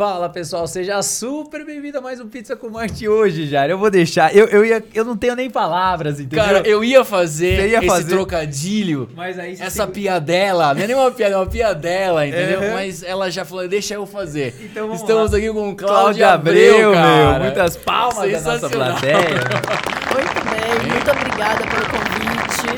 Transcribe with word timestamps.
Fala 0.00 0.30
pessoal, 0.30 0.66
seja 0.66 1.02
super 1.02 1.62
bem-vindo 1.62 1.98
a 1.98 2.00
mais 2.00 2.18
um 2.18 2.26
Pizza 2.26 2.56
com 2.56 2.70
Marte 2.70 3.06
hoje, 3.06 3.46
Jair. 3.46 3.70
Eu 3.70 3.76
vou 3.76 3.90
deixar, 3.90 4.34
eu, 4.34 4.46
eu, 4.46 4.64
ia, 4.64 4.82
eu 4.94 5.04
não 5.04 5.14
tenho 5.14 5.36
nem 5.36 5.50
palavras, 5.50 6.18
entendeu? 6.18 6.42
Cara, 6.42 6.66
eu 6.66 6.82
ia 6.82 7.04
fazer 7.04 7.68
ia 7.68 7.76
esse 7.80 7.86
fazer. 7.86 8.08
trocadilho, 8.08 9.10
Mas 9.14 9.38
aí 9.38 9.58
essa 9.60 9.84
tem- 9.86 10.04
piadela, 10.04 10.72
não 10.72 10.82
é 10.82 10.86
nem 10.86 10.96
uma 10.96 11.10
piada, 11.10 11.34
é 11.34 11.36
uma 11.36 11.44
piadela, 11.46 12.26
entendeu? 12.26 12.60
Uhum. 12.62 12.72
Mas 12.72 13.02
ela 13.02 13.30
já 13.30 13.44
falou, 13.44 13.68
deixa 13.68 13.92
eu 13.92 14.06
fazer. 14.06 14.54
Então 14.62 14.86
vamos 14.86 15.02
Estamos 15.02 15.32
lá. 15.32 15.36
aqui 15.36 15.48
com 15.52 15.76
Cláudia 15.76 15.76
Cláudia 15.76 16.28
Abreu, 16.30 16.74
Abreu, 16.76 16.92
cara. 16.94 17.32
meu. 17.34 17.44
Muitas 17.44 17.76
palmas 17.76 18.32
da 18.32 18.40
nossa 18.40 18.70
plateia. 18.70 19.18
Muito 19.18 20.44
bem, 20.48 20.92
muito 20.94 21.10
obrigada 21.10 21.58
pelo 21.66 21.84
convite. 21.90 22.70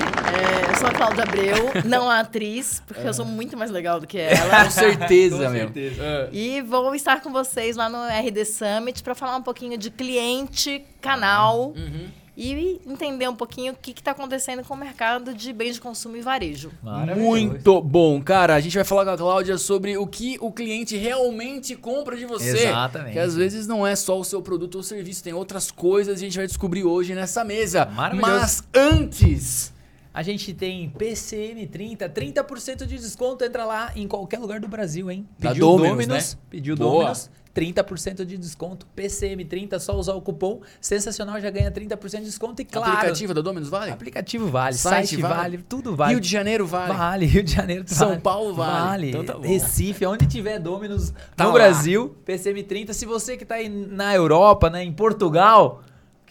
É, 0.68 0.71
sou 0.82 0.88
a 0.90 0.92
Cláudia 0.94 1.22
Abreu, 1.22 1.56
não 1.84 2.10
a 2.10 2.20
atriz, 2.20 2.82
porque 2.86 3.06
eu 3.06 3.14
sou 3.14 3.24
muito 3.24 3.56
mais 3.56 3.70
legal 3.70 4.00
do 4.00 4.06
que 4.06 4.18
ela. 4.18 4.64
Com 4.64 4.70
certeza, 4.70 5.36
Com 5.36 5.42
meu. 5.50 5.52
certeza. 5.52 6.02
É. 6.02 6.28
E 6.32 6.60
vou 6.62 6.92
estar 6.94 7.20
com 7.22 7.30
vocês 7.32 7.76
lá 7.76 7.88
no 7.88 7.98
RD 8.04 8.44
Summit 8.44 9.00
para 9.02 9.14
falar 9.14 9.36
um 9.36 9.42
pouquinho 9.42 9.78
de 9.78 9.90
cliente, 9.90 10.84
canal 11.00 11.72
Uhum. 11.76 12.08
e 12.36 12.80
entender 12.86 13.28
um 13.28 13.34
pouquinho 13.36 13.74
o 13.74 13.76
que 13.76 13.92
está 13.92 14.10
acontecendo 14.10 14.64
com 14.64 14.74
o 14.74 14.76
mercado 14.76 15.32
de 15.34 15.52
bens 15.52 15.74
de 15.74 15.80
consumo 15.80 16.16
e 16.16 16.20
varejo. 16.20 16.72
Maravilhoso. 16.82 17.20
Muito 17.30 17.80
bom, 17.80 18.20
cara. 18.20 18.54
A 18.56 18.60
gente 18.60 18.74
vai 18.74 18.84
falar 18.84 19.04
com 19.04 19.10
a 19.12 19.16
Cláudia 19.18 19.58
sobre 19.58 19.96
o 19.96 20.06
que 20.06 20.36
o 20.40 20.50
cliente 20.50 20.96
realmente 20.96 21.76
compra 21.76 22.16
de 22.16 22.24
você. 22.26 22.66
Exatamente. 22.66 23.12
Que 23.12 23.18
às 23.20 23.36
vezes 23.36 23.66
não 23.68 23.86
é 23.86 23.94
só 23.94 24.18
o 24.18 24.24
seu 24.24 24.42
produto 24.42 24.76
ou 24.76 24.82
serviço, 24.82 25.22
tem 25.22 25.32
outras 25.32 25.70
coisas 25.70 26.20
e 26.20 26.24
a 26.24 26.26
gente 26.26 26.36
vai 26.38 26.46
descobrir 26.48 26.82
hoje 26.82 27.14
nessa 27.14 27.44
mesa. 27.44 27.84
Maravilhoso. 27.86 28.32
Mas 28.32 28.64
antes, 28.74 29.72
A 30.14 30.22
gente 30.22 30.52
tem 30.52 30.90
PCM30, 30.90 32.08
30% 32.10 32.86
de 32.86 32.96
desconto, 32.98 33.44
entra 33.44 33.64
lá 33.64 33.92
em 33.96 34.06
qualquer 34.06 34.38
lugar 34.38 34.60
do 34.60 34.68
Brasil, 34.68 35.10
hein? 35.10 35.26
Da 35.38 35.50
Pediu 35.50 35.66
Domino's, 35.66 35.90
Domino's, 35.90 36.34
né? 36.34 36.40
pediu 36.50 36.76
Boa. 36.76 36.92
Domino's, 36.92 37.30
30% 37.54 38.24
de 38.24 38.38
desconto, 38.38 38.86
PCM30, 38.96 39.78
só 39.78 39.94
usar 39.94 40.14
o 40.14 40.22
cupom, 40.22 40.60
sensacional, 40.80 41.38
já 41.40 41.50
ganha 41.50 41.70
30% 41.70 42.20
de 42.20 42.24
desconto 42.24 42.62
e 42.62 42.64
claro, 42.64 42.92
aplicativo 42.92 43.34
da 43.34 43.42
Domino's 43.42 43.68
vale? 43.68 43.90
aplicativo 43.90 44.48
vale, 44.48 44.74
Site 44.74 45.08
site, 45.08 45.20
vale, 45.20 45.34
vale? 45.34 45.58
tudo 45.68 45.94
vale. 45.94 46.12
Rio 46.12 46.20
de 46.20 46.28
Janeiro 46.28 46.66
vale. 46.66 46.92
Vale, 46.94 47.26
Rio 47.26 47.42
de 47.42 47.52
Janeiro 47.52 47.84
São 47.86 48.08
vale. 48.08 48.20
Paulo 48.22 48.54
vale. 48.54 48.72
Vale. 48.72 49.10
Então 49.10 49.24
tá. 49.24 49.46
Recife, 49.46 50.06
onde 50.06 50.26
tiver 50.26 50.58
Dominos 50.58 51.12
Tá 51.36 51.44
no 51.44 51.50
lá. 51.50 51.54
Brasil, 51.56 52.16
PCM30. 52.26 52.92
Se 52.94 53.04
você 53.04 53.36
que 53.36 53.44
tá 53.44 53.56
aí 53.56 53.68
na 53.68 54.14
Europa, 54.14 54.70
né, 54.70 54.82
em 54.82 54.92
Portugal, 54.92 55.82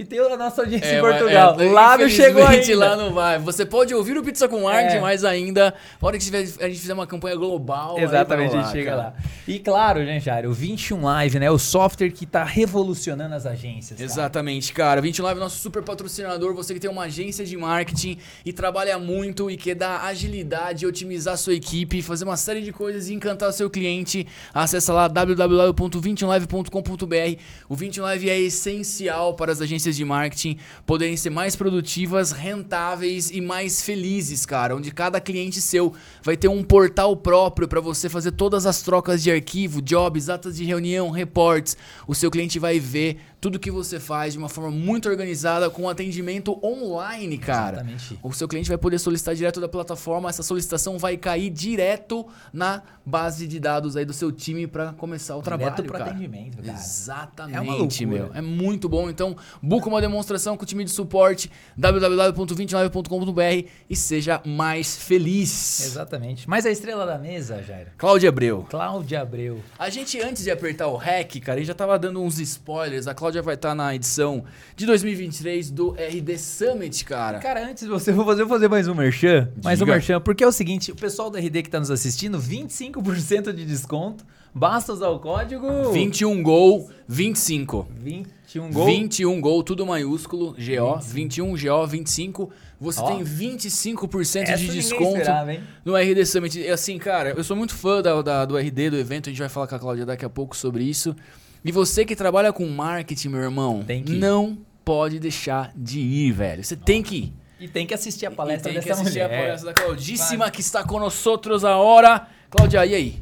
que 0.03 0.09
tem 0.09 0.19
a 0.19 0.37
nossa 0.37 0.61
audiência 0.61 0.97
em 0.97 1.01
Portugal, 1.01 1.59
é, 1.59 1.71
lá 1.71 1.97
não 1.97 2.09
chegou 2.09 2.45
ainda. 2.45 2.77
lá 2.77 2.95
não 2.95 3.13
vai. 3.13 3.37
Você 3.39 3.65
pode 3.65 3.93
ouvir 3.93 4.17
o 4.17 4.23
Pizza 4.23 4.47
com 4.47 4.67
Arte, 4.67 4.95
É. 4.97 5.01
mas 5.01 5.23
ainda, 5.23 5.73
na 6.01 6.07
hora 6.07 6.17
que 6.17 6.23
tiver- 6.23 6.39
a 6.59 6.67
gente 6.67 6.79
fizer 6.79 6.93
uma 6.93 7.05
campanha 7.07 7.35
global, 7.35 7.97
Exatamente, 7.99 8.55
a 8.55 8.61
gente 8.63 8.71
chega 8.71 8.89
cara. 8.91 9.01
lá. 9.03 9.13
E 9.47 9.59
claro, 9.59 10.03
né, 10.03 10.19
Jairo, 10.19 10.49
o 10.49 10.53
21 10.53 11.03
Live, 11.03 11.39
né, 11.39 11.51
o 11.51 11.59
software 11.59 12.09
que 12.11 12.25
tá 12.25 12.43
revolucionando 12.43 13.35
as 13.35 13.45
agências. 13.45 13.99
cara. 13.99 14.09
Exatamente, 14.11 14.73
cara. 14.73 15.01
21 15.01 15.23
Live 15.25 15.39
é 15.39 15.43
nosso 15.43 15.59
super 15.59 15.83
patrocinador. 15.83 16.53
Você 16.55 16.73
que 16.73 16.79
tem 16.79 16.89
uma 16.89 17.03
agência 17.03 17.45
de 17.45 17.55
marketing 17.57 18.17
e 18.45 18.51
trabalha 18.53 18.97
muito 18.97 19.49
e 19.51 19.57
quer 19.57 19.75
dar 19.75 20.03
agilidade, 20.05 20.85
otimizar 20.85 21.37
sua 21.37 21.53
equipe, 21.53 22.01
fazer 22.01 22.23
uma 22.25 22.37
série 22.37 22.61
de 22.61 22.71
coisas 22.71 23.09
e 23.09 23.13
encantar 23.13 23.51
seu 23.53 23.69
cliente, 23.69 24.25
acessa 24.53 24.93
lá 24.93 25.07
www.21live.com.br. 25.07 27.39
O 27.69 27.75
21 27.75 28.03
Live 28.03 28.29
é 28.29 28.39
essencial 28.39 29.33
para 29.33 29.51
as 29.51 29.61
agências 29.61 29.90
de 29.95 30.05
marketing 30.05 30.57
poderem 30.85 31.15
ser 31.17 31.29
mais 31.29 31.55
produtivas, 31.55 32.31
rentáveis 32.31 33.29
e 33.31 33.41
mais 33.41 33.81
felizes, 33.81 34.45
cara. 34.45 34.75
Onde 34.75 34.91
cada 34.91 35.19
cliente 35.19 35.61
seu 35.61 35.93
vai 36.23 36.37
ter 36.37 36.47
um 36.47 36.63
portal 36.63 37.15
próprio 37.15 37.67
para 37.67 37.81
você 37.81 38.09
fazer 38.09 38.31
todas 38.31 38.65
as 38.65 38.81
trocas 38.81 39.21
de 39.23 39.31
arquivo, 39.31 39.81
jobs, 39.81 40.29
atas 40.29 40.55
de 40.57 40.63
reunião, 40.63 41.09
reports. 41.09 41.75
O 42.07 42.13
seu 42.15 42.29
cliente 42.31 42.59
vai 42.59 42.79
ver 42.79 43.17
tudo 43.39 43.57
que 43.57 43.71
você 43.71 43.99
faz 43.99 44.33
de 44.33 44.39
uma 44.39 44.47
forma 44.49 44.69
muito 44.69 45.09
organizada 45.09 45.67
com 45.69 45.89
atendimento 45.89 46.59
online, 46.63 47.39
cara. 47.39 47.77
Exatamente. 47.77 48.19
O 48.21 48.31
seu 48.33 48.47
cliente 48.47 48.69
vai 48.69 48.77
poder 48.77 48.99
solicitar 48.99 49.33
direto 49.33 49.59
da 49.59 49.67
plataforma, 49.67 50.29
essa 50.29 50.43
solicitação 50.43 50.99
vai 50.99 51.17
cair 51.17 51.49
direto 51.49 52.27
na 52.53 52.83
base 53.03 53.47
de 53.47 53.59
dados 53.59 53.95
aí 53.97 54.05
do 54.05 54.13
seu 54.13 54.31
time 54.31 54.67
para 54.67 54.93
começar 54.93 55.35
o 55.35 55.41
trabalho, 55.41 55.71
Direto 55.71 55.83
pro 55.87 55.97
cara. 55.97 56.11
atendimento, 56.11 56.57
cara. 56.61 56.77
Exatamente, 56.77 57.57
É 57.57 57.61
uma 57.61 57.75
loucura. 57.75 58.05
meu. 58.07 58.31
É 58.35 58.41
muito 58.41 58.87
bom. 58.87 59.09
Então, 59.09 59.35
buca 59.81 59.89
uma 59.89 59.99
demonstração 59.99 60.55
com 60.55 60.63
o 60.63 60.65
time 60.65 60.83
de 60.83 60.91
suporte 60.91 61.51
www.29.com.br 61.75 63.67
e 63.89 63.95
seja 63.95 64.39
mais 64.45 64.95
feliz. 64.95 65.81
Exatamente. 65.87 66.47
Mas 66.47 66.67
a 66.67 66.69
estrela 66.69 67.03
da 67.05 67.17
mesa, 67.17 67.63
Jairo, 67.63 67.89
Cláudia 67.97 68.29
Abreu. 68.29 68.67
Cláudia 68.69 69.21
Abreu. 69.21 69.59
A 69.79 69.89
gente, 69.89 70.21
antes 70.21 70.43
de 70.43 70.51
apertar 70.51 70.87
o 70.87 70.97
REC, 70.97 71.39
cara, 71.39 71.55
a 71.55 71.59
gente 71.59 71.67
já 71.67 71.73
tava 71.73 71.97
dando 71.97 72.21
uns 72.21 72.39
spoilers. 72.39 73.07
A 73.07 73.15
Cláudia 73.15 73.41
vai 73.41 73.55
estar 73.55 73.73
na 73.73 73.95
edição 73.95 74.43
de 74.75 74.85
2023 74.85 75.71
do 75.71 75.93
RD 75.93 76.37
Summit, 76.37 77.03
cara. 77.03 77.39
Cara, 77.39 77.65
antes 77.67 77.83
de 77.83 77.89
você, 77.89 78.11
eu 78.11 78.15
vou 78.15 78.25
fazer, 78.25 78.43
vou 78.43 78.49
fazer 78.49 78.67
mais 78.67 78.87
um 78.87 78.93
merchan. 78.93 79.49
Mais 79.63 79.81
um 79.81 79.85
Diga. 79.85 79.95
merchan, 79.95 80.21
porque 80.21 80.43
é 80.43 80.47
o 80.47 80.51
seguinte, 80.51 80.91
o 80.91 80.95
pessoal 80.95 81.31
do 81.31 81.39
RD 81.39 81.63
que 81.63 81.69
tá 81.69 81.79
nos 81.79 81.89
assistindo, 81.89 82.37
25% 82.39 83.51
de 83.51 83.65
desconto, 83.65 84.23
basta 84.53 84.93
usar 84.93 85.09
o 85.09 85.19
código... 85.19 85.91
21 85.91 86.41
gol, 86.43 86.89
25. 87.07 87.87
21 87.97 88.71
gol. 88.71 88.85
21 88.85 89.41
gol, 89.41 89.63
tudo 89.63 89.85
maiúsculo, 89.85 90.53
GO, 90.53 90.99
21 91.01 91.51
GO, 91.55 91.87
25. 91.87 92.49
Você 92.79 92.99
Ó. 92.99 93.07
tem 93.07 93.23
25% 93.23 94.41
Essa 94.43 94.57
de 94.57 94.63
ninguém 94.63 94.75
desconto 94.81 95.17
esperava, 95.17 95.53
hein? 95.53 95.61
no 95.85 95.95
RD 95.95 96.25
Summit. 96.25 96.59
E 96.59 96.67
assim, 96.69 96.97
cara, 96.97 97.29
eu 97.37 97.43
sou 97.43 97.55
muito 97.55 97.73
fã 97.75 98.01
da, 98.01 98.21
da- 98.21 98.45
do 98.45 98.57
RD, 98.57 98.89
do 98.89 98.97
evento. 98.97 99.29
A 99.29 99.31
gente 99.31 99.39
vai 99.39 99.49
falar 99.49 99.67
com 99.67 99.75
a 99.75 99.79
Cláudia 99.79 100.05
daqui 100.05 100.25
a 100.25 100.29
pouco 100.29 100.55
sobre 100.55 100.83
isso. 100.83 101.15
E 101.63 101.71
você 101.71 102.03
que 102.03 102.15
trabalha 102.15 102.51
com 102.51 102.67
marketing, 102.67 103.29
meu 103.29 103.41
irmão, 103.41 103.83
Tem 103.85 104.03
que 104.03 104.13
ir. 104.13 104.17
não 104.19 104.57
pode 104.83 105.19
deixar 105.19 105.71
de 105.75 105.99
ir, 105.99 106.31
velho. 106.31 106.63
Você 106.63 106.75
tem 106.75 107.03
que 107.03 107.15
ir. 107.15 107.33
E 107.59 107.67
tem 107.67 107.85
que 107.85 107.93
assistir 107.93 108.25
a 108.25 108.31
E 108.31 108.35
palestra 108.35 108.71
tem 108.71 108.81
que 108.81 108.87
dessa 108.87 108.99
assistir 109.01 109.19
mulher. 109.21 109.35
a 109.39 109.43
palestra 109.43 109.67
da 109.71 109.73
Claudíssima 109.79 110.49
que 110.49 110.61
está 110.61 110.83
conosco 110.83 111.39
a 111.67 111.77
hora. 111.77 112.27
Cláudia, 112.49 112.83
e 112.83 112.95
aí? 112.95 113.21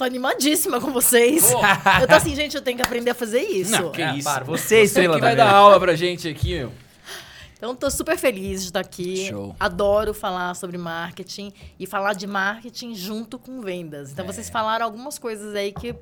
Tô 0.00 0.04
animadíssima 0.04 0.80
com 0.80 0.90
vocês. 0.94 1.52
Eu 2.00 2.08
tô 2.08 2.14
assim, 2.14 2.34
gente, 2.34 2.56
eu 2.56 2.62
tenho 2.62 2.78
que 2.78 2.82
aprender 2.82 3.10
a 3.10 3.14
fazer 3.14 3.42
isso. 3.42 3.70
Não, 3.72 3.92
que 3.92 4.00
É, 4.00 4.16
isso. 4.16 4.24
para, 4.24 4.42
você 4.42 4.76
é 4.76 4.80
a 4.80 4.84
estrela 4.84 5.16
que 5.16 5.20
vai 5.20 5.36
dar 5.36 5.52
aula 5.52 5.78
pra 5.78 5.94
gente 5.94 6.26
aqui, 6.26 6.56
meu. 6.56 6.72
Então, 7.58 7.76
tô 7.76 7.90
super 7.90 8.16
feliz 8.16 8.62
de 8.62 8.68
estar 8.68 8.80
aqui. 8.80 9.28
Show. 9.28 9.54
Adoro 9.60 10.14
falar 10.14 10.54
sobre 10.54 10.78
marketing 10.78 11.52
e 11.78 11.86
falar 11.86 12.14
de 12.14 12.26
marketing 12.26 12.94
junto 12.94 13.38
com 13.38 13.60
vendas. 13.60 14.10
Então, 14.10 14.24
vocês 14.24 14.48
falaram 14.48 14.86
algumas 14.86 15.18
coisas 15.18 15.54
aí 15.54 15.70
que 15.70 15.94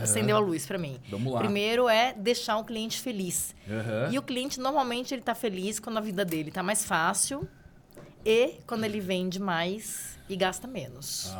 acendeu 0.00 0.36
a 0.36 0.38
luz 0.38 0.64
pra 0.64 0.78
mim. 0.78 1.00
Vamos 1.10 1.32
lá. 1.32 1.40
Primeiro 1.40 1.88
é 1.88 2.14
deixar 2.16 2.56
o 2.56 2.62
cliente 2.62 3.00
feliz. 3.00 3.52
Aham. 3.68 4.10
E 4.12 4.16
o 4.20 4.22
cliente, 4.22 4.60
normalmente, 4.60 5.12
ele 5.12 5.22
tá 5.22 5.34
feliz 5.34 5.80
quando 5.80 5.96
a 5.96 6.00
vida 6.00 6.24
dele 6.24 6.52
tá 6.52 6.62
mais 6.62 6.84
fácil 6.84 7.48
e 8.24 8.60
quando 8.64 8.84
ele 8.84 9.00
vende 9.00 9.40
mais 9.40 10.16
e 10.28 10.36
gasta 10.36 10.68
menos. 10.68 11.32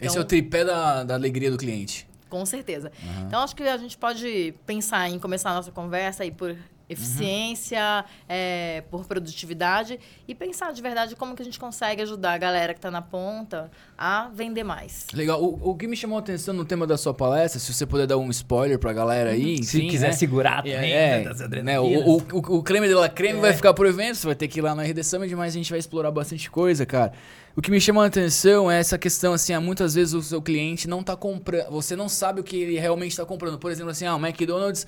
Ah. 0.00 0.04
Esse 0.04 0.12
Então- 0.14 0.22
é 0.22 0.24
o 0.24 0.24
tripé 0.24 0.64
da, 0.64 1.04
da 1.04 1.14
alegria 1.14 1.50
do 1.50 1.56
cliente. 1.56 2.06
Com 2.28 2.44
certeza. 2.44 2.90
Então, 3.26 3.40
acho 3.40 3.54
que 3.54 3.62
a 3.62 3.76
gente 3.76 3.96
pode 3.96 4.52
pensar 4.66 5.08
em 5.08 5.18
começar 5.18 5.50
a 5.50 5.54
nossa 5.54 5.70
conversa 5.70 6.22
aí 6.24 6.30
por 6.30 6.56
eficiência, 6.88 8.04
é, 8.28 8.82
por 8.90 9.04
produtividade 9.06 9.98
e 10.26 10.34
pensar 10.34 10.72
de 10.72 10.80
verdade 10.82 11.16
como 11.16 11.34
que 11.34 11.42
a 11.42 11.44
gente 11.44 11.58
consegue 11.58 12.02
ajudar 12.02 12.32
a 12.34 12.38
galera 12.38 12.72
que 12.74 12.78
está 12.78 12.90
na 12.90 13.02
ponta 13.02 13.70
a 13.96 14.28
vender 14.32 14.64
mais. 14.64 15.06
Legal. 15.12 15.42
O, 15.42 15.70
o 15.70 15.76
que 15.76 15.86
me 15.86 15.96
chamou 15.96 16.16
a 16.16 16.20
atenção 16.20 16.52
no 16.54 16.64
tema 16.64 16.86
da 16.86 16.96
sua 16.96 17.14
palestra, 17.14 17.58
se 17.60 17.72
você 17.72 17.86
puder 17.86 18.06
dar 18.06 18.18
um 18.18 18.30
spoiler 18.30 18.78
pra 18.78 18.92
galera 18.92 19.30
aí, 19.30 19.62
Se 19.64 19.78
enfim, 19.78 19.88
quiser 19.90 20.08
né? 20.08 20.12
segurar 20.12 20.58
também, 20.62 20.92
É, 20.92 21.18
né, 21.18 21.24
né, 21.34 21.44
adrenalinas. 21.44 22.04
o, 22.06 22.16
o, 22.32 22.56
o 22.58 22.62
creme 22.62 22.86
de 22.88 22.94
la 22.94 23.08
creme 23.08 23.40
vai 23.40 23.52
ficar 23.52 23.72
pro 23.74 23.88
evento, 23.88 24.16
você 24.16 24.26
vai 24.26 24.36
ter 24.36 24.48
que 24.48 24.58
ir 24.58 24.62
lá 24.62 24.74
no 24.74 24.82
RD 24.82 25.02
Summit, 25.02 25.34
mas 25.34 25.54
a 25.54 25.56
gente 25.58 25.70
vai 25.70 25.78
explorar 25.78 26.10
bastante 26.10 26.50
coisa, 26.50 26.84
cara. 26.86 27.12
O 27.56 27.62
que 27.62 27.70
me 27.70 27.80
chama 27.80 28.02
a 28.04 28.06
atenção 28.06 28.70
é 28.70 28.78
essa 28.78 28.98
questão, 28.98 29.32
assim, 29.32 29.54
ah, 29.54 29.60
muitas 29.60 29.94
vezes 29.94 30.12
o 30.12 30.22
seu 30.22 30.42
cliente 30.42 30.86
não 30.86 31.02
tá 31.02 31.16
comprando, 31.16 31.70
você 31.70 31.96
não 31.96 32.06
sabe 32.06 32.40
o 32.40 32.44
que 32.44 32.54
ele 32.54 32.78
realmente 32.78 33.12
está 33.12 33.24
comprando. 33.24 33.58
Por 33.58 33.70
exemplo, 33.70 33.90
assim, 33.90 34.04
ah, 34.04 34.14
o 34.14 34.18
McDonald's 34.18 34.86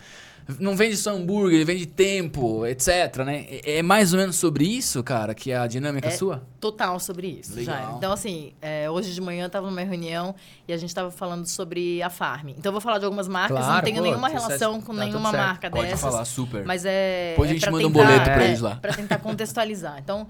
não 0.58 0.76
vende 0.76 0.94
só 0.98 1.10
hambúrguer, 1.14 1.54
ele 1.56 1.64
vende 1.64 1.86
tempo, 1.86 2.66
etc, 2.66 3.18
né? 3.24 3.46
É 3.64 3.78
é 3.78 3.82
mais 3.82 4.12
ou 4.12 4.18
menos 4.18 4.36
sobre 4.36 4.64
isso, 4.66 5.02
cara, 5.02 5.34
que 5.34 5.50
é 5.50 5.56
a 5.56 5.66
dinâmica 5.66 6.08
É 6.08 6.10
sua? 6.10 6.42
Total 6.60 6.98
sobre 7.00 7.28
isso, 7.40 7.54
Legal. 7.54 7.74
já. 7.74 7.92
Então, 7.96 8.12
assim, 8.12 8.52
é, 8.60 8.90
hoje 8.90 9.14
de 9.14 9.20
manhã 9.20 9.44
eu 9.44 9.46
estava 9.46 9.66
numa 9.70 9.80
reunião 9.82 10.34
e 10.66 10.72
a 10.72 10.76
gente 10.76 10.88
estava 10.90 11.10
falando 11.10 11.46
sobre 11.46 12.02
a 12.02 12.10
Farm. 12.10 12.48
Então, 12.50 12.68
eu 12.68 12.72
vou 12.72 12.80
falar 12.82 12.98
de 12.98 13.04
algumas 13.06 13.28
marcas, 13.28 13.56
Claro, 13.58 13.74
não 13.76 13.82
tenho 13.82 13.96
pô, 13.96 14.02
nenhuma 14.02 14.28
relação 14.28 14.74
tá 14.80 14.86
com 14.86 14.92
tudo 14.92 14.98
nenhuma 15.04 15.32
marca 15.32 15.70
Pode 15.70 15.84
dessas. 15.84 16.00
falar, 16.00 16.24
super. 16.26 16.64
Mas 16.66 16.84
é. 16.84 17.30
Depois 17.30 17.48
a 17.48 17.52
é 17.52 17.54
gente 17.56 17.70
manda 17.70 17.86
um 17.86 17.92
tentar- 17.92 18.04
boleto 18.06 18.24
pra 18.24 18.42
é, 18.44 18.46
eles 18.48 18.60
lá. 18.60 18.76
Pra 18.76 18.92
tentar 18.94 19.18
contextualizar. 19.18 19.98
Então, 19.98 20.26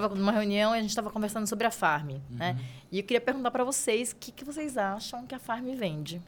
tava 0.00 0.14
numa 0.14 0.32
reunião 0.32 0.74
e 0.74 0.78
a 0.78 0.80
gente 0.80 0.90
estava 0.90 1.10
conversando 1.10 1.46
sobre 1.46 1.66
a 1.66 1.70
Farm, 1.70 2.10
né? 2.30 2.52
Uhum. 2.58 2.64
E 2.92 2.98
eu 2.98 3.04
queria 3.04 3.20
perguntar 3.20 3.50
para 3.50 3.64
vocês 3.64 4.12
o 4.12 4.16
que, 4.16 4.30
que 4.32 4.44
vocês 4.44 4.76
acham 4.76 5.26
que 5.26 5.34
a 5.34 5.38
Farm 5.38 5.64
vende. 5.76 6.20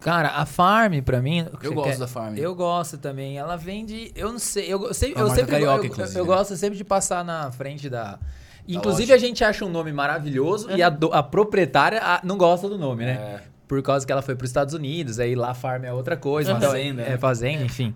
Cara, 0.00 0.28
a 0.30 0.46
Farm, 0.46 1.00
pra 1.02 1.20
mim. 1.20 1.46
Eu 1.62 1.74
gosto 1.74 1.98
da 1.98 2.08
Farm. 2.08 2.34
Eu 2.36 2.54
gosto 2.54 2.96
também. 2.96 3.36
Ela 3.36 3.56
vende. 3.56 4.10
Eu 4.16 4.32
não 4.32 4.38
sei. 4.38 4.64
Eu, 4.72 4.86
eu 4.86 4.94
sempre, 4.94 5.20
É 5.20 5.22
uma 5.24 5.30
eu, 5.30 5.34
sempre 5.34 5.50
carioca, 5.52 5.86
eu- 5.86 6.06
eu 6.06 6.24
né? 6.24 6.26
gosto 6.26 6.56
sempre 6.56 6.78
de 6.78 6.84
passar 6.84 7.22
na 7.24 7.52
frente 7.52 7.90
da. 7.90 8.18
Inclusive, 8.66 9.12
a 9.12 9.18
gente 9.18 9.42
acha 9.44 9.64
um 9.64 9.68
nome 9.68 9.92
maravilhoso 9.92 10.70
e 10.70 10.82
a, 10.82 10.88
do- 10.88 11.12
a 11.12 11.22
proprietária 11.22 12.00
ah, 12.02 12.20
não 12.24 12.38
gosta 12.38 12.68
do 12.68 12.78
nome, 12.78 13.04
né? 13.04 13.12
É. 13.46 13.50
por 13.66 13.80
causa 13.82 14.04
que 14.04 14.10
ela 14.10 14.20
foi 14.22 14.34
para 14.34 14.44
os 14.44 14.50
Estados 14.50 14.74
Unidos, 14.74 15.20
aí 15.20 15.34
lá 15.36 15.50
a 15.50 15.54
farm 15.54 15.84
é 15.84 15.92
outra 15.92 16.16
coisa. 16.16 16.50
então- 16.52 16.70
Fazenda, 16.70 17.02
É, 17.02 17.10
né? 17.10 17.18
fazenda, 17.18 17.62
enfim. 17.64 17.94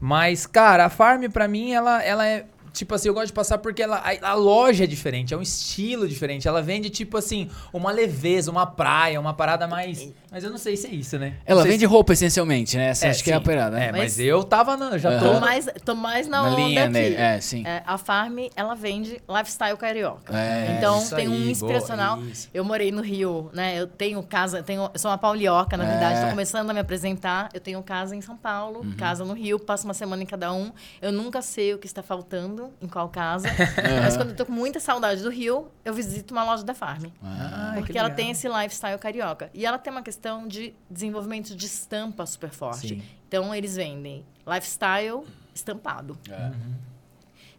Mas, 0.00 0.46
cara, 0.46 0.84
a 0.86 0.88
farm 0.90 1.24
pra 1.30 1.46
mim, 1.48 1.72
ela, 1.72 2.02
ela 2.02 2.26
é. 2.26 2.44
Tipo 2.74 2.94
assim, 2.96 3.06
eu 3.08 3.14
gosto 3.14 3.28
de 3.28 3.32
passar 3.32 3.58
porque 3.58 3.80
ela, 3.82 3.98
a, 3.98 4.30
a 4.30 4.34
loja 4.34 4.82
é 4.84 4.86
diferente, 4.86 5.32
é 5.32 5.36
um 5.36 5.40
estilo 5.42 6.06
diferente. 6.08 6.48
Ela 6.48 6.60
vende, 6.60 6.90
tipo 6.90 7.16
assim, 7.16 7.48
uma 7.72 7.90
leveza, 7.92 8.50
uma 8.50 8.66
praia, 8.66 9.18
uma 9.20 9.32
parada 9.32 9.66
mais. 9.68 10.12
Mas 10.30 10.42
eu 10.42 10.50
não 10.50 10.58
sei 10.58 10.76
se 10.76 10.88
é 10.88 10.90
isso, 10.90 11.16
né? 11.16 11.34
Ela 11.46 11.62
vende 11.62 11.84
roupa 11.86 12.12
essencialmente, 12.12 12.76
né? 12.76 12.88
Essa 12.88 13.02
se- 13.02 13.06
acho 13.06 13.24
que 13.24 13.30
é 13.30 13.34
a 13.34 13.38
sim. 13.38 13.44
parada. 13.44 13.76
É, 13.76 13.80
né? 13.86 13.92
mas, 13.92 14.00
Mas- 14.00 14.18
eu 14.18 14.42
tava 14.42 14.76
na. 14.76 14.98
Já 14.98 15.18
tô. 15.20 15.38
Mais, 15.38 15.68
tô 15.84 15.94
mais 15.94 16.26
na, 16.26 16.42
Na 16.42 16.48
onda 16.50 16.56
linha 16.60 16.82
aqui. 16.84 16.92
nele, 16.92 17.14
é, 17.14 17.40
sim. 17.40 17.64
É, 17.64 17.82
a 17.86 17.96
Farm, 17.96 18.38
ela 18.56 18.74
vende 18.74 19.22
lifestyle 19.28 19.76
carioca. 19.76 20.36
É, 20.36 20.74
então 20.76 20.98
isso 20.98 21.14
tem 21.14 21.28
um 21.28 21.32
aí, 21.34 21.50
inspiracional. 21.52 22.16
boa, 22.16 22.28
eu 22.52 22.64
morei 22.64 22.90
no 22.90 23.02
Rio, 23.02 23.50
né? 23.54 23.80
Eu 23.80 23.86
tenho 23.86 24.20
casa, 24.24 24.58
eu, 24.58 24.62
tenho, 24.64 24.90
eu 24.92 24.98
sou 24.98 25.10
uma 25.12 25.18
paulioca, 25.18 25.76
na 25.76 25.84
verdade, 25.84 26.18
É. 26.18 26.24
tô 26.24 26.30
começando 26.30 26.68
a 26.70 26.74
me 26.74 26.80
apresentar. 26.80 27.48
Eu 27.54 27.60
tenho 27.60 27.80
casa 27.84 28.16
em 28.16 28.20
São 28.20 28.36
Paulo, 28.36 28.80
Uhum. 28.80 28.96
casa 28.96 29.24
no 29.24 29.32
Rio, 29.34 29.60
passo 29.60 29.84
uma 29.84 29.94
semana 29.94 30.24
em 30.24 30.26
cada 30.26 30.52
um. 30.52 30.72
Eu 31.00 31.12
nunca 31.12 31.40
sei 31.40 31.72
o 31.74 31.78
que 31.78 31.86
está 31.86 32.02
faltando 32.02 32.63
em 32.80 32.88
qual 32.88 33.08
casa. 33.08 33.48
Mas 34.02 34.16
quando 34.16 34.30
eu 34.30 34.36
tô 34.36 34.46
com 34.46 34.52
muita 34.52 34.80
saudade 34.80 35.22
do 35.22 35.30
Rio, 35.30 35.68
eu 35.84 35.92
visito 35.94 36.32
uma 36.34 36.44
loja 36.44 36.64
da 36.64 36.74
Farm. 36.74 37.04
Ah, 37.22 37.72
que 37.76 37.82
Porque 37.82 37.98
ela 37.98 38.10
tem 38.10 38.30
esse 38.30 38.48
lifestyle 38.48 38.98
carioca. 38.98 39.50
E 39.54 39.64
ela 39.64 39.78
tem 39.78 39.90
uma 39.92 40.02
questão 40.02 40.46
de 40.46 40.74
desenvolvimento 40.90 41.54
de 41.54 41.66
estampa 41.66 42.26
super 42.26 42.50
forte. 42.50 42.88
Sim. 42.88 43.02
Então, 43.28 43.54
eles 43.54 43.76
vendem 43.76 44.24
lifestyle 44.46 45.24
estampado. 45.54 46.18
É. 46.30 46.50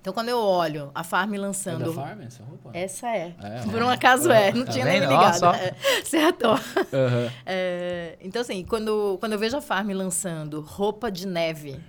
Então, 0.05 0.13
quando 0.13 0.29
eu 0.29 0.37
olho 0.39 0.91
a 0.93 1.03
Farm 1.03 1.33
É 1.33 1.37
lançando. 1.39 1.91
Farm 1.91 2.21
essa 2.21 2.43
roupa? 2.43 2.69
Essa 2.73 3.07
é. 3.09 3.35
É, 3.41 3.63
Por 3.63 3.81
é. 3.81 3.85
um 3.85 3.89
acaso 3.89 4.31
é. 4.31 4.53
Não 4.53 4.63
Tá 4.63 4.71
tinha 4.71 4.85
nem 4.85 4.99
ligado. 4.99 5.45
É, 5.55 5.75
Acertou. 5.99 6.51
Aham. 6.51 7.31
É, 7.43 8.15
então, 8.21 8.41
assim, 8.43 8.63
quando, 8.63 9.17
quando 9.19 9.33
eu 9.33 9.39
vejo 9.39 9.57
a 9.57 9.61
Farm 9.61 9.89
lançando 9.89 10.61
roupa 10.61 11.11
de 11.11 11.25
neve 11.25 11.79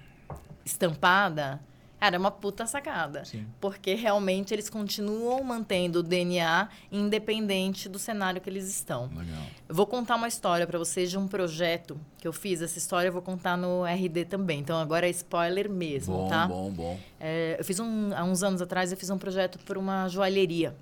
estampada, 0.65 1.61
cara, 1.99 2.17
é 2.17 2.19
uma 2.19 2.31
puta 2.31 2.67
sacada. 2.67 3.25
Sim. 3.25 3.47
Porque 3.61 3.95
realmente 3.95 4.53
eles 4.55 4.69
continuam 4.69 5.43
mantendo 5.43 6.01
o 6.01 6.03
DNA 6.03 6.69
independente 6.91 7.89
do 7.89 7.99
cenário 7.99 8.41
que 8.41 8.49
eles 8.51 8.69
estão. 8.69 9.11
Legal. 9.15 9.43
Eu 9.69 9.75
vou 9.75 9.87
contar 9.87 10.17
uma 10.17 10.29
história 10.29 10.67
pra 10.67 10.79
vocês 10.79 11.11
de 11.11 11.19
um 11.19 11.27
projeto 11.27 11.99
que 12.19 12.27
eu 12.29 12.33
fiz. 12.33 12.61
Essa 12.61 12.79
história 12.79 13.09
eu 13.09 13.13
vou 13.13 13.23
contar 13.23 13.57
no 13.57 13.85
RD 13.85 14.27
também. 14.27 14.61
Então 14.61 14.79
agora 14.79 15.07
é 15.07 15.11
spoiler 15.11 15.71
mesmo, 15.71 16.15
Bom, 16.17 16.29
tá? 16.29 16.47
bom, 16.47 16.71
bom. 16.71 17.01
É, 17.19 17.57
eu 17.59 17.65
fiz 17.65 17.81
um, 17.81 18.11
há 18.15 18.23
uns 18.25 18.43
anos 18.43 18.61
atrás, 18.61 18.93
eu 18.93 18.99
fiz 18.99 19.11
um 19.11 19.19
projeto 19.19 19.59
por 19.61 19.77
uma 19.79 20.09
joalheria. 20.09 20.75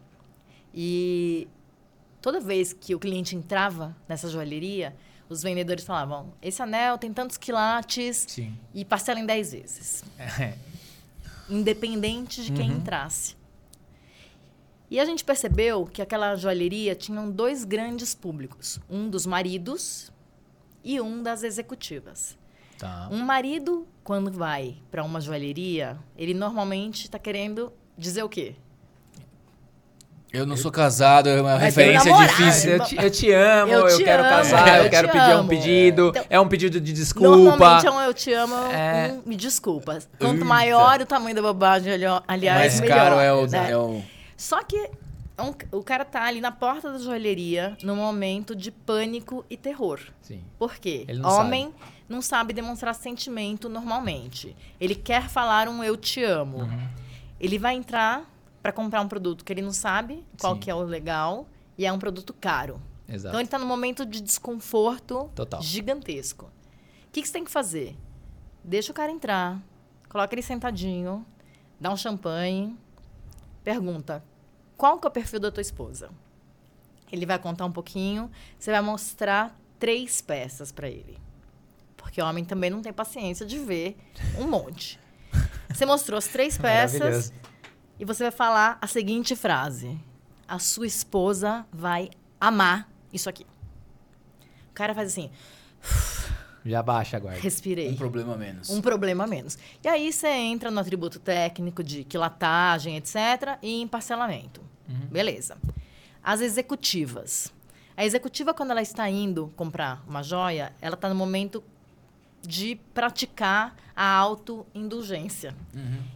E 0.75 1.47
toda 2.21 2.41
vez 2.41 2.73
que 2.73 2.95
o 2.95 2.99
cliente 2.99 3.37
entrava 3.37 3.97
nessa 4.09 4.29
joalheria, 4.29 4.95
os 5.29 5.43
vendedores 5.43 5.85
falavam: 5.85 6.33
esse 6.43 6.61
anel 6.61 6.99
tem 6.99 7.13
tantos 7.13 7.37
quilates 7.37 8.25
Sim. 8.29 8.57
e 8.75 8.85
parcela 8.85 9.21
em 9.21 9.27
10 9.27 9.53
vezes. 9.53 10.05
É. 10.19 10.55
Independente 11.49 12.43
de 12.43 12.53
quem 12.53 12.69
entrasse. 12.71 13.37
E 14.91 15.01
a 15.01 15.05
gente 15.05 15.25
percebeu 15.25 15.87
que 15.87 16.01
aquela 16.01 16.37
joalheria 16.37 16.95
tinha 16.95 17.21
dois 17.23 17.65
grandes 17.65 18.15
públicos: 18.15 18.79
um 18.89 19.09
dos 19.09 19.27
maridos 19.27 20.13
e 20.83 21.01
um 21.01 21.23
das 21.23 21.43
executivas. 21.43 22.37
Tá. 22.79 23.09
Um 23.11 23.21
marido, 23.21 23.87
quando 24.03 24.31
vai 24.31 24.77
para 24.91 25.03
uma 25.05 25.21
joalheria, 25.21 25.99
ele 26.17 26.35
normalmente 26.35 27.05
está 27.05 27.19
querendo 27.19 27.73
dizer 27.97 28.23
o 28.23 28.29
quê? 28.29 28.57
Eu 30.35 30.45
não 30.47 30.57
sou 30.57 30.71
casado, 30.71 31.29
é 31.29 31.41
uma 31.41 31.55
um 31.55 31.59
referência 31.59 32.13
difícil. 32.17 32.73
Eu 32.73 32.85
te, 32.85 32.97
eu 32.97 33.11
te 33.11 33.31
amo, 33.33 33.73
Eu 33.73 33.89
eu, 33.89 33.97
te 33.97 34.05
quero 34.05 34.23
amo, 34.23 34.31
casar, 34.33 34.79
eu, 34.79 34.85
eu 34.85 34.91
quero 34.91 35.09
pedir 35.09 35.29
um 35.35 35.39
amo. 35.39 35.49
pedido. 35.49 36.09
Então- 36.09 36.25
é 36.29 36.41
um 36.41 36.49
pedido 36.49 36.81
de 36.81 36.93
desculpa. 36.93 37.29
Normalmente 37.37 37.87
é 37.87 37.91
um 37.91 38.01
eu 38.01 38.13
te 38.13 38.33
amo, 38.33 38.55
É. 38.73 39.13
um 39.25 39.29
me 39.29 39.37
desculpa. 39.37 39.99
Quanto 40.19 40.35
Eita. 40.35 40.45
maior 40.45 41.01
o 41.01 41.07
tamanho 41.07 41.37
da 41.37 41.43
bobagem, 41.43 41.93
ali- 41.93 42.05
aliás, 42.27 42.59
Mais 42.61 42.81
melhor. 42.81 42.97
caro 42.99 43.21
é 43.21 43.33
o, 43.33 43.47
né? 43.47 43.71
é 43.71 43.77
o. 43.77 44.03
Só 44.37 44.63
que 44.65 44.91
um- 45.39 45.55
o 45.79 45.83
cara 45.83 46.05
tá 46.05 46.25
ali 46.25 46.41
na 46.41 46.51
porta 46.51 46.91
da 46.93 46.99
joalheria 46.99 47.77
num 47.83 47.97
momento 47.97 48.55
de 48.57 48.71
pânico 48.71 49.45
e 49.49 49.57
terror. 49.57 50.01
Sim. 50.21 50.41
Por 50.59 50.77
quê? 50.77 51.05
Ele 51.09 51.21
não 51.21 51.31
Homem 51.31 51.73
não 52.09 52.21
sabe 52.21 52.53
demonstrar 52.53 52.95
sentimento 52.95 53.69
normalmente. 53.69 54.55
Ele 54.81 54.95
quer 54.95 55.29
falar 55.29 55.69
um 55.69 55.83
eu 55.83 55.97
te 55.97 56.23
amo. 56.23 56.59
Uhum. 56.59 56.89
Ele 57.41 57.59
vai 57.59 57.75
entrar 57.75 58.23
para 58.65 58.73
comprar 58.73 59.03
um 59.03 59.09
produto 59.09 59.45
que 59.45 59.53
ele 59.53 59.61
não 59.61 59.75
sabe 59.75 60.25
qual 60.41 60.55
Sim. 60.55 60.61
que 60.61 60.71
é 60.71 60.75
o 60.75 60.81
legal 60.81 61.47
e 61.77 61.85
é 61.85 61.93
um 61.93 61.99
produto 61.99 62.33
caro. 62.33 62.81
Exato. 63.07 63.29
Então 63.29 63.39
ele 63.39 63.47
está 63.47 63.59
num 63.59 63.67
momento 63.67 64.07
de 64.07 64.23
desconforto 64.23 65.31
Total. 65.35 65.61
gigantesco. 65.61 66.47
O 66.47 67.11
que, 67.13 67.21
que 67.21 67.29
você 67.29 67.35
tem 67.35 67.45
que 67.45 67.51
fazer? 67.51 67.95
Deixa 68.65 68.91
o 68.91 68.95
cara 68.95 69.13
entrar, 69.13 69.61
coloca 70.09 70.35
ele 70.35 70.41
sentadinho, 70.41 71.27
dá 71.79 71.93
um 71.93 71.97
champanhe, 71.99 72.75
pergunta: 73.63 74.25
qual 74.79 74.99
que 74.99 75.07
é 75.07 75.11
o 75.11 75.13
perfil 75.13 75.41
da 75.41 75.53
tua 75.53 75.61
esposa? 75.61 76.09
Ele 77.13 77.27
vai 77.27 77.39
contar 77.39 77.67
um 77.67 77.73
pouquinho, 77.73 78.31
você 78.59 78.71
vai 78.71 78.81
mostrar 78.81 79.61
três 79.79 80.23
peças 80.23 80.73
para 80.73 80.89
ele. 80.89 81.19
Porque 81.99 82.23
o 82.23 82.25
homem 82.25 82.47
também 82.47 82.71
não 82.71 82.81
tem 82.81 82.95
paciência 82.95 83.45
de 83.45 83.59
ver 83.59 83.95
um 84.39 84.49
monte. 84.49 84.99
Você 85.69 85.85
mostrou 85.85 86.17
as 86.17 86.29
três 86.29 86.57
peças. 86.57 87.33
E 87.99 88.05
você 88.05 88.25
vai 88.25 88.33
falar 88.33 88.79
a 88.81 88.87
seguinte 88.87 89.35
frase: 89.37 89.99
A 90.47 90.59
sua 90.59 90.87
esposa 90.87 91.67
vai 91.73 92.11
amar 92.41 92.89
isso 93.13 93.29
aqui. 93.29 93.47
O 94.71 94.75
cara 94.75 94.95
faz 94.95 95.13
assim, 95.13 95.31
Já 96.65 96.83
baixa 96.83 97.17
agora. 97.17 97.39
respirei. 97.39 97.91
Um 97.91 97.97
problema 97.97 98.35
a 98.35 98.37
menos. 98.37 98.71
Um 98.71 98.81
problema 98.81 99.25
a 99.25 99.27
menos. 99.27 99.57
E 99.83 99.89
aí 99.89 100.13
você 100.13 100.29
entra 100.29 100.71
no 100.71 100.81
atributo 100.81 101.19
técnico 101.21 101.83
de 101.83 102.05
quilatagem, 102.05 102.97
etc., 102.97 103.59
e 103.63 103.81
em 103.81 103.87
parcelamento. 103.87 104.61
Beleza. 105.11 105.57
As 106.23 106.41
executivas. 106.41 107.53
A 107.97 108.05
executiva, 108.05 108.53
quando 108.53 108.73
ela 108.73 108.83
está 108.83 109.09
indo 109.09 109.53
comprar 109.55 110.03
uma 110.09 110.23
joia, 110.23 110.73
ela 110.81 110.95
está 110.95 111.09
no 111.09 111.15
momento 111.15 111.63
de 112.43 112.77
praticar 112.93 113.77
a 113.97 114.07
autoindulgência. 114.17 115.55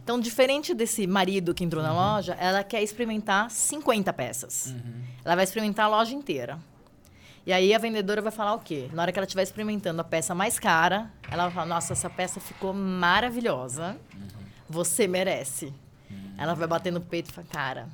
Então, 0.03 0.19
diferente 0.19 0.73
desse 0.73 1.07
marido 1.07 1.53
que 1.53 1.63
entrou 1.63 1.81
na 1.81 1.93
loja, 1.93 2.33
ela 2.33 2.63
quer 2.63 2.81
experimentar 2.81 3.49
50 3.49 4.11
peças. 4.13 4.75
Ela 5.23 5.35
vai 5.35 5.43
experimentar 5.43 5.85
a 5.85 5.89
loja 5.89 6.13
inteira. 6.13 6.59
E 7.45 7.53
aí 7.53 7.73
a 7.73 7.77
vendedora 7.77 8.21
vai 8.21 8.31
falar 8.31 8.53
o 8.53 8.59
quê? 8.59 8.89
Na 8.93 9.01
hora 9.01 9.11
que 9.11 9.17
ela 9.17 9.25
estiver 9.25 9.43
experimentando 9.43 9.99
a 10.01 10.03
peça 10.03 10.35
mais 10.35 10.59
cara, 10.59 11.11
ela 11.31 11.45
vai 11.45 11.51
falar: 11.53 11.65
Nossa, 11.65 11.93
essa 11.93 12.09
peça 12.09 12.39
ficou 12.39 12.73
maravilhosa. 12.73 13.97
Você 14.69 15.07
merece. 15.07 15.73
Ela 16.37 16.53
vai 16.53 16.67
bater 16.67 16.91
no 16.91 17.01
peito 17.01 17.31
e 17.31 17.33
falar: 17.33 17.47
Cara, 17.47 17.89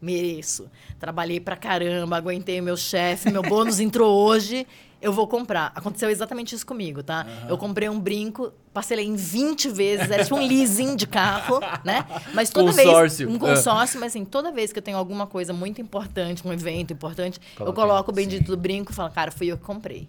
mereço. 0.00 0.68
Trabalhei 0.98 1.40
pra 1.40 1.56
caramba, 1.56 2.16
aguentei 2.16 2.60
meu 2.60 2.76
chefe, 2.76 3.30
meu 3.30 3.42
bônus 3.42 3.78
entrou 3.80 4.12
hoje. 4.26 4.66
Eu 5.02 5.12
vou 5.12 5.26
comprar. 5.26 5.72
Aconteceu 5.74 6.08
exatamente 6.08 6.54
isso 6.54 6.64
comigo, 6.64 7.02
tá? 7.02 7.26
Eu 7.48 7.58
comprei 7.58 7.88
um 7.88 7.98
brinco, 7.98 8.52
parcelei 8.72 9.04
em 9.04 9.16
20 9.16 9.68
vezes, 9.68 10.08
era 10.08 10.22
tipo 10.22 10.36
um 10.36 10.46
leasing 10.46 10.94
de 10.94 11.06
carro, 11.08 11.58
né? 11.84 12.06
Mas 12.32 12.50
toda 12.50 12.72
Consórcio. 12.72 13.26
vez. 13.26 13.30
Um 13.42 13.44
Ah. 13.44 13.48
consórcio, 13.54 13.98
mas 13.98 14.12
assim, 14.12 14.24
toda 14.24 14.52
vez 14.52 14.72
que 14.72 14.78
eu 14.78 14.82
tenho 14.82 14.96
alguma 14.96 15.26
coisa 15.26 15.52
muito 15.52 15.80
importante, 15.80 16.46
um 16.46 16.52
evento 16.52 16.92
importante, 16.92 17.40
eu 17.54 17.66
Coloca 17.66 17.80
coloco 17.82 18.10
o 18.12 18.14
bendito 18.14 18.46
do 18.46 18.56
brinco 18.56 18.92
e 18.92 18.94
falo, 18.94 19.10
cara, 19.10 19.32
fui 19.32 19.48
eu 19.48 19.58
que 19.58 19.64
comprei. 19.64 20.08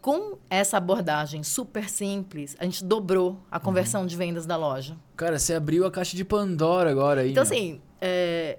Com 0.00 0.36
essa 0.50 0.76
abordagem 0.76 1.42
super 1.42 1.88
simples, 1.88 2.56
a 2.58 2.64
gente 2.64 2.84
dobrou 2.84 3.38
a 3.50 3.58
conversão 3.60 4.06
de 4.06 4.16
vendas 4.16 4.46
da 4.46 4.56
loja. 4.56 4.96
Cara, 5.16 5.38
você 5.38 5.54
abriu 5.54 5.86
a 5.86 5.90
caixa 5.90 6.16
de 6.16 6.24
Pandora 6.24 6.90
agora 6.90 7.20
aí. 7.22 7.30
Então, 7.32 7.44
meu. 7.44 7.52
assim, 7.52 7.80
é, 8.00 8.58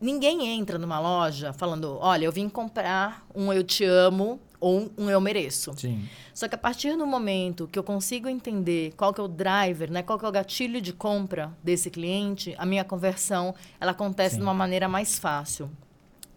ninguém 0.00 0.46
entra 0.58 0.78
numa 0.78 0.98
loja 0.98 1.52
falando, 1.52 1.96
olha, 2.00 2.24
eu 2.24 2.32
vim 2.32 2.48
comprar 2.48 3.24
um 3.34 3.52
eu 3.52 3.62
te 3.62 3.84
amo 3.84 4.40
ou 4.60 4.92
um 4.96 5.08
eu 5.08 5.20
mereço. 5.20 5.72
Sim. 5.76 6.06
Só 6.34 6.46
que 6.46 6.54
a 6.54 6.58
partir 6.58 6.96
do 6.96 7.06
momento 7.06 7.66
que 7.66 7.78
eu 7.78 7.82
consigo 7.82 8.28
entender 8.28 8.92
qual 8.96 9.12
que 9.12 9.20
é 9.20 9.24
o 9.24 9.28
driver, 9.28 9.90
né, 9.90 10.02
qual 10.02 10.18
que 10.18 10.24
é 10.24 10.28
o 10.28 10.32
gatilho 10.32 10.80
de 10.80 10.92
compra 10.92 11.52
desse 11.64 11.90
cliente, 11.90 12.54
a 12.58 12.66
minha 12.66 12.84
conversão 12.84 13.54
ela 13.80 13.92
acontece 13.92 14.34
Sim. 14.34 14.40
de 14.40 14.42
uma 14.44 14.54
maneira 14.54 14.88
mais 14.88 15.18
fácil. 15.18 15.70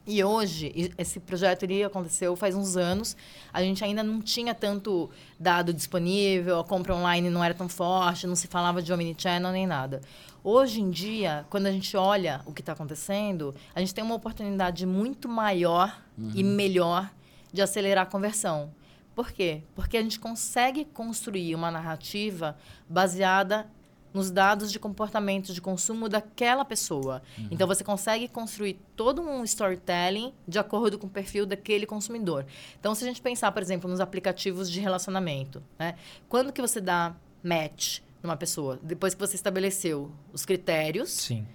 E 0.05 0.21
hoje, 0.21 0.91
esse 0.97 1.17
projeto 1.17 1.63
ele 1.63 1.81
aconteceu 1.81 2.35
faz 2.35 2.55
uns 2.55 2.75
anos, 2.75 3.15
a 3.53 3.61
gente 3.61 3.81
ainda 3.85 4.03
não 4.03 4.21
tinha 4.21 4.53
tanto 4.53 5.09
dado 5.39 5.73
disponível, 5.73 6.59
a 6.59 6.63
compra 6.63 6.93
online 6.93 7.29
não 7.29 7.41
era 7.41 7.53
tão 7.53 7.69
forte, 7.69 8.27
não 8.27 8.35
se 8.35 8.47
falava 8.47 8.81
de 8.81 8.91
omnichannel 8.91 9.53
nem 9.53 9.65
nada. 9.65 10.01
Hoje 10.43 10.81
em 10.81 10.89
dia, 10.89 11.45
quando 11.49 11.67
a 11.67 11.71
gente 11.71 11.95
olha 11.95 12.41
o 12.45 12.51
que 12.51 12.59
está 12.59 12.73
acontecendo, 12.73 13.55
a 13.73 13.79
gente 13.79 13.93
tem 13.93 14.03
uma 14.03 14.15
oportunidade 14.15 14.85
muito 14.85 15.29
maior 15.29 15.97
e 16.35 16.43
melhor 16.43 17.09
de 17.53 17.61
acelerar 17.61 18.03
a 18.03 18.09
conversão. 18.09 18.73
Por 19.15 19.31
quê? 19.31 19.61
Porque 19.75 19.95
a 19.95 20.01
gente 20.01 20.19
consegue 20.19 20.83
construir 20.85 21.53
uma 21.53 21.69
narrativa 21.69 22.57
baseada 22.89 23.69
nos 24.13 24.29
dados 24.29 24.71
de 24.71 24.79
comportamento 24.79 25.53
de 25.53 25.59
consumo 25.59 26.07
daquela 26.07 26.63
pessoa. 26.63 27.21
Uhum. 27.37 27.47
Então 27.51 27.67
você 27.67 27.83
consegue 27.83 28.27
construir 28.27 28.79
todo 28.95 29.21
um 29.21 29.43
storytelling 29.43 30.33
de 30.47 30.59
acordo 30.59 30.99
com 30.99 31.07
o 31.07 31.09
perfil 31.09 31.45
daquele 31.45 31.85
consumidor. 31.85 32.45
Então 32.79 32.93
se 32.93 33.03
a 33.03 33.07
gente 33.07 33.21
pensar, 33.21 33.51
por 33.51 33.61
exemplo, 33.61 33.89
nos 33.89 33.99
aplicativos 33.99 34.69
de 34.69 34.79
relacionamento, 34.79 35.63
né? 35.79 35.95
Quando 36.29 36.53
que 36.53 36.61
você 36.61 36.79
dá 36.79 37.15
match 37.43 37.99
numa 38.21 38.37
pessoa? 38.37 38.79
Depois 38.83 39.15
que 39.15 39.19
você 39.19 39.35
estabeleceu 39.35 40.11
os 40.31 40.45
critérios 40.45 41.11
Sim. 41.11 41.47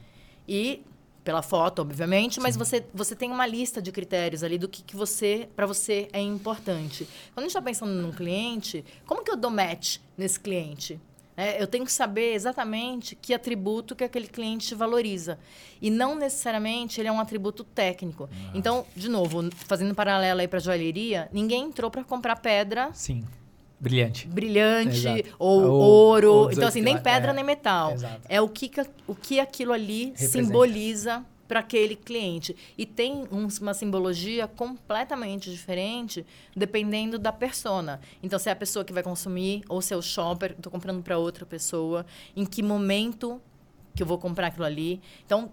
e 0.47 0.83
pela 1.29 1.43
foto, 1.43 1.83
obviamente, 1.83 2.41
mas 2.41 2.57
você, 2.57 2.83
você 2.95 3.15
tem 3.15 3.31
uma 3.31 3.47
lista 3.47 3.83
de 3.83 3.93
critérios 3.93 4.43
ali 4.43 4.57
do 4.57 4.67
que, 4.67 4.83
que 4.83 4.97
você 4.97 5.47
para 5.55 5.67
você 5.67 6.09
é 6.11 6.23
importante. 6.23 7.07
Quando 7.35 7.41
a 7.41 7.43
gente 7.43 7.51
está 7.51 7.61
pensando 7.61 7.93
num 7.93 8.11
cliente, 8.11 8.83
como 9.05 9.23
que 9.23 9.31
eu 9.31 9.37
dou 9.37 9.51
match 9.51 9.99
nesse 10.17 10.41
cliente? 10.41 10.99
É, 11.37 11.63
eu 11.63 11.67
tenho 11.67 11.85
que 11.85 11.93
saber 11.93 12.33
exatamente 12.33 13.15
que 13.15 13.35
atributo 13.35 13.95
que 13.95 14.05
aquele 14.05 14.27
cliente 14.27 14.75
valoriza. 14.75 15.39
E 15.83 15.91
não 15.91 16.15
necessariamente 16.15 16.99
ele 16.99 17.09
é 17.09 17.13
um 17.13 17.21
atributo 17.21 17.63
técnico. 17.63 18.27
Então, 18.55 18.87
de 18.97 19.11
novo, 19.11 19.51
fazendo 19.67 19.91
um 19.91 19.95
paralelo 19.95 20.41
aí 20.41 20.49
para 20.49 20.61
joalheria, 20.61 21.29
ninguém 21.31 21.65
entrou 21.65 21.91
para 21.91 22.03
comprar 22.05 22.37
pedra 22.37 22.91
Sim. 22.95 23.23
Brilhante. 23.81 24.27
brilhante 24.27 24.97
Exato. 25.09 25.37
ou 25.39 25.63
Ou- 25.63 25.71
ouro. 25.81 26.33
ou 26.35 26.53
então, 26.53 26.67
assim, 26.69 26.81
nem 26.83 26.95
18 26.97 27.05
pedra 27.05 27.31
é, 27.31 27.35
nem 27.35 27.45
metal. 27.45 27.93
exato. 27.93 28.21
É 28.29 28.41
o 28.41 28.49
que, 28.49 28.69
que- 28.69 28.87
o 29.07 29.15
que 29.15 29.39
aquilo 29.39 29.73
ali 29.73 30.07
Representa. 30.07 30.45
simboliza 30.47 31.25
para 31.47 31.61
aquele 31.61 31.95
cliente. 31.97 32.55
E 32.77 32.85
tem 32.85 33.27
um- 33.33 33.49
uma 33.63 33.73
simbologia 33.73 34.47
completamente 34.47 35.51
diferente 35.51 36.27
dependendo 36.55 37.19
da 37.19 37.33
persona. 37.33 38.01
Então, 38.23 38.39
se 38.39 38.49
é 38.49 38.53
a 38.53 38.57
pessoa 38.57 38.85
que 38.85 38.93
vai 38.93 39.03
consumir 39.03 39.63
ou 39.69 39.81
se 39.81 39.95
é 39.95 39.97
o 39.97 40.03
shopper, 40.03 40.53
estou 40.53 40.71
comprando 40.71 41.03
para 41.03 41.17
outra 41.17 41.47
pessoa, 41.47 42.05
em 42.37 42.45
que 42.45 42.63
momento 42.63 43.41
que 43.95 44.03
eu 44.03 44.07
vou 44.07 44.19
comprar 44.19 44.49
aquilo 44.49 44.65
ali. 44.67 45.01
Então, 45.25 45.51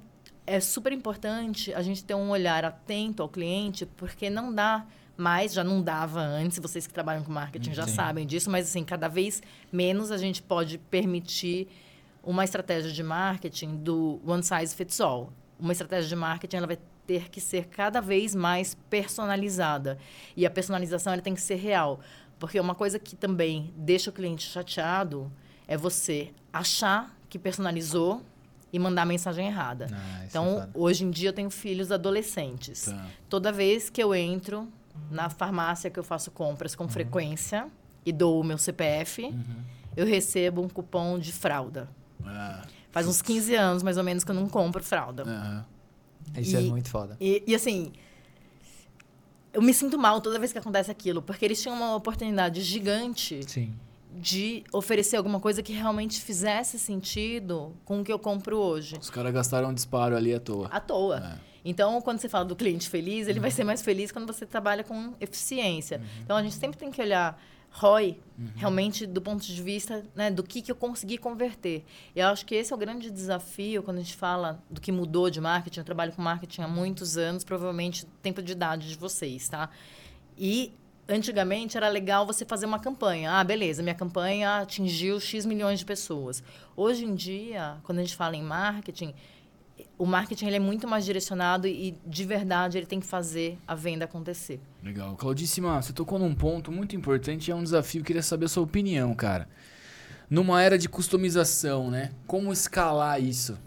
é 0.48 0.60
super 0.60 0.92
importante 0.92 1.74
a 1.74 1.82
gente 1.82 2.04
ter 2.04 2.14
um 2.14 2.30
olhar 2.30 2.66
atento 2.66 3.24
ao 3.24 3.30
cliente, 3.30 3.86
porque 3.86 4.30
não 4.30 4.54
dá 4.54 4.86
mais, 5.18 5.54
já 5.54 5.64
não 5.64 5.82
dava 5.82 6.20
antes, 6.20 6.60
vocês 6.60 6.86
que 6.86 6.94
trabalham 6.94 7.24
com 7.24 7.32
marketing 7.32 7.74
já 7.74 7.88
Sim. 7.88 7.96
sabem 7.96 8.28
disso, 8.28 8.50
mas 8.50 8.68
assim, 8.68 8.84
cada 8.84 9.08
vez 9.08 9.42
menos 9.72 10.12
a 10.12 10.18
gente 10.18 10.42
pode 10.42 10.78
permitir 10.78 11.68
uma 12.24 12.44
estratégia 12.44 12.92
de 12.92 13.04
marketing 13.04 13.78
do 13.78 14.20
one 14.26 14.44
size 14.44 14.76
fits 14.76 15.00
all. 15.00 15.32
Uma 15.60 15.72
estratégia 15.72 16.10
de 16.10 16.16
marketing 16.16 16.58
ela 16.58 16.68
vai 16.68 16.80
ter 17.06 17.30
que 17.30 17.40
ser 17.40 17.68
cada 17.68 18.02
vez 18.02 18.34
mais 18.34 18.76
personalizada. 18.90 19.98
E 20.36 20.46
a 20.46 20.50
personalização 20.50 21.14
ela 21.14 21.22
tem 21.22 21.36
que 21.36 21.42
ser 21.42 21.56
real. 21.56 22.00
Porque 22.40 22.60
uma 22.60 22.76
coisa 22.76 23.00
que 23.00 23.16
também 23.16 23.74
deixa 23.78 24.10
o 24.10 24.14
cliente 24.14 24.44
chateado 24.44 25.32
é 25.68 25.78
você 25.78 26.32
achar 26.52 27.16
que 27.30 27.40
personalizou 27.40 28.22
e 28.74 28.80
mandar 28.80 29.04
a 29.04 29.06
mensagem 29.06 29.48
errada. 29.48 29.88
Ah, 29.92 30.24
é 30.24 30.26
então, 30.26 30.46
foda. 30.46 30.70
hoje 30.74 31.06
em 31.06 31.12
dia 31.12 31.30
eu 31.30 31.34
tenho 31.34 31.50
filhos 31.50 31.92
adolescentes. 31.92 32.86
Tá. 32.86 33.08
Toda 33.30 33.52
vez 33.52 33.90
que 33.90 34.02
eu 34.04 34.14
entro 34.14 34.68
na 35.12 35.30
farmácia 35.30 35.90
que 35.90 36.00
eu 36.00 36.04
faço 36.04 36.32
compras 36.32 36.76
com 36.76 36.88
frequência 36.88 37.68
e 38.06 38.12
dou 38.12 38.40
o 38.40 38.44
meu 38.44 38.58
CPF, 38.58 39.34
eu 39.96 40.06
recebo 40.06 40.62
um 40.62 40.70
cupom 40.70 41.18
de 41.20 41.32
fralda. 41.32 41.90
Ah, 42.26 42.64
Faz 42.92 43.08
uns 43.08 43.22
15 43.22 43.54
anos, 43.56 43.84
mais 43.84 43.98
ou 43.98 44.04
menos, 44.04 44.24
que 44.24 44.32
eu 44.32 44.36
não 44.36 44.48
compro 44.48 44.82
fralda. 44.84 45.24
aham. 45.24 45.66
Isso 46.38 46.56
é 46.58 46.62
E- 46.62 46.70
muito 46.70 46.90
foda. 46.90 47.16
E, 47.20 47.44
e, 47.46 47.54
assim, 47.54 47.92
eu 49.54 49.62
me 49.62 49.74
sinto 49.74 49.98
mal 49.98 50.20
toda 50.22 50.38
vez 50.40 50.52
que 50.52 50.58
acontece 50.58 50.90
aquilo, 50.92 51.22
porque 51.22 51.46
eles 51.46 51.62
tinham 51.62 51.76
uma 51.76 51.96
oportunidade 51.96 52.62
gigante 52.62 53.42
Sim. 53.50 53.74
de 54.14 54.64
oferecer 54.74 55.18
alguma 55.18 55.40
coisa 55.40 55.62
que 55.64 55.72
realmente 55.72 56.20
fizesse 56.22 56.78
sentido 56.80 57.74
com 57.86 58.02
o 58.02 58.04
que 58.04 58.12
eu 58.12 58.20
compro 58.20 58.58
hoje. 58.58 58.98
Os 59.00 59.10
caras 59.10 59.34
gastaram 59.34 59.70
um 59.70 59.74
disparo 59.74 60.16
ali 60.16 60.34
à 60.34 60.40
toa. 60.40 60.68
À 60.68 60.80
toa. 60.80 61.18
É. 61.20 61.55
Então, 61.66 62.00
quando 62.00 62.20
você 62.20 62.30
fala 62.30 62.46
do 62.46 62.56
cliente 62.56 62.88
feliz, 62.88 63.28
ele 63.28 63.40
vai 63.40 63.50
ser 63.50 63.64
mais 63.64 63.82
feliz 63.82 64.12
quando 64.12 64.32
você 64.32 64.46
trabalha 64.46 64.84
com 64.84 65.16
eficiência. 65.20 66.00
Então, 66.24 66.38
a 66.38 66.44
gente 66.44 66.56
sempre 66.56 66.78
tem 66.78 66.92
que 66.92 67.02
olhar 67.02 67.42
ROI, 67.72 68.18
realmente, 68.56 69.06
do 69.06 69.22
ponto 69.22 69.46
de 69.46 69.62
vista 69.62 70.06
né, 70.16 70.32
do 70.32 70.44
que, 70.44 70.62
que 70.62 70.72
eu 70.72 70.76
consegui 70.76 71.18
converter. 71.18 71.84
E 72.16 72.20
eu 72.20 72.28
acho 72.28 72.46
que 72.46 72.56
esse 72.56 72.72
é 72.72 72.76
o 72.76 72.80
grande 72.80 73.12
desafio 73.12 73.84
quando 73.84 73.98
a 73.98 74.02
gente 74.02 74.16
fala 74.16 74.64
do 74.70 74.80
que 74.80 74.92
mudou 74.92 75.30
de 75.30 75.42
marketing. 75.42 75.80
Eu 75.80 75.86
trabalho 75.86 76.14
com 76.14 76.22
marketing 76.22 76.62
há 76.62 76.68
muitos 76.68 77.18
anos, 77.18 77.44
provavelmente 77.44 78.06
tempo 78.22 78.42
de 78.42 78.54
idade 78.54 78.88
de 78.88 78.96
vocês, 78.96 79.50
tá? 79.50 79.70
E 80.38 80.72
antigamente 81.08 81.76
era 81.76 81.90
legal 81.90 82.26
você 82.26 82.46
fazer 82.46 82.66
uma 82.66 82.80
campanha. 82.80 83.34
Ah, 83.34 83.44
beleza, 83.44 83.84
minha 83.84 83.96
campanha 83.96 84.62
atingiu 84.62 85.20
X 85.20 85.46
milhões 85.46 85.80
de 85.80 85.86
pessoas. 85.86 86.42
Hoje 86.78 87.06
em 87.06 87.14
dia, 87.14 87.78
quando 87.84 88.00
a 88.00 88.02
gente 88.02 88.16
fala 88.16 88.38
em 88.38 88.44
marketing, 88.44 89.14
o 89.98 90.06
marketing 90.06 90.48
ele 90.48 90.56
é 90.58 90.60
muito 90.60 90.88
mais 90.88 91.06
direcionado 91.06 91.68
e 91.68 91.98
de 92.06 92.26
verdade 92.26 92.78
ele 92.78 92.86
tem 92.86 93.00
que 93.00 93.06
fazer 93.06 93.58
a 93.68 93.76
venda 93.76 94.06
acontecer. 94.06 94.60
Legal. 94.84 95.16
Claudíssima, 95.16 95.82
você 95.82 95.94
tocou 95.94 96.20
num 96.20 96.36
ponto 96.36 96.72
muito 96.72 96.96
importante 96.96 97.48
e 97.48 97.52
é 97.52 97.56
um 97.56 97.64
desafio. 97.64 98.04
Queria 98.04 98.22
saber 98.22 98.46
a 98.46 98.50
sua 98.50 98.64
opinião, 98.64 99.14
cara. 99.14 99.48
Numa 100.30 100.62
era 100.62 100.78
de 100.78 100.90
customização, 100.90 101.90
né? 101.90 102.12
Como 102.28 102.52
escalar 102.52 103.22
isso? 103.22 103.58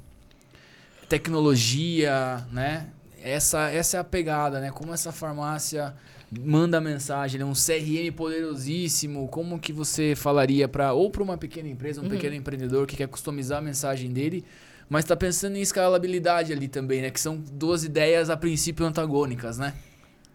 Tecnologia, 1.09 2.47
né? 2.53 2.89
Essa, 3.23 3.71
essa 3.71 3.97
é 3.97 4.01
a 4.01 4.05
pegada, 4.05 4.61
né? 4.61 4.71
Como 4.71 4.93
essa 4.93 5.13
farmácia 5.13 5.95
manda 6.31 6.79
mensagem, 6.81 7.39
né? 7.39 7.45
um 7.45 7.55
CRM 7.55 8.13
poderosíssimo. 8.15 9.29
Como 9.29 9.59
que 9.59 9.73
você 9.73 10.15
falaria 10.15 10.69
para 10.69 10.93
ou 10.93 11.11
para 11.11 11.23
uma 11.23 11.39
pequena 11.39 11.69
empresa, 11.69 12.03
um 12.03 12.09
pequeno 12.09 12.35
empreendedor 12.35 12.87
que 12.87 12.97
quer 12.97 13.09
customizar 13.09 13.59
a 13.59 13.63
mensagem 13.63 14.13
dele, 14.13 14.45
mas 14.89 15.05
está 15.05 15.17
pensando 15.17 15.57
em 15.57 15.61
escalabilidade 15.61 16.53
ali 16.53 16.69
também, 16.69 17.03
né? 17.03 17.11
Que 17.11 17.21
são 17.21 17.37
duas 17.37 17.85
ideias 17.85 18.31
a 18.31 18.37
princípio 18.37 18.87
antagônicas, 18.87 19.59
né? 19.59 19.75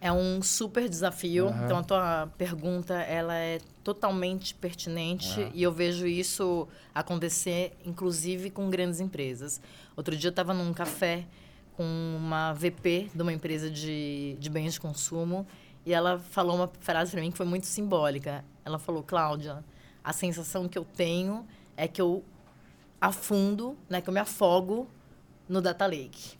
É 0.00 0.12
um 0.12 0.42
super 0.42 0.88
desafio. 0.88 1.48
Aham. 1.48 1.64
Então 1.64 1.78
a 1.78 1.82
tua 1.82 2.28
pergunta 2.38 2.94
ela 2.94 3.34
é 3.34 3.58
totalmente 3.82 4.54
pertinente 4.54 5.40
Aham. 5.40 5.50
e 5.54 5.62
eu 5.62 5.72
vejo 5.72 6.06
isso 6.06 6.68
acontecer 6.94 7.72
inclusive 7.84 8.50
com 8.50 8.68
grandes 8.70 9.00
empresas. 9.00 9.60
Outro 9.96 10.16
dia 10.16 10.28
eu 10.28 10.30
estava 10.30 10.52
num 10.52 10.72
café 10.72 11.24
com 11.76 11.84
uma 12.16 12.52
VP 12.52 13.10
de 13.14 13.22
uma 13.22 13.32
empresa 13.32 13.68
de, 13.70 14.36
de 14.38 14.50
bens 14.50 14.74
de 14.74 14.80
consumo 14.80 15.46
e 15.84 15.92
ela 15.92 16.18
falou 16.18 16.56
uma 16.56 16.70
frase 16.80 17.10
para 17.10 17.20
mim 17.20 17.30
que 17.30 17.36
foi 17.36 17.46
muito 17.46 17.66
simbólica. 17.66 18.44
Ela 18.64 18.78
falou, 18.78 19.02
Cláudia, 19.02 19.64
a 20.02 20.12
sensação 20.12 20.68
que 20.68 20.78
eu 20.78 20.84
tenho 20.84 21.46
é 21.76 21.88
que 21.88 22.00
eu 22.00 22.24
afundo, 23.04 23.76
né, 23.88 24.00
que 24.00 24.08
eu 24.08 24.14
me 24.14 24.20
afogo 24.20 24.88
no 25.46 25.60
data 25.60 25.84
lake. 25.84 26.38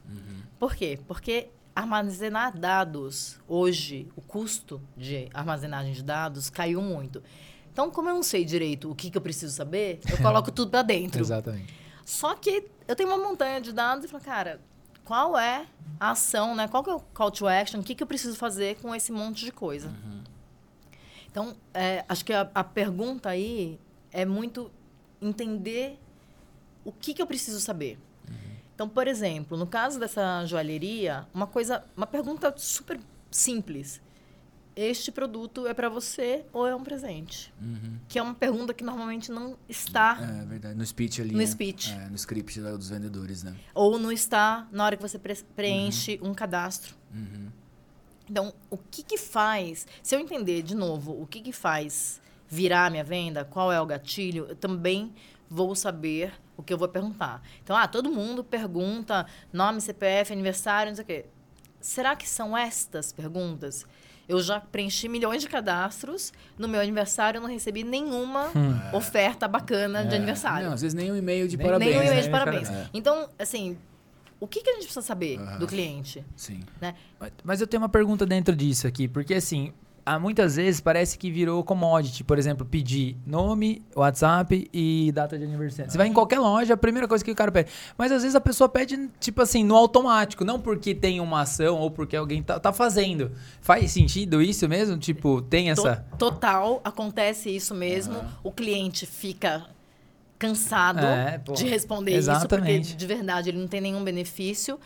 Por 0.59 0.75
quê? 0.75 0.99
Porque 1.07 1.51
armazenar 1.77 2.57
dados 2.57 3.39
hoje, 3.47 4.09
o 4.17 4.23
custo 4.23 4.81
de 4.97 5.29
armazenagem 5.35 5.93
de 5.93 6.03
dados 6.03 6.49
caiu 6.49 6.81
muito. 6.81 7.23
Então, 7.71 7.91
como 7.91 8.09
eu 8.09 8.15
não 8.15 8.23
sei 8.23 8.45
direito 8.45 8.91
o 8.91 8.95
que, 8.95 9.11
que 9.11 9.19
eu 9.19 9.21
preciso 9.21 9.55
saber, 9.55 10.01
eu 10.11 10.17
coloco 10.23 10.51
tudo 10.51 10.71
para 10.71 10.83
dentro. 10.83 11.21
Exatamente. 11.21 11.75
Só 12.05 12.35
que 12.35 12.67
eu 12.89 12.97
tenho 12.97 13.11
uma 13.11 13.19
montanha 13.19 13.61
de 13.61 13.73
dados 13.73 14.05
e 14.05 14.09
falo, 14.09 14.23
cara, 14.23 14.61
qual 15.05 15.37
é 15.39 15.67
a 16.01 16.13
ação, 16.13 16.55
né? 16.55 16.67
Qual 16.67 16.83
que 16.83 16.89
é 16.89 16.95
o 16.95 17.01
call 17.01 17.31
to 17.31 17.47
action? 17.47 17.81
O 17.81 17.83
que, 17.83 17.95
que 17.95 18.03
eu 18.03 18.07
preciso 18.07 18.37
fazer 18.37 18.77
com 18.77 18.95
esse 18.95 19.13
monte 19.13 19.45
de 19.45 19.53
coisa? 19.53 19.93
Então, 21.31 21.57
é, 21.75 22.05
acho 22.09 22.25
que 22.25 22.33
a, 22.33 22.49
a 22.55 22.65
pergunta 22.65 23.29
aí 23.29 23.79
é 24.13 24.25
muito 24.25 24.71
entender 25.21 25.99
o 26.85 26.93
que, 26.93 27.15
que 27.15 27.23
eu 27.23 27.27
preciso 27.27 27.61
saber. 27.61 27.99
Então, 28.75 28.89
por 28.89 29.07
exemplo, 29.07 29.57
no 29.57 29.67
caso 29.69 30.01
dessa 30.01 30.45
joalheria, 30.47 31.27
uma 31.33 31.47
coisa, 31.47 31.85
uma 31.97 32.07
pergunta 32.07 32.53
super 32.57 32.99
simples. 33.31 34.01
Este 34.77 35.13
produto 35.13 35.69
é 35.69 35.73
para 35.73 35.89
você 35.89 36.45
ou 36.53 36.67
é 36.67 36.75
um 36.75 36.83
presente? 36.83 37.55
Que 38.09 38.19
é 38.19 38.23
uma 38.23 38.35
pergunta 38.35 38.75
que 38.75 38.83
normalmente 38.83 39.31
não 39.31 39.57
está 39.69 40.19
É 40.21 40.45
verdade. 40.45 40.77
No 40.77 40.85
speech 40.85 41.21
ali. 41.23 41.31
No 41.31 41.39
né? 41.39 41.47
speech. 41.47 41.93
É, 41.93 42.09
no 42.09 42.17
script 42.17 42.61
dos 42.61 42.89
vendedores, 42.89 43.45
né? 43.45 43.55
ou 43.73 43.97
não 44.01 44.11
está 44.11 44.67
na 44.73 44.85
hora 44.85 44.97
que 44.97 45.03
você 45.03 45.21
pre- 45.21 45.45
preenche 45.55 46.19
um 46.21 46.35
cadastro. 46.35 46.97
Uhum. 47.15 47.49
Então, 48.29 48.53
o 48.69 48.77
que 48.77 49.05
que 49.05 49.17
faz? 49.17 49.87
Se 50.03 50.17
eu 50.17 50.19
entender 50.19 50.63
de 50.63 50.75
novo 50.75 51.13
o 51.23 51.25
que 51.29 51.41
que 51.41 51.53
faz 51.53 52.21
virar 52.49 52.87
a 52.87 52.91
minha 52.91 53.05
venda, 53.05 53.45
qual 53.45 53.71
é 53.73 53.81
o 53.81 53.87
gatilho, 53.87 54.47
eu 54.49 54.57
também 54.57 55.13
vou 55.55 55.75
saber 55.77 56.33
o 56.57 56.63
que 56.63 56.73
eu 56.73 56.79
vou 56.79 56.89
perguntar. 56.89 57.41
Então, 57.63 57.77
ah, 57.77 57.87
todo 57.87 58.11
mundo 58.11 58.43
pergunta 58.43 59.25
nome, 59.53 59.81
CPF, 59.81 60.33
aniversário, 60.33 60.91
não 60.91 60.97
sei 60.97 61.03
o 61.05 61.07
quê. 61.07 61.27
Será 61.81 62.17
que 62.17 62.29
são 62.29 62.57
estas 62.57 63.13
perguntas? 63.13 63.87
Eu 64.29 64.41
já 64.43 64.59
preenchi 64.59 65.07
milhões 65.09 65.43
de 65.43 65.49
cadastros. 65.49 66.33
No 66.59 66.67
meu 66.67 66.81
aniversário, 66.81 67.39
eu 67.39 67.43
não 67.43 67.49
recebi 67.49 67.85
nenhuma 67.85 68.51
oferta 68.93 69.47
bacana 69.47 70.05
de 70.05 70.17
aniversário. 70.17 70.67
Não, 70.67 70.75
às 70.75 70.81
vezes 70.81 70.95
nem 70.95 71.13
um 71.13 71.17
e-mail 71.17 71.47
de 71.47 71.57
Nem- 71.57 71.67
parabéns. 71.67 71.91
Nem 71.91 71.99
um 72.01 72.03
e-mail 72.05 72.23
de 72.23 72.29
né? 72.29 72.39
parabéns. 72.39 72.71
É. 72.71 72.89
Então, 72.95 73.29
assim, 73.39 73.77
o 74.41 74.47
que, 74.49 74.61
que 74.63 74.71
a 74.71 74.73
gente 74.75 74.85
precisa 74.85 75.03
saber 75.03 75.39
Aham. 75.39 75.59
do 75.59 75.67
cliente? 75.67 76.25
Sim. 76.35 76.61
Né? 76.81 76.95
Mas- 77.21 77.33
Mas 77.45 77.61
eu 77.61 77.67
tenho 77.67 77.83
uma 77.83 77.89
pergunta 77.89 78.25
dentro 78.27 78.57
disso 78.57 78.87
aqui, 78.87 79.07
porque 79.07 79.35
assim, 79.35 79.73
há 80.07 80.19
muitas 80.19 80.57
vezes 80.57 80.81
parece 80.81 81.19
que 81.19 81.31
virou 81.31 81.63
commodity. 81.65 82.23
Por 82.25 82.39
exemplo, 82.39 82.65
pedir 82.67 83.17
nome, 83.27 83.83
WhatsApp 83.95 84.69
e 84.73 85.11
data 85.13 85.39
de 85.39 85.45
aniversário. 85.45 85.91
Você 85.91 85.97
vai 85.99 86.07
em 86.09 86.13
qualquer 86.13 86.39
loja, 86.39 86.75
a 86.75 86.77
primeira 86.77 87.07
coisa 87.09 87.25
que 87.25 87.31
o 87.31 87.35
cara 87.35 87.51
pede. 87.51 87.71
Mas 87.97 88.13
às 88.13 88.23
vezes 88.23 88.35
a 88.35 88.41
pessoa 88.41 88.69
pede, 88.69 89.09
tipo 89.21 89.41
assim, 89.43 89.65
no 89.65 89.75
automático. 89.77 90.45
Não 90.45 90.61
porque 90.61 90.95
tem 90.95 91.21
uma 91.21 91.41
ação 91.43 91.79
ou 91.79 91.91
porque 91.91 92.17
alguém 92.17 92.43
tá, 92.43 92.59
tá 92.61 92.73
fazendo. 92.73 93.33
Faz 93.61 93.91
sentido 93.93 94.41
isso 94.43 94.69
mesmo? 94.69 94.97
Tipo, 94.99 95.41
tem 95.43 95.71
essa... 95.71 95.97
To- 96.19 96.31
Total, 96.31 96.81
acontece 96.85 97.49
isso 97.55 97.75
mesmo. 97.75 98.17
O 98.43 98.51
cliente 98.51 99.07
fica 99.07 99.67
cansado 100.39 101.01
É, 101.05 101.41
de 101.55 101.65
responder 101.67 102.15
exatamente. 102.15 102.81
isso, 102.83 102.91
porque 102.93 102.97
de 102.97 103.07
verdade 103.07 103.51
ele 103.51 103.59
não 103.59 103.69
tem 103.69 103.81
nenhum 103.81 104.03
benefício. 104.05 104.79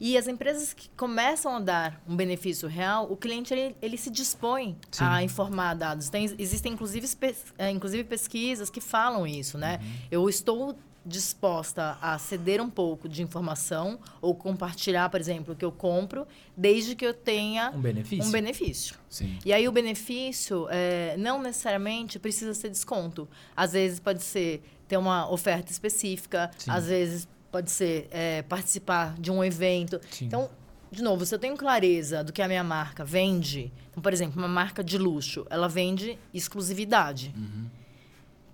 E 0.00 0.18
as 0.18 0.26
empresas 0.28 0.72
que 0.72 0.88
começam 0.96 1.56
a 1.56 1.60
dar 1.60 2.02
um 2.06 2.16
benefício 2.16 2.68
real, 2.68 3.10
o 3.10 3.16
cliente 3.16 3.54
ele, 3.54 3.76
ele 3.80 3.96
se 3.96 4.10
dispõe 4.10 4.76
Sim. 4.90 5.04
a 5.04 5.22
informar 5.22 5.74
dados. 5.74 6.08
Tem, 6.08 6.24
existem 6.38 6.72
inclusive, 6.72 7.06
pes- 7.16 7.54
eh, 7.56 7.70
inclusive 7.70 8.02
pesquisas 8.04 8.68
que 8.68 8.80
falam 8.80 9.26
isso, 9.26 9.56
né? 9.56 9.78
Uhum. 9.82 9.92
Eu 10.10 10.28
estou 10.28 10.76
disposta 11.06 11.96
a 12.00 12.18
ceder 12.18 12.60
um 12.62 12.68
pouco 12.70 13.08
de 13.08 13.22
informação 13.22 13.98
ou 14.22 14.34
compartilhar, 14.34 15.08
por 15.10 15.20
exemplo, 15.20 15.52
o 15.52 15.56
que 15.56 15.64
eu 15.64 15.70
compro, 15.70 16.26
desde 16.56 16.96
que 16.96 17.04
eu 17.06 17.12
tenha 17.14 17.70
Um 17.74 17.80
benefício. 17.80 18.24
um 18.26 18.30
benefício. 18.30 18.96
Sim. 19.08 19.38
E 19.44 19.52
aí 19.52 19.68
o 19.68 19.72
benefício 19.72 20.66
é, 20.70 21.14
não 21.18 21.40
necessariamente 21.42 22.18
precisa 22.18 22.52
ser 22.54 22.70
desconto. 22.70 23.28
Às 23.56 23.72
vezes 23.72 24.00
pode 24.00 24.22
ser 24.22 24.62
ter 24.88 24.96
uma 24.96 25.30
oferta 25.30 25.70
específica, 25.72 26.50
Sim. 26.58 26.70
às 26.70 26.86
vezes 26.86 27.28
pode 27.54 27.70
ser 27.70 28.08
é, 28.10 28.42
participar 28.42 29.14
de 29.16 29.30
um 29.30 29.44
evento. 29.44 30.00
Sim. 30.10 30.24
Então, 30.24 30.50
de 30.90 31.00
novo, 31.04 31.24
se 31.24 31.32
eu 31.32 31.38
tenho 31.38 31.56
clareza 31.56 32.24
do 32.24 32.32
que 32.32 32.42
a 32.42 32.48
minha 32.48 32.64
marca 32.64 33.04
vende, 33.04 33.72
então, 33.92 34.02
por 34.02 34.12
exemplo, 34.12 34.42
uma 34.42 34.48
marca 34.48 34.82
de 34.82 34.98
luxo, 34.98 35.46
ela 35.48 35.68
vende 35.68 36.18
exclusividade. 36.32 37.32
Uhum. 37.36 37.66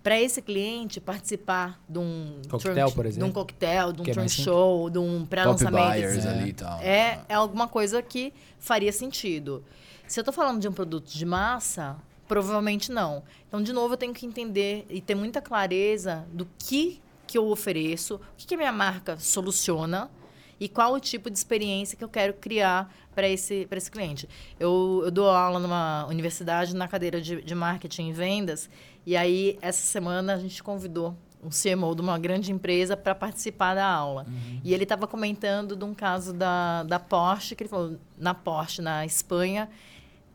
Para 0.03 0.21
esse 0.21 0.43
cliente 0.43 1.01
participar 1.01 1.81
de 1.89 1.99
um 1.99 2.43
Coquetel, 2.47 2.93
por 2.93 3.05
de 3.05 3.09
exemplo, 3.09 3.29
um 3.29 3.33
coquetel, 3.33 3.93
de 3.93 4.03
um 4.03 4.05
é 4.05 4.13
simples. 4.13 4.33
show, 4.33 4.91
de 4.91 4.99
um 4.99 5.25
pré-lançamento, 5.25 6.57
tal. 6.59 6.79
É, 6.81 7.21
é 7.27 7.35
alguma 7.35 7.69
coisa 7.69 8.03
que 8.03 8.35
faria 8.59 8.93
sentido. 8.93 9.65
Se 10.07 10.21
eu 10.21 10.23
estou 10.23 10.35
falando 10.35 10.61
de 10.61 10.69
um 10.69 10.73
produto 10.73 11.09
de 11.09 11.25
massa, 11.25 11.97
provavelmente 12.29 12.93
não. 12.93 13.23
Então, 13.49 13.63
de 13.63 13.73
novo, 13.73 13.95
eu 13.95 13.99
tenho 13.99 14.13
que 14.13 14.27
entender 14.27 14.85
e 14.91 15.01
ter 15.01 15.15
muita 15.15 15.41
clareza 15.41 16.27
do 16.35 16.47
que, 16.59 17.01
que 17.31 17.39
eu 17.39 17.47
ofereço, 17.49 18.17
o 18.17 18.21
que, 18.37 18.45
que 18.45 18.55
a 18.55 18.57
minha 18.57 18.73
marca 18.73 19.17
soluciona 19.17 20.11
e 20.59 20.69
qual 20.69 20.95
o 20.95 20.99
tipo 20.99 21.31
de 21.31 21.39
experiência 21.39 21.97
que 21.97 22.03
eu 22.03 22.09
quero 22.09 22.35
criar 22.35 22.93
para 23.15 23.29
esse, 23.29 23.69
esse 23.71 23.89
cliente. 23.89 24.29
Eu, 24.59 25.03
eu 25.05 25.13
dou 25.13 25.31
aula 25.31 25.61
numa 25.61 26.07
universidade 26.07 26.75
na 26.75 26.89
cadeira 26.89 27.21
de, 27.21 27.41
de 27.41 27.55
marketing 27.55 28.09
e 28.09 28.13
vendas, 28.13 28.69
e 29.07 29.17
aí, 29.17 29.57
essa 29.63 29.87
semana, 29.87 30.35
a 30.35 30.39
gente 30.39 30.61
convidou 30.61 31.17
um 31.41 31.51
CMO 31.51 31.95
de 31.95 32.03
uma 32.03 32.19
grande 32.19 32.51
empresa 32.51 32.97
para 32.97 33.15
participar 33.15 33.75
da 33.75 33.87
aula. 33.87 34.27
E 34.65 34.75
ele 34.75 34.83
estava 34.83 35.07
comentando 35.07 35.77
de 35.77 35.85
um 35.85 35.95
caso 35.95 36.33
da, 36.33 36.83
da 36.83 36.99
Porsche, 36.99 37.55
que 37.55 37.63
ele 37.63 37.71
falou, 37.71 37.97
na 38.19 38.35
Porsche, 38.35 38.83
na 38.83 39.07
Espanha, 39.07 39.71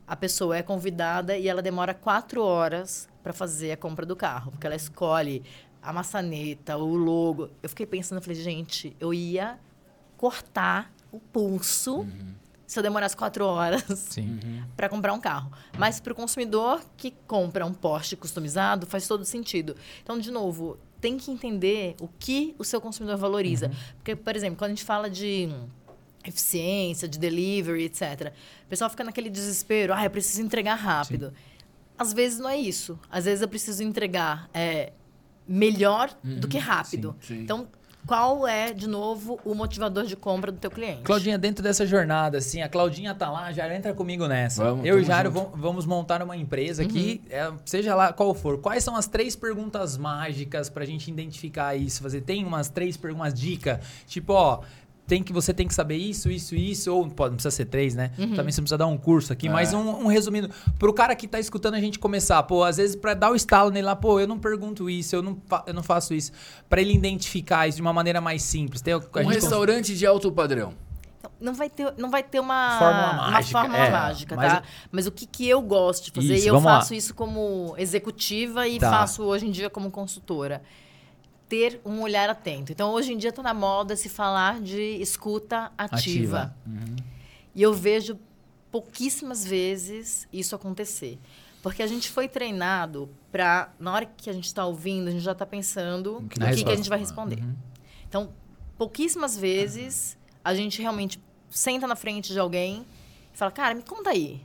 a 0.07 0.15
pessoa 0.15 0.57
é 0.57 0.63
convidada 0.63 1.37
e 1.37 1.47
ela 1.47 1.61
demora 1.61 1.93
quatro 1.93 2.41
horas 2.41 3.09
para 3.23 3.33
fazer 3.33 3.71
a 3.71 3.77
compra 3.77 4.05
do 4.05 4.15
carro, 4.15 4.51
porque 4.51 4.67
ela 4.67 4.75
escolhe 4.75 5.41
a 5.85 5.93
maçaneta, 5.93 6.77
o 6.77 6.95
logo. 6.95 7.49
Eu 7.61 7.69
fiquei 7.69 7.85
pensando, 7.85 8.17
eu 8.17 8.21
falei, 8.21 8.41
gente, 8.41 8.95
eu 8.99 9.13
ia 9.13 9.59
cortar 10.17 10.91
o 11.11 11.19
pulso 11.19 12.05
se 12.65 12.79
eu 12.79 12.83
demorasse 12.83 13.15
quatro 13.15 13.45
horas 13.45 13.83
Sim. 13.95 14.39
para 14.75 14.89
comprar 14.89 15.13
um 15.13 15.19
carro. 15.19 15.51
Mas 15.77 15.99
para 15.99 16.13
o 16.13 16.15
consumidor 16.15 16.81
que 16.97 17.11
compra 17.27 17.65
um 17.65 17.73
Porsche 17.73 18.15
customizado, 18.15 18.87
faz 18.87 19.07
todo 19.07 19.23
sentido. 19.23 19.75
Então, 20.01 20.17
de 20.17 20.31
novo, 20.31 20.77
tem 20.99 21.17
que 21.17 21.29
entender 21.29 21.95
o 22.01 22.07
que 22.07 22.55
o 22.57 22.63
seu 22.63 22.81
consumidor 22.81 23.17
valoriza. 23.17 23.71
Porque, 23.97 24.15
por 24.15 24.35
exemplo, 24.35 24.57
quando 24.57 24.71
a 24.71 24.73
gente 24.73 24.83
fala 24.83 25.09
de 25.09 25.49
eficiência, 26.25 27.07
de 27.07 27.19
delivery, 27.19 27.83
etc., 27.83 28.33
o 28.65 28.67
pessoal 28.67 28.89
fica 28.89 29.03
naquele 29.03 29.29
desespero, 29.29 29.93
ah, 29.93 30.03
eu 30.03 30.09
preciso 30.09 30.41
entregar 30.41 30.75
rápido. 30.75 31.31
Às 31.97 32.11
vezes 32.11 32.39
não 32.39 32.49
é 32.49 32.57
isso. 32.57 32.99
Às 33.09 33.25
vezes 33.25 33.41
eu 33.43 33.47
preciso 33.47 33.83
entregar 33.83 34.49
é, 34.53 34.91
melhor 35.47 36.09
do 36.23 36.47
que 36.47 36.57
rápido. 36.57 37.15
sim. 37.21 37.39
Então, 37.41 37.67
qual 38.07 38.47
é, 38.47 38.71
de 38.71 38.85
novo, 38.87 39.39
o 39.43 39.55
motivador 39.55 40.05
de 40.05 40.15
compra 40.15 40.51
do 40.51 40.59
teu 40.59 40.69
cliente? 40.69 41.01
Claudinha, 41.01 41.39
dentro 41.39 41.63
dessa 41.63 41.87
jornada, 41.87 42.37
assim, 42.37 42.61
a 42.61 42.69
Claudinha 42.69 43.15
tá 43.15 43.31
lá, 43.31 43.51
já 43.51 43.73
entra 43.73 43.95
comigo 43.95 44.27
nessa. 44.27 44.63
Vamos, 44.63 44.85
Eu 44.85 44.99
e 44.99 45.03
vam- 45.03 45.51
vamos 45.55 45.87
montar 45.87 46.21
uma 46.21 46.37
empresa 46.37 46.83
aqui, 46.83 47.19
é, 47.31 47.51
seja 47.65 47.95
lá 47.95 48.13
qual 48.13 48.31
for. 48.35 48.59
Quais 48.59 48.83
são 48.83 48.95
as 48.95 49.07
três 49.07 49.35
perguntas 49.35 49.97
mágicas 49.97 50.69
pra 50.69 50.85
gente 50.85 51.09
identificar 51.09 51.75
isso? 51.75 52.03
Fazer, 52.03 52.21
tem 52.21 52.45
umas 52.45 52.69
três 52.69 52.95
perguntas, 52.95 53.33
dicas, 53.33 53.79
tipo, 54.05 54.33
ó. 54.33 54.61
Tem 55.07 55.21
que, 55.21 55.31
você 55.31 55.53
tem 55.53 55.67
que 55.67 55.73
saber 55.73 55.97
isso, 55.97 56.31
isso, 56.31 56.55
isso, 56.55 56.91
ou 56.91 57.07
pode, 57.07 57.29
não 57.31 57.35
precisa 57.35 57.51
ser 57.55 57.65
três, 57.65 57.93
né? 57.93 58.09
Também 58.17 58.51
você 58.51 58.59
precisa 58.61 58.77
dar 58.77 58.87
um 58.87 58.97
curso 58.97 59.31
aqui, 59.31 59.47
mas 59.47 59.71
É. 59.71 59.77
um, 59.77 60.05
um 60.05 60.07
resumindo. 60.07 60.49
Pro 60.79 60.91
cara 60.93 61.15
que 61.15 61.27
tá 61.27 61.39
escutando 61.39 61.75
a 61.75 61.79
gente 61.79 61.99
começar, 61.99 62.41
pô, 62.43 62.63
às 62.63 62.77
vezes 62.77 62.95
pra 62.95 63.13
dar 63.13 63.29
o 63.31 63.35
estalo 63.35 63.69
nele 63.69 63.85
lá, 63.85 63.95
pô, 63.95 64.19
eu 64.19 64.27
não 64.27 64.39
pergunto 64.39 64.89
isso, 64.89 65.15
eu 65.15 65.21
não, 65.21 65.37
fa- 65.47 65.63
eu 65.67 65.73
não 65.75 65.83
faço 65.83 66.13
isso. 66.15 66.31
Pra 66.67 66.81
ele 66.81 66.91
identificar 66.93 67.67
isso 67.67 67.75
de 67.75 67.81
uma 67.83 67.93
maneira 67.93 68.19
mais 68.19 68.41
simples. 68.41 68.81
Tem, 68.81 68.95
Um 68.95 68.99
gente 68.99 69.09
cons- 69.11 69.27
restaurante 69.35 69.95
de 69.95 70.05
alto 70.07 70.31
padrão. 70.31 70.73
Não 71.39 71.53
vai 71.53 71.69
ter, 71.69 71.93
não 71.97 72.09
vai 72.09 72.23
ter 72.23 72.39
uma 72.39 72.79
Fórmula 72.79 73.11
uma 73.13 73.31
mágica, 73.31 73.59
fórmula 73.59 73.85
é, 73.85 73.91
mágica, 73.91 74.35
mas- 74.35 74.53
tá? 74.53 74.63
Mas 74.91 75.05
o 75.05 75.11
que, 75.11 75.25
que 75.27 75.47
eu 75.47 75.61
gosto 75.61 76.05
de 76.05 76.11
fazer, 76.11 76.33
Isso, 76.35 76.45
e 76.45 76.47
eu 76.47 76.53
vamos 76.55 76.65
lá. 76.65 76.79
faço 76.79 76.93
isso 76.95 77.13
como 77.13 77.75
executiva 77.77 78.67
e 78.67 78.79
Tá. 78.79 78.89
faço 78.89 79.21
hoje 79.21 79.45
em 79.45 79.51
dia 79.51 79.69
como 79.69 79.91
consultora. 79.91 80.61
Ter 81.55 81.79
um 81.85 82.01
olhar 82.01 82.29
atento. 82.29 82.73
Então, 82.73 82.91
hoje 82.91 83.13
em 83.13 83.17
dia 83.17 83.29
está 83.29 83.41
na 83.41 83.53
moda 83.53 83.95
se 83.95 84.09
falar 84.09 84.59
de 84.59 84.81
escuta 84.99 85.71
ativa. 85.77 86.53
Uhum. 86.67 86.95
E 87.55 87.61
eu 87.61 87.73
vejo 87.73 88.19
pouquíssimas 88.69 89.45
vezes 89.45 90.27
isso 90.33 90.53
acontecer. 90.53 91.17
Porque 91.63 91.81
a 91.81 91.87
gente 91.87 92.09
foi 92.09 92.27
treinado 92.27 93.09
para, 93.31 93.73
na 93.79 93.93
hora 93.93 94.05
que 94.05 94.29
a 94.29 94.33
gente 94.33 94.47
está 94.47 94.65
ouvindo, 94.65 95.07
a 95.07 95.11
gente 95.11 95.23
já 95.23 95.31
está 95.31 95.45
pensando 95.45 96.17
o 96.17 96.27
que, 96.27 96.37
que 96.37 96.71
a 96.71 96.75
gente 96.75 96.89
vai 96.89 96.99
responder. 96.99 97.39
Uhum. 97.39 97.55
Então, 98.05 98.33
pouquíssimas 98.77 99.37
vezes 99.37 100.17
a 100.43 100.53
gente 100.53 100.81
realmente 100.81 101.19
senta 101.49 101.87
na 101.87 101.95
frente 101.95 102.33
de 102.33 102.39
alguém 102.39 102.85
e 103.33 103.37
fala, 103.37 103.51
cara, 103.51 103.73
me 103.73 103.81
conta 103.81 104.09
aí. 104.09 104.41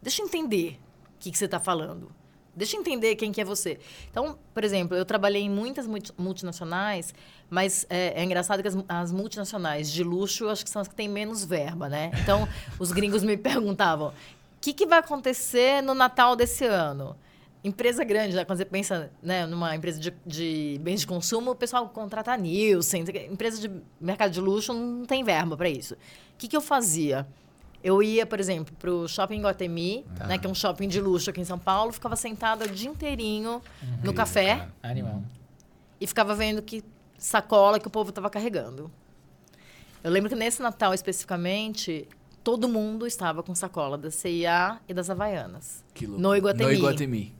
Deixa 0.00 0.22
eu 0.22 0.26
entender 0.26 0.78
o 1.16 1.18
que, 1.18 1.32
que 1.32 1.36
você 1.36 1.46
está 1.46 1.58
falando. 1.58 2.12
Deixa 2.56 2.76
eu 2.76 2.80
entender 2.80 3.16
quem 3.16 3.32
que 3.32 3.40
é 3.40 3.44
você. 3.44 3.78
Então, 4.10 4.38
por 4.52 4.62
exemplo, 4.62 4.96
eu 4.96 5.04
trabalhei 5.04 5.42
em 5.42 5.50
muitas 5.50 5.86
multi- 5.86 6.12
multinacionais, 6.16 7.12
mas 7.50 7.86
é, 7.90 8.20
é 8.20 8.24
engraçado 8.24 8.62
que 8.62 8.68
as, 8.68 8.76
as 8.88 9.12
multinacionais 9.12 9.90
de 9.90 10.04
luxo, 10.04 10.48
acho 10.48 10.64
que 10.64 10.70
são 10.70 10.80
as 10.80 10.88
que 10.88 10.94
têm 10.94 11.08
menos 11.08 11.44
verba, 11.44 11.88
né? 11.88 12.12
Então, 12.22 12.48
os 12.78 12.92
gringos 12.92 13.22
me 13.24 13.36
perguntavam, 13.36 14.08
o 14.08 14.12
que, 14.60 14.72
que 14.72 14.86
vai 14.86 15.00
acontecer 15.00 15.82
no 15.82 15.94
Natal 15.94 16.36
desse 16.36 16.64
ano? 16.64 17.16
Empresa 17.62 18.04
grande, 18.04 18.36
né? 18.36 18.44
quando 18.44 18.58
você 18.58 18.64
pensa 18.64 19.10
né, 19.22 19.46
numa 19.46 19.74
empresa 19.74 19.98
de, 19.98 20.12
de 20.26 20.78
bens 20.82 21.00
de 21.00 21.06
consumo, 21.06 21.52
o 21.52 21.54
pessoal 21.54 21.88
contrata 21.88 22.30
a 22.32 22.36
Nielsen. 22.36 23.04
Empresa 23.30 23.58
de 23.58 23.70
mercado 23.98 24.30
de 24.32 24.40
luxo 24.40 24.74
não 24.74 25.06
tem 25.06 25.24
verba 25.24 25.56
para 25.56 25.68
isso. 25.68 25.94
O 25.94 25.98
que, 26.36 26.46
que 26.46 26.56
eu 26.56 26.60
fazia? 26.60 27.26
Eu 27.84 28.02
ia, 28.02 28.24
por 28.24 28.40
exemplo, 28.40 28.74
para 28.78 28.90
o 28.90 29.06
Shopping 29.06 29.42
Guatemi, 29.42 30.06
né, 30.26 30.38
que 30.38 30.46
é 30.46 30.50
um 30.50 30.54
shopping 30.54 30.88
de 30.88 30.98
luxo 31.02 31.28
aqui 31.28 31.42
em 31.42 31.44
São 31.44 31.58
Paulo, 31.58 31.92
ficava 31.92 32.16
sentada 32.16 32.64
o 32.64 32.68
dia 32.68 32.88
inteirinho 32.88 33.60
no 34.02 34.14
café 34.14 34.66
Animal. 34.82 35.22
e 36.00 36.06
ficava 36.06 36.34
vendo 36.34 36.62
que 36.62 36.82
sacola 37.18 37.78
que 37.78 37.86
o 37.86 37.90
povo 37.90 38.08
estava 38.08 38.30
carregando. 38.30 38.90
Eu 40.02 40.10
lembro 40.10 40.30
que 40.30 40.34
nesse 40.34 40.62
Natal 40.62 40.94
especificamente, 40.94 42.08
todo 42.42 42.66
mundo 42.70 43.06
estava 43.06 43.42
com 43.42 43.54
sacola 43.54 43.98
da 43.98 44.10
CIA 44.10 44.80
e 44.88 44.94
das 44.94 45.10
Havaianas. 45.10 45.84
Que 45.92 46.06
No 46.06 46.34
Iguatemi. 46.34 46.64
No 46.64 46.72
Iguatemi. 46.72 47.34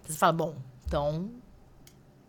Então 0.00 0.12
você 0.12 0.18
fala, 0.18 0.32
bom, 0.34 0.56
então, 0.86 1.30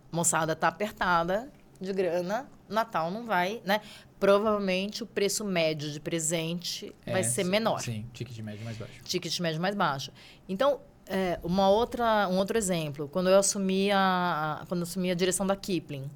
moçada 0.10 0.56
tá 0.56 0.70
apertada 0.70 1.52
de 1.80 1.94
grana, 1.94 2.50
Natal 2.68 3.12
não 3.12 3.26
vai, 3.26 3.62
né? 3.66 3.82
Provavelmente 4.20 5.04
o 5.04 5.06
preço 5.06 5.46
médio 5.46 5.92
de 5.92 6.00
presente 6.00 6.94
vai 7.06 7.22
É, 7.22 7.24
ser 7.24 7.44
sim, 7.44 7.50
menor. 7.50 7.80
Sim, 7.82 8.06
ticket 8.14 8.40
médio 8.40 8.66
mais 8.66 8.78
baixo. 8.78 8.94
Ticket 9.04 9.40
médio 9.40 9.62
mais 9.62 9.76
baixo. 9.76 10.12
Então, 10.50 10.80
é, 11.06 11.40
uma 11.44 11.70
outra, 11.70 12.28
um 12.28 12.38
outro 12.38 12.58
exemplo, 12.58 13.08
quando 13.08 13.30
eu 13.30 13.38
assumi 13.38 13.92
a, 13.92 14.66
quando 14.68 14.82
eu 14.82 14.84
assumi 14.84 15.12
a 15.12 15.14
direção 15.14 15.46
da 15.46 15.56
Kipling, 15.56 16.10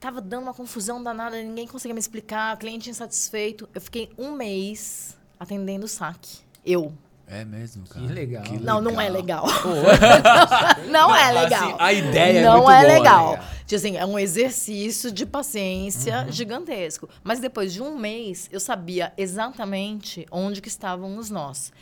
tava 0.00 0.20
dando 0.20 0.44
uma 0.44 0.54
confusão 0.54 1.02
danada, 1.02 1.40
ninguém 1.40 1.66
conseguia 1.66 1.94
me 1.94 2.00
explicar, 2.00 2.56
cliente 2.56 2.90
insatisfeito. 2.90 3.68
Eu 3.74 3.80
fiquei 3.80 4.10
um 4.18 4.32
mês 4.32 5.16
atendendo 5.38 5.84
o 5.84 5.88
saque. 5.88 6.38
Eu. 6.64 6.92
É 7.32 7.44
mesmo, 7.46 7.84
cara. 7.88 8.06
Que 8.06 8.12
legal. 8.12 8.44
Não, 8.60 8.80
não 8.80 9.00
é 9.00 9.08
legal. 9.08 9.46
não 10.90 11.14
é 11.16 11.32
legal. 11.32 11.64
Assim, 11.64 11.74
a 11.78 11.92
ideia 11.92 12.38
é 12.40 12.42
não 12.42 12.58
muito 12.58 12.70
é 12.70 12.80
boa, 12.82 12.92
legal. 12.98 13.32
né? 13.32 13.42
Tipo 13.66 13.74
assim, 13.76 13.96
é 13.96 14.04
um 14.04 14.18
exercício 14.18 15.10
de 15.10 15.24
paciência 15.24 16.24
Uhum. 16.26 16.32
gigantesco. 16.32 17.08
Mas 17.24 17.40
depois 17.40 17.72
de 17.72 17.80
um 17.82 17.96
mês, 17.98 18.48
eu 18.52 18.60
sabia 18.60 19.12
exatamente 19.16 20.26
onde 20.30 20.60
que 20.60 20.68
estavam 20.68 21.16
os 21.16 21.30
nós. 21.30 21.72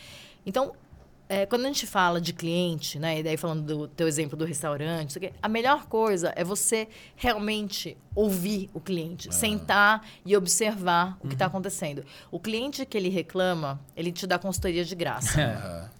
Então, 0.47 0.73
é, 1.31 1.47
quando 1.47 1.65
a 1.65 1.69
gente 1.69 1.87
fala 1.87 2.21
de 2.21 2.33
cliente, 2.33 2.99
né, 2.99 3.21
e 3.21 3.23
daí 3.23 3.37
falando 3.37 3.63
do 3.63 3.87
teu 3.87 4.09
exemplo 4.09 4.37
do 4.37 4.45
restaurante, 4.45 5.17
aqui, 5.17 5.33
a 5.41 5.49
melhor 5.49 5.87
coisa 5.87 6.33
é 6.35 6.43
você 6.43 6.89
realmente 7.15 7.97
ouvir 8.17 8.69
o 8.75 8.81
cliente, 8.81 9.33
sentar 9.33 10.05
e 10.27 10.37
observar 10.37 11.17
o 11.21 11.29
que 11.29 11.35
está 11.35 11.47
acontecendo. 11.47 12.05
O 12.33 12.41
cliente 12.41 12.85
que 12.85 12.99
ele 12.99 13.09
reclama, 13.09 13.81
ele 13.97 14.11
te 14.11 14.27
dá 14.27 14.41
consultoria 14.41 14.85
de 14.85 14.93
graça. 14.97 15.41
Aham. 15.41 15.91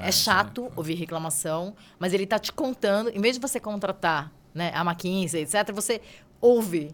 É 0.00 0.10
chato 0.10 0.72
ouvir 0.74 0.94
reclamação, 0.94 1.76
mas 1.96 2.12
ele 2.12 2.26
tá 2.26 2.36
te 2.36 2.52
contando, 2.52 3.10
em 3.10 3.20
vez 3.20 3.36
de 3.36 3.40
você 3.40 3.60
contratar 3.60 4.32
né, 4.52 4.72
a 4.74 4.80
McKinsey, 4.80 5.42
etc., 5.42 5.72
você 5.72 6.00
ouve 6.40 6.90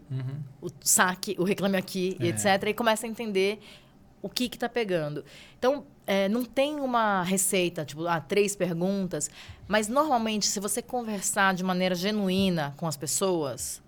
o 0.61 0.69
saque, 0.81 1.35
o 1.39 1.43
reclame 1.43 1.77
aqui, 1.77 2.15
e 2.19 2.27
etc., 2.27 2.67
e 2.67 2.75
começa 2.75 3.07
a 3.07 3.09
entender 3.09 3.59
o 4.21 4.29
que 4.29 4.47
que 4.47 4.57
tá 4.57 4.69
pegando. 4.69 5.25
Então, 5.57 5.83
é, 6.05 6.27
não 6.27 6.43
tem 6.43 6.79
uma 6.79 7.23
receita, 7.23 7.85
tipo, 7.85 8.05
ah, 8.07 8.19
três 8.19 8.55
perguntas, 8.55 9.29
mas 9.67 9.87
normalmente, 9.87 10.47
se 10.47 10.59
você 10.59 10.81
conversar 10.81 11.53
de 11.53 11.63
maneira 11.63 11.95
genuína 11.95 12.73
com 12.77 12.87
as 12.87 12.97
pessoas, 12.97 13.81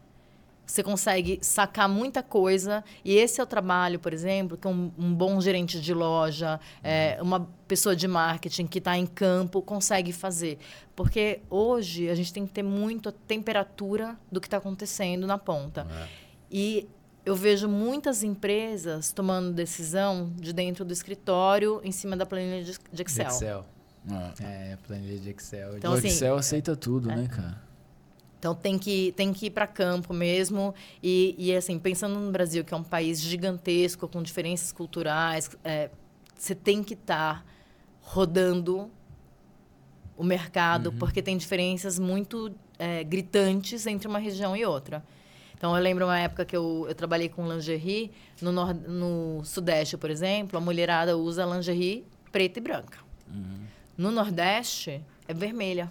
você 0.65 0.81
consegue 0.81 1.39
sacar 1.41 1.89
muita 1.89 2.23
coisa. 2.23 2.83
E 3.03 3.15
esse 3.15 3.39
é 3.39 3.43
o 3.43 3.45
trabalho, 3.45 3.99
por 3.99 4.13
exemplo, 4.13 4.57
que 4.57 4.67
um, 4.67 4.91
um 4.97 5.13
bom 5.13 5.39
gerente 5.41 5.79
de 5.79 5.93
loja, 5.93 6.59
é, 6.83 7.17
uma 7.21 7.47
pessoa 7.67 7.95
de 7.95 8.07
marketing 8.07 8.65
que 8.65 8.79
está 8.79 8.97
em 8.97 9.05
campo 9.05 9.61
consegue 9.61 10.13
fazer. 10.13 10.57
Porque 10.95 11.41
hoje 11.49 12.09
a 12.09 12.15
gente 12.15 12.31
tem 12.31 12.45
que 12.47 12.53
ter 12.53 12.63
muito 12.63 13.09
a 13.09 13.11
temperatura 13.11 14.17
do 14.31 14.39
que 14.39 14.47
está 14.47 14.57
acontecendo 14.57 15.27
na 15.27 15.37
ponta. 15.37 15.85
E 16.49 16.87
eu 17.25 17.35
vejo 17.35 17.67
muitas 17.67 18.23
empresas 18.23 19.11
tomando 19.11 19.53
decisão 19.53 20.31
de 20.35 20.51
dentro 20.51 20.83
do 20.83 20.91
escritório 20.91 21.79
em 21.83 21.91
cima 21.91 22.17
da 22.17 22.25
planilha 22.25 22.63
de 22.63 22.71
de 22.73 22.79
De 22.91 23.01
Excel. 23.01 23.27
Excel. 23.27 23.65
Ah. 24.09 24.33
É, 24.41 24.77
planilha 24.85 25.19
de 25.19 25.29
Excel. 25.29 25.77
Então, 25.77 25.93
o 25.93 25.95
assim, 25.95 26.07
Excel 26.07 26.35
aceita 26.35 26.75
tudo, 26.75 27.07
né, 27.07 27.27
cara? 27.27 27.61
Então 28.43 28.53
tem 28.53 28.77
que, 28.77 29.13
tem 29.13 29.31
que 29.31 29.45
ir 29.45 29.51
para 29.51 29.65
campo 29.65 30.13
mesmo. 30.13 30.75
E, 31.01 31.33
e, 31.37 31.55
assim, 31.55 31.79
pensando 31.79 32.19
no 32.19 32.29
Brasil, 32.29 32.65
que 32.65 32.73
é 32.73 32.77
um 32.77 32.83
país 32.83 33.21
gigantesco, 33.21 34.05
com 34.05 34.21
diferenças 34.21 34.73
culturais, 34.73 35.49
é, 35.63 35.89
você 36.37 36.53
tem 36.53 36.83
que 36.83 36.93
estar 36.93 37.45
rodando 38.01 38.91
o 40.17 40.25
mercado, 40.25 40.91
porque 40.91 41.21
tem 41.21 41.37
diferenças 41.37 41.97
muito 41.97 42.53
é, 42.77 43.01
gritantes 43.01 43.87
entre 43.87 44.09
uma 44.09 44.19
região 44.19 44.57
e 44.57 44.65
outra. 44.65 45.01
Então, 45.63 45.77
eu 45.77 45.81
lembro 45.81 46.03
uma 46.03 46.19
época 46.19 46.43
que 46.43 46.57
eu, 46.57 46.85
eu 46.89 46.93
trabalhei 46.93 47.29
com 47.29 47.47
lingerie. 47.47 48.11
No, 48.41 48.51
no 48.73 49.45
Sudeste, 49.45 49.95
por 49.95 50.09
exemplo, 50.09 50.57
a 50.57 50.61
mulherada 50.61 51.15
usa 51.17 51.45
lingerie 51.45 52.05
preta 52.33 52.59
e 52.59 52.61
branca. 52.61 52.99
No 53.97 54.11
Nordeste, 54.11 55.01
é 55.25 55.33
vermelha. 55.33 55.89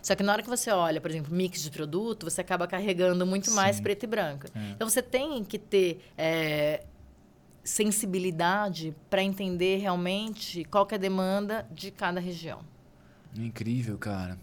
Só 0.00 0.14
que 0.14 0.22
na 0.22 0.32
hora 0.32 0.40
que 0.40 0.48
você 0.48 0.70
olha, 0.70 1.00
por 1.00 1.10
exemplo, 1.10 1.34
mix 1.34 1.64
de 1.64 1.70
produto, 1.72 2.30
você 2.30 2.40
acaba 2.40 2.68
carregando 2.68 3.26
muito 3.26 3.50
mais 3.50 3.78
Sim. 3.78 3.82
preto 3.82 4.04
e 4.04 4.06
branca. 4.06 4.48
Então 4.76 4.88
você 4.88 5.02
tem 5.02 5.42
que 5.42 5.58
ter 5.58 6.00
é, 6.16 6.84
sensibilidade 7.64 8.94
para 9.10 9.20
entender 9.20 9.78
realmente 9.78 10.62
qual 10.66 10.86
que 10.86 10.94
é 10.94 10.96
a 10.96 11.00
demanda 11.00 11.66
de 11.72 11.90
cada 11.90 12.20
região. 12.20 12.60
Incrível, 13.34 13.98
cara. 13.98 14.38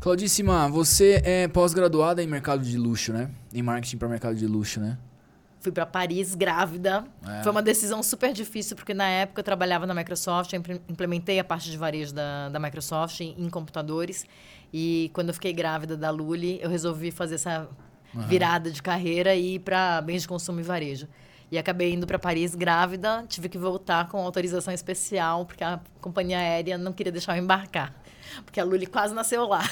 Claudíssima, 0.00 0.68
você 0.68 1.20
é 1.24 1.48
pós-graduada 1.48 2.22
em 2.22 2.26
mercado 2.26 2.62
de 2.62 2.76
luxo, 2.76 3.12
né? 3.12 3.30
Em 3.52 3.62
marketing 3.62 3.96
para 3.96 4.08
mercado 4.08 4.36
de 4.36 4.46
luxo, 4.46 4.80
né? 4.80 4.98
Fui 5.60 5.72
para 5.72 5.84
Paris 5.84 6.34
grávida. 6.34 7.04
É. 7.26 7.42
Foi 7.42 7.50
uma 7.50 7.62
decisão 7.62 8.02
super 8.02 8.32
difícil, 8.32 8.76
porque 8.76 8.94
na 8.94 9.08
época 9.08 9.40
eu 9.40 9.44
trabalhava 9.44 9.86
na 9.86 9.94
Microsoft, 9.94 10.52
eu 10.52 10.62
implementei 10.88 11.40
a 11.40 11.44
parte 11.44 11.70
de 11.70 11.76
varejo 11.76 12.14
da, 12.14 12.48
da 12.48 12.60
Microsoft 12.60 13.20
em, 13.20 13.34
em 13.36 13.50
computadores. 13.50 14.24
E 14.72 15.10
quando 15.12 15.28
eu 15.28 15.34
fiquei 15.34 15.52
grávida 15.52 15.96
da 15.96 16.10
Luli, 16.10 16.60
eu 16.62 16.70
resolvi 16.70 17.10
fazer 17.10 17.36
essa 17.36 17.68
virada 18.28 18.70
de 18.70 18.82
carreira 18.82 19.34
e 19.34 19.56
ir 19.56 19.58
para 19.60 20.00
bens 20.00 20.22
de 20.22 20.28
consumo 20.28 20.60
e 20.60 20.62
varejo. 20.62 21.08
E 21.50 21.58
acabei 21.58 21.92
indo 21.92 22.06
para 22.06 22.18
Paris 22.18 22.54
grávida, 22.54 23.24
tive 23.28 23.48
que 23.48 23.56
voltar 23.56 24.08
com 24.08 24.18
autorização 24.18 24.74
especial, 24.74 25.46
porque 25.46 25.62
a 25.62 25.80
companhia 26.00 26.38
aérea 26.38 26.76
não 26.76 26.92
queria 26.92 27.12
deixar 27.12 27.36
eu 27.36 27.42
embarcar. 27.42 27.94
Porque 28.44 28.58
a 28.58 28.64
Luli 28.64 28.86
quase 28.86 29.14
nasceu 29.14 29.46
lá. 29.46 29.68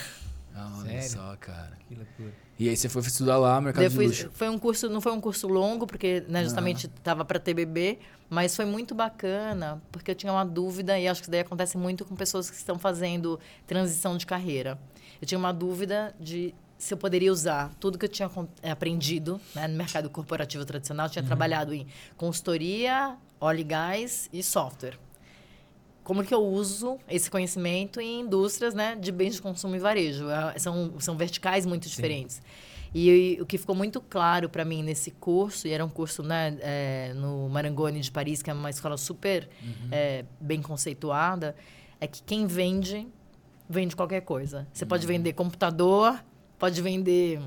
Ah, 0.54 0.70
olha 0.78 1.02
Sério? 1.02 1.10
só, 1.10 1.36
cara. 1.40 1.72
Que 1.88 1.96
loucura. 1.96 2.32
E 2.58 2.68
aí 2.68 2.76
você 2.76 2.88
foi 2.88 3.02
estudar 3.02 3.36
lá 3.36 3.60
mercado 3.60 3.88
de 3.88 3.98
luxo. 3.98 4.30
foi 4.32 4.48
um 4.48 4.58
curso, 4.58 4.88
não 4.88 5.00
foi 5.00 5.12
um 5.12 5.20
curso 5.20 5.48
longo, 5.48 5.86
porque 5.86 6.24
né, 6.28 6.44
justamente 6.44 6.86
estava 6.86 7.24
para 7.24 7.40
TBB, 7.40 7.98
mas 8.30 8.54
foi 8.54 8.64
muito 8.64 8.94
bacana, 8.94 9.82
porque 9.90 10.12
eu 10.12 10.14
tinha 10.14 10.32
uma 10.32 10.44
dúvida, 10.44 10.96
e 10.96 11.08
acho 11.08 11.20
que 11.20 11.24
isso 11.24 11.30
daí 11.32 11.40
acontece 11.40 11.76
muito 11.76 12.04
com 12.04 12.14
pessoas 12.14 12.48
que 12.48 12.56
estão 12.56 12.78
fazendo 12.78 13.40
transição 13.66 14.16
de 14.16 14.24
carreira. 14.24 14.78
Eu 15.20 15.26
tinha 15.26 15.38
uma 15.38 15.52
dúvida 15.52 16.14
de 16.20 16.54
se 16.84 16.92
eu 16.92 16.98
poderia 16.98 17.32
usar 17.32 17.72
tudo 17.80 17.96
que 17.96 18.04
eu 18.04 18.08
tinha 18.10 18.30
eh, 18.62 18.70
aprendido 18.70 19.40
né, 19.54 19.66
no 19.66 19.74
mercado 19.74 20.10
corporativo 20.10 20.66
tradicional. 20.66 21.06
Eu 21.06 21.12
tinha 21.12 21.24
trabalhado 21.24 21.72
em 21.72 21.86
consultoria, 22.14 23.16
óleo 23.40 23.60
e 23.60 23.64
gás 23.64 24.28
e 24.30 24.42
software. 24.42 24.98
Como 26.02 26.22
que 26.22 26.34
eu 26.34 26.44
uso 26.44 26.98
esse 27.08 27.30
conhecimento 27.30 28.02
em 28.02 28.20
indústrias 28.20 28.74
né, 28.74 28.96
de 28.96 29.10
bens 29.10 29.36
de 29.36 29.40
consumo 29.40 29.74
e 29.74 29.78
varejo? 29.78 30.28
É, 30.28 30.58
São, 30.58 31.00
são 31.00 31.16
verticais 31.16 31.64
muito 31.64 31.88
diferentes. 31.88 32.42
E, 32.94 33.38
o 33.40 33.46
que 33.46 33.56
ficou 33.56 33.74
muito 33.74 33.98
claro 33.98 34.50
para 34.50 34.62
mim 34.62 34.82
nesse 34.82 35.10
curso, 35.10 35.66
e 35.66 35.70
era 35.70 35.82
um 35.82 35.88
curso 35.88 36.22
né, 36.22 36.58
é, 36.60 37.14
no 37.14 37.48
Marangoni 37.48 37.98
de 37.98 38.10
Paris, 38.10 38.42
que 38.42 38.50
é 38.50 38.52
uma 38.52 38.68
escola 38.68 38.98
super 38.98 39.48
é, 39.90 40.26
bem 40.38 40.60
conceituada, 40.60 41.56
é 41.98 42.06
que 42.06 42.22
quem 42.22 42.46
vende, 42.46 43.08
vende 43.66 43.96
qualquer 43.96 44.20
coisa. 44.20 44.68
Você 44.70 44.84
pode 44.84 45.06
vender 45.06 45.32
computador, 45.32 46.22
pode 46.64 46.80
vender. 46.80 47.40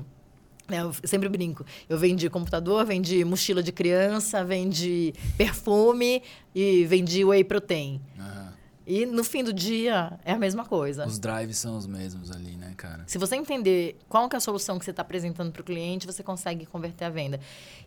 né, 0.68 0.82
eu 0.82 0.94
sempre 1.04 1.28
brinco. 1.28 1.66
Eu 1.88 1.98
vendi 1.98 2.30
computador, 2.30 2.86
vendi 2.86 3.24
mochila 3.24 3.62
de 3.64 3.72
criança, 3.72 4.44
vendi 4.44 5.12
perfume 5.36 6.22
e 6.54 6.84
vendi 6.84 7.24
whey 7.24 7.42
protein. 7.42 8.00
Aham. 8.16 8.52
E 8.86 9.04
no 9.04 9.24
fim 9.24 9.42
do 9.42 9.52
dia 9.52 10.18
é 10.24 10.32
a 10.32 10.38
mesma 10.38 10.64
coisa. 10.64 11.04
Os 11.04 11.18
drives 11.18 11.58
são 11.58 11.76
os 11.76 11.86
mesmos 11.86 12.30
ali, 12.30 12.56
né, 12.56 12.72
cara? 12.76 13.02
Se 13.06 13.18
você 13.18 13.34
entender 13.34 13.98
qual 14.08 14.28
que 14.28 14.36
é 14.36 14.38
a 14.38 14.40
solução 14.40 14.78
que 14.78 14.84
você 14.84 14.92
está 14.92 15.02
apresentando 15.02 15.50
para 15.52 15.60
o 15.60 15.64
cliente, 15.64 16.06
você 16.06 16.22
consegue 16.22 16.64
converter 16.64 17.04
a 17.06 17.10
venda. 17.10 17.40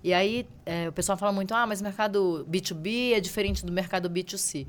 E 0.04 0.14
aí, 0.14 0.46
é, 0.66 0.90
o 0.90 0.92
pessoal 0.92 1.18
fala 1.18 1.32
muito, 1.32 1.56
ah, 1.56 1.66
mas 1.66 1.80
o 1.80 1.84
mercado 1.84 2.46
B2B 2.52 3.14
é 3.14 3.20
diferente 3.20 3.66
do 3.66 3.72
mercado 3.72 4.10
B2C. 4.10 4.68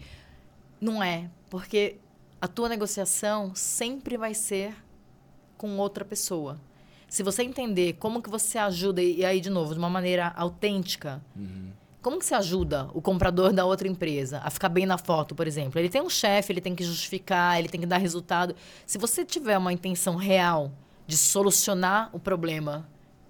Não 0.81 1.03
é, 1.03 1.29
porque 1.51 1.97
a 2.41 2.49
tua 2.49 2.69
negociação 2.69 3.53
sempre 3.55 4.17
vai 4.17 4.33
ser 4.33 4.75
com 5.63 5.79
outra 5.79 6.05
pessoa. 6.05 6.59
Se 7.09 7.23
você 7.23 7.45
entender 7.45 7.93
como 7.93 8.21
que 8.21 8.29
você 8.29 8.59
ajuda, 8.59 9.01
e 9.01 9.25
aí, 9.25 9.41
de 9.41 9.49
novo, 9.49 9.75
de 9.75 9.79
uma 9.79 9.89
maneira 9.89 10.33
autêntica, 10.35 11.23
como 12.03 12.19
que 12.19 12.25
você 12.25 12.35
ajuda 12.35 12.91
o 12.93 13.01
comprador 13.01 13.53
da 13.53 13.65
outra 13.65 13.87
empresa 13.87 14.41
a 14.43 14.51
ficar 14.51 14.69
bem 14.69 14.87
na 14.87 14.99
foto, 14.99 15.37
por 15.37 15.47
exemplo? 15.47 15.79
Ele 15.79 15.89
tem 15.89 16.03
um 16.03 16.11
chefe, 16.11 16.53
ele 16.53 16.61
tem 16.61 16.75
que 16.75 16.83
justificar, 16.83 17.61
ele 17.61 17.69
tem 17.69 17.81
que 17.81 17.87
dar 17.87 17.99
resultado. 17.99 18.57
Se 18.85 18.99
você 18.99 19.25
tiver 19.25 19.57
uma 19.57 19.73
intenção 19.73 20.17
real 20.17 20.73
de 21.07 21.17
solucionar 21.17 22.11
o 22.13 22.19
problema 22.19 22.85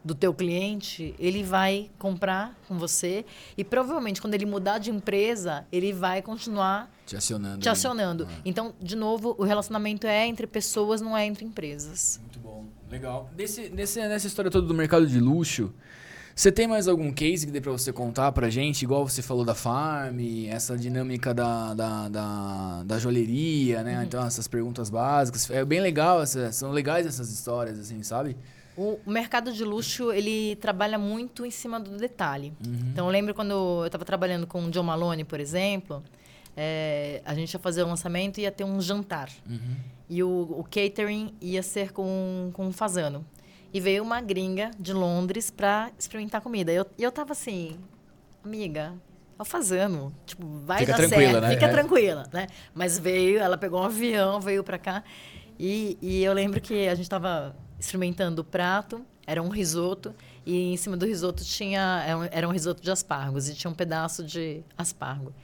do 0.05 0.15
teu 0.15 0.35
cliente, 0.35 1.15
ele 1.19 1.43
vai 1.43 1.91
comprar 1.99 2.59
com 2.67 2.79
você 2.79 3.25
e 3.57 3.63
provavelmente 3.63 4.21
quando 4.21 4.35
ele 4.35 4.47
mudar 4.47 4.79
de 4.79 4.91
empresa, 4.91 5.65
ele 5.71 5.93
vai 5.93 6.21
continuar 6.21 6.91
Te 7.07 7.17
acionando. 7.17 7.61
te 7.61 7.69
acionando. 7.69 8.29
Então, 8.45 8.75
de 8.81 8.97
novo, 8.97 9.35
o 9.39 9.45
relacionamento 9.45 10.07
é 10.07 10.27
entre 10.27 10.47
pessoas, 10.47 11.01
não 11.01 11.17
é 11.17 11.25
entre 11.25 11.45
empresas. 11.45 12.19
Muito 12.23 12.39
bom. 12.41 12.67
Legal. 12.91 13.31
Desse, 13.35 13.69
desse, 13.69 14.01
nessa 14.01 14.27
história 14.27 14.51
toda 14.51 14.67
do 14.67 14.75
mercado 14.75 15.07
de 15.07 15.21
luxo, 15.21 15.73
você 16.35 16.51
tem 16.51 16.67
mais 16.67 16.89
algum 16.89 17.13
case 17.13 17.45
que 17.47 17.53
dê 17.53 17.61
pra 17.61 17.71
você 17.71 17.93
contar 17.93 18.33
pra 18.33 18.49
gente? 18.51 18.83
Igual 18.83 19.07
você 19.07 19.23
falou 19.23 19.45
da 19.45 19.55
farm, 19.55 20.19
essa 20.49 20.77
dinâmica 20.77 21.33
da, 21.33 21.75
da, 21.75 22.09
da, 22.09 22.83
da 22.85 22.99
joalheria, 22.99 23.83
né? 23.83 24.03
Então, 24.07 24.25
essas 24.27 24.49
perguntas 24.49 24.91
básicas. 24.91 25.51
É 25.51 25.65
bem 25.65 25.81
legal, 25.81 26.23
essa, 26.23 26.51
são 26.51 26.73
legais 26.73 27.07
essas 27.07 27.31
histórias, 27.31 27.79
assim, 27.79 28.03
sabe? 28.03 28.37
O 28.77 28.99
mercado 29.07 29.53
de 29.53 29.65
luxo, 29.65 30.11
ele 30.13 30.57
trabalha 30.57 30.97
muito 30.99 31.45
em 31.45 31.51
cima 31.51 31.79
do 31.79 31.97
detalhe. 31.99 32.53
Então, 32.91 33.07
eu 33.07 33.13
lembro 33.13 33.35
quando 33.35 33.51
eu 33.51 33.83
estava 33.87 34.05
trabalhando 34.05 34.47
com 34.47 34.65
o 34.65 34.71
John 34.71 34.83
Malone, 34.85 35.25
por 35.25 35.39
exemplo, 35.41 36.03
é, 36.57 37.21
a 37.25 37.35
gente 37.35 37.53
ia 37.53 37.59
fazer 37.61 37.83
o 37.83 37.87
lançamento 37.87 38.39
e 38.39 38.43
ia 38.43 38.51
ter 38.51 38.65
um 38.65 38.81
jantar. 38.81 39.29
E 40.09 40.23
o, 40.23 40.29
o 40.59 40.65
catering 40.65 41.35
ia 41.41 41.63
ser 41.63 41.93
com, 41.93 42.51
com 42.55 42.67
um 42.67 42.73
fazano. 42.73 43.25
E 43.75 43.81
veio 43.81 44.03
uma 44.03 44.21
gringa 44.21 44.71
de 44.79 44.93
Londres 44.93 45.51
para 45.51 45.91
experimentar 45.99 46.41
comida. 46.41 46.71
Eu- 46.73 46.87
E 46.99 47.03
eu, 47.03 47.11
tava 47.13 47.33
assim, 47.33 47.79
amiga, 48.45 48.93
é 49.39 49.43
o 49.43 49.45
fazano. 49.45 50.13
Tipo, 50.27 50.47
vai 50.67 50.81
Fica 50.81 50.93
dar 50.93 50.99
tranquila, 50.99 51.31
certo. 51.33 51.43
né? 51.45 51.51
Fica 51.55 51.67
É. 51.67 51.69
tranquila, 51.69 52.25
né? 52.33 52.47
Mas 52.75 52.99
veio, 52.99 53.39
ela 53.39 53.57
pegou 53.57 53.81
um 53.81 53.85
avião, 53.85 54.41
veio 54.41 54.63
para 54.65 54.79
cá. 54.79 55.03
E, 55.59 55.97
e 56.03 56.23
eu 56.25 56.33
lembro 56.33 56.61
que 56.61 56.87
a 56.89 56.95
gente 56.95 57.05
estava 57.05 57.55
experimentando 57.83 58.43
o 58.43 58.45
prato, 58.45 59.05
era 59.27 59.43
um 59.43 59.49
risoto, 59.49 60.15
e 60.47 60.73
em 60.73 60.77
cima 60.77 60.97
do 60.97 61.05
risoto 61.05 61.45
tinha. 61.45 62.03
era 62.07 62.19
um- 62.19 62.25
Era 62.31 62.49
um 62.49 62.53
risoto 62.53 62.81
de 62.83 62.91
aspargos, 62.91 63.49
e 63.49 63.55
tinha 63.55 63.71
um 63.71 63.75
pedaço 63.75 64.23
de 64.25 64.63
aspargo. 64.79 65.35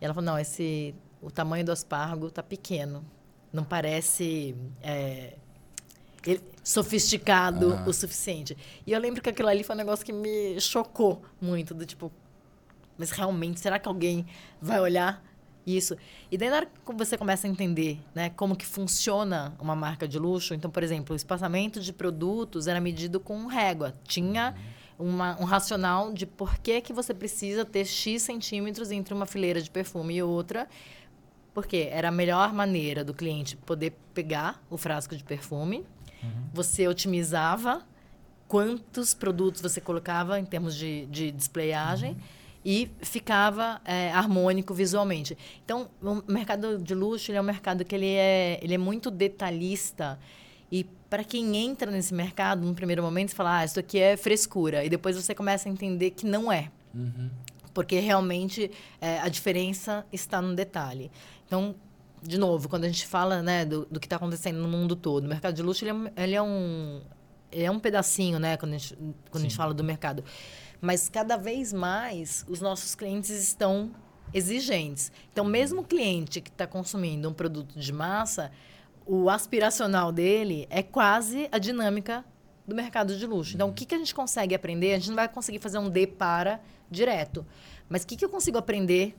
E 0.00 0.04
ela 0.04 0.12
falou: 0.14 0.26
não, 0.26 0.38
esse. 0.38 0.94
O 1.22 1.30
tamanho 1.30 1.64
do 1.64 1.72
aspargo 1.72 2.30
tá 2.30 2.42
pequeno. 2.42 3.04
não 3.52 3.64
parece 3.64 4.54
é, 4.82 5.34
ele- 6.26 6.42
sofisticado 6.62 7.68
o 7.86 7.92
suficiente. 7.92 8.54
E 8.86 8.92
eu 8.92 9.00
lembro 9.00 9.22
que 9.22 9.30
aquilo 9.30 9.48
ali 9.48 9.64
foi 9.64 9.74
um 9.74 9.78
negócio 9.78 10.04
que 10.04 10.12
me 10.12 10.60
chocou 10.60 11.22
muito, 11.40 11.72
do 11.72 11.86
tipo, 11.86 12.12
mas 12.98 13.10
realmente, 13.12 13.58
será 13.60 13.78
que 13.78 13.88
alguém 13.88 14.26
vai 14.60 14.78
olhar 14.78 15.24
isso? 15.66 15.96
E 16.30 16.38
daí 16.38 16.48
na 16.48 16.56
hora 16.56 16.66
que 16.66 16.92
você 16.94 17.18
começa 17.18 17.46
a 17.46 17.50
entender, 17.50 17.98
né, 18.14 18.30
como 18.30 18.54
que 18.54 18.64
funciona 18.64 19.52
uma 19.58 19.74
marca 19.74 20.06
de 20.06 20.18
luxo, 20.18 20.54
então, 20.54 20.70
por 20.70 20.82
exemplo, 20.82 21.12
o 21.12 21.16
espaçamento 21.16 21.80
de 21.80 21.92
produtos 21.92 22.66
era 22.66 22.80
medido 22.80 23.18
com 23.18 23.46
régua. 23.46 23.92
Tinha 24.04 24.54
uma- 24.98 25.36
um 25.40 25.44
racional 25.44 26.12
de 26.12 26.24
por 26.24 26.56
que, 26.58 26.80
que 26.80 26.92
você 26.92 27.12
precisa 27.12 27.64
ter 27.64 27.84
X 27.84 28.22
centímetros 28.22 28.90
entre 28.92 29.12
uma 29.12 29.26
fileira 29.26 29.60
de 29.60 29.70
perfume 29.70 30.14
e 30.16 30.22
outra, 30.22 30.68
porque 31.52 31.88
era 31.90 32.08
a 32.08 32.12
melhor 32.12 32.52
maneira 32.52 33.02
do 33.02 33.12
cliente 33.14 33.56
poder 33.56 33.94
pegar 34.14 34.62
o 34.70 34.76
frasco 34.78 35.16
de 35.16 35.24
perfume, 35.24 35.84
você 36.52 36.86
otimizava 36.88 37.82
quantos 38.48 39.14
produtos 39.14 39.60
você 39.60 39.80
colocava 39.80 40.38
em 40.38 40.44
termos 40.44 40.74
de, 40.74 41.06
de 41.06 41.30
displayagem 41.32 42.16
e 42.68 42.90
ficava 43.00 43.80
é, 43.84 44.10
harmônico 44.10 44.74
visualmente. 44.74 45.38
Então, 45.64 45.88
o 46.02 46.20
mercado 46.32 46.78
de 46.78 46.96
luxo 46.96 47.30
ele 47.30 47.38
é 47.38 47.40
um 47.40 47.44
mercado 47.44 47.84
que 47.84 47.94
ele 47.94 48.08
é, 48.10 48.58
ele 48.60 48.74
é 48.74 48.78
muito 48.78 49.08
detalhista 49.08 50.18
e 50.72 50.82
para 51.08 51.22
quem 51.22 51.56
entra 51.56 51.88
nesse 51.92 52.12
mercado, 52.12 52.66
no 52.66 52.74
primeiro 52.74 53.00
momento, 53.04 53.28
você 53.30 53.36
fala, 53.36 53.58
ah, 53.58 53.64
isso 53.64 53.78
aqui 53.78 54.00
é 54.00 54.16
frescura. 54.16 54.84
E 54.84 54.88
depois 54.88 55.14
você 55.14 55.32
começa 55.32 55.68
a 55.68 55.72
entender 55.72 56.10
que 56.10 56.26
não 56.26 56.50
é. 56.50 56.72
Porque 57.72 58.00
realmente 58.00 58.68
é, 59.00 59.20
a 59.20 59.28
diferença 59.28 60.04
está 60.12 60.42
no 60.42 60.56
detalhe. 60.56 61.08
Então, 61.46 61.76
de 62.20 62.36
novo, 62.36 62.68
quando 62.68 62.82
a 62.82 62.88
gente 62.88 63.06
fala 63.06 63.42
né, 63.42 63.64
do, 63.64 63.86
do 63.88 64.00
que 64.00 64.06
está 64.06 64.16
acontecendo 64.16 64.58
no 64.58 64.66
mundo 64.66 64.96
todo, 64.96 65.24
o 65.26 65.28
mercado 65.28 65.54
de 65.54 65.62
luxo 65.62 65.84
ele 65.84 65.90
é, 65.90 65.94
um- 65.94 66.10
ele 66.16 66.34
é 66.34 66.42
um 66.42 67.00
ele 67.52 67.62
é 67.64 67.70
um 67.70 67.78
pedacinho, 67.78 68.40
né, 68.40 68.56
quando 68.56 68.74
a 68.74 68.78
gente, 68.78 68.94
quando 69.30 69.36
a 69.36 69.48
gente 69.48 69.56
fala 69.56 69.72
do 69.72 69.84
mercado. 69.84 70.24
Mas 70.80 71.08
cada 71.08 71.36
vez 71.36 71.72
mais 71.72 72.44
os 72.48 72.60
nossos 72.60 72.94
clientes 72.94 73.30
estão 73.30 73.90
exigentes. 74.32 75.10
Então, 75.32 75.44
mesmo 75.44 75.80
o 75.80 75.84
cliente 75.84 76.40
que 76.40 76.50
está 76.50 76.66
consumindo 76.66 77.28
um 77.28 77.32
produto 77.32 77.78
de 77.78 77.92
massa, 77.92 78.50
o 79.06 79.30
aspiracional 79.30 80.12
dele 80.12 80.66
é 80.68 80.82
quase 80.82 81.48
a 81.52 81.58
dinâmica 81.58 82.24
do 82.66 82.74
mercado 82.74 83.16
de 83.16 83.26
luxo. 83.26 83.54
Então, 83.54 83.68
o 83.68 83.72
que, 83.72 83.84
que 83.86 83.94
a 83.94 83.98
gente 83.98 84.14
consegue 84.14 84.54
aprender? 84.54 84.92
A 84.92 84.98
gente 84.98 85.08
não 85.08 85.16
vai 85.16 85.28
conseguir 85.28 85.60
fazer 85.60 85.78
um 85.78 85.88
D 85.88 86.06
para 86.06 86.60
direto. 86.90 87.46
Mas 87.88 88.02
o 88.02 88.06
que, 88.06 88.16
que 88.16 88.24
eu 88.24 88.28
consigo 88.28 88.58
aprender 88.58 89.16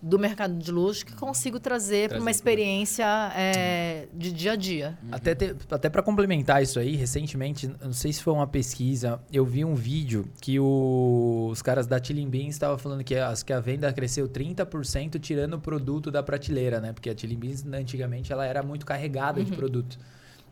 do 0.00 0.16
mercado 0.18 0.56
de 0.56 0.70
luxo 0.70 1.04
que 1.04 1.12
consigo 1.14 1.58
trazer 1.58 2.08
para 2.08 2.20
uma 2.20 2.30
experiência 2.30 3.04
é, 3.34 4.06
de 4.14 4.30
dia 4.32 4.52
a 4.52 4.56
dia? 4.56 4.96
Até, 5.10 5.34
te- 5.34 5.56
até 5.70 5.88
para 5.90 6.02
complementar 6.02 6.62
isso 6.62 6.78
aí, 6.78 6.94
recentemente, 6.94 7.68
não 7.82 7.92
sei 7.92 8.12
se 8.12 8.22
foi 8.22 8.32
uma 8.32 8.46
pesquisa, 8.46 9.20
eu 9.32 9.44
vi 9.44 9.64
um 9.64 9.74
vídeo 9.74 10.28
que 10.40 10.58
o- 10.60 11.48
os 11.50 11.60
caras 11.62 11.86
da 11.86 11.98
Tilling 11.98 12.28
Beans 12.30 12.50
estavam 12.54 12.78
falando 12.78 13.02
que, 13.02 13.16
as, 13.16 13.42
que 13.42 13.52
a 13.52 13.58
venda 13.60 13.92
cresceu 13.92 14.28
30% 14.28 15.18
tirando 15.18 15.54
o 15.54 15.60
produto 15.60 16.10
da 16.10 16.22
prateleira, 16.22 16.80
né? 16.80 16.92
Porque 16.92 17.10
a 17.10 17.14
Tilling 17.14 17.36
Beans, 17.38 17.64
antigamente, 17.66 18.32
ela 18.32 18.46
era 18.46 18.62
muito 18.62 18.86
carregada 18.86 19.42
de 19.42 19.50
produto. 19.52 19.98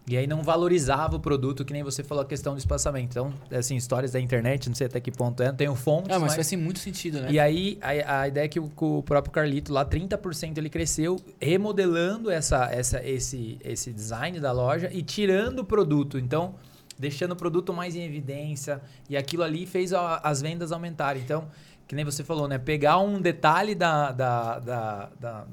E 0.08 0.16
aí 0.16 0.24
não 0.26 0.40
valorizava 0.42 1.16
o 1.16 1.20
produto, 1.20 1.64
que 1.64 1.72
nem 1.72 1.82
você 1.82 2.04
falou 2.04 2.22
a 2.22 2.26
questão 2.26 2.54
do 2.54 2.58
espaçamento. 2.58 3.08
Então, 3.10 3.32
assim, 3.58 3.74
histórias 3.74 4.12
da 4.12 4.20
internet, 4.20 4.68
não 4.68 4.76
sei 4.76 4.86
até 4.86 5.00
que 5.00 5.10
ponto 5.10 5.42
é, 5.42 5.48
não 5.48 5.56
tenho 5.56 5.74
fontes, 5.74 6.10
Ah, 6.14 6.20
mas 6.20 6.36
mas... 6.36 6.48
faz 6.48 6.52
muito 6.62 6.78
sentido, 6.78 7.20
né? 7.20 7.28
E 7.32 7.40
aí, 7.40 7.76
a, 7.82 8.20
a 8.20 8.28
ideia 8.28 8.44
é 8.44 8.48
que 8.48 8.60
o, 8.60 8.70
o 8.80 9.02
próprio 9.02 9.32
Carlito, 9.32 9.72
lá 9.72 9.84
30% 9.84 10.58
ele 10.58 10.70
cresceu, 10.70 11.16
remodelando 11.40 12.30
essa, 12.30 12.66
essa, 12.70 13.02
esse, 13.04 13.58
esse 13.64 13.92
design 13.92 14.38
da 14.38 14.52
loja 14.52 14.88
e 14.92 15.02
tirando 15.02 15.60
o 15.60 15.64
produto. 15.64 16.18
Então, 16.18 16.54
deixando 16.98 17.32
o 17.32 17.36
produto 17.36 17.72
mais 17.74 17.96
em 17.96 18.02
evidência. 18.04 18.80
E 19.10 19.16
aquilo 19.16 19.42
ali 19.42 19.66
fez 19.66 19.92
a- 19.92 20.20
as 20.22 20.40
vendas 20.40 20.70
aumentarem. 20.70 21.20
Então, 21.20 21.48
que 21.88 21.94
nem 21.96 22.04
você 22.04 22.22
falou, 22.22 22.46
né? 22.46 22.58
Pegar 22.58 22.98
um 22.98 23.20
detalhe 23.20 23.74
da, 23.74 24.12
da- 24.12 24.58
da- 24.60 25.08
da- 25.18 25.46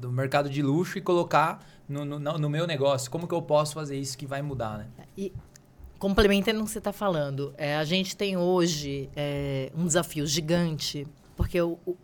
do 0.00 0.12
mercado 0.12 0.48
de 0.48 0.62
luxo 0.62 0.96
e 0.96 1.00
colocar 1.00 1.64
no, 1.88 2.04
no, 2.04 2.18
no 2.18 2.50
meu 2.50 2.66
negócio. 2.66 3.10
Como 3.10 3.26
que 3.28 3.34
eu 3.34 3.42
posso 3.42 3.74
fazer 3.74 3.98
isso 3.98 4.16
que 4.18 4.26
vai 4.26 4.42
mudar, 4.42 4.78
né? 4.78 4.86
E 5.16 5.32
complementando 5.98 6.60
o 6.60 6.64
que 6.64 6.70
você 6.70 6.78
está 6.78 6.92
falando, 6.92 7.54
é, 7.56 7.76
a 7.76 7.84
gente 7.84 8.16
tem 8.16 8.36
hoje 8.36 9.08
é, 9.16 9.70
um 9.74 9.86
desafio 9.86 10.26
gigante, 10.26 11.06
porque 11.36 11.60
o, 11.60 11.78
o, 11.86 11.96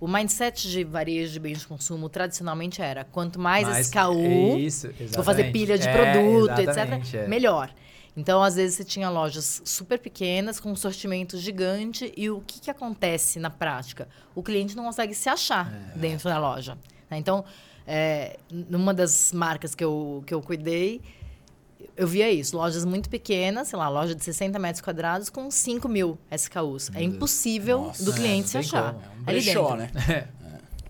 o 0.00 0.08
mindset 0.08 0.68
de 0.68 0.82
varejo 0.82 1.32
de 1.34 1.40
bens 1.40 1.60
de 1.60 1.66
consumo 1.66 2.08
tradicionalmente 2.08 2.82
era 2.82 3.04
quanto 3.04 3.38
mais 3.38 3.68
Mas 3.68 3.86
SKU, 3.86 4.14
é 4.20 4.58
isso, 4.58 4.88
vou 5.14 5.22
fazer 5.24 5.52
pilha 5.52 5.78
de 5.78 5.86
É, 5.86 5.92
produto, 5.92 6.58
etc., 6.58 7.14
é. 7.14 7.28
melhor. 7.28 7.72
Então, 8.16 8.42
às 8.42 8.56
vezes, 8.56 8.76
você 8.76 8.84
tinha 8.84 9.08
lojas 9.08 9.62
super 9.64 9.96
pequenas, 9.96 10.58
com 10.58 10.72
um 10.72 10.76
sortimento 10.76 11.38
gigante, 11.38 12.12
e 12.16 12.28
o 12.28 12.40
que, 12.40 12.60
que 12.60 12.70
acontece 12.70 13.38
na 13.38 13.48
prática? 13.48 14.08
O 14.34 14.42
cliente 14.42 14.76
não 14.76 14.84
consegue 14.84 15.14
se 15.14 15.28
achar 15.28 15.72
É. 15.94 15.96
dentro 15.98 16.28
da 16.28 16.36
loja. 16.38 16.76
né? 17.08 17.16
Então, 17.18 17.44
é, 17.86 18.38
numa 18.50 18.92
das 18.94 19.32
marcas 19.32 19.74
que 19.74 19.82
eu, 19.84 20.22
que 20.26 20.32
eu 20.34 20.40
cuidei, 20.40 21.00
eu 21.96 22.06
via 22.06 22.30
isso, 22.30 22.56
lojas 22.56 22.84
muito 22.84 23.08
pequenas, 23.10 23.68
sei 23.68 23.78
lá, 23.78 23.88
loja 23.88 24.14
de 24.14 24.24
60 24.24 24.58
metros 24.58 24.80
quadrados 24.82 25.28
com 25.28 25.50
5 25.50 25.88
mil 25.88 26.18
SKUs. 26.30 26.90
É 26.94 27.02
impossível 27.02 27.82
Nossa, 27.82 28.04
do 28.04 28.12
é, 28.12 28.14
cliente 28.14 28.42
não 28.42 28.48
se 28.48 28.58
achar. 28.58 28.94
como, 28.94 29.04
é 29.04 29.08
Um 29.08 29.22
ali 29.26 29.40
brechó, 29.42 29.76
dentro. 29.76 29.98
né? 29.98 30.28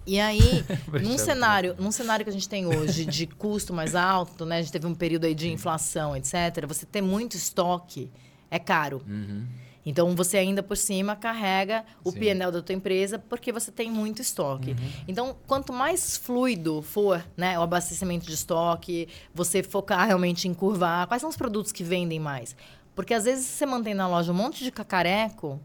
E 0.06 0.18
aí, 0.18 0.64
num 1.02 1.18
cenário, 1.18 1.76
num 1.78 1.92
cenário 1.92 2.24
que 2.24 2.30
a 2.30 2.32
gente 2.32 2.48
tem 2.48 2.66
hoje 2.66 3.04
de 3.04 3.26
custo 3.26 3.72
mais 3.72 3.94
alto, 3.94 4.44
né? 4.44 4.58
A 4.58 4.62
gente 4.62 4.72
teve 4.72 4.86
um 4.86 4.94
período 4.94 5.24
aí 5.26 5.34
de 5.34 5.50
inflação, 5.50 6.16
etc. 6.16 6.66
Você 6.66 6.86
ter 6.86 7.00
muito 7.00 7.36
estoque 7.36 8.10
é 8.50 8.58
caro. 8.58 9.02
Uhum. 9.06 9.46
Então 9.84 10.14
você 10.14 10.36
ainda 10.36 10.62
por 10.62 10.76
cima 10.76 11.16
carrega 11.16 11.84
o 12.04 12.10
Sim. 12.10 12.18
PNL 12.18 12.52
da 12.52 12.62
tua 12.62 12.74
empresa 12.74 13.18
porque 13.18 13.52
você 13.52 13.72
tem 13.72 13.90
muito 13.90 14.20
estoque. 14.20 14.72
Uhum. 14.72 14.76
Então, 15.08 15.36
quanto 15.46 15.72
mais 15.72 16.16
fluido 16.16 16.82
for, 16.82 17.24
né, 17.36 17.58
o 17.58 17.62
abastecimento 17.62 18.26
de 18.26 18.34
estoque, 18.34 19.08
você 19.34 19.62
focar 19.62 20.06
realmente 20.06 20.46
em 20.46 20.54
curvar, 20.54 21.06
quais 21.06 21.20
são 21.20 21.30
os 21.30 21.36
produtos 21.36 21.72
que 21.72 21.82
vendem 21.82 22.20
mais? 22.20 22.54
Porque 22.94 23.14
às 23.14 23.24
vezes 23.24 23.46
você 23.46 23.64
mantém 23.64 23.94
na 23.94 24.06
loja 24.06 24.32
um 24.32 24.34
monte 24.34 24.62
de 24.62 24.70
cacareco 24.70 25.60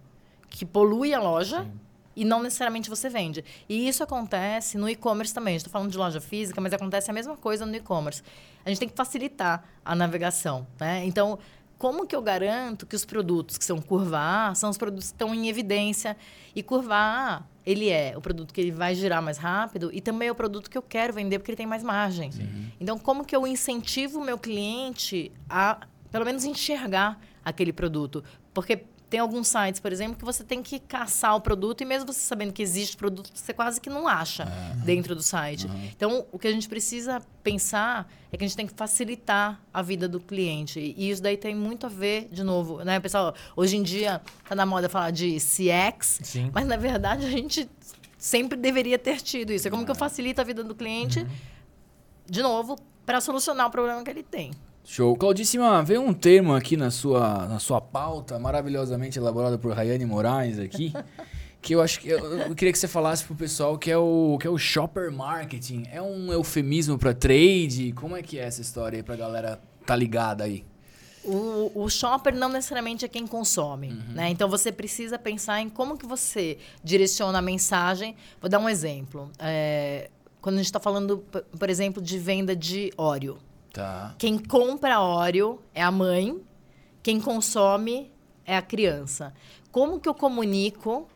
que 0.50 0.66
polui 0.66 1.14
a 1.14 1.20
loja 1.20 1.68
e 2.16 2.24
não 2.24 2.42
necessariamente 2.42 2.90
você 2.90 3.10
vende. 3.10 3.44
E 3.68 3.88
isso 3.88 4.02
acontece 4.02 4.78
no 4.78 4.88
e-commerce 4.88 5.34
também. 5.34 5.56
Gente 5.56 5.62
está 5.62 5.72
falando 5.72 5.92
de 5.92 5.98
loja 5.98 6.22
física, 6.22 6.62
mas 6.62 6.72
acontece 6.72 7.12
a 7.12 7.14
mesma 7.14 7.36
coisa 7.36 7.66
no 7.66 7.76
e-commerce. 7.76 8.24
A 8.64 8.70
gente 8.70 8.80
tem 8.80 8.88
que 8.88 8.96
facilitar 8.96 9.66
a 9.84 9.94
navegação. 9.94 10.66
Né? 10.80 11.06
Então, 11.06 11.38
como 11.78 12.08
que 12.08 12.16
eu 12.16 12.22
garanto 12.22 12.86
que 12.86 12.96
os 12.96 13.06
produtos 13.06 13.58
que 13.58 13.66
são 13.66 13.82
curva 13.82 14.20
A 14.50 14.56
são 14.56 14.70
os 14.70 14.78
produtos 14.78 15.10
que 15.10 15.16
estão 15.16 15.34
em 15.34 15.48
evidência? 15.48 16.16
E 16.56 16.64
curva 16.64 16.96
A, 16.96 17.44
ele 17.66 17.90
é 17.90 18.14
o 18.16 18.22
produto 18.22 18.54
que 18.54 18.62
ele 18.62 18.72
vai 18.72 18.96
girar 18.96 19.22
mais 19.22 19.38
rápido 19.38 19.90
e 19.94 20.00
também 20.00 20.28
é 20.28 20.32
o 20.32 20.36
produto 20.36 20.70
que 20.70 20.78
eu 20.78 20.82
quero 20.82 21.14
vender 21.14 21.40
porque 21.40 21.52
ele 21.52 21.58
tem 21.58 21.68
mais 21.68 21.84
margem. 21.84 22.30
Então, 22.80 22.98
como 22.98 23.26
que 23.26 23.36
eu 23.36 23.46
incentivo 23.46 24.20
o 24.20 24.24
meu 24.24 24.38
cliente 24.38 25.32
a, 25.50 25.86
pelo 26.12 26.26
menos, 26.26 26.46
enxergar 26.46 27.20
aquele 27.44 27.74
produto? 27.74 28.24
Porque 28.54 28.86
tem 29.16 29.22
alguns 29.22 29.48
sites, 29.48 29.80
por 29.80 29.94
exemplo, 29.94 30.18
que 30.18 30.26
você 30.26 30.44
tem 30.44 30.62
que 30.62 30.78
caçar 30.78 31.38
o 31.38 31.40
produto 31.40 31.80
e 31.80 31.86
mesmo 31.86 32.12
você 32.12 32.20
sabendo 32.20 32.52
que 32.52 32.62
existe 32.62 32.98
produto, 32.98 33.32
você 33.34 33.54
quase 33.54 33.80
que 33.80 33.90
não 33.90 34.10
acha 34.10 34.44
dentro 34.84 35.16
do 35.16 35.24
site. 35.24 35.70
Então, 35.96 36.26
o 36.34 36.38
que 36.38 36.50
a 36.50 36.52
gente 36.52 36.68
precisa 36.68 37.22
pensar 37.42 38.12
é 38.30 38.36
que 38.36 38.44
a 38.44 38.48
gente 38.48 38.58
tem 38.58 38.68
que 38.68 38.74
facilitar 38.74 39.62
a 39.74 39.82
vida 39.82 40.06
do 40.06 40.20
cliente. 40.20 40.94
E 40.98 41.10
isso 41.10 41.24
daí 41.24 41.38
tem 41.38 41.56
muito 41.56 41.86
a 41.86 41.90
ver, 41.90 42.28
de 42.30 42.44
novo, 42.44 42.84
né, 42.84 43.00
pessoal? 43.00 43.34
Hoje 43.56 43.78
em 43.78 43.84
dia 43.84 44.22
tá 44.50 44.54
na 44.54 44.66
moda 44.66 44.90
falar 44.90 45.12
de 45.12 45.38
CX, 45.38 46.20
Sim. 46.22 46.52
mas 46.54 46.68
na 46.68 46.76
verdade 46.76 47.26
a 47.26 47.30
gente 47.30 47.70
sempre 48.18 48.58
deveria 48.58 49.00
ter 49.00 49.22
tido 49.22 49.54
isso. 49.54 49.66
É 49.66 49.72
como 49.72 49.86
que 49.86 49.92
eu 49.92 49.96
facilito 49.96 50.42
a 50.42 50.44
vida 50.44 50.62
do 50.62 50.76
cliente, 50.76 51.26
de 52.26 52.42
novo, 52.42 52.76
para 53.06 53.22
solucionar 53.22 53.68
o 53.68 53.72
problema 53.72 54.04
que 54.04 54.10
ele 54.10 54.24
tem. 54.24 54.52
Show. 54.86 55.16
Claudíssima, 55.18 55.84
veio 55.84 56.02
um 56.02 56.14
termo 56.14 56.54
aqui 56.54 56.78
na 56.78 56.92
sua, 56.92 57.48
na 57.48 57.58
sua 57.58 57.82
pauta, 57.82 58.38
maravilhosamente 58.38 59.18
elaborado 59.18 59.58
por 59.58 59.74
Rayane 59.74 60.06
Moraes 60.06 60.60
aqui, 60.60 60.94
que 61.60 61.74
eu 61.74 61.82
acho 61.82 62.00
que 62.00 62.08
eu, 62.08 62.20
eu 62.20 62.56
queria 62.56 62.72
que 62.72 62.78
você 62.78 62.88
falasse 62.88 63.26
pro 63.26 63.36
pessoal 63.36 63.80
que 63.80 63.90
é 63.90 63.98
o 63.98 64.38
que 64.40 64.46
é 64.46 64.50
o 64.50 64.60
shopper 64.60 65.12
marketing. 65.12 65.86
É 65.92 66.00
um 66.00 66.32
eufemismo 66.32 67.00
para 67.00 67.16
trade? 67.16 67.94
Como 67.94 68.16
é 68.16 68.22
que 68.22 68.38
é 68.38 68.44
essa 68.44 68.62
história 68.62 68.98
aí 68.98 69.04
pra 69.04 69.16
galera 69.16 69.60
tá 69.88 69.96
ligada 69.96 70.44
aí? 70.44 70.64
O, 71.24 71.72
o 71.74 71.90
shopper 71.90 72.36
não 72.36 72.50
necessariamente 72.50 73.04
é 73.04 73.08
quem 73.08 73.26
consome, 73.26 73.92
né? 74.14 74.30
Então 74.30 74.48
você 74.48 74.72
precisa 74.72 75.18
pensar 75.18 75.60
em 75.60 75.68
como 75.68 75.98
que 75.98 76.06
você 76.06 76.60
direciona 76.84 77.40
a 77.40 77.42
mensagem. 77.42 78.16
Vou 78.40 78.48
dar 78.48 78.60
um 78.60 78.70
exemplo. 78.70 79.32
É, 79.40 80.12
quando 80.40 80.56
a 80.56 80.58
gente 80.60 80.68
está 80.68 80.80
falando, 80.80 81.26
por 81.58 81.68
exemplo, 81.72 82.00
de 82.00 82.20
venda 82.20 82.56
de 82.56 82.94
óleo. 82.96 83.40
Tá. 83.76 84.16
Quem 84.18 84.38
compra 84.38 85.02
óleo 85.02 85.62
é 85.74 85.84
a 85.84 85.92
mãe, 85.92 86.40
quem 87.04 87.20
consome 87.20 88.10
é 88.46 88.56
a 88.56 88.62
criança. 88.62 89.34
Como 89.70 90.00
que 90.00 90.08
eu 90.08 90.14
comunico 90.14 91.10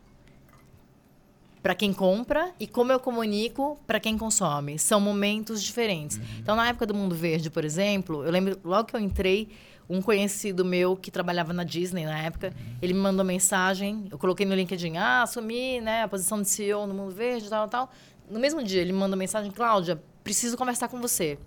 para 1.63 1.73
quem 1.73 1.93
compra 1.93 2.53
e 2.59 2.67
como 2.67 2.91
eu 2.91 2.99
comunico 2.99 3.79
para 3.87 3.97
quem 3.97 4.17
consome. 4.17 4.77
São 4.77 4.99
momentos 4.99 5.63
diferentes. 5.63 6.17
Uhum. 6.17 6.23
Então, 6.39 6.55
na 6.55 6.67
época 6.67 6.85
do 6.85 6.93
Mundo 6.93 7.15
Verde, 7.15 7.49
por 7.49 7.63
exemplo, 7.63 8.25
eu 8.25 8.31
lembro 8.31 8.59
logo 8.61 8.89
que 8.89 8.95
eu 8.95 8.99
entrei, 8.99 9.47
um 9.89 10.01
conhecido 10.01 10.65
meu 10.65 10.97
que 10.97 11.09
trabalhava 11.09 11.53
na 11.53 11.63
Disney 11.63 12.03
na 12.03 12.19
época, 12.19 12.47
uhum. 12.47 12.75
ele 12.81 12.93
me 12.93 12.99
mandou 12.99 13.23
mensagem, 13.23 14.05
eu 14.11 14.17
coloquei 14.17 14.45
no 14.45 14.53
LinkedIn, 14.53 14.97
ah, 14.97 15.23
assumi 15.23 15.79
né, 15.79 16.03
a 16.03 16.07
posição 16.09 16.41
de 16.41 16.49
CEO 16.49 16.85
no 16.85 16.93
Mundo 16.93 17.11
Verde, 17.13 17.49
tal, 17.49 17.69
tal. 17.69 17.89
No 18.29 18.37
mesmo 18.37 18.61
dia, 18.61 18.81
ele 18.81 18.91
me 18.91 18.99
mandou 18.99 19.17
mensagem, 19.17 19.49
Cláudia, 19.49 20.01
preciso 20.23 20.57
conversar 20.57 20.89
com 20.89 20.99
você. 20.99 21.37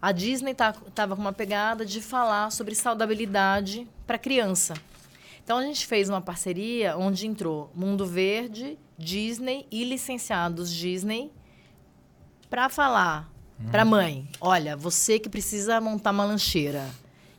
A 0.00 0.12
Disney 0.12 0.52
estava 0.52 0.80
tá, 0.94 1.08
com 1.08 1.14
uma 1.14 1.32
pegada 1.32 1.84
de 1.84 2.00
falar 2.00 2.50
sobre 2.50 2.74
saudabilidade 2.74 3.86
para 4.06 4.16
criança. 4.16 4.74
Então 5.42 5.58
a 5.58 5.62
gente 5.62 5.86
fez 5.86 6.08
uma 6.08 6.20
parceria 6.20 6.96
onde 6.96 7.26
entrou 7.26 7.70
Mundo 7.74 8.06
Verde, 8.06 8.78
Disney 8.96 9.66
e 9.70 9.82
licenciados 9.82 10.72
Disney 10.72 11.32
para 12.48 12.68
falar 12.68 13.30
hum. 13.60 13.70
para 13.70 13.84
mãe, 13.84 14.28
olha, 14.40 14.76
você 14.76 15.18
que 15.18 15.28
precisa 15.28 15.80
montar 15.80 16.12
uma 16.12 16.24
lancheira 16.24 16.88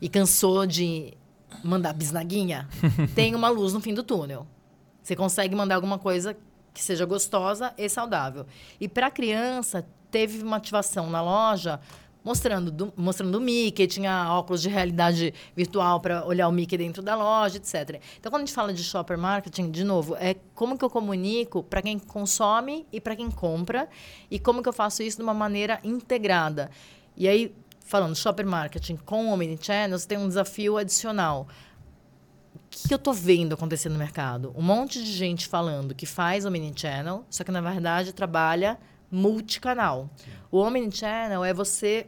e 0.00 0.08
cansou 0.08 0.66
de 0.66 1.14
mandar 1.64 1.92
bisnaguinha, 1.92 2.68
tem 3.14 3.34
uma 3.34 3.48
luz 3.48 3.72
no 3.72 3.80
fim 3.80 3.94
do 3.94 4.02
túnel. 4.02 4.46
Você 5.02 5.16
consegue 5.16 5.54
mandar 5.54 5.76
alguma 5.76 5.98
coisa 5.98 6.36
que 6.74 6.82
seja 6.82 7.04
gostosa 7.04 7.72
e 7.76 7.88
saudável. 7.88 8.46
E 8.80 8.88
para 8.88 9.10
criança 9.10 9.84
teve 10.10 10.42
uma 10.42 10.56
ativação 10.56 11.08
na 11.08 11.22
loja 11.22 11.80
mostrando 12.24 12.70
do, 12.70 12.92
mostrando 12.96 13.36
o 13.36 13.40
Mickey, 13.40 13.86
tinha 13.86 14.32
óculos 14.32 14.62
de 14.62 14.68
realidade 14.68 15.32
virtual 15.56 16.00
para 16.00 16.24
olhar 16.26 16.48
o 16.48 16.52
Mickey 16.52 16.76
dentro 16.76 17.02
da 17.02 17.14
loja, 17.16 17.56
etc. 17.56 18.00
Então, 18.18 18.30
quando 18.30 18.42
a 18.42 18.46
gente 18.46 18.54
fala 18.54 18.72
de 18.72 18.82
shopper 18.82 19.18
marketing, 19.18 19.70
de 19.70 19.84
novo, 19.84 20.14
é 20.16 20.36
como 20.54 20.76
que 20.78 20.84
eu 20.84 20.90
comunico 20.90 21.62
para 21.62 21.82
quem 21.82 21.98
consome 21.98 22.86
e 22.92 23.00
para 23.00 23.16
quem 23.16 23.30
compra 23.30 23.88
e 24.30 24.38
como 24.38 24.62
que 24.62 24.68
eu 24.68 24.72
faço 24.72 25.02
isso 25.02 25.16
de 25.16 25.22
uma 25.22 25.34
maneira 25.34 25.80
integrada. 25.82 26.70
E 27.16 27.26
aí, 27.26 27.54
falando 27.80 28.14
shopper 28.14 28.46
marketing 28.46 28.96
com 28.96 29.32
omnichannels, 29.32 30.06
tem 30.06 30.18
um 30.18 30.28
desafio 30.28 30.76
adicional. 30.76 31.48
O 32.54 32.88
que 32.88 32.94
eu 32.94 32.96
estou 32.96 33.12
vendo 33.12 33.54
acontecer 33.54 33.88
no 33.88 33.98
mercado? 33.98 34.52
Um 34.56 34.62
monte 34.62 35.02
de 35.02 35.10
gente 35.10 35.48
falando 35.48 35.94
que 35.94 36.06
faz 36.06 36.44
omnichannel, 36.44 37.24
só 37.28 37.42
que 37.42 37.50
na 37.50 37.60
verdade 37.60 38.12
trabalha 38.12 38.78
multicanal. 39.10 40.08
Sim. 40.16 40.30
O 40.50 40.58
Omnichannel 40.58 41.44
é 41.44 41.52
você 41.52 42.06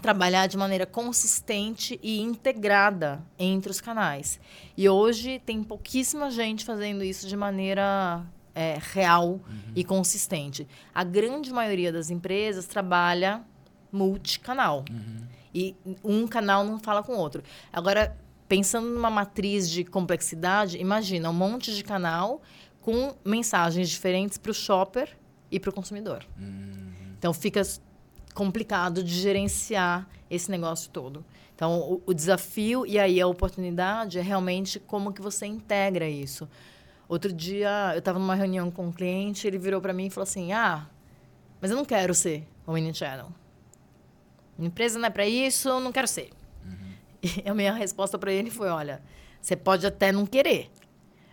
trabalhar 0.00 0.46
de 0.46 0.56
maneira 0.56 0.86
consistente 0.86 1.98
e 2.02 2.20
integrada 2.20 3.20
entre 3.38 3.70
os 3.70 3.80
canais. 3.80 4.40
E 4.76 4.88
hoje 4.88 5.40
tem 5.44 5.62
pouquíssima 5.62 6.30
gente 6.30 6.64
fazendo 6.64 7.02
isso 7.02 7.26
de 7.26 7.36
maneira 7.36 8.24
é, 8.54 8.78
real 8.92 9.28
uhum. 9.28 9.40
e 9.74 9.84
consistente. 9.84 10.66
A 10.94 11.02
grande 11.02 11.52
maioria 11.52 11.92
das 11.92 12.10
empresas 12.10 12.66
trabalha 12.66 13.42
multicanal. 13.90 14.84
Uhum. 14.90 15.26
E 15.54 15.74
um 16.04 16.26
canal 16.26 16.64
não 16.64 16.78
fala 16.78 17.02
com 17.02 17.14
o 17.14 17.18
outro. 17.18 17.42
Agora, 17.72 18.16
pensando 18.48 18.88
numa 18.88 19.10
matriz 19.10 19.68
de 19.68 19.84
complexidade, 19.84 20.78
imagina 20.78 21.28
um 21.28 21.32
monte 21.32 21.74
de 21.74 21.82
canal 21.82 22.40
com 22.80 23.14
mensagens 23.24 23.88
diferentes 23.88 24.38
para 24.38 24.50
o 24.50 24.54
shopper 24.54 25.16
e 25.50 25.58
para 25.58 25.70
o 25.70 25.72
consumidor. 25.72 26.24
Uhum. 26.38 26.92
Então 27.18 27.32
fica 27.32 27.62
complicado 28.34 29.02
de 29.02 29.12
gerenciar 29.14 30.08
esse 30.30 30.50
negócio 30.50 30.90
todo. 30.90 31.24
Então 31.54 31.80
o, 31.80 32.02
o, 32.06 32.14
desafio 32.14 32.86
e 32.86 32.98
aí 32.98 33.20
a 33.20 33.26
oportunidade 33.26 34.18
é 34.18 34.22
realmente 34.22 34.78
como 34.78 35.12
que 35.12 35.20
você 35.20 35.46
integra 35.46 36.08
isso. 36.08 36.48
Outro 37.08 37.32
dia 37.32 37.92
eu 37.94 37.98
estava 37.98 38.18
numa 38.18 38.34
reunião 38.34 38.70
com 38.70 38.86
um 38.86 38.92
cliente, 38.92 39.46
ele 39.46 39.58
virou 39.58 39.80
para 39.80 39.92
mim 39.92 40.06
e 40.06 40.10
falou 40.10 40.22
assim: 40.22 40.52
"Ah, 40.52 40.86
mas 41.60 41.70
eu 41.70 41.76
não 41.76 41.84
quero 41.84 42.14
ser 42.14 42.46
o 42.66 42.72
mini 42.72 42.94
channel. 42.94 43.32
Minha 44.56 44.68
empresa 44.68 44.98
não 44.98 45.06
é 45.06 45.10
para 45.10 45.26
isso, 45.26 45.68
eu 45.68 45.80
não 45.80 45.90
quero 45.90 46.06
ser". 46.06 46.30
Uhum. 46.64 46.88
E 47.44 47.48
a 47.48 47.54
minha 47.54 47.72
resposta 47.72 48.16
para 48.16 48.32
ele 48.32 48.50
foi: 48.50 48.68
"Olha, 48.68 49.02
você 49.40 49.56
pode 49.56 49.86
até 49.86 50.12
não 50.12 50.26
querer, 50.26 50.70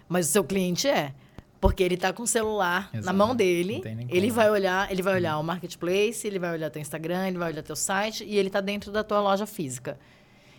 mas 0.07 0.29
o 0.29 0.31
seu 0.31 0.43
cliente 0.43 0.87
é. 0.87 1.13
Porque 1.59 1.81
ele 1.81 1.95
está 1.95 2.13
com 2.13 2.23
o 2.23 2.27
celular 2.27 2.89
Exato. 2.93 3.05
na 3.05 3.13
mão 3.13 3.35
dele. 3.35 3.81
Ele 4.09 4.29
vai 4.29 4.49
olhar, 4.49 4.91
ele 4.91 5.01
vai 5.01 5.15
olhar 5.15 5.37
o 5.37 5.43
marketplace, 5.43 6.27
ele 6.27 6.37
vai 6.37 6.51
olhar 6.51 6.69
teu 6.69 6.81
Instagram, 6.81 7.27
ele 7.27 7.37
vai 7.37 7.51
olhar 7.51 7.63
teu 7.63 7.75
site 7.75 8.23
e 8.23 8.37
ele 8.37 8.49
está 8.49 8.61
dentro 8.61 8.91
da 8.91 9.03
tua 9.03 9.19
loja 9.21 9.45
física. 9.45 9.97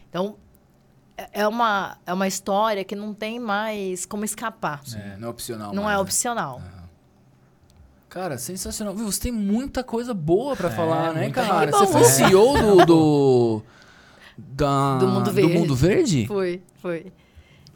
Então, 0.09 0.37
é, 1.16 1.42
é 1.42 1.48
uma, 1.48 1.98
é 2.06 2.12
uma 2.12 2.26
história 2.26 2.85
que 2.85 2.96
não 2.96 3.14
tem 3.14 3.38
mais 3.38 4.04
como 4.04 4.24
escapar. 4.24 4.80
É, 4.94 5.16
não 5.16 5.28
é 5.28 5.30
opcional. 5.30 5.72
Não 5.72 5.85
mais, 5.85 5.94
é 5.94 5.96
né? 5.96 6.02
opcional. 6.02 6.62
Cara, 8.09 8.38
sensacional. 8.38 8.94
Você 8.94 9.20
tem 9.20 9.32
muita 9.32 9.85
coisa 9.85 10.14
boa 10.14 10.56
para 10.56 10.70
é, 10.70 10.72
falar, 10.72 11.12
né, 11.12 11.30
cara? 11.30 11.70
Você 11.70 11.87
foi 11.87 12.04
CEO 12.04 12.54
do, 12.54 12.87
do, 12.87 13.62
da, 14.38 14.98
do 14.98 15.09
Mundo 15.09 15.30
Verde. 15.30 15.52
Do 15.52 15.59
Mundo 15.61 15.76
Verde? 15.76 16.26
Foi, 16.26 16.62
foi. 16.80 17.12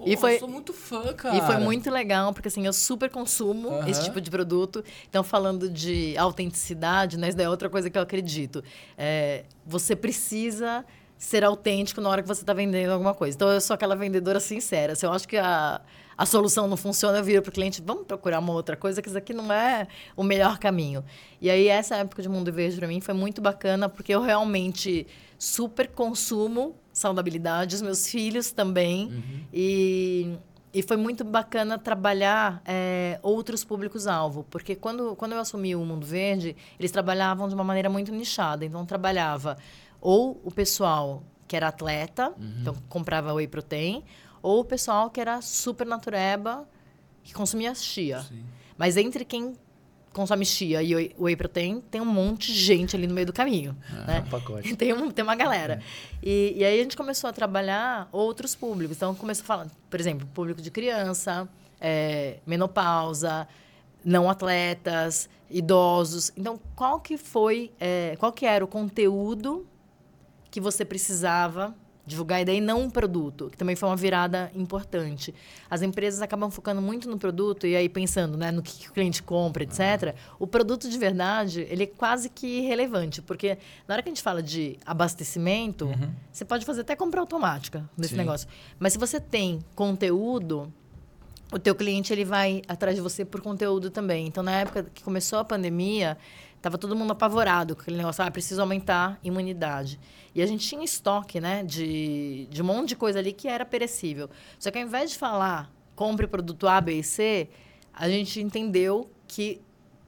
Pô, 0.01 0.05
e 0.07 0.17
foi, 0.17 0.37
eu 0.37 0.39
sou 0.39 0.49
muito 0.49 0.73
fã, 0.73 1.13
cara. 1.13 1.37
E 1.37 1.43
foi 1.43 1.59
muito 1.59 1.91
legal, 1.91 2.33
porque 2.33 2.49
assim, 2.49 2.65
eu 2.65 2.73
super 2.73 3.11
consumo 3.11 3.69
uhum. 3.69 3.87
esse 3.87 4.03
tipo 4.03 4.19
de 4.19 4.31
produto. 4.31 4.83
Então, 5.09 5.23
falando 5.23 5.69
de 5.69 6.17
autenticidade, 6.17 7.19
né? 7.19 7.29
Isso 7.29 7.37
daí 7.37 7.45
é 7.45 7.51
outra 7.51 7.69
coisa 7.69 7.91
que 7.91 7.99
eu 7.99 8.03
acredito. 8.03 8.65
É, 8.97 9.45
você 9.67 9.95
precisa 9.95 10.87
ser 11.19 11.45
autêntico 11.45 12.01
na 12.01 12.09
hora 12.09 12.23
que 12.23 12.29
você 12.29 12.41
está 12.41 12.55
vendendo 12.55 12.93
alguma 12.93 13.13
coisa. 13.13 13.37
Então, 13.37 13.51
eu 13.51 13.61
sou 13.61 13.75
aquela 13.75 13.95
vendedora 13.95 14.41
sincera. 14.41 14.95
Se 14.95 15.05
eu 15.05 15.13
acho 15.13 15.29
que 15.29 15.37
a, 15.37 15.83
a 16.17 16.25
solução 16.25 16.67
não 16.67 16.79
funciona, 16.79 17.19
eu 17.19 17.25
viro 17.25 17.43
para 17.43 17.51
o 17.51 17.53
cliente, 17.53 17.83
vamos 17.85 18.07
procurar 18.07 18.39
uma 18.39 18.55
outra 18.55 18.77
coisa, 18.77 19.03
que 19.03 19.09
isso 19.09 19.19
aqui 19.19 19.35
não 19.35 19.53
é 19.53 19.87
o 20.17 20.23
melhor 20.23 20.59
caminho. 20.59 21.05
E 21.43 21.51
aí, 21.51 21.69
essa 21.69 21.97
época 21.97 22.23
de 22.23 22.29
Mundo 22.31 22.51
Verde, 22.51 22.79
para 22.79 22.89
mim, 22.89 23.03
foi 23.03 23.13
muito 23.13 23.43
bacana, 23.43 23.87
porque 23.87 24.15
eu 24.15 24.23
realmente 24.23 25.07
super 25.39 25.89
consumo 25.89 26.75
saudabilidade, 27.01 27.75
os 27.75 27.83
meus 27.83 28.09
filhos 28.09 28.53
também. 28.53 29.07
Uhum. 29.07 29.41
E, 29.53 30.39
e 30.73 30.83
foi 30.83 30.97
muito 30.97 31.25
bacana 31.25 31.79
trabalhar 31.79 32.63
é, 32.65 33.19
outros 33.23 33.65
públicos-alvo, 33.65 34.45
porque 34.51 34.77
quando, 34.77 35.17
quando 35.17 35.33
eu 35.33 35.41
assumi 35.41 35.75
o 35.75 35.85
Mundo 35.85 36.07
Verde, 36.07 36.57
eles 36.79 36.91
trabalhavam 36.91 37.49
de 37.49 37.55
uma 37.55 37.65
maneira 37.65 37.89
muito 37.89 38.13
nichada. 38.13 38.65
Então, 38.65 38.85
trabalhava 38.85 39.57
ou 40.01 40.41
o 40.45 40.51
pessoal 40.51 41.23
que 41.49 41.57
era 41.57 41.69
atleta, 41.69 42.29
uhum. 42.39 42.55
então 42.61 42.77
comprava 42.89 43.35
whey 43.35 43.49
protein, 43.49 44.05
ou 44.43 44.61
o 44.61 44.65
pessoal 44.65 45.11
que 45.11 45.21
era 45.21 45.43
super 45.43 45.87
natureba, 45.87 46.69
que 47.25 47.35
consumia 47.35 47.75
chia. 47.75 48.21
Sim. 48.21 48.45
Mas 48.79 48.97
entre 48.97 49.25
quem 49.25 49.55
consome 50.13 50.45
chia 50.45 50.83
e 50.83 51.15
whey 51.19 51.37
protein, 51.37 51.81
tem 51.81 52.01
um 52.01 52.07
monte 52.07 52.53
de 52.53 52.59
gente 52.59 52.97
ali 52.97 53.07
no 53.07 53.15
meio 53.15 53.27
do 53.27 53.33
caminho. 53.33 53.77
É, 53.91 54.07
né? 54.07 54.25
um 54.27 54.29
pacote. 54.31 54.75
Tem, 54.77 54.93
um, 54.93 55.11
tem 55.11 55.23
uma 55.23 55.37
galera. 55.37 55.75
É. 55.75 55.83
E, 56.23 56.55
e 56.57 56.65
aí 56.65 56.81
a 56.81 56.83
gente 56.83 56.97
começou 56.97 57.31
a 57.31 57.33
trabalhar 57.33 58.09
outros 58.13 58.55
públicos. 58.55 58.97
Então, 58.97 59.15
começou 59.15 59.45
falando, 59.45 59.71
por 59.89 60.01
exemplo, 60.01 60.27
público 60.35 60.61
de 60.61 60.71
criança, 60.71 61.49
é, 61.81 62.39
menopausa, 62.45 63.47
não 64.05 64.29
atletas, 64.29 65.29
idosos. 65.49 66.33
Então, 66.37 66.59
qual 66.75 67.01
que 67.01 67.17
foi, 67.17 67.73
é, 67.79 68.17
qual 68.19 68.33
que 68.33 68.47
era 68.47 68.65
o 68.65 68.69
conteúdo 68.69 69.67
que 70.51 70.61
você 70.61 70.85
precisava 70.85 71.75
divulgar 72.11 72.43
e 72.43 72.45
daí 72.45 72.61
não 72.61 72.83
um 72.83 72.91
produto, 72.91 73.49
que 73.51 73.57
também 73.57 73.75
foi 73.75 73.89
uma 73.89 73.97
virada 73.97 74.51
importante. 74.55 75.35
As 75.71 75.81
empresas 75.81 76.21
acabam 76.21 76.51
focando 76.51 76.83
muito 76.83 77.09
no 77.09 77.19
produto 77.19 77.67
e 77.67 77.75
aí 77.75 77.89
pensando 77.89 78.37
né, 78.37 78.51
no 78.51 78.63
que 78.63 78.89
o 78.89 78.93
cliente 78.93 79.23
compra, 79.23 79.63
etc. 79.63 80.15
O 80.39 80.47
produto 80.47 80.89
de 80.89 80.99
verdade, 80.99 81.67
ele 81.71 81.85
é 81.85 81.87
quase 81.87 82.29
que 82.29 82.47
irrelevante, 82.47 83.23
porque 83.23 83.57
na 83.87 83.95
hora 83.95 84.03
que 84.03 84.09
a 84.09 84.13
gente 84.13 84.23
fala 84.23 84.43
de 84.43 84.79
abastecimento, 84.85 85.87
uhum. 85.87 86.11
você 86.31 86.45
pode 86.45 86.67
fazer 86.67 86.83
até 86.83 86.95
compra 86.95 87.21
automática 87.21 87.89
nesse 87.97 88.11
Sim. 88.11 88.19
negócio. 88.19 88.49
Mas 88.79 88.93
se 88.93 88.99
você 88.99 89.21
tem 89.21 89.61
conteúdo, 89.75 90.73
o 91.53 91.59
teu 91.59 91.75
cliente 91.75 92.13
ele 92.13 92.25
vai 92.25 92.63
atrás 92.69 92.95
de 92.95 93.03
você 93.03 93.25
por 93.25 93.41
conteúdo 93.41 93.91
também. 93.91 94.27
Então, 94.27 94.43
na 94.43 94.53
época 94.53 94.87
que 94.95 95.03
começou 95.03 95.39
a 95.39 95.45
pandemia, 95.45 96.17
Tava 96.61 96.77
todo 96.77 96.95
mundo 96.95 97.13
apavorado 97.13 97.75
com 97.75 97.83
aquele 97.83 97.97
negócio, 97.97 98.23
ah, 98.23 98.31
preciso 98.31 98.61
aumentar 98.61 99.19
a 99.23 99.27
imunidade. 99.27 99.99
E 100.35 100.43
a 100.43 100.47
gente 100.47 100.67
tinha 100.67 100.85
estoque, 100.85 101.41
né, 101.41 101.65
de, 101.65 102.47
de 102.51 102.63
um 102.63 102.67
monte 102.67 102.91
de 102.91 102.97
coisa 102.97 103.19
ali 103.19 103.33
que 103.33 103.49
era 103.49 103.65
perecível. 103.65 104.29
Só 104.59 104.71
que 104.71 104.79
ao 104.79 104.85
invés 104.85 105.11
de 105.11 105.19
falar, 105.19 105.73
compre 105.97 106.27
o 106.27 106.29
produto 106.29 106.69
A, 106.69 106.81
B 106.81 106.99
e 106.99 107.03
C, 107.03 107.49
a 107.95 108.09
gente 108.09 108.41
entendeu 108.41 109.11
que 109.27 109.61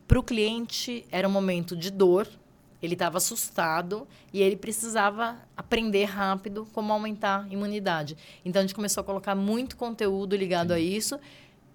para 0.06 0.18
o 0.18 0.22
cliente 0.22 1.06
era 1.10 1.26
um 1.26 1.30
momento 1.30 1.74
de 1.74 1.90
dor, 1.90 2.28
ele 2.82 2.94
estava 2.94 3.16
assustado 3.16 4.06
e 4.32 4.42
ele 4.42 4.56
precisava 4.56 5.38
aprender 5.56 6.04
rápido 6.04 6.66
como 6.72 6.92
aumentar 6.92 7.44
a 7.44 7.48
imunidade. 7.48 8.16
Então 8.44 8.60
a 8.60 8.62
gente 8.62 8.74
começou 8.74 9.00
a 9.00 9.04
colocar 9.04 9.34
muito 9.34 9.76
conteúdo 9.76 10.36
ligado 10.36 10.68
Sim. 10.68 10.74
a 10.74 10.78
isso. 10.78 11.20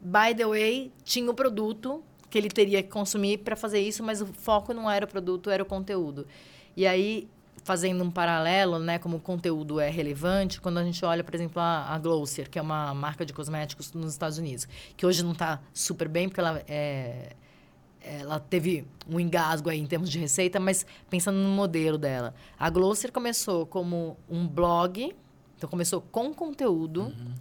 By 0.02 0.36
the 0.36 0.46
way, 0.46 0.92
tinha 1.04 1.32
o 1.32 1.34
produto 1.34 2.04
que 2.38 2.40
ele 2.40 2.50
teria 2.50 2.84
que 2.84 2.90
consumir 2.90 3.40
para 3.40 3.56
fazer 3.56 3.80
isso, 3.80 4.04
mas 4.04 4.22
o 4.22 4.28
foco 4.28 4.72
não 4.72 4.90
era 4.90 5.06
o 5.06 5.08
produto, 5.08 5.50
era 5.50 5.64
o 5.64 5.66
conteúdo. 5.66 6.28
E 6.76 6.86
aí 6.86 7.28
fazendo 7.64 8.02
um 8.04 8.12
paralelo, 8.12 8.80
né, 8.80 8.98
como 8.98 9.18
o 9.18 9.20
conteúdo 9.20 9.80
é 9.80 9.90
relevante, 9.90 10.62
quando 10.62 10.78
a 10.78 10.84
gente 10.84 11.04
olha, 11.04 11.22
por 11.22 11.36
exemplo, 11.36 11.60
a, 11.60 11.94
a 11.94 11.98
Glossier, 11.98 12.50
que 12.50 12.58
é 12.58 12.62
uma 12.62 12.94
marca 12.94 13.26
de 13.26 13.34
cosméticos 13.34 13.92
nos 13.92 14.14
Estados 14.14 14.38
Unidos, 14.38 14.68
que 14.96 15.06
hoje 15.06 15.22
não 15.22 15.34
está 15.34 15.60
super 15.74 16.08
bem, 16.08 16.30
porque 16.30 16.40
ela 16.40 16.64
é, 16.66 17.36
ela 18.02 18.40
teve 18.40 18.86
um 19.10 19.20
engasgo 19.20 19.70
aí 19.70 19.80
em 19.80 19.86
termos 19.86 20.10
de 20.10 20.20
receita, 20.20 20.60
mas 20.60 20.86
pensando 21.10 21.40
no 21.40 21.50
modelo 21.50 21.98
dela. 21.98 22.34
A 22.58 22.70
Glossier 22.70 23.12
começou 23.12 23.66
como 23.66 24.16
um 24.30 24.48
blog, 24.48 25.14
então 25.58 25.70
começou 25.70 26.00
com 26.00 26.34
conteúdo. 26.34 27.02
Uhum. 27.02 27.34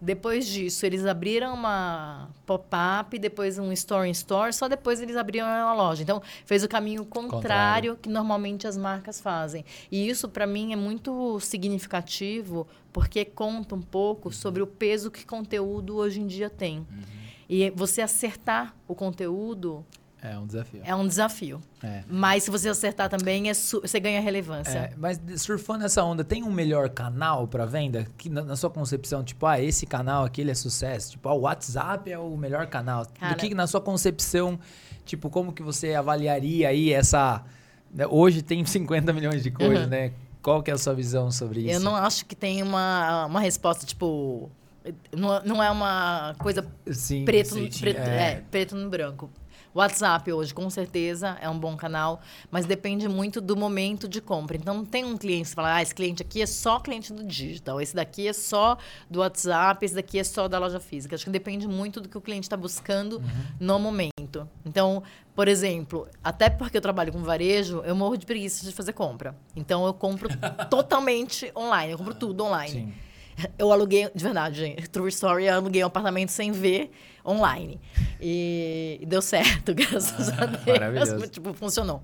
Depois 0.00 0.46
disso, 0.46 0.84
eles 0.84 1.06
abriram 1.06 1.54
uma 1.54 2.28
pop-up, 2.44 3.18
depois 3.18 3.58
um 3.58 3.72
store 3.72 4.08
in 4.08 4.12
store, 4.12 4.52
só 4.52 4.68
depois 4.68 5.00
eles 5.00 5.16
abriram 5.16 5.46
uma 5.46 5.72
loja. 5.72 6.02
Então, 6.02 6.22
fez 6.44 6.62
o 6.62 6.68
caminho 6.68 7.04
contrário, 7.04 7.30
contrário. 7.30 7.96
que 7.96 8.08
normalmente 8.08 8.66
as 8.66 8.76
marcas 8.76 9.20
fazem. 9.20 9.64
E 9.90 10.08
isso, 10.08 10.28
para 10.28 10.46
mim, 10.46 10.72
é 10.72 10.76
muito 10.76 11.40
significativo, 11.40 12.66
porque 12.92 13.24
conta 13.24 13.74
um 13.74 13.80
pouco 13.80 14.30
sobre 14.30 14.62
o 14.62 14.66
peso 14.66 15.10
que 15.10 15.24
conteúdo 15.24 15.96
hoje 15.96 16.20
em 16.20 16.26
dia 16.26 16.50
tem. 16.50 16.78
Uhum. 16.78 16.86
E 17.48 17.70
você 17.70 18.02
acertar 18.02 18.74
o 18.86 18.94
conteúdo 18.94 19.84
é 20.22 20.38
um 20.38 20.46
desafio. 20.46 20.80
É 20.84 20.94
um 20.94 21.06
desafio. 21.06 21.60
É. 21.82 22.02
Mas 22.08 22.44
se 22.44 22.50
você 22.50 22.68
acertar 22.68 23.08
também, 23.08 23.50
é 23.50 23.54
você 23.54 24.00
ganha 24.00 24.20
relevância. 24.20 24.78
É, 24.78 24.92
mas 24.96 25.20
surfando 25.36 25.84
essa 25.84 26.02
onda, 26.02 26.24
tem 26.24 26.42
um 26.42 26.50
melhor 26.50 26.88
canal 26.88 27.46
para 27.46 27.66
venda? 27.66 28.06
Que 28.16 28.28
na, 28.28 28.42
na, 28.42 28.56
sua 28.56 28.70
concepção, 28.70 29.22
tipo, 29.22 29.46
ah, 29.46 29.60
esse 29.60 29.86
canal 29.86 30.24
aqui 30.24 30.40
ele 30.40 30.50
é 30.50 30.54
sucesso. 30.54 31.12
Tipo, 31.12 31.28
ah, 31.28 31.34
o 31.34 31.40
WhatsApp 31.40 32.10
é 32.10 32.18
o 32.18 32.36
melhor 32.36 32.66
canal. 32.66 33.06
Cara, 33.18 33.34
Do 33.34 33.38
que 33.38 33.54
na 33.54 33.66
sua 33.66 33.80
concepção, 33.80 34.58
tipo, 35.04 35.28
como 35.28 35.52
que 35.52 35.62
você 35.62 35.94
avaliaria 35.94 36.68
aí 36.68 36.92
essa... 36.92 37.44
Né, 37.92 38.06
hoje 38.06 38.42
tem 38.42 38.64
50 38.66 39.12
milhões 39.12 39.42
de 39.42 39.50
coisas, 39.50 39.84
uhum. 39.84 39.90
né? 39.90 40.12
Qual 40.42 40.62
que 40.62 40.70
é 40.70 40.74
a 40.74 40.78
sua 40.78 40.94
visão 40.94 41.30
sobre 41.30 41.62
isso? 41.62 41.72
Eu 41.72 41.80
não 41.80 41.94
acho 41.94 42.24
que 42.24 42.34
tem 42.34 42.62
uma, 42.62 43.26
uma 43.26 43.40
resposta, 43.40 43.84
tipo 43.84 44.50
não, 45.14 45.42
não 45.42 45.62
é 45.62 45.70
uma 45.70 46.34
coisa 46.38 46.66
sim, 46.92 47.24
preto, 47.24 47.54
sim, 47.54 47.68
preto, 47.80 47.98
é. 47.98 48.32
É, 48.32 48.42
preto 48.50 48.76
no 48.76 48.88
branco. 48.88 49.30
WhatsApp 49.78 50.32
hoje, 50.32 50.54
com 50.54 50.68
certeza, 50.70 51.36
é 51.40 51.48
um 51.48 51.58
bom 51.58 51.76
canal, 51.76 52.20
mas 52.50 52.66
depende 52.66 53.08
muito 53.08 53.40
do 53.40 53.56
momento 53.56 54.08
de 54.08 54.20
compra. 54.20 54.56
Então, 54.56 54.74
não 54.74 54.84
tem 54.84 55.04
um 55.04 55.16
cliente 55.16 55.50
que 55.50 55.54
fala, 55.54 55.74
ah, 55.74 55.82
esse 55.82 55.94
cliente 55.94 56.22
aqui 56.22 56.40
é 56.40 56.46
só 56.46 56.80
cliente 56.80 57.12
do 57.12 57.24
digital, 57.24 57.80
esse 57.80 57.94
daqui 57.94 58.26
é 58.26 58.32
só 58.32 58.78
do 59.10 59.20
WhatsApp, 59.20 59.84
esse 59.84 59.94
daqui 59.94 60.18
é 60.18 60.24
só 60.24 60.48
da 60.48 60.58
loja 60.58 60.80
física. 60.80 61.14
Acho 61.14 61.24
que 61.24 61.30
depende 61.30 61.68
muito 61.68 62.00
do 62.00 62.08
que 62.08 62.16
o 62.16 62.20
cliente 62.20 62.44
está 62.44 62.56
buscando 62.56 63.18
uhum. 63.18 63.44
no 63.60 63.78
momento. 63.78 64.48
Então, 64.64 65.02
por 65.34 65.48
exemplo, 65.48 66.08
até 66.24 66.48
porque 66.48 66.76
eu 66.76 66.80
trabalho 66.80 67.12
com 67.12 67.22
varejo, 67.22 67.82
eu 67.84 67.94
morro 67.94 68.16
de 68.16 68.24
preguiça 68.24 68.64
de 68.64 68.72
fazer 68.72 68.92
compra. 68.92 69.36
Então, 69.54 69.86
eu 69.86 69.92
compro 69.92 70.28
totalmente 70.70 71.52
online, 71.54 71.92
eu 71.92 71.98
compro 71.98 72.14
tudo 72.14 72.44
online. 72.44 72.72
Sim. 72.72 72.94
Eu 73.58 73.70
aluguei, 73.70 74.10
de 74.14 74.24
verdade, 74.24 74.56
gente, 74.56 74.88
true 74.88 75.10
story, 75.10 75.44
eu 75.44 75.54
aluguei 75.54 75.84
um 75.84 75.86
apartamento 75.86 76.30
sem 76.30 76.52
ver 76.52 76.90
online. 77.26 77.80
E, 78.20 78.98
e 79.00 79.06
deu 79.06 79.20
certo, 79.20 79.72
graças 79.74 80.28
ah, 80.30 80.42
a 80.42 80.46
Deus. 80.46 81.30
Tipo, 81.30 81.52
funcionou. 81.52 82.02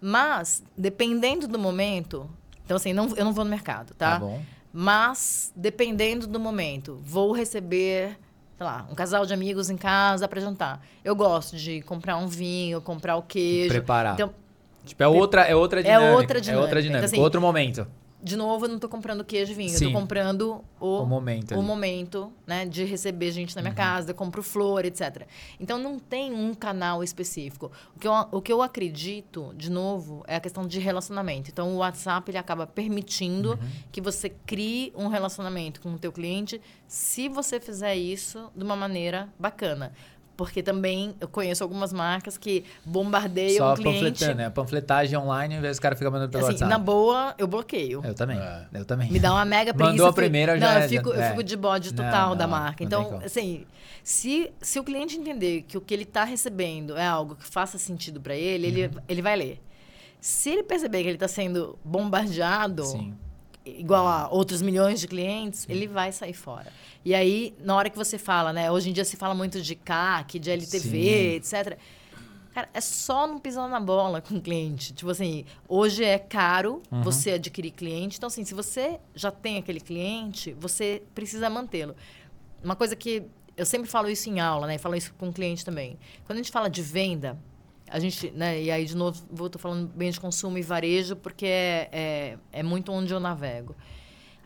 Mas, 0.00 0.62
dependendo 0.76 1.48
do 1.48 1.58
momento, 1.58 2.28
então 2.64 2.76
assim, 2.76 2.92
não, 2.92 3.08
eu 3.16 3.24
não 3.24 3.32
vou 3.32 3.44
no 3.44 3.50
mercado, 3.50 3.94
tá? 3.94 4.12
Tá 4.12 4.18
bom. 4.18 4.40
Mas, 4.72 5.52
dependendo 5.56 6.26
do 6.26 6.38
momento, 6.38 7.00
vou 7.02 7.32
receber, 7.32 8.18
sei 8.56 8.66
lá, 8.66 8.86
um 8.90 8.94
casal 8.94 9.26
de 9.26 9.34
amigos 9.34 9.70
em 9.70 9.76
casa 9.76 10.28
para 10.28 10.40
jantar. 10.40 10.84
Eu 11.04 11.16
gosto 11.16 11.56
de 11.56 11.80
comprar 11.82 12.16
um 12.16 12.28
vinho, 12.28 12.80
comprar 12.80 13.16
o 13.16 13.22
queijo. 13.22 13.70
Preparar. 13.70 14.14
Então, 14.14 14.32
tipo, 14.84 15.02
é 15.02 15.08
outra, 15.08 15.42
é 15.42 15.56
outra 15.56 15.82
dinâmica. 15.82 16.06
É 16.06 16.14
outra 16.14 16.40
dinâmica. 16.40 16.60
É 16.60 16.64
outra 16.64 16.82
dinâmica. 16.82 17.06
Então, 17.06 17.16
assim, 17.16 17.24
outro 17.24 17.40
momento 17.40 17.86
de 18.20 18.36
novo, 18.36 18.64
eu 18.64 18.68
não 18.68 18.76
estou 18.76 18.90
comprando 18.90 19.24
queijo 19.24 19.52
e 19.52 19.54
vinho. 19.54 19.70
Sim. 19.70 19.86
Eu 19.86 19.92
tô 19.92 19.98
comprando 20.00 20.64
o, 20.80 21.02
o 21.02 21.06
momento, 21.06 21.54
o 21.54 21.62
momento 21.62 22.32
né, 22.46 22.66
de 22.66 22.84
receber 22.84 23.30
gente 23.30 23.54
na 23.54 23.62
minha 23.62 23.70
uhum. 23.70 23.76
casa, 23.76 24.10
eu 24.10 24.14
compro 24.14 24.42
flor, 24.42 24.84
etc. 24.84 25.26
Então, 25.60 25.78
não 25.78 25.98
tem 25.98 26.32
um 26.32 26.52
canal 26.52 27.04
específico. 27.04 27.70
O 27.94 27.98
que, 27.98 28.08
eu, 28.08 28.12
o 28.32 28.42
que 28.42 28.52
eu 28.52 28.60
acredito, 28.60 29.54
de 29.56 29.70
novo, 29.70 30.24
é 30.26 30.36
a 30.36 30.40
questão 30.40 30.66
de 30.66 30.80
relacionamento. 30.80 31.50
Então, 31.50 31.74
o 31.74 31.76
WhatsApp 31.76 32.28
ele 32.30 32.38
acaba 32.38 32.66
permitindo 32.66 33.52
uhum. 33.52 33.70
que 33.92 34.00
você 34.00 34.28
crie 34.28 34.92
um 34.96 35.06
relacionamento 35.06 35.80
com 35.80 35.94
o 35.94 35.98
teu 35.98 36.10
cliente 36.10 36.60
se 36.88 37.28
você 37.28 37.60
fizer 37.60 37.94
isso 37.94 38.50
de 38.56 38.64
uma 38.64 38.74
maneira 38.74 39.28
bacana. 39.38 39.92
Porque 40.38 40.62
também 40.62 41.16
eu 41.20 41.26
conheço 41.26 41.64
algumas 41.64 41.92
marcas 41.92 42.38
que 42.38 42.64
bombardeiam 42.84 43.56
Só 43.56 43.72
o 43.72 43.76
cliente. 43.76 44.04
panfletando, 44.04 44.34
né? 44.36 44.48
Panfletagem 44.48 45.18
online, 45.18 45.54
ao 45.54 45.58
invés 45.58 45.78
do 45.78 45.80
cara 45.80 45.96
ficar 45.96 46.12
mandando 46.12 46.30
pelo 46.30 46.44
assim, 46.44 46.52
WhatsApp. 46.52 46.70
Na 46.70 46.78
boa, 46.78 47.34
eu 47.36 47.48
bloqueio. 47.48 48.00
Eu 48.04 48.14
também. 48.14 48.38
É. 48.38 48.66
Eu 48.72 48.84
também. 48.84 49.10
Me 49.10 49.18
dá 49.18 49.32
uma 49.32 49.44
mega 49.44 49.74
preguiça. 49.74 49.94
Mandou 49.94 50.06
a 50.06 50.12
primeira, 50.12 50.56
já 50.56 50.64
Não, 50.64 50.74
eu 50.74 50.84
é, 50.84 50.88
fico, 50.88 51.12
é. 51.12 51.18
eu 51.18 51.30
fico 51.30 51.42
de 51.42 51.56
bode 51.56 51.92
total 51.92 52.28
não, 52.28 52.36
da 52.36 52.46
marca. 52.46 52.84
Então, 52.84 53.20
assim, 53.24 53.66
se, 54.04 54.52
se 54.62 54.78
o 54.78 54.84
cliente 54.84 55.16
entender 55.16 55.62
que 55.62 55.76
o 55.76 55.80
que 55.80 55.92
ele 55.92 56.04
está 56.04 56.22
recebendo 56.22 56.96
é 56.96 57.04
algo 57.04 57.34
que 57.34 57.44
faça 57.44 57.76
sentido 57.76 58.20
para 58.20 58.36
ele, 58.36 58.68
uhum. 58.68 58.84
ele, 58.84 58.90
ele 59.08 59.22
vai 59.22 59.34
ler. 59.34 59.60
Se 60.20 60.50
ele 60.50 60.62
perceber 60.62 61.02
que 61.02 61.08
ele 61.08 61.16
está 61.16 61.26
sendo 61.26 61.76
bombardeado... 61.84 62.84
Sim 62.84 63.12
igual 63.76 64.06
a 64.06 64.28
outros 64.28 64.62
milhões 64.62 65.00
de 65.00 65.06
clientes, 65.06 65.60
Sim. 65.60 65.72
ele 65.72 65.86
vai 65.86 66.10
sair 66.12 66.32
fora. 66.32 66.72
E 67.04 67.14
aí, 67.14 67.54
na 67.60 67.74
hora 67.74 67.88
que 67.88 67.96
você 67.96 68.18
fala, 68.18 68.52
né? 68.52 68.70
Hoje 68.70 68.90
em 68.90 68.92
dia 68.92 69.04
se 69.04 69.16
fala 69.16 69.34
muito 69.34 69.60
de 69.60 69.74
CAC, 69.74 70.38
de 70.38 70.50
LTV, 70.50 70.80
Sim. 70.80 71.08
etc. 71.36 71.78
Cara, 72.52 72.68
é 72.74 72.80
só 72.80 73.26
não 73.26 73.38
pisar 73.38 73.68
na 73.68 73.78
bola 73.78 74.20
com 74.20 74.36
o 74.36 74.40
cliente. 74.40 74.92
Tipo 74.92 75.10
assim, 75.10 75.44
hoje 75.68 76.04
é 76.04 76.18
caro 76.18 76.82
uhum. 76.90 77.02
você 77.02 77.32
adquirir 77.32 77.70
cliente. 77.70 78.16
Então, 78.16 78.26
assim, 78.26 78.44
se 78.44 78.52
você 78.52 78.98
já 79.14 79.30
tem 79.30 79.58
aquele 79.58 79.80
cliente, 79.80 80.52
você 80.58 81.02
precisa 81.14 81.48
mantê-lo. 81.48 81.94
Uma 82.62 82.74
coisa 82.74 82.96
que 82.96 83.22
eu 83.56 83.64
sempre 83.64 83.88
falo 83.88 84.10
isso 84.10 84.28
em 84.28 84.40
aula, 84.40 84.66
né? 84.66 84.74
E 84.74 84.78
falo 84.78 84.96
isso 84.96 85.14
com 85.16 85.28
o 85.28 85.32
cliente 85.32 85.64
também. 85.64 85.98
Quando 86.26 86.38
a 86.38 86.42
gente 86.42 86.50
fala 86.50 86.68
de 86.68 86.82
venda, 86.82 87.38
a 87.88 87.98
gente, 87.98 88.30
né? 88.30 88.60
E 88.60 88.70
aí, 88.70 88.84
de 88.84 88.96
novo, 88.96 89.22
vou 89.30 89.48
tô 89.48 89.58
falando 89.58 89.88
bem 89.94 90.10
de 90.10 90.20
consumo 90.20 90.58
e 90.58 90.62
varejo, 90.62 91.16
porque 91.16 91.46
é, 91.46 91.88
é, 91.92 92.38
é 92.52 92.62
muito 92.62 92.92
onde 92.92 93.12
eu 93.12 93.20
navego. 93.20 93.74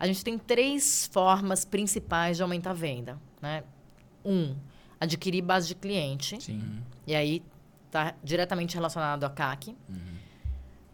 A 0.03 0.05
gente 0.05 0.21
tem 0.21 0.37
três 0.37 1.09
formas 1.13 1.63
principais 1.63 2.35
de 2.35 2.43
aumentar 2.43 2.71
a 2.71 2.73
venda, 2.73 3.17
né? 3.41 3.63
Um, 4.25 4.53
adquirir 4.99 5.41
base 5.41 5.69
de 5.69 5.75
cliente. 5.75 6.43
Sim. 6.43 6.83
E 7.07 7.15
aí 7.15 7.41
está 7.85 8.13
diretamente 8.21 8.75
relacionado 8.75 9.23
a 9.23 9.29
CAC. 9.29 9.69
Uhum. 9.69 9.95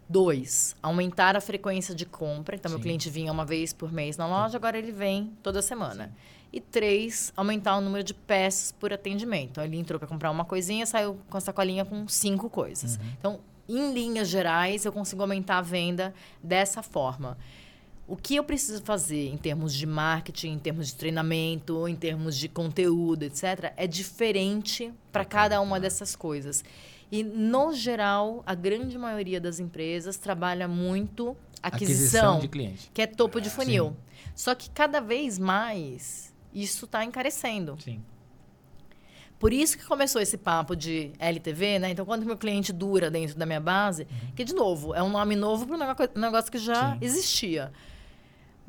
Dois, 0.07 0.75
aumentar 0.83 1.35
a 1.35 1.41
frequência 1.41 1.95
de 1.95 2.05
compra. 2.05 2.55
Então, 2.55 2.69
Sim. 2.69 2.75
meu 2.75 2.83
cliente 2.83 3.09
vinha 3.09 3.31
uma 3.31 3.43
vez 3.43 3.73
por 3.73 3.91
mês 3.91 4.15
na 4.15 4.27
loja, 4.27 4.57
agora 4.57 4.77
ele 4.77 4.91
vem 4.91 5.33
toda 5.41 5.59
semana. 5.63 6.05
Sim. 6.05 6.11
E 6.53 6.61
três, 6.61 7.33
aumentar 7.35 7.77
o 7.77 7.81
número 7.81 8.03
de 8.03 8.13
peças 8.13 8.71
por 8.71 8.93
atendimento. 8.93 9.49
Então, 9.53 9.63
ele 9.63 9.77
entrou 9.77 9.97
para 9.97 10.07
comprar 10.07 10.29
uma 10.29 10.45
coisinha, 10.45 10.85
saiu 10.85 11.17
com 11.27 11.37
a 11.37 11.41
sacolinha 11.41 11.83
com 11.83 12.07
cinco 12.07 12.47
coisas. 12.47 12.97
Uhum. 12.97 13.13
Então, 13.17 13.39
em 13.67 13.91
linhas 13.91 14.27
gerais, 14.27 14.85
eu 14.85 14.91
consigo 14.91 15.23
aumentar 15.23 15.57
a 15.57 15.61
venda 15.63 16.13
dessa 16.43 16.83
forma. 16.83 17.35
O 18.09 18.15
que 18.15 18.35
eu 18.35 18.43
preciso 18.43 18.81
fazer 18.81 19.27
em 19.27 19.37
termos 19.37 19.73
de 19.73 19.85
marketing, 19.85 20.53
em 20.53 20.59
termos 20.59 20.87
de 20.87 20.95
treinamento, 20.95 21.87
em 21.87 21.95
termos 21.95 22.35
de 22.35 22.49
conteúdo, 22.49 23.23
etc., 23.23 23.71
é 23.77 23.85
diferente 23.85 24.91
para 25.11 25.23
cada 25.23 25.61
uma 25.61 25.79
dessas 25.79 26.15
coisas. 26.15 26.63
E, 27.11 27.23
no 27.23 27.71
geral, 27.71 28.43
a 28.47 28.55
grande 28.55 28.97
maioria 28.97 29.39
das 29.39 29.59
empresas 29.59 30.17
trabalha 30.17 30.67
muito 30.67 31.37
aquisição, 31.61 32.37
aquisição 32.37 32.39
de 32.39 32.47
cliente. 32.47 32.91
que 32.91 33.01
é 33.01 33.07
topo 33.07 33.39
de 33.39 33.49
funil. 33.49 33.89
Sim. 33.89 33.95
Só 34.35 34.55
que 34.55 34.71
cada 34.71 34.99
vez 34.99 35.37
mais 35.37 36.33
isso 36.51 36.85
está 36.85 37.05
encarecendo. 37.05 37.77
Sim. 37.79 38.01
Por 39.39 39.53
isso 39.53 39.77
que 39.77 39.85
começou 39.85 40.21
esse 40.21 40.37
papo 40.37 40.75
de 40.75 41.11
LTV, 41.17 41.79
né? 41.79 41.91
Então, 41.91 42.05
quando 42.05 42.25
meu 42.25 42.37
cliente 42.37 42.73
dura 42.73 43.09
dentro 43.09 43.37
da 43.37 43.45
minha 43.45 43.61
base, 43.61 44.03
uhum. 44.03 44.31
que, 44.35 44.43
de 44.43 44.53
novo, 44.53 44.93
é 44.93 45.01
um 45.01 45.09
nome 45.09 45.35
novo 45.35 45.65
para 45.65 45.75
um 46.15 46.19
negócio 46.19 46.51
que 46.51 46.57
já 46.57 46.93
Sim. 46.93 46.97
existia. 47.01 47.71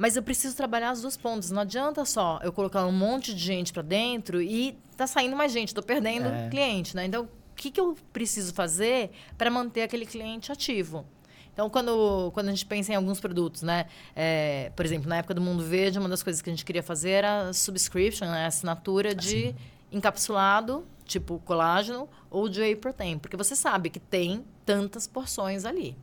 Mas 0.01 0.17
eu 0.17 0.23
preciso 0.23 0.57
trabalhar 0.57 0.93
as 0.93 1.03
duas 1.03 1.15
pontas. 1.15 1.51
Não 1.51 1.61
adianta 1.61 2.07
só 2.07 2.41
eu 2.43 2.51
colocar 2.55 2.87
um 2.87 2.93
monte 2.93 3.35
de 3.35 3.45
gente 3.45 3.71
para 3.71 3.83
dentro 3.83 4.41
e 4.41 4.79
tá 4.97 5.07
saindo 5.07 5.37
mais 5.37 5.53
gente, 5.53 5.69
estou 5.69 5.85
perdendo 5.85 6.27
é. 6.27 6.49
cliente, 6.49 6.97
né? 6.97 7.05
Então, 7.05 7.25
o 7.25 7.29
que, 7.55 7.71
que 7.71 7.79
eu 7.79 7.95
preciso 8.11 8.55
fazer 8.55 9.11
para 9.37 9.51
manter 9.51 9.83
aquele 9.83 10.07
cliente 10.07 10.51
ativo? 10.51 11.05
Então, 11.53 11.69
quando, 11.69 12.31
quando 12.33 12.49
a 12.49 12.51
gente 12.51 12.65
pensa 12.65 12.93
em 12.93 12.95
alguns 12.95 13.21
produtos, 13.21 13.61
né? 13.61 13.85
É, 14.17 14.73
por 14.75 14.87
exemplo, 14.87 15.07
na 15.07 15.19
época 15.19 15.35
do 15.35 15.41
Mundo 15.43 15.63
Verde, 15.63 15.99
uma 15.99 16.09
das 16.09 16.23
coisas 16.23 16.41
que 16.41 16.49
a 16.49 16.53
gente 16.53 16.65
queria 16.65 16.83
fazer 16.83 17.11
era 17.11 17.53
subscription, 17.53 18.27
né? 18.27 18.47
Assinatura 18.47 19.15
de 19.15 19.49
assim. 19.49 19.57
encapsulado, 19.93 20.87
tipo 21.05 21.39
colágeno, 21.41 22.09
ou 22.31 22.49
de 22.49 22.59
whey 22.63 22.75
protein. 22.75 23.19
Porque 23.19 23.37
você 23.37 23.55
sabe 23.55 23.91
que 23.91 24.01
tem 24.01 24.47
tantas 24.65 25.07
porções 25.07 25.67
ali. 25.67 25.95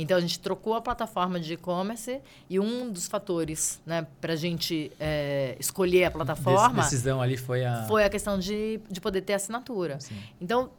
Então, 0.00 0.16
a 0.16 0.20
gente 0.20 0.38
trocou 0.38 0.74
a 0.74 0.80
plataforma 0.80 1.40
de 1.40 1.54
e-commerce 1.54 2.20
e 2.48 2.60
um 2.60 2.88
dos 2.90 3.08
fatores 3.08 3.80
né, 3.84 4.06
para 4.20 4.32
a 4.34 4.36
gente 4.36 4.92
é, 4.98 5.56
escolher 5.58 6.04
a 6.04 6.10
plataforma... 6.10 6.82
decisão 6.84 7.20
ali 7.20 7.36
foi 7.36 7.64
a... 7.64 7.84
Foi 7.88 8.04
a 8.04 8.08
questão 8.08 8.38
de, 8.38 8.80
de 8.88 9.00
poder 9.00 9.22
ter 9.22 9.32
assinatura. 9.32 9.98
Sim. 9.98 10.16
Então, 10.40 10.70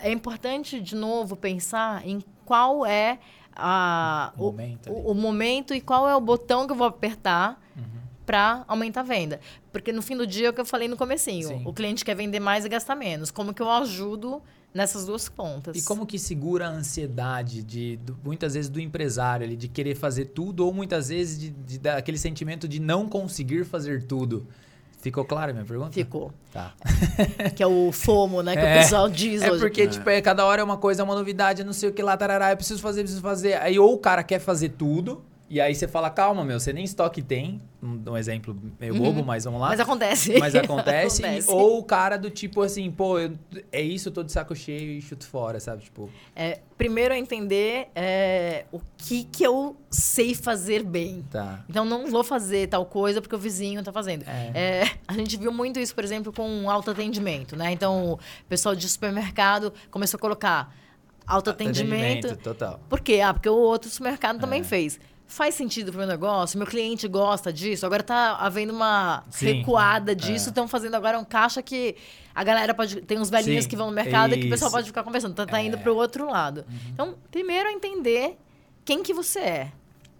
é 0.00 0.12
importante, 0.12 0.80
de 0.80 0.94
novo, 0.94 1.34
pensar 1.34 2.06
em 2.06 2.22
qual 2.44 2.86
é 2.86 3.18
a, 3.56 4.32
O 4.36 4.44
momento 4.44 4.92
o, 4.92 5.10
o 5.10 5.14
momento 5.14 5.74
e 5.74 5.80
qual 5.80 6.08
é 6.08 6.14
o 6.14 6.20
botão 6.20 6.66
que 6.66 6.72
eu 6.72 6.76
vou 6.76 6.86
apertar 6.86 7.60
Uhum. 7.76 7.82
para 8.24 8.64
aumentar 8.68 9.00
a 9.00 9.04
venda. 9.04 9.40
Porque 9.72 9.92
no 9.92 10.00
fim 10.00 10.16
do 10.16 10.24
dia 10.24 10.46
é 10.46 10.50
o 10.50 10.52
que 10.52 10.60
eu 10.60 10.64
falei 10.64 10.86
no 10.86 10.96
comecinho. 10.96 11.48
Sim. 11.48 11.62
O 11.66 11.72
cliente 11.72 12.04
quer 12.04 12.14
vender 12.14 12.38
mais 12.38 12.64
e 12.64 12.68
gastar 12.68 12.94
menos. 12.94 13.32
Como 13.32 13.52
que 13.52 13.60
eu 13.60 13.68
ajudo 13.68 14.40
nessas 14.74 15.06
duas 15.06 15.28
pontas? 15.28 15.76
E 15.76 15.82
como 15.82 16.04
que 16.04 16.18
segura 16.18 16.66
a 16.66 16.70
ansiedade 16.70 17.62
de 17.62 17.96
do- 17.98 18.16
muitas 18.24 18.54
vezes 18.54 18.68
do 18.68 18.80
empresário 18.80 19.46
ali 19.46 19.56
de 19.56 19.68
querer 19.68 19.94
fazer 19.94 20.26
tudo 20.26 20.66
ou 20.66 20.72
muitas 20.74 21.08
vezes 21.08 21.38
de, 21.38 21.50
de 21.50 21.78
dar 21.78 21.96
aquele 21.96 22.18
sentimento 22.18 22.66
de 22.66 22.80
não 22.80 23.08
conseguir 23.08 23.64
fazer 23.64 24.02
tudo? 24.02 24.46
Ficou 25.00 25.22
clara 25.24 25.50
a 25.50 25.54
minha 25.54 25.66
pergunta? 25.66 25.92
Ficou. 25.92 26.32
Tá. 26.52 26.72
Que 27.54 27.62
é 27.62 27.66
o 27.66 27.92
FOMO, 27.92 28.42
né? 28.42 28.54
Que 28.56 28.62
É. 28.62 28.76
o 28.76 28.80
pessoal 28.80 29.08
diz 29.10 29.42
É 29.42 29.50
hoje. 29.52 29.60
porque, 29.60 29.86
tipo, 29.86 30.08
é, 30.08 30.20
cada 30.22 30.44
hora 30.46 30.62
é 30.62 30.64
uma 30.64 30.78
coisa, 30.78 31.02
é 31.02 31.04
uma 31.04 31.14
novidade, 31.14 31.62
não 31.62 31.74
sei 31.74 31.90
o 31.90 31.92
que 31.92 32.02
lá, 32.02 32.16
tarará, 32.16 32.50
eu 32.50 32.56
preciso 32.56 32.80
fazer, 32.80 33.02
preciso 33.02 33.20
fazer. 33.20 33.54
Aí 33.60 33.78
ou 33.78 33.92
o 33.94 33.98
cara 33.98 34.22
quer 34.22 34.38
fazer 34.38 34.70
tudo, 34.70 35.22
e 35.54 35.60
aí 35.60 35.74
você 35.74 35.86
fala, 35.86 36.10
calma, 36.10 36.44
meu, 36.44 36.58
você 36.58 36.72
nem 36.72 36.84
estoque 36.84 37.22
tem. 37.22 37.60
Um, 37.82 38.16
exemplo 38.16 38.56
meio 38.80 38.94
bobo, 38.94 39.22
mas 39.22 39.44
vamos 39.44 39.60
lá. 39.60 39.66
Uhum. 39.66 39.72
Mas 39.72 39.80
acontece. 39.80 40.38
Mas 40.38 40.54
acontece. 40.56 41.22
Acontece. 41.24 41.50
ou 41.50 41.78
o 41.78 41.84
cara 41.84 42.16
do 42.16 42.30
tipo 42.30 42.62
assim, 42.62 42.90
pô, 42.90 43.18
eu- 43.18 43.34
é 43.70 43.80
isso, 43.82 44.08
eu 44.08 44.12
tô 44.12 44.22
de 44.22 44.32
saco 44.32 44.54
cheio 44.56 44.92
e 44.98 45.02
chuto 45.02 45.26
fora, 45.26 45.60
sabe? 45.60 45.82
Tipo, 45.84 46.08
É, 46.34 46.60
primeiro 46.78 47.12
é 47.12 47.18
entender 47.18 47.88
é, 47.94 48.64
o 48.72 48.80
que, 48.96 49.24
que 49.24 49.44
eu 49.44 49.76
sei 49.90 50.34
fazer 50.34 50.82
bem. 50.82 51.24
tá. 51.30 51.62
Então, 51.68 51.84
não 51.84 52.06
vou 52.10 52.24
fazer 52.24 52.68
tal 52.68 52.86
coisa 52.86 53.20
porque 53.20 53.36
o 53.36 53.38
vizinho 53.38 53.82
tá 53.82 53.92
fazendo. 53.92 54.24
É. 54.26 54.50
É, 54.82 54.90
a 55.06 55.12
gente 55.12 55.36
viu 55.36 55.52
muito 55.52 55.78
isso, 55.78 55.94
por 55.94 56.02
exemplo, 56.04 56.32
com 56.32 56.70
autoatendimento, 56.70 57.54
né? 57.54 57.70
Então, 57.70 58.12
o 58.14 58.18
pessoal 58.48 58.74
de 58.74 58.88
supermercado 58.88 59.72
começou 59.90 60.16
a 60.16 60.20
colocar 60.20 60.74
autoatendimento. 61.26 62.36
Total. 62.36 62.80
Por 62.88 63.00
quê? 63.00 63.20
Ah, 63.20 63.32
porque 63.34 63.48
o 63.48 63.54
outro 63.56 63.90
supermercado 63.90 64.38
também 64.40 64.60
É. 64.60 64.64
fez. 64.64 64.98
Faz 65.26 65.54
sentido 65.54 65.90
pro 65.90 65.98
meu 65.98 66.06
negócio? 66.06 66.58
Meu 66.58 66.66
cliente 66.66 67.08
gosta 67.08 67.52
disso? 67.52 67.84
Agora 67.86 68.02
tá 68.02 68.36
havendo 68.36 68.72
uma 68.72 69.24
Sim. 69.30 69.46
recuada 69.46 70.14
disso. 70.14 70.46
É. 70.46 70.48
Estão 70.50 70.68
fazendo 70.68 70.94
agora 70.94 71.18
um 71.18 71.24
caixa 71.24 71.62
que 71.62 71.96
a 72.34 72.44
galera 72.44 72.74
pode. 72.74 73.00
Tem 73.00 73.18
uns 73.18 73.30
velhinhos 73.30 73.64
Sim, 73.64 73.70
que 73.70 73.76
vão 73.76 73.86
no 73.88 73.92
mercado 73.92 74.34
e 74.34 74.40
que 74.40 74.46
o 74.46 74.50
pessoal 74.50 74.68
isso. 74.68 74.76
pode 74.76 74.86
ficar 74.88 75.02
conversando. 75.02 75.34
Tá, 75.34 75.46
tá 75.46 75.60
indo 75.62 75.76
É. 75.76 75.80
pro 75.80 75.96
outro 75.96 76.30
lado. 76.30 76.64
Então, 76.92 77.14
primeiro 77.30 77.68
é 77.68 77.72
entender 77.72 78.38
quem 78.84 79.02
que 79.02 79.14
você 79.14 79.40
é. 79.40 79.72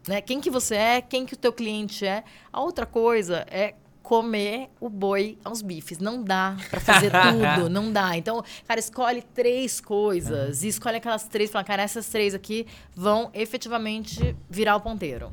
Né? 0.09 0.21
Quem 0.21 0.41
que 0.41 0.51
você 0.51 0.75
é, 0.75 1.01
quem 1.01 1.25
que 1.27 1.35
o 1.35 1.37
teu 1.37 1.53
cliente 1.53 2.05
é. 2.07 2.25
A 2.53 2.61
outra 2.61 2.85
coisa 2.87 3.47
é 3.51 3.75
comer 4.05 4.69
o 4.79 4.91
boi 4.91 5.39
aos 5.43 5.63
bifes. 5.63 5.99
Não 5.99 6.23
dá 6.23 6.57
pra 6.71 6.79
fazer 6.79 7.11
tudo, 7.57 7.71
não 7.71 7.91
dá. 7.91 8.17
Então, 8.17 8.45
cara, 8.69 8.79
escolhe 8.79 9.23
três 9.23 9.81
coisas 9.81 10.63
e 10.63 10.69
escolhe 10.69 10.99
aquelas 10.99 11.25
três, 11.25 11.51
fala, 11.51 11.65
cara, 11.65 11.83
essas 11.83 12.07
três 12.07 12.35
aqui 12.35 12.67
vão 12.95 13.31
efetivamente 13.33 14.37
virar 14.49 14.77
o 14.77 14.81
ponteiro. 14.83 15.33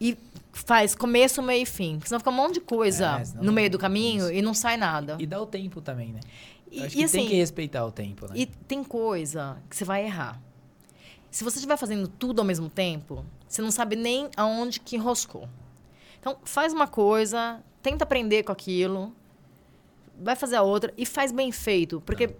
E 0.00 0.16
faz 0.52 0.94
começo, 0.94 1.42
meio 1.42 1.64
e 1.64 1.66
fim. 1.66 1.96
Porque 1.96 2.08
senão 2.08 2.20
fica 2.20 2.30
um 2.30 2.34
monte 2.34 2.54
de 2.54 2.60
coisa 2.60 3.20
É, 3.20 3.42
no 3.44 3.52
meio 3.52 3.68
do 3.68 3.78
caminho 3.78 4.30
e 4.30 4.40
não 4.40 4.54
sai 4.54 4.76
nada. 4.76 5.16
E 5.18 5.26
dá 5.26 5.40
o 5.42 5.46
tempo 5.46 5.80
também, 5.80 6.12
né? 6.12 6.20
E- 6.70 6.78
acho 6.80 6.94
e 6.94 6.98
que 6.98 7.04
assim, 7.04 7.18
tem 7.18 7.28
que 7.28 7.34
respeitar 7.34 7.84
o 7.84 7.90
tempo, 7.90 8.26
né? 8.26 8.32
e 8.36 8.46
tem 8.46 8.84
coisa 8.84 9.56
que 9.68 9.76
você 9.76 9.84
vai 9.84 10.04
errar. 10.04 10.40
Se 11.28 11.42
você 11.42 11.56
estiver 11.56 11.76
fazendo 11.76 12.06
tudo 12.06 12.38
ao 12.40 12.44
mesmo 12.44 12.70
tempo, 12.70 13.24
você 13.48 13.60
não 13.60 13.72
sabe 13.72 13.96
nem 13.96 14.28
aonde 14.36 14.78
que 14.78 14.94
enroscou. 14.94 15.48
Então, 16.24 16.38
faz 16.42 16.72
uma 16.72 16.86
coisa, 16.88 17.60
tenta 17.82 18.02
aprender 18.04 18.44
com 18.44 18.50
aquilo, 18.50 19.12
vai 20.18 20.34
fazer 20.34 20.56
a 20.56 20.62
outra 20.62 20.90
e 20.96 21.04
faz 21.04 21.30
bem 21.30 21.52
feito. 21.52 22.00
Porque 22.00 22.34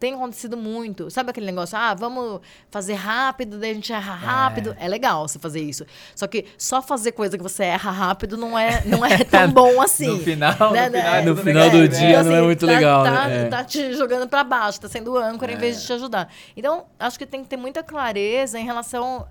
tem 0.00 0.12
acontecido 0.14 0.56
muito. 0.56 1.08
Sabe 1.08 1.30
aquele 1.30 1.46
negócio? 1.46 1.78
Ah, 1.78 1.94
vamos 1.94 2.40
fazer 2.68 2.94
rápido, 2.94 3.58
daí 3.60 3.70
a 3.70 3.74
gente 3.74 3.92
erra 3.92 4.12
rápido. 4.14 4.74
É, 4.76 4.88
legal 4.88 5.28
você 5.28 5.38
fazer 5.38 5.60
isso. 5.60 5.86
Só 6.16 6.26
que 6.26 6.46
só 6.58 6.82
fazer 6.82 7.12
coisa 7.12 7.36
que 7.36 7.42
você 7.44 7.62
erra 7.62 7.92
rápido 7.92 8.36
não 8.36 8.58
é, 8.58 8.82
não 8.88 9.06
é 9.06 9.22
tão 9.22 9.48
bom 9.52 9.80
assim. 9.80 10.08
No 10.08 10.18
final, 10.18 10.72
Né, 10.72 10.86
no 10.88 10.90
né? 10.90 11.00
final, 11.00 11.14
é 11.14 11.22
No 11.22 11.34
tudo 11.36 11.44
final 11.44 11.70
do 11.70 11.76
negativo, 11.76 12.00
dia 12.08 12.22
né? 12.24 12.28
não 12.28 12.36
é 12.36 12.42
muito 12.42 12.66
tá- 12.66 12.72
legal, 12.72 13.04
Tá, 13.04 13.28
né? 13.28 13.42
É. 13.42 13.48
tá 13.48 13.62
te 13.62 13.92
jogando 13.94 14.26
pra 14.28 14.42
baixo, 14.42 14.80
tá 14.80 14.88
sendo 14.88 15.16
âncora 15.16 15.52
em 15.52 15.56
vez 15.56 15.80
de 15.80 15.86
te 15.86 15.92
ajudar. 15.92 16.28
Então, 16.56 16.86
acho 16.98 17.16
que 17.16 17.24
tem 17.24 17.44
que 17.44 17.48
ter 17.48 17.56
muita 17.56 17.84
clareza 17.84 18.58
em 18.58 18.64
relação 18.64 19.28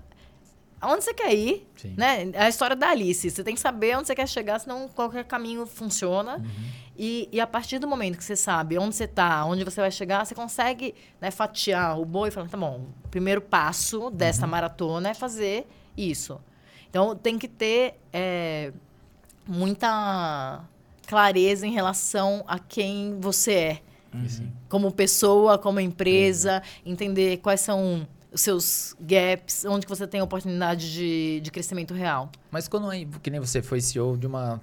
aonde 0.80 1.04
você 1.04 1.12
quer 1.14 1.34
ir, 1.34 1.68
Sim. 1.76 1.94
né? 1.96 2.30
É 2.32 2.44
a 2.44 2.48
história 2.48 2.74
da 2.74 2.88
Alice. 2.90 3.28
Você 3.30 3.44
tem 3.44 3.54
que 3.54 3.60
saber 3.60 3.96
onde 3.96 4.06
você 4.06 4.14
quer 4.14 4.26
chegar, 4.28 4.58
senão 4.58 4.88
qualquer 4.88 5.24
caminho 5.24 5.66
funciona. 5.66 6.36
Uhum. 6.38 6.70
E, 6.96 7.28
e 7.32 7.40
a 7.40 7.46
partir 7.46 7.78
do 7.78 7.86
momento 7.88 8.16
que 8.18 8.24
você 8.24 8.36
sabe 8.36 8.76
onde 8.78 8.94
você 8.94 9.06
tá, 9.06 9.44
onde 9.44 9.64
você 9.64 9.80
vai 9.80 9.90
chegar, 9.90 10.24
você 10.24 10.34
consegue 10.34 10.94
né, 11.20 11.30
fatiar 11.30 11.98
o 11.98 12.04
boi 12.04 12.28
e 12.28 12.32
falar, 12.32 12.48
tá 12.48 12.56
bom, 12.56 12.86
o 13.04 13.08
primeiro 13.08 13.40
passo 13.40 14.10
dessa 14.10 14.44
Uhum. 14.44 14.50
maratona 14.50 15.10
é 15.10 15.14
fazer 15.14 15.66
isso. 15.96 16.40
Então, 16.88 17.14
tem 17.16 17.38
que 17.38 17.46
ter 17.48 17.94
é, 18.12 18.72
muita 19.46 20.62
clareza 21.06 21.66
em 21.66 21.72
relação 21.72 22.44
a 22.46 22.58
quem 22.58 23.18
você 23.20 23.52
é 23.52 23.80
Sim. 24.28 24.52
como 24.68 24.90
pessoa, 24.92 25.58
como 25.58 25.80
empresa, 25.80 26.62
entender 26.84 27.38
quais 27.38 27.60
são 27.60 28.06
os 28.32 28.40
seus 28.40 28.94
gaps, 29.00 29.64
onde 29.64 29.84
que 29.86 29.90
você 29.90 30.06
tem 30.06 30.20
oportunidade 30.22 30.92
de, 30.92 31.40
de 31.40 31.50
crescimento 31.50 31.92
real. 31.94 32.30
Mas 32.50 32.68
quando 32.68 32.92
é, 32.92 33.04
que 33.22 33.30
nem 33.30 33.40
você 33.40 33.60
foi 33.62 33.80
CEO 33.80 34.16
de 34.16 34.26
uma 34.26 34.60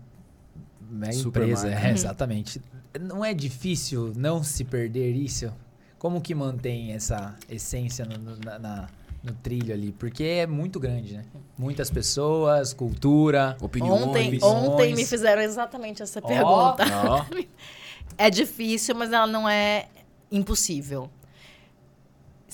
Super 1.12 1.44
empresa, 1.44 1.70
é, 1.70 1.92
exatamente. 1.92 2.62
Não 3.00 3.24
é 3.24 3.34
difícil 3.34 4.14
não 4.16 4.42
se 4.44 4.64
perder 4.64 5.12
isso? 5.14 5.52
Como 6.00 6.22
que 6.22 6.34
mantém 6.34 6.94
essa 6.94 7.36
essência 7.50 8.06
no, 8.06 8.18
no- 8.18 8.38
na- 8.38 8.58
na- 8.60 8.90
no 9.24 9.34
trilho 9.34 9.74
ali? 9.74 9.92
Porque 9.92 10.24
é 10.24 10.48
muito 10.48 10.80
grande, 10.80 11.18
né? 11.18 11.26
Muitas 11.58 11.90
pessoas, 11.90 12.72
cultura. 12.74 13.58
Opiniões. 13.60 14.02
Ontem, 14.04 14.28
opiniões. 14.28 14.44
ontem 14.44 14.96
me 14.96 15.06
fizeram 15.06 15.42
exatamente 15.42 16.02
essa 16.02 16.20
Ó. 16.24 16.28
pergunta. 16.28 16.86
Ó, 17.06 17.26
É 18.18 18.30
difícil, 18.30 18.96
mas 18.96 19.12
ela 19.12 19.28
não 19.28 19.48
é 19.48 19.88
impossível. 20.32 21.10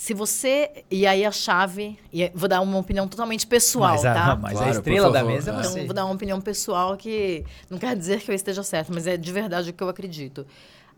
Se 0.04 0.14
você. 0.14 0.84
E 0.92 1.08
aí 1.08 1.24
a 1.24 1.32
chave. 1.32 1.98
E 2.12 2.30
vou 2.36 2.50
dar 2.50 2.60
uma 2.60 2.78
opinião 2.78 3.08
totalmente 3.08 3.48
pessoal, 3.48 3.92
mas 3.92 4.04
a, 4.04 4.14
tá? 4.14 4.36
mas 4.36 4.52
Claro, 4.52 4.68
a 4.68 4.72
estrela 4.74 5.10
da 5.10 5.24
mesa 5.24 5.52
é 5.52 5.56
Ah. 5.56 5.60
Então, 5.60 5.72
você. 5.72 5.86
vou 5.86 5.94
dar 5.94 6.04
uma 6.04 6.14
opinião 6.14 6.42
pessoal 6.42 6.98
que 6.98 7.46
não 7.70 7.78
quer 7.78 7.96
dizer 7.96 8.20
que 8.20 8.30
eu 8.30 8.36
esteja 8.36 8.64
certa, 8.64 8.92
mas 8.94 9.08
é 9.08 9.16
de 9.16 9.32
verdade 9.32 9.70
o 9.70 9.74
que 9.74 9.82
eu 9.82 9.88
acredito. 9.88 10.46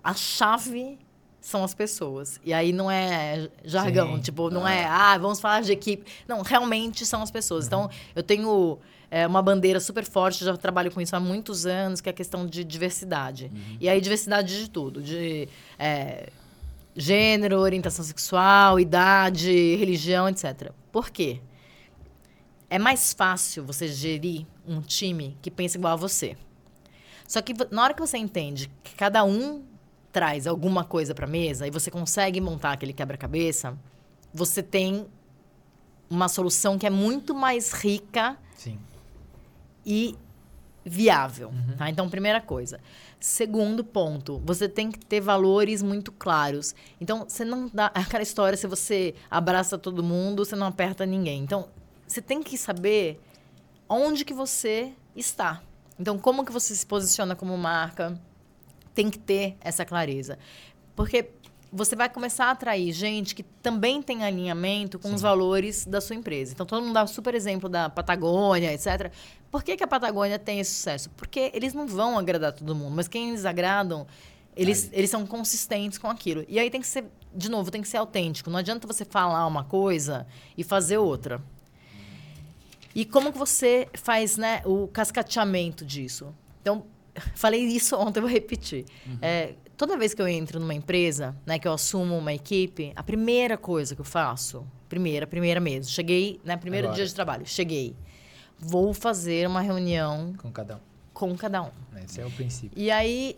A 0.03 0.15
chave 0.15 0.97
são 1.39 1.63
as 1.63 1.75
pessoas. 1.75 2.39
E 2.43 2.51
aí 2.51 2.73
não 2.73 2.89
é 2.89 3.47
jargão, 3.63 4.15
Sim. 4.15 4.21
tipo, 4.21 4.49
não 4.49 4.67
é, 4.67 4.85
ah, 4.85 5.15
vamos 5.19 5.39
falar 5.39 5.61
de 5.61 5.71
equipe. 5.71 6.03
Não, 6.27 6.41
realmente 6.41 7.05
são 7.05 7.21
as 7.21 7.29
pessoas. 7.29 7.67
Então, 7.67 7.87
eu 8.15 8.23
tenho 8.23 8.79
é, 9.11 9.27
uma 9.27 9.43
bandeira 9.43 9.79
super 9.79 10.03
forte, 10.03 10.43
já 10.43 10.57
trabalho 10.57 10.89
com 10.89 10.99
isso 10.99 11.15
há 11.15 11.19
muitos 11.19 11.67
anos, 11.67 12.01
que 12.01 12.09
é 12.09 12.11
a 12.11 12.13
questão 12.13 12.47
de 12.47 12.63
diversidade. 12.63 13.51
E 13.79 13.87
aí, 13.87 14.01
diversidade 14.01 14.59
de 14.63 14.67
tudo, 14.67 14.99
de 14.99 15.47
é, 15.77 16.29
gênero, 16.95 17.59
orientação 17.59 18.03
sexual, 18.05 18.79
idade, 18.79 19.75
religião, 19.75 20.29
etc. 20.29 20.71
Por 20.91 21.09
quê? 21.09 21.41
É 22.69 22.79
mais 22.79 23.13
fácil 23.13 23.65
você 23.65 23.87
gerir 23.87 24.45
um 24.65 24.81
time 24.81 25.37
que 25.41 25.51
pensa 25.51 25.77
igual 25.77 25.93
a 25.93 25.97
você. 25.97 26.37
Só 27.27 27.41
que 27.41 27.53
na 27.71 27.83
hora 27.83 27.93
que 27.93 27.99
você 27.99 28.17
entende 28.17 28.71
que 28.83 28.95
cada 28.95 29.23
um 29.23 29.63
traz 30.11 30.47
alguma 30.47 30.83
coisa 30.83 31.13
para 31.13 31.27
mesa 31.27 31.67
e 31.67 31.71
você 31.71 31.91
consegue 31.91 32.39
montar 32.39 32.71
aquele 32.71 32.93
quebra-cabeça, 32.93 33.77
você 34.33 34.63
tem 34.63 35.05
uma 36.09 36.29
solução 36.29 36.77
que 36.77 36.85
é 36.85 36.89
muito 36.89 37.33
mais 37.33 37.73
rica 37.73 38.37
Sim. 38.55 38.79
e 39.85 40.15
viável. 40.85 41.51
Tá? 41.77 41.89
Então, 41.89 42.09
primeira 42.09 42.39
coisa. 42.39 42.79
Segundo 43.25 43.83
ponto, 43.83 44.39
você 44.45 44.69
tem 44.69 44.91
que 44.91 44.99
ter 45.03 45.19
valores 45.19 45.81
muito 45.81 46.11
claros. 46.11 46.75
Então, 47.01 47.25
você 47.27 47.43
não 47.43 47.67
dá 47.73 47.87
aquela 47.95 48.21
história 48.21 48.55
se 48.55 48.67
você 48.67 49.15
abraça 49.31 49.79
todo 49.79 50.03
mundo, 50.03 50.45
você 50.45 50.55
não 50.55 50.67
aperta 50.67 51.07
ninguém. 51.07 51.41
Então, 51.41 51.67
você 52.07 52.21
tem 52.21 52.43
que 52.43 52.55
saber 52.55 53.19
onde 53.89 54.23
que 54.23 54.31
você 54.31 54.93
está. 55.15 55.63
Então, 55.99 56.19
como 56.19 56.45
que 56.45 56.51
você 56.51 56.75
se 56.75 56.85
posiciona 56.85 57.35
como 57.35 57.57
marca? 57.57 58.15
Tem 58.93 59.09
que 59.09 59.17
ter 59.17 59.57
essa 59.59 59.83
clareza. 59.83 60.37
Porque 60.95 61.31
você 61.75 61.95
vai 61.95 62.07
começar 62.07 62.45
a 62.45 62.51
atrair 62.51 62.93
gente 62.93 63.35
que 63.35 63.43
também 63.43 64.01
tem 64.01 64.23
alinhamento 64.23 64.97
com 64.97 65.13
os 65.13 65.21
valores 65.21 65.85
da 65.85 65.99
sua 65.99 66.15
empresa. 66.15 66.53
Então, 66.53 66.65
todo 66.65 66.81
mundo 66.81 66.93
dá 66.93 67.03
o 67.03 67.07
super 67.07 67.35
exemplo 67.35 67.67
da 67.67 67.89
Patagônia, 67.89 68.73
etc. 68.73 69.11
Por 69.51 69.61
que, 69.61 69.75
que 69.75 69.83
a 69.83 69.87
Patagônia 69.87 70.39
tem 70.39 70.61
esse 70.61 70.73
sucesso? 70.73 71.09
Porque 71.17 71.51
eles 71.53 71.73
não 71.73 71.85
vão 71.85 72.17
agradar 72.17 72.53
todo 72.53 72.73
mundo, 72.73 72.95
mas 72.95 73.09
quem 73.09 73.29
eles 73.29 73.43
agradam, 73.43 74.07
eles, 74.55 74.89
eles 74.93 75.09
são 75.09 75.25
consistentes 75.25 75.97
com 75.97 76.07
aquilo. 76.07 76.45
E 76.47 76.57
aí 76.57 76.69
tem 76.69 76.79
que 76.79 76.87
ser, 76.87 77.03
de 77.35 77.49
novo, 77.49 77.69
tem 77.69 77.81
que 77.81 77.89
ser 77.89 77.97
autêntico. 77.97 78.49
Não 78.49 78.59
adianta 78.59 78.87
você 78.87 79.03
falar 79.03 79.45
uma 79.45 79.65
coisa 79.65 80.25
e 80.57 80.63
fazer 80.63 80.97
outra. 80.97 81.43
E 82.95 83.03
como 83.03 83.33
que 83.33 83.37
você 83.37 83.89
faz 83.93 84.37
né, 84.37 84.61
o 84.63 84.87
cascateamento 84.87 85.83
disso? 85.83 86.33
Então, 86.61 86.85
falei 87.35 87.61
isso 87.65 87.97
ontem, 87.97 88.19
eu 88.19 88.23
vou 88.23 88.31
repetir. 88.31 88.85
Uhum. 89.05 89.17
É, 89.21 89.55
toda 89.77 89.97
vez 89.97 90.13
que 90.13 90.21
eu 90.21 90.27
entro 90.27 90.59
numa 90.59 90.73
empresa, 90.73 91.35
né, 91.45 91.57
que 91.59 91.67
eu 91.67 91.73
assumo 91.73 92.17
uma 92.17 92.33
equipe, 92.33 92.91
a 92.95 93.03
primeira 93.03 93.57
coisa 93.57 93.95
que 93.95 94.01
eu 94.01 94.05
faço, 94.05 94.65
primeira, 94.89 95.25
primeira 95.27 95.59
mesmo, 95.59 95.91
cheguei, 95.91 96.39
né, 96.43 96.55
primeiro 96.57 96.87
Agora. 96.87 96.95
dia 96.97 97.05
de 97.05 97.13
trabalho, 97.13 97.45
cheguei, 97.45 97.95
vou 98.59 98.93
fazer 98.93 99.47
uma 99.47 99.61
reunião 99.61 100.33
Com 100.37 100.51
cada 100.51 100.75
um. 100.77 100.79
com 101.13 101.35
cada 101.35 101.61
um. 101.63 101.71
Esse 102.03 102.21
é 102.21 102.25
o 102.25 102.31
princípio. 102.31 102.71
E 102.75 102.91
aí 102.91 103.37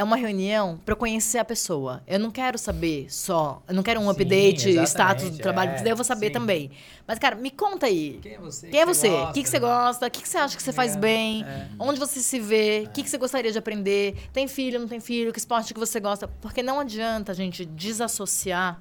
é 0.00 0.04
uma 0.04 0.16
reunião 0.16 0.80
para 0.82 0.96
conhecer 0.96 1.36
a 1.36 1.44
pessoa. 1.44 2.02
Eu 2.06 2.18
não 2.18 2.30
quero 2.30 2.56
saber 2.56 3.06
só, 3.12 3.62
eu 3.68 3.74
não 3.74 3.82
quero 3.82 4.00
um 4.00 4.04
Sim, 4.04 4.10
update, 4.10 4.70
status 4.86 5.28
do 5.28 5.36
trabalho, 5.36 5.72
é, 5.72 5.82
daí 5.82 5.90
eu 5.90 5.96
vou 5.96 6.04
saber 6.04 6.28
sim. 6.28 6.32
também. 6.32 6.70
Mas 7.06 7.18
cara, 7.18 7.36
me 7.36 7.50
conta 7.50 7.84
aí. 7.84 8.18
Quem 8.22 8.32
é 8.32 8.38
você? 8.38 8.68
Quem 8.68 8.80
é 8.80 8.86
você? 8.86 9.08
O 9.08 9.32
que, 9.32 9.42
que 9.42 9.48
você 9.48 9.60
né? 9.60 9.66
gosta? 9.66 10.06
O 10.06 10.10
que, 10.10 10.22
que 10.22 10.28
você 10.28 10.38
acha 10.38 10.56
que 10.56 10.62
você 10.62 10.72
faz 10.72 10.96
É, 10.96 10.98
bem? 10.98 11.44
é. 11.44 11.68
Onde 11.78 12.00
você 12.00 12.20
se 12.20 12.40
vê? 12.40 12.84
O 12.86 12.90
que, 12.90 13.02
que 13.02 13.10
você 13.10 13.18
gostaria 13.18 13.52
de 13.52 13.58
aprender? 13.58 14.16
Tem 14.32 14.48
filho, 14.48 14.80
não 14.80 14.88
tem 14.88 15.00
filho? 15.00 15.32
Que 15.34 15.38
esporte 15.38 15.74
que 15.74 15.80
você 15.80 16.00
gosta? 16.00 16.26
Porque 16.26 16.62
não 16.62 16.80
adianta 16.80 17.32
a 17.32 17.34
gente 17.34 17.66
desassociar 17.66 18.80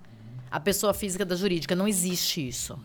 a 0.49 0.59
pessoa 0.59 0.93
física 0.93 1.25
da 1.25 1.35
jurídica. 1.35 1.75
Não 1.75 1.87
existe 1.87 2.47
isso. 2.47 2.79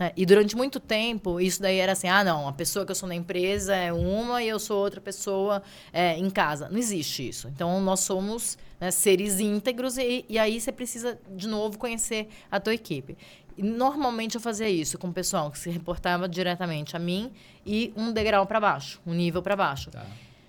Né? 0.00 0.12
E 0.16 0.24
durante 0.24 0.56
muito 0.56 0.80
tempo, 0.80 1.38
isso 1.38 1.60
daí 1.60 1.76
era 1.76 1.92
assim: 1.92 2.08
ah, 2.08 2.24
não, 2.24 2.48
a 2.48 2.52
pessoa 2.52 2.86
que 2.86 2.90
eu 2.90 2.94
sou 2.94 3.06
na 3.06 3.14
empresa 3.14 3.76
é 3.76 3.92
uma 3.92 4.42
e 4.42 4.48
eu 4.48 4.58
sou 4.58 4.78
outra 4.78 5.00
pessoa 5.00 5.62
é, 5.92 6.16
em 6.16 6.30
casa. 6.30 6.70
Não 6.70 6.78
existe 6.78 7.28
isso. 7.28 7.46
Então, 7.48 7.78
nós 7.82 8.00
somos 8.00 8.56
né, 8.80 8.90
seres 8.90 9.38
íntegros 9.38 9.98
e, 9.98 10.24
e 10.26 10.38
aí 10.38 10.58
você 10.58 10.72
precisa, 10.72 11.20
de 11.28 11.46
novo, 11.46 11.76
conhecer 11.76 12.28
a 12.50 12.58
tua 12.58 12.72
equipe. 12.72 13.18
E 13.58 13.62
normalmente 13.62 14.36
eu 14.36 14.40
fazia 14.40 14.70
isso 14.70 14.96
com 14.96 15.08
o 15.08 15.12
pessoal 15.12 15.50
que 15.50 15.58
se 15.58 15.68
reportava 15.68 16.26
diretamente 16.26 16.96
a 16.96 16.98
mim 16.98 17.30
e 17.66 17.92
um 17.94 18.10
degrau 18.10 18.46
para 18.46 18.58
baixo, 18.58 19.02
um 19.06 19.12
nível 19.12 19.42
para 19.42 19.54
baixo. 19.54 19.90
Tá. 19.90 20.06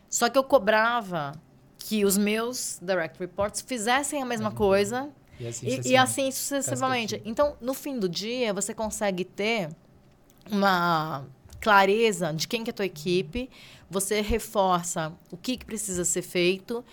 Só 0.09 0.29
que 0.29 0.37
eu 0.37 0.43
cobrava 0.45 1.33
que 1.77 2.05
os 2.05 2.17
meus 2.17 2.79
direct 2.81 3.19
reports 3.19 3.59
fizessem 3.59 4.21
a 4.21 4.25
mesma 4.25 4.51
coisa 4.51 5.09
E 5.41 5.47
assim, 5.47 5.67
e, 5.67 5.91
e 5.91 5.97
assim 5.97 6.31
sucessivamente. 6.31 7.21
Então, 7.25 7.55
no 7.59 7.73
fim 7.73 7.97
do 7.97 8.07
dia, 8.07 8.53
você 8.53 8.73
consegue 8.73 9.25
ter 9.25 9.69
uma 10.51 11.25
clareza 11.59 12.33
de 12.33 12.47
quem 12.47 12.63
que 12.63 12.69
é 12.69 12.73
a 12.73 12.73
tua 12.73 12.85
equipe, 12.85 13.49
você 13.89 14.21
reforça 14.21 15.11
o 15.31 15.37
que, 15.37 15.57
que 15.57 15.65
precisa 15.65 16.03
ser 16.05 16.21
feito 16.21 16.83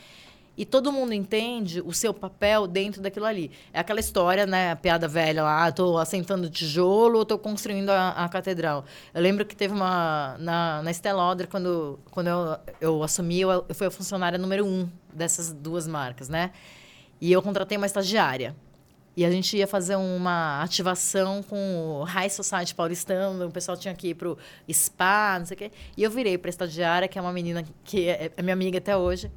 e 0.59 0.64
todo 0.64 0.90
mundo 0.90 1.12
entende 1.14 1.80
o 1.80 1.92
seu 1.92 2.12
papel 2.12 2.66
dentro 2.66 3.01
daquilo 3.01 3.26
ali. 3.26 3.49
É 3.72 3.78
aquela 3.78 4.01
história, 4.01 4.44
né, 4.44 4.72
a 4.72 4.76
piada 4.76 5.07
velha 5.07 5.44
lá, 5.44 5.68
estou 5.68 5.96
assentando 5.99 6.51
tijolo 6.51 7.18
ou 7.18 7.22
estou 7.22 7.38
construindo 7.38 7.90
a, 7.90 8.11
a 8.11 8.28
catedral. 8.28 8.84
Eu 9.14 9.22
lembro 9.22 9.46
que 9.46 9.55
teve 9.55 9.72
uma, 9.72 10.36
na, 10.40 10.82
na 10.82 10.90
quando, 11.49 12.01
quando 12.11 12.26
eu, 12.26 12.59
eu 12.80 13.03
assumi, 13.05 13.40
eu, 13.40 13.64
eu 13.68 13.74
fui 13.74 13.86
a 13.86 13.90
funcionária 13.90 14.36
número 14.36 14.66
um 14.66 14.88
dessas 15.14 15.53
duas 15.53 15.86
marcas, 15.86 16.28
né? 16.28 16.51
E 17.21 17.31
eu 17.33 17.43
contratei 17.43 17.77
uma 17.77 17.87
estagiária. 17.87 18.55
E 19.16 19.25
a 19.25 19.31
gente 19.33 19.57
ia 19.57 19.66
fazer 19.66 19.97
uma 19.97 20.62
ativação 20.62 21.43
com 21.43 22.01
o 22.01 22.05
High 22.05 22.31
Society 22.31 22.73
paulistano, 22.73 23.47
o 23.49 23.51
pessoal 23.51 23.77
tinha 23.77 23.93
que 23.93 24.11
ir 24.11 24.14
pro 24.14 24.39
spa, 24.73 25.37
não 25.41 25.47
sei 25.47 25.55
o 25.57 25.59
quê. 25.59 25.73
E 25.97 26.05
eu 26.05 26.11
virei 26.11 26.39
para 26.39 26.49
estagiária, 26.51 27.09
que 27.09 27.19
é 27.19 27.23
uma 27.23 27.33
menina 27.33 27.64
que 27.83 28.09
é, 28.09 28.31
é 28.37 28.43
minha 28.43 28.53
amiga 28.53 28.79
até 28.79 28.97
hoje. 28.97 29.29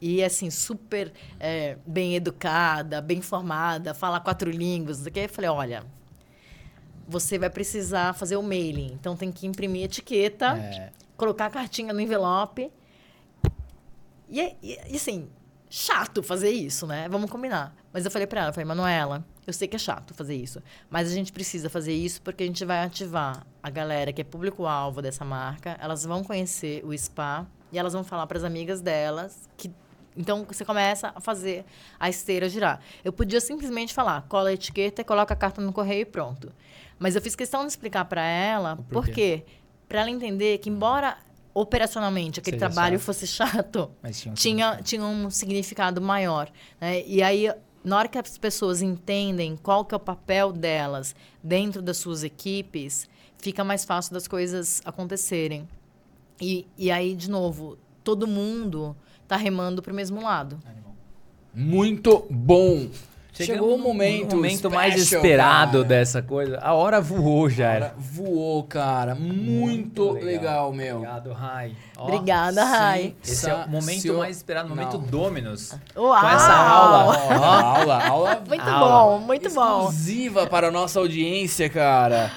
E, 0.00 0.24
assim, 0.24 0.50
super 0.50 1.12
é, 1.38 1.76
bem 1.86 2.16
educada, 2.16 3.00
bem 3.02 3.20
formada, 3.20 3.92
fala 3.92 4.18
quatro 4.18 4.50
línguas, 4.50 4.96
não 4.96 5.04
sei 5.04 5.10
o 5.10 5.14
quê. 5.14 5.20
Eu 5.20 5.28
falei, 5.28 5.50
olha, 5.50 5.84
você 7.06 7.38
vai 7.38 7.50
precisar 7.50 8.14
fazer 8.14 8.36
o 8.36 8.42
mailing. 8.42 8.92
Então, 8.94 9.14
tem 9.14 9.30
que 9.30 9.46
imprimir 9.46 9.84
etiqueta, 9.84 10.56
É, 10.88 10.90
colocar 11.18 11.46
a 11.46 11.50
cartinha 11.50 11.92
no 11.92 12.00
envelope. 12.00 12.70
E, 14.28 14.40
é- 14.40 14.56
e, 14.62 14.78
e, 14.90 14.96
assim, 14.96 15.28
chato 15.74 16.22
fazer 16.22 16.50
isso, 16.50 16.86
né? 16.86 17.08
Vamos 17.08 17.30
combinar. 17.30 17.74
Mas 17.90 18.04
eu 18.04 18.10
falei 18.10 18.26
pra 18.26 18.40
ela, 18.40 18.50
eu 18.50 18.52
falei, 18.52 18.66
Manuela, 18.66 19.24
eu 19.46 19.54
sei 19.54 19.66
que 19.66 19.74
é 19.74 19.78
chato 19.78 20.12
fazer 20.12 20.34
isso, 20.36 20.62
mas 20.90 21.10
a 21.10 21.14
gente 21.14 21.32
precisa 21.32 21.70
fazer 21.70 21.94
isso 21.94 22.20
porque 22.20 22.42
a 22.42 22.46
gente 22.46 22.62
vai 22.62 22.84
ativar 22.84 23.46
a 23.62 23.70
galera 23.70 24.12
que 24.12 24.20
é 24.20 24.24
público-alvo 24.24 25.00
dessa 25.00 25.24
marca, 25.24 25.74
elas 25.80 26.04
vão 26.04 26.22
conhecer 26.22 26.84
o 26.84 26.96
spa 26.96 27.46
e 27.72 27.78
elas 27.78 27.94
vão 27.94 28.04
falar 28.04 28.26
pras 28.26 28.44
amigas 28.44 28.82
delas 28.82 29.48
que 29.56 29.72
então 30.14 30.44
você 30.44 30.62
começa 30.62 31.10
a 31.14 31.22
fazer 31.22 31.64
a 31.98 32.10
esteira 32.10 32.50
girar. 32.50 32.78
Eu 33.02 33.14
podia 33.14 33.40
simplesmente 33.40 33.94
falar, 33.94 34.20
cola 34.28 34.50
a 34.50 34.52
etiqueta, 34.52 35.02
coloca 35.02 35.32
a 35.32 35.36
carta 35.36 35.62
no 35.62 35.72
correio 35.72 36.02
e 36.02 36.04
pronto. 36.04 36.52
Mas 36.98 37.16
eu 37.16 37.22
fiz 37.22 37.34
questão 37.34 37.62
de 37.62 37.68
explicar 37.68 38.04
pra 38.04 38.22
ela 38.22 38.76
por 38.90 39.08
quê. 39.08 39.42
Pra 39.88 40.02
ela 40.02 40.10
entender 40.10 40.58
que 40.58 40.68
embora 40.68 41.16
operacionalmente 41.54 42.40
aquele 42.40 42.58
Seja 42.58 42.68
trabalho 42.70 42.98
chato. 42.98 43.04
fosse 43.04 43.26
chato, 43.26 43.90
tinha 44.12 44.32
um 44.32 44.34
tinha, 44.34 44.80
tinha 44.82 45.04
um 45.04 45.30
significado 45.30 46.00
maior. 46.00 46.50
Né? 46.80 47.02
E 47.06 47.22
aí, 47.22 47.52
na 47.84 47.98
hora 47.98 48.08
que 48.08 48.18
as 48.18 48.38
pessoas 48.38 48.82
entendem 48.82 49.56
qual 49.56 49.84
que 49.84 49.94
é 49.94 49.96
o 49.96 50.00
papel 50.00 50.52
delas 50.52 51.14
dentro 51.42 51.82
das 51.82 51.96
suas 51.98 52.22
equipes, 52.22 53.08
fica 53.38 53.64
mais 53.64 53.84
fácil 53.84 54.12
das 54.14 54.28
coisas 54.28 54.80
acontecerem. 54.84 55.68
E, 56.40 56.66
e 56.76 56.90
aí, 56.90 57.14
de 57.14 57.30
novo, 57.30 57.76
todo 58.02 58.26
mundo 58.26 58.96
tá 59.28 59.36
remando 59.36 59.82
pro 59.82 59.94
mesmo 59.94 60.22
lado. 60.22 60.58
Muito 61.54 62.26
bom. 62.30 62.88
Chegamos 63.34 63.60
Chegou 63.62 63.74
o 63.76 63.78
no- 63.78 63.84
momento, 63.84 64.36
momento 64.36 64.70
mais 64.70 64.94
esperado 64.94 65.78
cara. 65.78 65.84
dessa 65.84 66.20
coisa. 66.20 66.58
A 66.60 66.74
hora 66.74 67.00
voou 67.00 67.48
já. 67.48 67.64
Cara, 67.72 67.84
Era. 67.86 67.94
voou, 67.96 68.62
cara. 68.64 69.14
Muito, 69.14 70.10
legal. 70.12 70.70
meu. 70.72 70.96
Obrigado, 70.98 71.32
Rai. 71.32 71.72
Ó, 71.96 72.04
Obrigada, 72.04 72.62
Rai. 72.62 73.14
Esse 73.24 73.48
é 73.48 73.54
o 73.54 73.68
momento 73.70 74.14
mais 74.18 74.36
esperado, 74.36 74.66
o 74.66 74.68
momento 74.68 74.98
Não. 74.98 75.06
Dominus. 75.06 75.74
Uau! 75.96 76.20
Com 76.20 76.28
essa 76.28 76.52
aula. 76.52 77.16
Ó, 77.30 77.42
aula, 77.78 78.06
aula 78.06 78.42
Muito 78.46 78.68
Aula. 78.68 78.88
bom, 79.18 79.18
muito 79.24 79.50
bom. 79.50 79.78
exclusiva 79.88 80.46
para 80.46 80.68
a 80.68 80.70
nossa 80.70 80.98
audiência, 81.00 81.70
cara. 81.70 82.30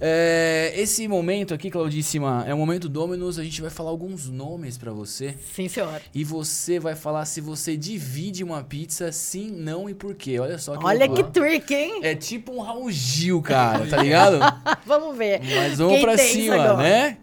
É, 0.00 0.72
esse 0.76 1.08
momento 1.08 1.52
aqui, 1.52 1.70
Claudíssima, 1.70 2.44
é 2.46 2.54
o 2.54 2.58
momento 2.58 2.88
Dominus. 2.88 3.38
A 3.38 3.42
gente 3.44 3.60
vai 3.60 3.70
falar 3.70 3.90
alguns 3.90 4.28
nomes 4.28 4.78
pra 4.78 4.92
você. 4.92 5.34
Sim, 5.54 5.68
senhor. 5.68 6.00
E 6.14 6.22
você 6.24 6.78
vai 6.78 6.94
falar 6.94 7.24
se 7.24 7.40
você 7.40 7.76
divide 7.76 8.44
uma 8.44 8.62
pizza, 8.62 9.10
sim, 9.10 9.50
não 9.50 9.88
e 9.90 9.94
por 9.94 10.14
quê. 10.14 10.38
Olha 10.38 10.58
só 10.58 10.76
que 10.76 10.84
Olha 10.84 11.08
que 11.08 11.22
loucura. 11.22 11.30
trick, 11.30 11.74
hein? 11.74 12.00
É 12.04 12.14
tipo 12.14 12.52
um 12.52 12.60
Raul 12.60 12.90
Gil, 12.90 13.42
cara, 13.42 13.86
tá 13.86 13.96
ligado? 14.02 14.38
Vamos 14.86 15.16
ver. 15.16 15.40
Mas 15.42 15.78
vamos 15.78 15.94
Quem 15.94 16.02
pra 16.02 16.16
cima, 16.18 16.74
né? 16.76 17.18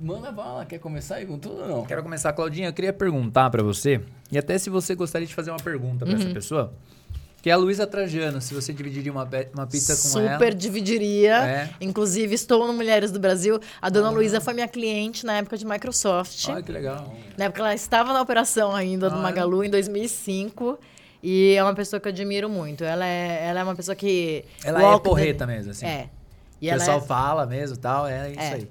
Manda 0.00 0.30
bala, 0.30 0.64
quer 0.64 0.78
começar 0.78 1.16
aí 1.16 1.26
com 1.26 1.38
tudo 1.38 1.60
ou 1.62 1.68
não? 1.68 1.84
Quero 1.84 2.02
começar, 2.04 2.32
Claudinha. 2.32 2.68
Eu 2.68 2.72
queria 2.72 2.92
perguntar 2.92 3.50
pra 3.50 3.62
você, 3.64 4.00
e 4.30 4.38
até 4.38 4.56
se 4.56 4.70
você 4.70 4.94
gostaria 4.94 5.26
de 5.26 5.34
fazer 5.34 5.50
uma 5.50 5.58
pergunta 5.58 6.06
pra 6.06 6.14
Uhum. 6.14 6.20
essa 6.22 6.30
pessoa, 6.32 6.72
que 7.48 7.50
é 7.50 7.54
a 7.54 7.56
Luísa 7.56 7.86
Trajano, 7.86 8.42
se 8.42 8.52
você 8.52 8.74
dividiria 8.74 9.10
uma, 9.10 9.26
uma 9.54 9.66
pizza 9.66 9.96
com 9.96 10.02
Super 10.02 10.48
ela. 10.48 10.54
dividiria. 10.54 11.34
É. 11.46 11.70
Inclusive, 11.80 12.34
estou 12.34 12.66
no 12.66 12.74
Mulheres 12.74 13.10
do 13.10 13.18
Brasil. 13.18 13.58
A 13.80 13.88
dona 13.88 14.10
Luísa 14.10 14.38
foi 14.38 14.52
minha 14.52 14.68
cliente 14.68 15.24
na 15.24 15.38
época 15.38 15.56
de 15.56 15.64
Microsoft. 15.66 16.46
Olha 16.48 16.62
que 16.62 16.70
legal. 16.70 17.10
Na 17.38 17.46
época 17.46 17.62
ela 17.62 17.74
estava 17.74 18.12
na 18.12 18.20
operação 18.20 18.76
ainda 18.76 19.08
do 19.08 19.16
Ah, 19.16 19.20
é? 19.20 19.22
Magalu, 19.22 19.64
em 19.64 19.70
2005. 19.70 20.78
E 21.22 21.54
é 21.56 21.62
uma 21.64 21.74
pessoa 21.74 21.98
que 21.98 22.06
eu 22.06 22.12
admiro 22.12 22.50
muito. 22.50 22.84
Ela 22.84 23.06
é, 23.06 23.46
ela 23.46 23.60
é 23.60 23.64
uma 23.64 23.74
pessoa 23.74 23.94
que. 23.96 24.44
Ela 24.62 24.82
é 24.82 24.92
the- 24.98 25.02
porreta 25.02 25.46
mesmo, 25.46 25.70
assim. 25.70 25.86
É. 25.86 26.10
E 26.60 26.68
o 26.68 26.72
pessoal 26.74 26.98
é, 26.98 27.00
fala 27.00 27.46
mesmo 27.46 27.76
e 27.76 27.78
tal, 27.78 28.06
é 28.06 28.30
isso 28.30 28.40
É. 28.40 28.52
aí. 28.56 28.68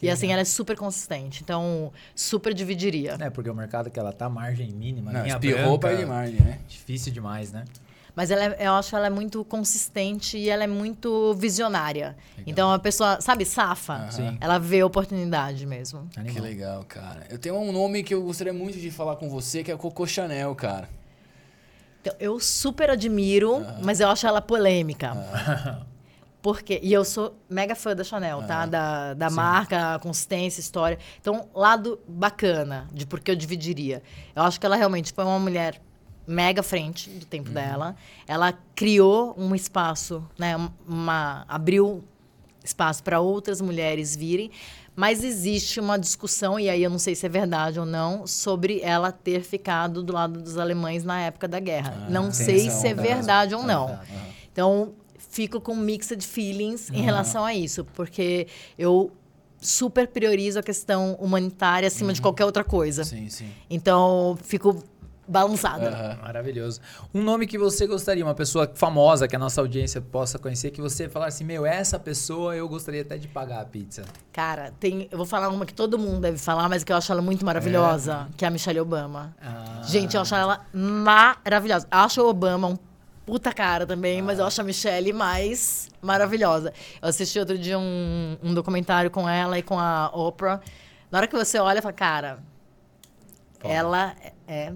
e 0.00 0.08
assim, 0.08 0.32
ela 0.32 0.40
é 0.40 0.44
super 0.46 0.78
consistente. 0.78 1.42
Então, 1.42 1.92
super 2.14 2.54
dividiria. 2.54 3.16
É, 3.20 3.28
porque 3.28 3.50
o 3.50 3.54
mercado 3.54 3.90
que 3.90 3.98
ela 4.00 4.12
tá, 4.14 4.30
margem 4.30 4.70
mínima, 4.72 5.12
Não, 5.12 5.22
linha 5.24 5.38
branca, 5.38 5.94
de 5.96 6.06
margem, 6.06 6.40
né? 6.40 6.60
Difícil 6.66 7.12
demais, 7.12 7.52
né? 7.52 7.64
Mas 8.16 8.30
ela 8.30 8.44
é- 8.44 8.66
eu 8.68 8.72
acho 8.74 8.90
que 8.90 8.94
ela 8.96 9.08
é 9.08 9.10
muito 9.10 9.44
consistente 9.44 10.38
e 10.38 10.48
ela 10.48 10.62
é 10.64 10.66
muito 10.68 11.34
visionária. 11.34 12.16
Então, 12.46 12.70
a 12.72 12.78
pessoa, 12.78 13.20
sabe, 13.20 13.44
safa. 13.44 14.08
Sim. 14.10 14.38
Ela 14.40 14.58
vê 14.58 14.82
oportunidade 14.84 15.66
mesmo. 15.66 16.08
Que 16.32 16.40
legal, 16.40 16.84
cara. 16.84 17.26
Eu 17.28 17.38
tenho 17.38 17.56
um 17.56 17.72
nome 17.72 18.02
que 18.04 18.14
eu 18.14 18.22
gostaria 18.22 18.52
muito 18.52 18.78
de 18.78 18.90
falar 18.90 19.16
com 19.16 19.28
você, 19.28 19.64
que 19.64 19.72
é 19.72 19.76
Coco 19.76 20.06
Chanel, 20.06 20.54
cara. 20.54 20.88
Então, 22.02 22.14
eu 22.20 22.38
super 22.38 22.90
admiro, 22.90 23.64
mas 23.82 23.98
eu 23.98 24.08
acho 24.08 24.26
ela 24.26 24.40
polêmica. 24.42 25.12
Porque, 26.42 26.78
e 26.82 26.92
eu 26.92 27.06
sou 27.06 27.34
mega 27.48 27.74
fã 27.74 27.96
da 27.96 28.04
Chanel, 28.04 28.42
tá? 28.42 28.66
Da, 28.66 29.14
da 29.14 29.30
marca, 29.30 29.98
consistência, 30.00 30.60
história. 30.60 30.98
Então, 31.18 31.48
lado 31.54 31.98
bacana 32.06 32.86
de 32.92 33.06
por 33.06 33.18
que 33.20 33.30
eu 33.30 33.34
dividiria. 33.34 34.02
Eu 34.36 34.42
acho 34.42 34.60
que 34.60 34.66
ela 34.66 34.76
realmente 34.76 35.10
foi 35.14 35.24
uma 35.24 35.38
mulher 35.38 35.80
mega 36.26 36.62
frente 36.62 37.10
do 37.10 37.26
tempo 37.26 37.50
dela. 37.50 37.96
Ela 38.26 38.54
criou 38.74 39.34
um 39.38 39.54
espaço, 39.54 40.24
né? 40.38 40.56
Uma, 40.86 41.44
abriu 41.48 42.02
espaço 42.64 43.02
para 43.02 43.20
outras 43.20 43.60
mulheres 43.60 44.16
virem. 44.16 44.50
Mas 44.96 45.24
existe 45.24 45.80
uma 45.80 45.98
discussão, 45.98 46.58
e 46.58 46.70
aí 46.70 46.82
eu 46.82 46.88
não 46.88 47.00
sei 47.00 47.16
se 47.16 47.26
é 47.26 47.28
verdade 47.28 47.80
ou 47.80 47.86
não, 47.86 48.28
sobre 48.28 48.80
ela 48.80 49.10
ter 49.10 49.42
ficado 49.42 50.04
do 50.04 50.12
lado 50.12 50.40
dos 50.40 50.56
alemães 50.56 51.02
na 51.02 51.20
época 51.20 51.48
da 51.48 51.58
guerra. 51.58 52.06
não 52.08 52.30
sei 52.32 52.70
se 52.70 52.86
é 52.86 52.94
verdade 52.94 53.54
ou 53.54 53.62
não. 53.62 53.98
Então, 54.52 54.92
fico 55.18 55.60
com 55.60 55.74
mixed 55.74 56.24
feelings 56.24 56.90
em 56.90 57.02
relação 57.02 57.44
a 57.44 57.52
isso, 57.52 57.84
porque 57.92 58.46
eu 58.78 59.10
super 59.60 60.06
priorizo 60.06 60.60
a 60.60 60.62
questão 60.62 61.14
humanitária 61.14 61.88
acima 61.88 62.12
de 62.12 62.20
qualquer 62.22 62.44
outra 62.44 62.62
coisa. 62.62 63.02
Sim, 63.02 63.28
sim. 63.28 63.48
Então, 63.68 64.38
fico 64.42 64.80
balançada. 65.26 66.18
Maravilhoso. 66.22 66.80
Um 67.12 67.22
nome 67.22 67.46
que 67.46 67.58
você 67.58 67.86
gostaria, 67.86 68.24
uma 68.24 68.34
pessoa 68.34 68.70
famosa 68.74 69.26
que 69.26 69.34
a 69.34 69.38
nossa 69.38 69.60
audiência 69.60 70.00
possa 70.00 70.38
conhecer, 70.38 70.70
que 70.70 70.80
você 70.80 71.08
falar 71.08 71.26
assim, 71.26 71.44
meu, 71.44 71.64
essa 71.64 71.98
pessoa 71.98 72.54
eu 72.56 72.68
gostaria 72.68 73.02
até 73.02 73.16
de 73.16 73.28
pagar 73.28 73.60
a 73.60 73.64
pizza. 73.64 74.04
Cara, 74.32 74.72
tem, 74.78 75.08
eu 75.10 75.16
vou 75.16 75.26
falar 75.26 75.48
uma 75.48 75.64
que 75.64 75.74
todo 75.74 75.98
mundo 75.98 76.20
deve 76.20 76.38
falar, 76.38 76.68
mas 76.68 76.84
que 76.84 76.92
eu 76.92 76.96
acho 76.96 77.10
ela 77.10 77.22
muito 77.22 77.44
maravilhosa, 77.44 78.28
que 78.36 78.44
é 78.44 78.48
a 78.48 78.50
Michelle 78.50 78.80
Obama. 78.80 79.34
Ah. 79.40 79.82
Gente, 79.84 80.14
eu 80.14 80.22
acho 80.22 80.34
ela 80.34 80.66
maravilhosa. 80.72 81.86
Eu 81.90 81.98
acho 81.98 82.22
o 82.22 82.28
Obama 82.28 82.68
um 82.68 82.76
puta 83.24 83.52
cara 83.52 83.86
também, 83.86 84.20
mas 84.20 84.38
eu 84.38 84.44
acho 84.44 84.60
a 84.60 84.64
Michelle 84.64 85.12
mais 85.12 85.88
maravilhosa. 86.02 86.72
Eu 87.00 87.08
assisti 87.08 87.38
outro 87.38 87.56
dia 87.56 87.78
um, 87.78 88.36
um 88.42 88.54
documentário 88.54 89.10
com 89.10 89.28
ela 89.28 89.58
e 89.58 89.62
com 89.62 89.78
a 89.78 90.10
Oprah. 90.12 90.60
Na 91.10 91.18
hora 91.18 91.26
que 91.26 91.36
você 91.36 91.58
olha, 91.58 91.80
fala, 91.80 91.94
cara, 91.94 92.38
ela 93.62 94.14
é. 94.46 94.72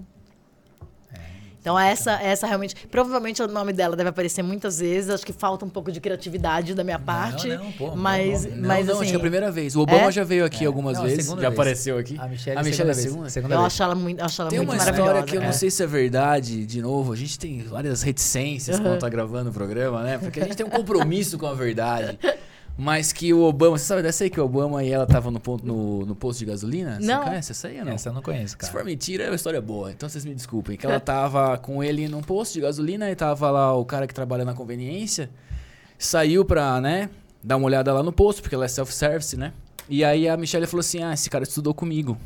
Então 1.61 1.77
essa, 1.77 2.13
essa 2.13 2.47
realmente, 2.47 2.73
provavelmente 2.89 3.41
o 3.43 3.47
nome 3.47 3.73
dela 3.73 3.95
deve 3.95 4.09
aparecer 4.09 4.41
muitas 4.41 4.79
vezes. 4.79 5.09
Acho 5.09 5.25
que 5.25 5.33
falta 5.33 5.65
um 5.65 5.69
pouco 5.69 5.91
de 5.91 5.99
criatividade 5.99 6.73
da 6.73 6.83
minha 6.83 6.97
parte, 6.99 7.49
não, 7.49 7.71
pô, 7.73 7.95
mas, 7.95 8.45
não, 8.45 8.55
Não, 8.55 8.67
mas 8.67 8.87
não, 8.87 8.93
assim, 8.93 9.01
acho 9.03 9.09
que 9.11 9.15
é 9.15 9.17
a 9.17 9.19
primeira 9.19 9.51
vez. 9.51 9.75
O 9.75 9.81
Obama 9.81 10.07
É? 10.07 10.11
já 10.11 10.23
veio 10.23 10.45
aqui 10.45 10.65
algumas 10.65 10.97
Não, 10.97 11.03
vezes. 11.05 11.25
segunda 11.25 11.41
Já 11.41 11.49
vez. 11.49 11.59
apareceu 11.59 11.97
aqui. 11.97 12.17
A 12.17 12.27
Michelle, 12.27 12.57
a 12.59 12.63
Michelle 12.63 12.89
é 12.89 12.91
a 12.91 12.95
segunda. 12.95 13.29
segunda 13.29 13.55
eu 13.55 13.59
vez. 13.59 13.73
acho 13.73 13.83
ela 13.83 13.95
muito, 13.95 14.23
acho 14.23 14.41
ela 14.41 14.49
Tem 14.49 14.59
muito 14.59 14.69
uma 14.71 14.77
maravilhosa. 14.77 15.09
história 15.09 15.23
que 15.29 15.35
eu 15.37 15.41
não 15.41 15.49
É. 15.49 15.51
sei 15.51 15.69
se 15.69 15.83
é 15.83 15.87
verdade, 15.87 16.65
de 16.65 16.81
novo, 16.81 17.11
a 17.11 17.15
gente 17.15 17.37
tem 17.37 17.61
várias 17.63 18.01
reticências 18.03 18.79
quando 18.79 18.97
tá 18.99 19.09
gravando 19.09 19.49
o 19.49 19.53
programa, 19.53 20.01
né? 20.03 20.17
Porque 20.17 20.39
a 20.39 20.45
gente 20.45 20.55
tem 20.55 20.65
um 20.65 20.69
compromisso 20.69 21.37
com 21.37 21.45
a 21.45 21.53
verdade. 21.53 22.17
Mas 22.81 23.11
que 23.11 23.33
o 23.33 23.41
Obama, 23.41 23.77
você 23.77 23.83
sabe 23.83 24.01
dessa 24.01 24.23
aí 24.23 24.29
que 24.29 24.39
o 24.39 24.45
Obama 24.45 24.81
e 24.81 24.89
ela 24.89 25.03
estavam 25.03 25.31
no, 25.31 25.39
ponto- 25.41 25.65
no, 25.67 26.05
no 26.05 26.15
posto 26.15 26.39
de 26.39 26.45
gasolina? 26.45 26.97
Não. 27.01 27.19
Você 27.23 27.29
conhece 27.29 27.51
essa 27.51 27.67
aí 27.67 27.79
ou 27.79 27.85
não? 27.85 27.91
Essa 27.91 28.07
eu 28.07 28.13
não 28.13 28.21
conheço, 28.21 28.51
Se 28.51 28.57
cara. 28.57 28.71
for 28.71 28.85
mentira, 28.85 29.25
é 29.25 29.29
uma 29.29 29.35
história 29.35 29.59
boa. 29.61 29.91
Então 29.91 30.07
vocês 30.07 30.23
me 30.23 30.33
desculpem. 30.33 30.77
Que 30.77 30.85
ela 30.85 30.97
tava 30.97 31.57
com 31.57 31.83
ele 31.83 32.07
num 32.07 32.21
posto 32.21 32.53
de 32.53 32.61
gasolina 32.61 33.11
e 33.11 33.15
tava 33.17 33.51
lá 33.51 33.75
o 33.75 33.83
cara 33.83 34.07
que 34.07 34.13
trabalha 34.13 34.45
na 34.45 34.53
conveniência. 34.53 35.29
Saiu 35.97 36.45
pra, 36.45 36.79
né, 36.79 37.09
dar 37.43 37.57
uma 37.57 37.65
olhada 37.65 37.91
lá 37.93 38.01
no 38.01 38.13
posto, 38.13 38.41
porque 38.41 38.55
ela 38.55 38.63
é 38.63 38.69
self-service, 38.69 39.35
né? 39.35 39.51
E 39.89 40.01
aí 40.01 40.29
a 40.29 40.37
Michelle 40.37 40.65
falou 40.65 40.79
assim: 40.79 41.03
Ah, 41.03 41.13
esse 41.13 41.29
cara 41.29 41.43
estudou 41.43 41.73
comigo. 41.73 42.17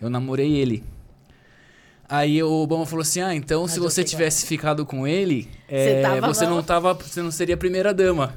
Eu 0.00 0.10
namorei 0.10 0.56
ele. 0.56 0.82
Aí 2.08 2.42
o 2.42 2.50
Obama 2.50 2.84
falou 2.86 3.02
assim: 3.02 3.20
Ah, 3.20 3.32
então 3.34 3.62
Mas 3.62 3.72
se 3.72 3.78
você 3.78 4.02
tivesse 4.02 4.44
ficado 4.46 4.84
com 4.84 5.06
ele, 5.06 5.48
Você 5.68 5.74
é, 5.76 6.02
tava 6.02 6.26
você 6.26 6.44
lá. 6.46 6.50
não 6.50 6.62
tava. 6.64 6.94
Você 6.94 7.22
não 7.22 7.30
seria 7.30 7.54
a 7.54 7.58
primeira 7.58 7.94
dama. 7.94 8.34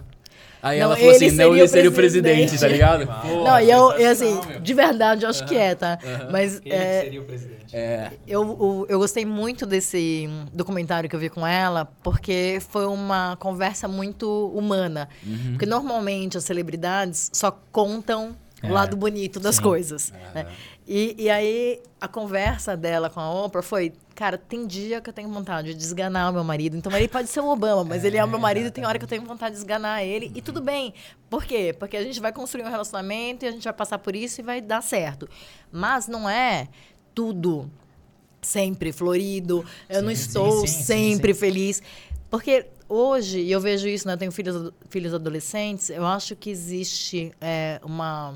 Aí 0.64 0.80
Não, 0.80 0.86
ela 0.88 0.95
falou 0.95 1.12
ele 1.14 1.26
assim: 1.26 1.36
Não, 1.36 1.45
seria 1.45 1.59
ele 1.62 1.68
seria 1.68 1.89
o 1.89 1.93
presidente, 1.93 2.59
tá 2.59 2.68
ligado? 2.68 3.05
Não, 3.05 3.59
e 3.59 3.70
eu, 3.72 3.99
e 3.99 4.05
assim, 4.05 4.39
meu. 4.47 4.59
de 4.59 4.74
verdade, 4.74 5.24
eu 5.26 5.30
acho 5.30 5.43
que 5.45 5.55
é, 5.57 5.74
tá? 5.76 5.97
Mas 6.32 6.62
é, 6.66 7.09
o 7.18 7.24
presidente. 7.24 7.62
É. 7.76 8.12
eu, 8.28 8.41
o- 8.43 8.86
eu 8.89 8.99
gostei 8.99 9.26
muito 9.26 9.66
desse 9.66 10.30
documentário 10.53 11.09
que 11.09 11.16
eu 11.16 11.20
vi 11.20 11.30
com 11.30 11.47
ela, 11.47 11.86
porque 12.03 12.59
foi 12.70 12.86
uma 12.86 13.36
conversa 13.39 13.88
muito 13.88 14.51
humana. 14.53 15.07
Uhum. 15.26 15.51
Porque 15.53 15.66
normalmente 15.66 16.38
as 16.38 16.43
celebridades 16.43 17.30
só 17.34 17.49
contam 17.72 18.36
É, 18.62 18.68
o 18.70 18.74
lado 18.74 18.95
bonito 18.95 19.39
das 19.39 19.55
sim. 19.55 19.62
coisas. 19.64 20.14
né? 20.36 20.45
E, 20.88 21.16
e 21.18 21.30
aí 21.30 21.80
a 21.99 22.07
conversa 22.07 22.76
dela 22.78 23.09
com 23.09 23.20
a 23.20 23.32
Oprah 23.45 23.62
foi, 23.64 23.93
cara, 24.16 24.38
tem 24.38 24.68
dia 24.68 25.01
que 25.01 25.09
eu 25.09 25.14
tenho 25.14 25.30
vontade 25.30 25.70
de 25.70 25.76
desganar 25.76 26.32
o 26.32 26.34
meu 26.34 26.43
marido. 26.43 26.78
Então 26.78 26.91
ele 26.95 27.07
pode 27.07 27.28
ser 27.28 27.39
o 27.39 27.47
Obama, 27.47 27.84
mas 27.84 28.03
ele 28.03 28.18
é 28.18 28.24
o 28.24 28.28
meu 28.28 28.39
marido 28.39 28.68
e 28.68 28.72
tem 28.72 28.86
hora 28.86 28.99
que 28.99 29.05
eu 29.05 29.09
tenho 29.09 29.24
vontade 29.24 29.55
de 29.55 29.62
desganar 29.62 30.03
ele. 30.03 30.32
E 30.36 30.41
tudo 30.41 30.62
bem. 30.62 30.93
Por 31.30 31.43
quê? 31.43 31.76
Porque 31.78 31.97
a 31.97 32.03
gente 32.03 32.20
vai 32.20 32.32
construir 32.32 32.64
um 32.64 32.70
relacionamento 32.70 33.45
e 33.45 33.47
a 33.47 33.51
gente 33.51 33.64
vai 33.64 33.74
passar 33.74 33.97
por 33.99 34.16
isso 34.16 34.41
e 34.41 34.43
vai 34.43 34.62
dar 34.62 34.82
certo. 34.82 35.28
Mas 35.72 36.07
não 36.07 36.30
é 36.30 36.68
tudo 37.14 37.70
sempre 38.41 38.91
florido. 38.91 39.66
Eu 39.89 40.01
não 40.01 40.09
Sim, 40.09 40.16
sim, 40.16 40.28
estou 40.28 40.62
sim, 40.62 40.68
sim, 40.68 40.84
sempre 40.84 41.34
feliz. 41.34 41.82
Porque 42.30 42.66
hoje, 42.88 43.39
e 43.39 43.51
eu 43.51 43.59
vejo 43.59 43.88
isso, 43.88 44.07
né? 44.07 44.14
Eu 44.14 44.18
tenho 44.18 44.32
filhos, 44.32 44.72
filhos 44.89 45.14
adolescentes, 45.14 45.89
eu 45.89 46.05
acho 46.05 46.36
que 46.36 46.49
existe 46.49 47.32
é, 47.39 47.80
uma 47.84 48.36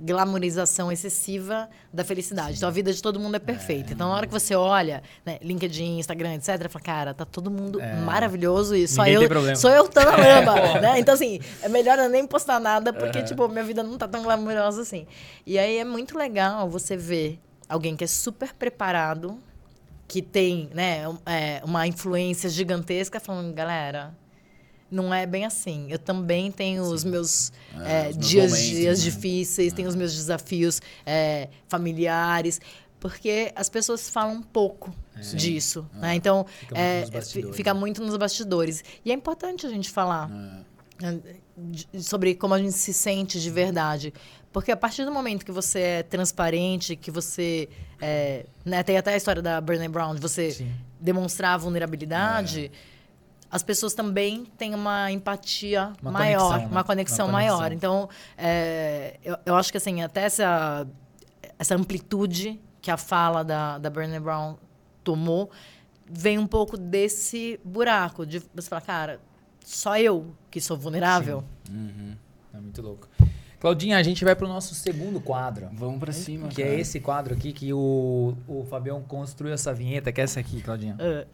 glamorização 0.00 0.90
excessiva 0.90 1.68
da 1.92 2.02
felicidade. 2.02 2.56
Então 2.56 2.68
a 2.68 2.72
vida 2.72 2.92
de 2.92 3.02
todo 3.02 3.20
mundo 3.20 3.36
é 3.36 3.38
perfeita. 3.38 3.92
Então 3.92 4.08
na 4.08 4.16
hora 4.16 4.26
que 4.26 4.32
você 4.32 4.54
olha, 4.54 5.02
né, 5.24 5.38
LinkedIn, 5.42 5.98
Instagram, 5.98 6.34
etc, 6.34 6.68
fala, 6.68 6.82
cara, 6.82 7.14
tá 7.14 7.24
todo 7.24 7.50
mundo 7.50 7.78
maravilhoso 8.04 8.74
e 8.74 8.88
só 8.88 9.04
Ninguém 9.04 9.28
eu 9.28 9.56
sou 9.56 9.70
eu 9.70 9.88
tô 9.88 10.00
na 10.00 10.16
lama, 10.16 10.80
né? 10.80 10.98
Então 10.98 11.14
assim, 11.14 11.40
é 11.62 11.68
melhor 11.68 11.98
eu 11.98 12.08
nem 12.08 12.26
postar 12.26 12.58
nada 12.58 12.92
porque 12.92 13.22
tipo, 13.22 13.46
minha 13.48 13.64
vida 13.64 13.82
não 13.82 13.98
tá 13.98 14.08
tão 14.08 14.22
glamourosa 14.22 14.82
assim. 14.82 15.06
E 15.46 15.58
aí 15.58 15.76
é 15.76 15.84
muito 15.84 16.16
legal 16.16 16.68
você 16.68 16.96
ver 16.96 17.38
alguém 17.68 17.94
que 17.94 18.04
é 18.04 18.06
super 18.06 18.52
preparado, 18.54 19.38
que 20.08 20.20
tem, 20.20 20.68
né, 20.74 21.04
é, 21.24 21.60
uma 21.64 21.86
influência 21.86 22.48
gigantesca 22.48 23.20
falando, 23.20 23.52
galera, 23.54 24.12
não 24.90 25.12
é 25.14 25.24
bem 25.26 25.44
assim. 25.44 25.86
Eu 25.90 25.98
também 25.98 26.50
tenho 26.50 26.82
os 26.82 27.04
meus, 27.04 27.52
é, 27.84 28.08
os 28.10 28.16
meus 28.16 28.28
dias, 28.28 28.50
momentos, 28.50 28.68
dias 28.70 28.98
né? 28.98 29.04
difíceis, 29.10 29.72
tenho 29.72 29.88
os 29.88 29.94
meus 29.94 30.14
desafios 30.14 30.80
é, 31.06 31.48
familiares, 31.68 32.60
porque 32.98 33.52
as 33.56 33.68
pessoas 33.68 34.10
falam 34.10 34.34
um 34.36 34.42
pouco 34.42 34.94
disso, 35.34 35.86
né? 35.94 36.14
Então, 36.14 36.44
Fica 36.58 36.74
muito 36.74 36.80
é, 36.80 37.10
bastidores, 37.10 37.56
fica 37.56 37.74
né? 37.74 37.80
muito 37.80 38.02
nos 38.02 38.16
bastidores. 38.16 38.84
E 39.04 39.10
é 39.10 39.14
importante 39.14 39.66
a 39.66 39.70
gente 39.70 39.90
falar 39.90 40.28
né, 41.00 41.18
de- 41.56 42.02
sobre 42.02 42.34
como 42.34 42.52
a 42.54 42.58
gente 42.58 42.72
se 42.72 42.92
sente 42.92 43.40
de 43.40 43.50
verdade. 43.50 44.12
Porque 44.52 44.72
a 44.72 44.76
partir 44.76 45.04
do 45.04 45.12
momento 45.12 45.44
que 45.46 45.52
você 45.52 45.78
é 45.80 46.02
transparente, 46.02 46.96
que 46.96 47.10
você. 47.10 47.68
é, 48.02 48.44
né, 48.64 48.82
tem 48.82 48.96
até 48.98 49.14
a 49.14 49.16
história 49.16 49.40
da 49.40 49.60
Brené 49.60 49.88
Brown, 49.88 50.14
de 50.14 50.20
você 50.20 50.50
Sim. 50.50 50.72
demonstrar 51.00 51.56
vulnerabilidade, 51.58 52.70
as 53.50 53.62
pessoas 53.62 53.94
também 53.94 54.44
têm 54.56 54.74
uma 54.74 55.10
empatia 55.10 55.92
Uma 56.00 56.10
maior, 56.12 56.40
conexão, 56.50 56.58
né? 56.58 56.68
uma 56.72 56.84
conexão 56.84 57.26
Uma 57.26 57.32
maior. 57.32 57.56
conexão. 57.58 57.76
Então, 57.76 58.08
é, 58.38 59.18
eu, 59.24 59.36
eu 59.46 59.56
acho 59.56 59.70
que 59.72 59.76
assim, 59.78 60.02
até 60.02 60.22
essa, 60.22 60.86
essa 61.58 61.74
amplitude 61.74 62.60
que 62.80 62.90
a 62.90 62.96
fala 62.96 63.42
da, 63.44 63.78
da 63.78 63.90
Brené 63.90 64.20
Brown 64.20 64.56
tomou 65.02 65.50
vem 66.08 66.38
um 66.38 66.46
pouco 66.46 66.76
desse 66.76 67.60
buraco 67.64 68.24
de 68.26 68.42
você 68.54 68.68
falar, 68.68 68.80
cara, 68.82 69.20
só 69.64 69.96
eu 69.98 70.34
que 70.50 70.60
sou 70.60 70.76
vulnerável. 70.76 71.44
É 72.52 72.58
muito 72.58 72.82
louco. 72.82 73.08
Claudinha, 73.60 73.98
a 73.98 74.02
gente 74.02 74.24
vai 74.24 74.34
pro 74.34 74.48
nosso 74.48 74.74
segundo 74.74 75.20
quadro. 75.20 75.68
Vamos 75.72 76.00
pra 76.00 76.12
cima, 76.12 76.48
Que 76.48 76.62
cara. 76.62 76.74
é 76.74 76.80
esse 76.80 76.98
quadro 76.98 77.34
aqui 77.34 77.52
que 77.52 77.72
o, 77.72 78.34
o 78.48 78.64
Fabião 78.70 79.02
construiu 79.02 79.52
essa 79.52 79.72
vinheta, 79.74 80.10
que 80.10 80.20
é 80.20 80.24
essa 80.24 80.40
aqui, 80.40 80.62
Claudinha. 80.62 80.96
Ah, 80.98 81.26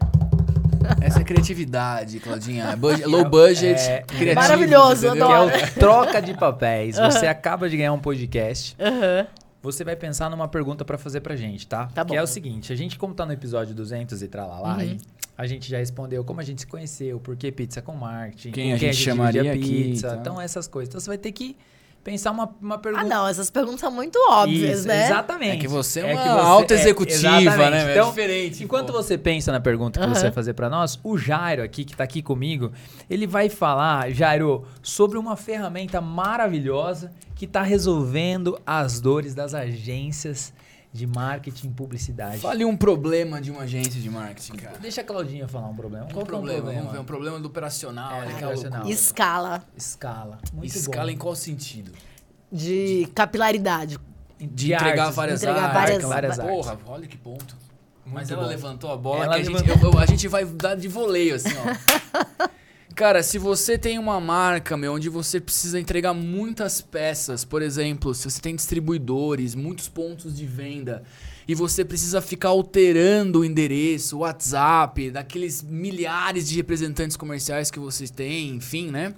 Essa 1.01 1.19
é 1.19 1.23
criatividade, 1.23 2.19
Claudinha. 2.19 2.65
É 2.65 2.75
budget- 2.75 3.05
low 3.07 3.25
budget, 3.29 3.79
É, 3.79 4.01
criativo. 4.03 4.35
Maravilhoso, 4.35 5.07
entendeu? 5.07 5.27
Que 5.27 5.33
é 5.33 5.35
adoro. 5.35 5.55
o 5.65 5.79
troca 5.79 6.21
de 6.21 6.33
papéis. 6.33 6.97
Você 6.97 7.27
acaba 7.27 7.69
de 7.69 7.77
ganhar 7.77 7.93
um 7.93 7.99
podcast. 7.99 8.75
aham. 8.79 9.27
Você 9.63 9.83
vai 9.83 9.95
pensar 9.95 10.29
numa 10.29 10.47
pergunta 10.47 10.85
pra 10.85 10.97
fazer 10.97 11.19
pra 11.21 11.35
gente, 11.35 11.67
tá? 11.67 11.87
Tá 11.87 12.03
Que 12.03 12.09
bom. 12.09 12.13
Uhum. 12.13 12.19
é 12.19 12.23
o 12.23 12.27
seguinte, 12.27 12.71
a 12.71 12.75
gente 12.75 12.97
como 12.97 13.13
tá 13.13 13.25
no 13.25 13.33
episódio 13.33 13.73
200 13.75 14.21
e 14.21 14.27
tralalá, 14.27 14.81
e 14.85 14.97
a 15.37 15.45
gente 15.47 15.69
já 15.69 15.77
respondeu 15.79 16.23
como 16.23 16.39
a 16.39 16.43
gente 16.43 16.61
se 16.61 16.67
conheceu, 16.67 17.19
por 17.19 17.35
que 17.35 17.51
pizza 17.51 17.81
com 17.81 17.93
marketing, 17.93 18.51
Quem 18.51 18.71
a 18.71 18.77
gente 18.77 18.95
chamaria 18.95 19.43
dividia 19.43 19.63
aqui, 19.73 19.83
pizza, 19.91 20.09
tá? 20.09 20.15
então 20.15 20.39
essas 20.39 20.67
coisas. 20.67 20.89
Então 20.89 21.01
você 21.01 21.09
vai 21.09 21.17
ter 21.17 21.31
que 21.31 21.57
pensar 22.07 22.31
uma, 22.31 22.49
uma 22.61 22.75
Ah, 22.75 22.77
pergunta. 22.77 23.03
não, 23.03 23.27
essas 23.27 23.49
perguntas 23.49 23.81
são 23.81 23.91
muito 23.91 24.17
óbvias, 24.29 24.79
Isso, 24.79 24.87
né? 24.87 25.07
Exatamente. 25.07 25.57
É 25.57 25.59
que 25.59 25.67
você 25.67 25.99
é 25.99 26.15
que 26.15 26.29
uma 26.29 26.41
alta 26.41 26.73
executiva, 26.73 27.17
exatamente. 27.41 27.69
né? 27.71 27.91
Então, 27.91 28.05
É 28.07 28.09
diferente, 28.09 28.63
Enquanto 28.63 28.93
pô. 28.93 29.03
você 29.03 29.17
pensa 29.17 29.51
na 29.51 29.59
pergunta 29.59 29.99
que 29.99 30.05
Aham. 30.05 30.15
você 30.15 30.21
vai 30.21 30.31
fazer 30.31 30.53
pra 30.53 30.69
nós, 30.69 30.97
o 31.03 31.17
Jairo 31.17 31.61
aqui, 31.61 31.83
que 31.83 31.97
tá 31.97 32.05
aqui 32.05 32.21
comigo, 32.21 32.71
ele 33.09 33.27
vai 33.27 33.49
falar, 33.49 34.09
Jairo, 34.11 34.63
sobre 34.81 35.17
uma 35.17 35.35
ferramenta 35.35 35.99
maravilhosa 35.99 37.11
que 37.35 37.45
tá 37.45 37.61
resolvendo 37.61 38.57
as 38.65 39.01
dores 39.01 39.35
das 39.35 39.53
agências 39.53 40.53
de 40.97 41.05
marketing 41.07 41.67
e 41.67 41.71
publicidade. 41.71 42.39
Fale 42.39 42.65
um 42.65 42.75
problema 42.75 43.39
de 43.39 43.51
uma 43.51 43.61
agência 43.61 44.01
de 44.01 44.09
marketing, 44.09 44.53
cara. 44.57 44.77
Deixa 44.79 45.01
a 45.01 45.03
Claudinha 45.03 45.47
falar 45.47 45.67
um 45.67 45.75
problema. 45.75 46.05
Um 46.05 46.09
Qual 46.09 46.25
que 46.25 46.31
é 46.31 46.35
o 46.35 46.41
problema, 46.41 46.71
vamos 46.71 46.91
ver. 46.91 46.99
Um 46.99 47.03
problema 47.05 47.39
do 47.39 47.47
operacional. 47.47 48.11
É, 48.11 48.19
olha 48.21 48.27
que 48.29 48.35
operacional. 48.43 48.87
Escala 48.89 49.63
Escala. 49.77 50.39
Muito 50.53 50.75
Escala 50.75 51.05
bom. 51.05 51.11
em 51.11 51.17
qual 51.17 51.35
sentido? 51.35 51.91
de 52.51 53.07
capilaridade. 53.13 53.99
De 54.39 54.71
entregar 54.73 55.01
artes, 55.03 55.15
várias 55.15 55.41
entregar 55.43 55.63
artes. 55.63 55.73
várias- 55.81 56.03
várias 56.05 56.39
artes. 56.39 56.55
Porra, 56.55 56.77
olha 56.87 57.07
que 57.07 57.17
ponto. 57.17 57.55
Mas 58.05 58.31
ela 58.31 58.43
bom. 58.43 58.47
levantou 58.49 58.91
a 58.91 58.95
bola 58.95 59.25
Ela 59.25 59.35
que 59.35 59.41
a 59.41 59.43
gente, 59.43 59.69
eu- 59.69 59.91
eu- 59.91 59.99
a 59.99 60.05
gente 60.05 60.27
vai 60.29 60.45
dar 60.45 60.75
de 60.75 60.87
voleio, 60.87 61.35
assim, 61.35 61.49
ó. 61.57 62.47
Cara, 62.97 63.21
se 63.21 63.37
você 63.37 63.77
tem 63.77 63.99
uma 63.99 64.19
marca, 64.19 64.75
meu, 64.75 64.93
onde 64.95 65.07
você 65.07 65.39
precisa 65.39 65.79
entregar 65.79 66.15
muitas 66.15 66.81
peças, 66.81 67.45
por 67.45 67.61
exemplo, 67.61 68.11
se 68.15 68.27
você 68.27 68.41
tem 68.41 68.55
distribuidores, 68.55 69.53
muitos 69.53 69.87
pontos 69.87 70.35
de 70.35 70.47
venda, 70.47 71.03
e 71.47 71.53
você 71.53 71.85
precisa 71.85 72.23
ficar 72.23 72.49
alterando 72.49 73.41
o 73.41 73.45
endereço, 73.45 74.17
o 74.17 74.19
WhatsApp, 74.21 75.11
daqueles 75.11 75.61
milhares 75.61 76.49
de 76.49 76.55
representantes 76.55 77.15
comerciais 77.15 77.69
que 77.69 77.77
vocês 77.77 78.09
têm, 78.09 78.55
enfim, 78.55 78.89
né? 78.89 79.13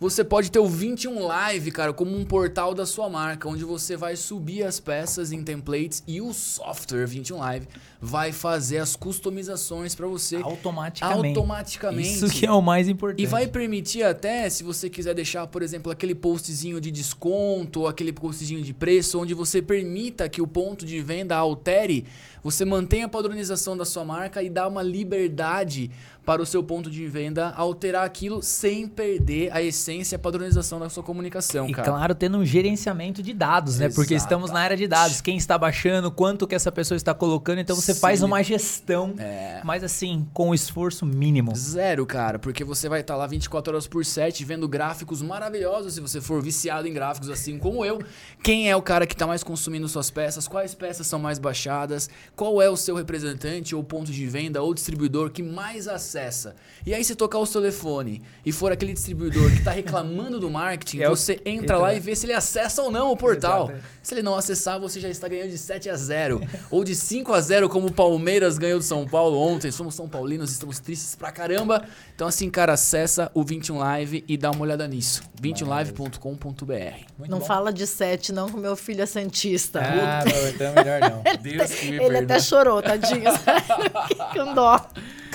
Você 0.00 0.22
pode 0.22 0.50
ter 0.50 0.58
o 0.58 0.66
21 0.66 1.26
Live, 1.26 1.70
cara, 1.72 1.92
como 1.92 2.16
um 2.16 2.24
portal 2.24 2.72
da 2.72 2.86
sua 2.86 3.08
marca, 3.08 3.48
onde 3.48 3.64
você 3.64 3.96
vai 3.96 4.14
subir 4.14 4.62
as 4.62 4.78
peças 4.78 5.32
em 5.32 5.42
templates 5.42 6.02
e 6.06 6.20
o 6.20 6.32
software 6.32 7.06
21 7.06 7.38
Live 7.38 7.68
vai 8.00 8.30
fazer 8.30 8.78
as 8.78 8.94
customizações 8.94 9.94
para 9.94 10.06
você 10.06 10.36
automaticamente. 10.36 11.36
automaticamente. 11.36 12.08
Isso 12.14 12.28
que 12.28 12.46
é 12.46 12.52
o 12.52 12.62
mais 12.62 12.88
importante. 12.88 13.22
E 13.22 13.26
vai 13.26 13.48
permitir 13.48 14.04
até, 14.04 14.48
se 14.48 14.62
você 14.62 14.88
quiser 14.88 15.14
deixar, 15.14 15.46
por 15.48 15.62
exemplo, 15.62 15.90
aquele 15.90 16.14
postzinho 16.14 16.80
de 16.80 16.92
desconto, 16.92 17.80
ou 17.80 17.88
aquele 17.88 18.12
postzinho 18.12 18.62
de 18.62 18.72
preço, 18.72 19.20
onde 19.20 19.34
você 19.34 19.60
permita 19.60 20.28
que 20.28 20.40
o 20.40 20.46
ponto 20.46 20.86
de 20.86 21.00
venda 21.00 21.36
altere, 21.36 22.06
você 22.42 22.64
mantém 22.64 23.02
a 23.02 23.08
padronização 23.08 23.76
da 23.76 23.84
sua 23.84 24.04
marca 24.04 24.42
e 24.42 24.48
dá 24.48 24.68
uma 24.68 24.82
liberdade 24.82 25.90
para 26.28 26.42
o 26.42 26.46
seu 26.46 26.62
ponto 26.62 26.90
de 26.90 27.06
venda 27.06 27.54
alterar 27.56 28.04
aquilo 28.04 28.42
sem 28.42 28.86
perder 28.86 29.50
a 29.50 29.62
essência 29.62 30.14
e 30.14 30.16
a 30.16 30.18
padronização 30.18 30.78
da 30.78 30.90
sua 30.90 31.02
comunicação, 31.02 31.66
E 31.66 31.72
cara. 31.72 31.88
claro, 31.90 32.14
tendo 32.14 32.36
um 32.36 32.44
gerenciamento 32.44 33.22
de 33.22 33.32
dados, 33.32 33.78
né? 33.78 33.88
Porque 33.88 34.12
estamos 34.12 34.50
na 34.50 34.60
área 34.60 34.76
de 34.76 34.86
dados. 34.86 35.22
Quem 35.22 35.38
está 35.38 35.56
baixando, 35.56 36.10
quanto 36.10 36.46
que 36.46 36.54
essa 36.54 36.70
pessoa 36.70 36.96
está 36.96 37.14
colocando. 37.14 37.60
Então 37.60 37.74
você 37.74 37.94
faz 37.94 38.18
Sim. 38.18 38.26
uma 38.26 38.42
gestão, 38.42 39.14
É. 39.18 39.62
mas 39.64 39.82
assim, 39.82 40.28
com 40.34 40.52
esforço 40.54 41.06
mínimo. 41.06 41.56
Zero, 41.56 42.04
cara, 42.04 42.38
porque 42.38 42.62
você 42.62 42.90
vai 42.90 43.00
estar 43.00 43.16
lá 43.16 43.26
24 43.26 43.72
horas 43.72 43.86
por 43.86 44.04
7 44.04 44.44
vendo 44.44 44.68
gráficos 44.68 45.22
maravilhosos 45.22 45.94
se 45.94 46.00
você 46.02 46.20
for 46.20 46.42
viciado 46.42 46.86
em 46.86 46.92
gráficos 46.92 47.30
assim 47.30 47.58
como 47.58 47.86
eu. 47.86 48.02
Quem 48.42 48.70
é 48.70 48.76
o 48.76 48.82
cara 48.82 49.06
que 49.06 49.14
está 49.14 49.26
mais 49.26 49.42
consumindo 49.42 49.88
suas 49.88 50.10
peças? 50.10 50.46
Quais 50.46 50.74
peças 50.74 51.06
são 51.06 51.18
mais 51.18 51.38
baixadas? 51.38 52.10
Qual 52.36 52.60
é 52.60 52.68
o 52.68 52.76
seu 52.76 52.94
representante 52.94 53.74
ou 53.74 53.82
ponto 53.82 54.12
de 54.12 54.26
venda 54.26 54.60
ou 54.60 54.74
distribuidor 54.74 55.30
que 55.30 55.42
mais 55.42 55.88
acessa? 55.88 56.17
E 56.86 56.94
aí 56.94 57.04
se 57.04 57.14
tocar 57.14 57.38
o 57.38 57.46
seu 57.46 57.60
telefone 57.60 58.22
e 58.44 58.52
for 58.52 58.72
aquele 58.72 58.92
distribuidor 58.92 59.50
que 59.50 59.58
está 59.58 59.70
reclamando 59.70 60.38
do 60.40 60.50
marketing, 60.50 61.00
É 61.02 61.08
você 61.08 61.34
entra 61.44 61.50
entra 61.68 61.76
lá 61.76 61.82
lá. 61.88 61.94
e 61.94 62.00
vê 62.00 62.14
se 62.16 62.26
ele 62.26 62.32
acessa 62.32 62.82
ou 62.82 62.90
não 62.90 63.10
o 63.12 63.16
portal. 63.16 63.70
Exato. 63.70 63.84
Se 64.02 64.14
ele 64.14 64.22
não 64.22 64.34
acessar, 64.34 64.80
você 64.80 64.98
já 65.00 65.08
está 65.08 65.28
ganhando 65.28 65.50
de 65.50 65.58
7 65.58 65.90
a 65.90 65.96
0 65.96 66.40
ou 66.70 66.82
de 66.84 66.94
5 66.94 67.32
a 67.32 67.40
0 67.40 67.68
como 67.68 67.88
o 67.88 67.92
Palmeiras 67.92 68.56
ganhou 68.58 68.78
do 68.78 68.84
São 68.84 69.06
Paulo 69.06 69.38
ontem. 69.38 69.70
Somos 69.70 69.94
São 69.94 70.08
Paulinos, 70.08 70.50
estamos 70.50 70.78
tristes 70.78 71.14
pra 71.14 71.30
caramba. 71.30 71.84
Então 72.14 72.26
assim, 72.26 72.48
cara, 72.50 72.72
acessa 72.72 73.30
o 73.34 73.42
21 73.44 73.78
Live 73.78 74.24
e 74.26 74.36
dá 74.36 74.50
uma 74.50 74.62
olhada 74.62 74.86
nisso. 74.88 75.22
21live.com.br. 75.42 76.74
Muito 77.18 77.30
não 77.30 77.38
bom. 77.38 77.44
fala 77.44 77.72
de 77.72 77.86
sete, 77.86 78.32
não, 78.32 78.48
que 78.48 78.56
o 78.56 78.60
meu 78.60 78.76
filho 78.76 79.02
é 79.02 79.06
santista. 79.06 79.80
Ah, 79.80 80.24
não, 80.24 80.48
então 80.48 80.66
é 80.66 80.74
melhor 80.74 81.00
não. 81.10 81.22
Deus 81.40 81.70
que 81.72 81.90
me 81.90 82.02
Ele 82.02 82.18
até 82.18 82.40
chorou, 82.40 82.82
tadinho. 82.82 83.30
Com 84.34 84.54
dó. 84.54 84.80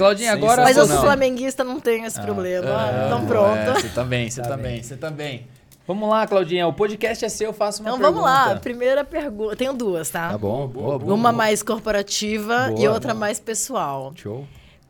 Claudinha, 0.04 0.34
agora 0.34 0.64
Mas 0.64 0.76
eu 0.78 0.86
sou 0.86 1.00
flamenguista, 1.02 1.64
não 1.64 1.80
tenho 1.80 2.06
esse 2.06 2.20
problema. 2.22 2.68
Ah, 2.70 3.04
então 3.08 3.26
pronto. 3.26 3.58
É, 3.58 3.74
você 3.74 3.90
também, 3.90 4.30
você 4.30 4.42
Tá 4.42 4.50
também, 4.50 4.72
bem. 4.74 4.84
você 4.84 4.96
também. 4.98 5.48
Vamos 5.88 6.10
lá, 6.10 6.26
Claudinha. 6.28 6.68
O 6.68 6.74
podcast 6.74 7.24
é 7.26 7.30
seu, 7.30 7.48
eu 7.50 7.54
faço 7.54 7.82
uma 7.82 7.90
Então 7.90 8.00
pergunta. 8.00 8.22
vamos 8.22 8.50
lá. 8.54 8.60
Primeira 8.60 9.04
pergunta. 9.04 9.56
Tenho 9.56 9.74
duas, 9.74 10.10
tá? 10.10 10.30
Tá 10.32 10.38
bom, 10.38 10.68
boa, 10.68 11.00
boa. 11.00 11.14
Uma 11.14 11.30
boa. 11.30 11.32
mais 11.32 11.62
corporativa 11.64 12.70
e 12.72 12.76
Boa, 12.76 12.94
outra 12.94 13.14
boa. 13.14 13.20
mais 13.20 13.40
pessoal. 13.40 14.14
Show. 14.16 14.46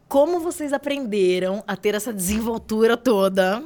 Como 0.07 0.39
vocês 0.39 0.71
aprenderam 0.73 1.63
a 1.67 1.75
ter 1.75 1.95
essa 1.95 2.13
desenvoltura 2.13 2.95
toda 2.97 3.63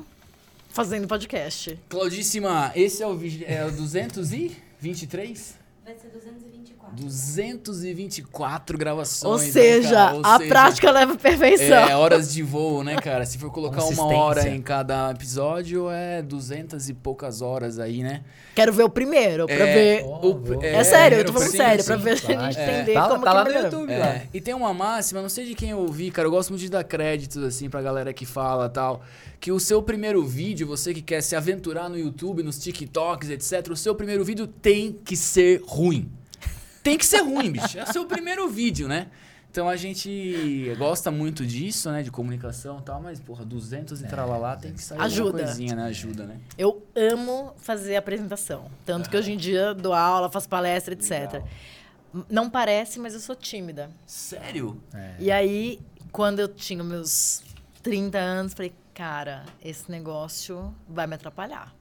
fazendo 0.69 1.07
podcast? 1.07 1.77
Claudíssima, 1.89 2.71
esse 2.75 3.03
é 3.03 3.07
o, 3.07 3.19
é 3.45 3.65
o 3.65 3.71
223? 3.71 5.55
Vai 5.85 5.95
ser 5.95 6.07
224. 6.09 6.76
224 6.93 8.77
gravações. 8.77 9.23
Ou 9.31 9.37
né, 9.45 9.51
seja, 9.51 9.89
cara? 9.95 10.15
Ou 10.15 10.21
a 10.23 10.37
seja, 10.37 10.49
prática 10.49 10.91
leva 10.91 11.13
à 11.13 11.17
perfeição. 11.17 11.77
É, 11.77 11.95
horas 11.95 12.33
de 12.33 12.43
voo, 12.43 12.83
né, 12.83 12.95
cara? 12.97 13.25
Se 13.25 13.37
for 13.37 13.51
colocar 13.51 13.83
uma 13.85 14.05
hora 14.07 14.47
em 14.49 14.61
cada 14.61 15.11
episódio, 15.11 15.89
é 15.89 16.21
200 16.21 16.89
e 16.89 16.93
poucas 16.93 17.41
horas 17.41 17.79
aí, 17.79 18.03
né? 18.03 18.21
Quero 18.55 18.73
ver 18.73 18.83
o 18.83 18.89
primeiro, 18.89 19.45
pra 19.45 19.55
É, 19.55 19.73
ver. 19.73 20.03
O- 20.05 20.33
boa. 20.33 20.65
É, 20.65 20.83
sério, 20.83 21.19
eu 21.19 21.25
tô 21.25 21.33
falando 21.33 21.49
sim, 21.51 21.57
sério, 21.57 21.81
sim. 21.83 21.87
pra 21.87 21.95
ver 21.97 22.11
a 22.11 22.15
gente 22.15 22.35
Vai. 22.35 22.49
entender 22.51 22.93
Tá- 22.93 23.07
como 23.09 23.23
tá 23.23 23.31
que 23.31 23.35
lá 23.37 23.43
é 23.49 23.57
no. 23.59 23.65
YouTube. 23.65 23.93
É, 23.93 23.97
lá. 23.99 24.21
e 24.33 24.41
tem 24.41 24.53
uma 24.53 24.73
máxima, 24.73 25.21
não 25.21 25.29
sei 25.29 25.45
de 25.45 25.53
quem 25.55 25.69
eu 25.71 25.79
ouvi, 25.79 26.09
cara, 26.09 26.27
eu 26.27 26.31
gosto 26.31 26.49
muito 26.49 26.61
de 26.61 26.69
dar 26.69 26.83
créditos, 26.83 27.43
assim, 27.43 27.69
pra 27.69 27.81
galera 27.81 28.11
que 28.13 28.25
fala 28.25 28.67
tal, 28.67 29.01
que 29.39 29.51
o 29.51 29.59
seu 29.59 29.81
primeiro 29.83 30.25
vídeo, 30.25 30.65
você 30.65 30.93
que 30.93 31.01
quer 31.01 31.21
se 31.21 31.35
aventurar 31.35 31.87
no 31.89 31.97
YouTube, 31.97 32.41
nos 32.41 32.57
TikToks, 32.57 33.29
etc, 33.29 33.71
o 33.71 33.75
seu 33.75 33.93
primeiro 33.93 34.23
vídeo 34.25 34.47
tem 34.47 34.91
que 34.91 35.15
ser 35.15 35.61
ruim. 35.65 36.09
Tem 36.87 36.97
que 36.97 37.05
ser 37.05 37.19
ruim, 37.19 37.51
bicho. 37.51 37.77
É 37.77 37.83
o 37.83 37.91
seu 37.91 38.05
primeiro 38.05 38.47
vídeo, 38.47 38.87
né? 38.87 39.07
Então 39.51 39.67
a 39.67 39.75
gente 39.75 40.73
gosta 40.77 41.11
muito 41.11 41.45
disso, 41.45 41.91
né, 41.91 42.01
de 42.01 42.09
comunicação 42.09 42.79
e 42.79 42.81
tal, 42.81 43.01
mas, 43.01 43.19
porra, 43.19 43.43
200 43.43 44.01
e 44.01 44.07
tralalá 44.07 44.55
tem 44.55 44.71
que 44.71 44.81
sair 44.81 45.01
Ajuda. 45.01 45.43
coisinha, 45.43 45.75
né? 45.75 45.83
Ajuda, 45.87 46.25
né? 46.25 46.39
Eu 46.57 46.85
amo 46.95 47.53
fazer 47.57 47.97
apresentação. 47.97 48.71
Tanto 48.85 49.09
que 49.09 49.17
hoje 49.17 49.33
em 49.33 49.37
dia 49.37 49.73
dou 49.73 49.93
aula, 49.93 50.29
faço 50.29 50.47
palestra, 50.47 50.93
etc. 50.93 51.11
Legal. 51.11 51.47
Não 52.29 52.49
parece, 52.49 52.99
mas 52.99 53.13
eu 53.13 53.19
sou 53.19 53.35
tímida. 53.35 53.89
Sério? 54.05 54.81
E 55.19 55.29
aí, 55.29 55.81
quando 56.09 56.39
eu 56.39 56.47
tinha 56.47 56.83
meus 56.85 57.43
30 57.83 58.17
anos, 58.17 58.53
falei, 58.53 58.73
cara, 58.93 59.43
esse 59.61 59.91
negócio 59.91 60.73
vai 60.87 61.05
me 61.05 61.15
atrapalhar. 61.15 61.75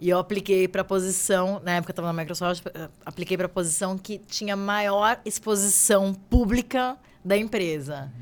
E 0.00 0.08
eu 0.08 0.18
apliquei 0.18 0.68
para 0.68 0.82
a 0.82 0.84
posição, 0.84 1.60
na 1.64 1.72
época 1.72 1.90
eu 1.90 1.92
estava 1.92 2.12
na 2.12 2.22
Microsoft, 2.22 2.64
eh, 2.66 2.88
apliquei 3.04 3.36
para 3.36 3.46
a 3.46 3.48
posição 3.48 3.98
que 3.98 4.18
tinha 4.18 4.54
maior 4.54 5.20
exposição 5.24 6.14
pública 6.14 6.96
da 7.24 7.36
empresa. 7.36 8.12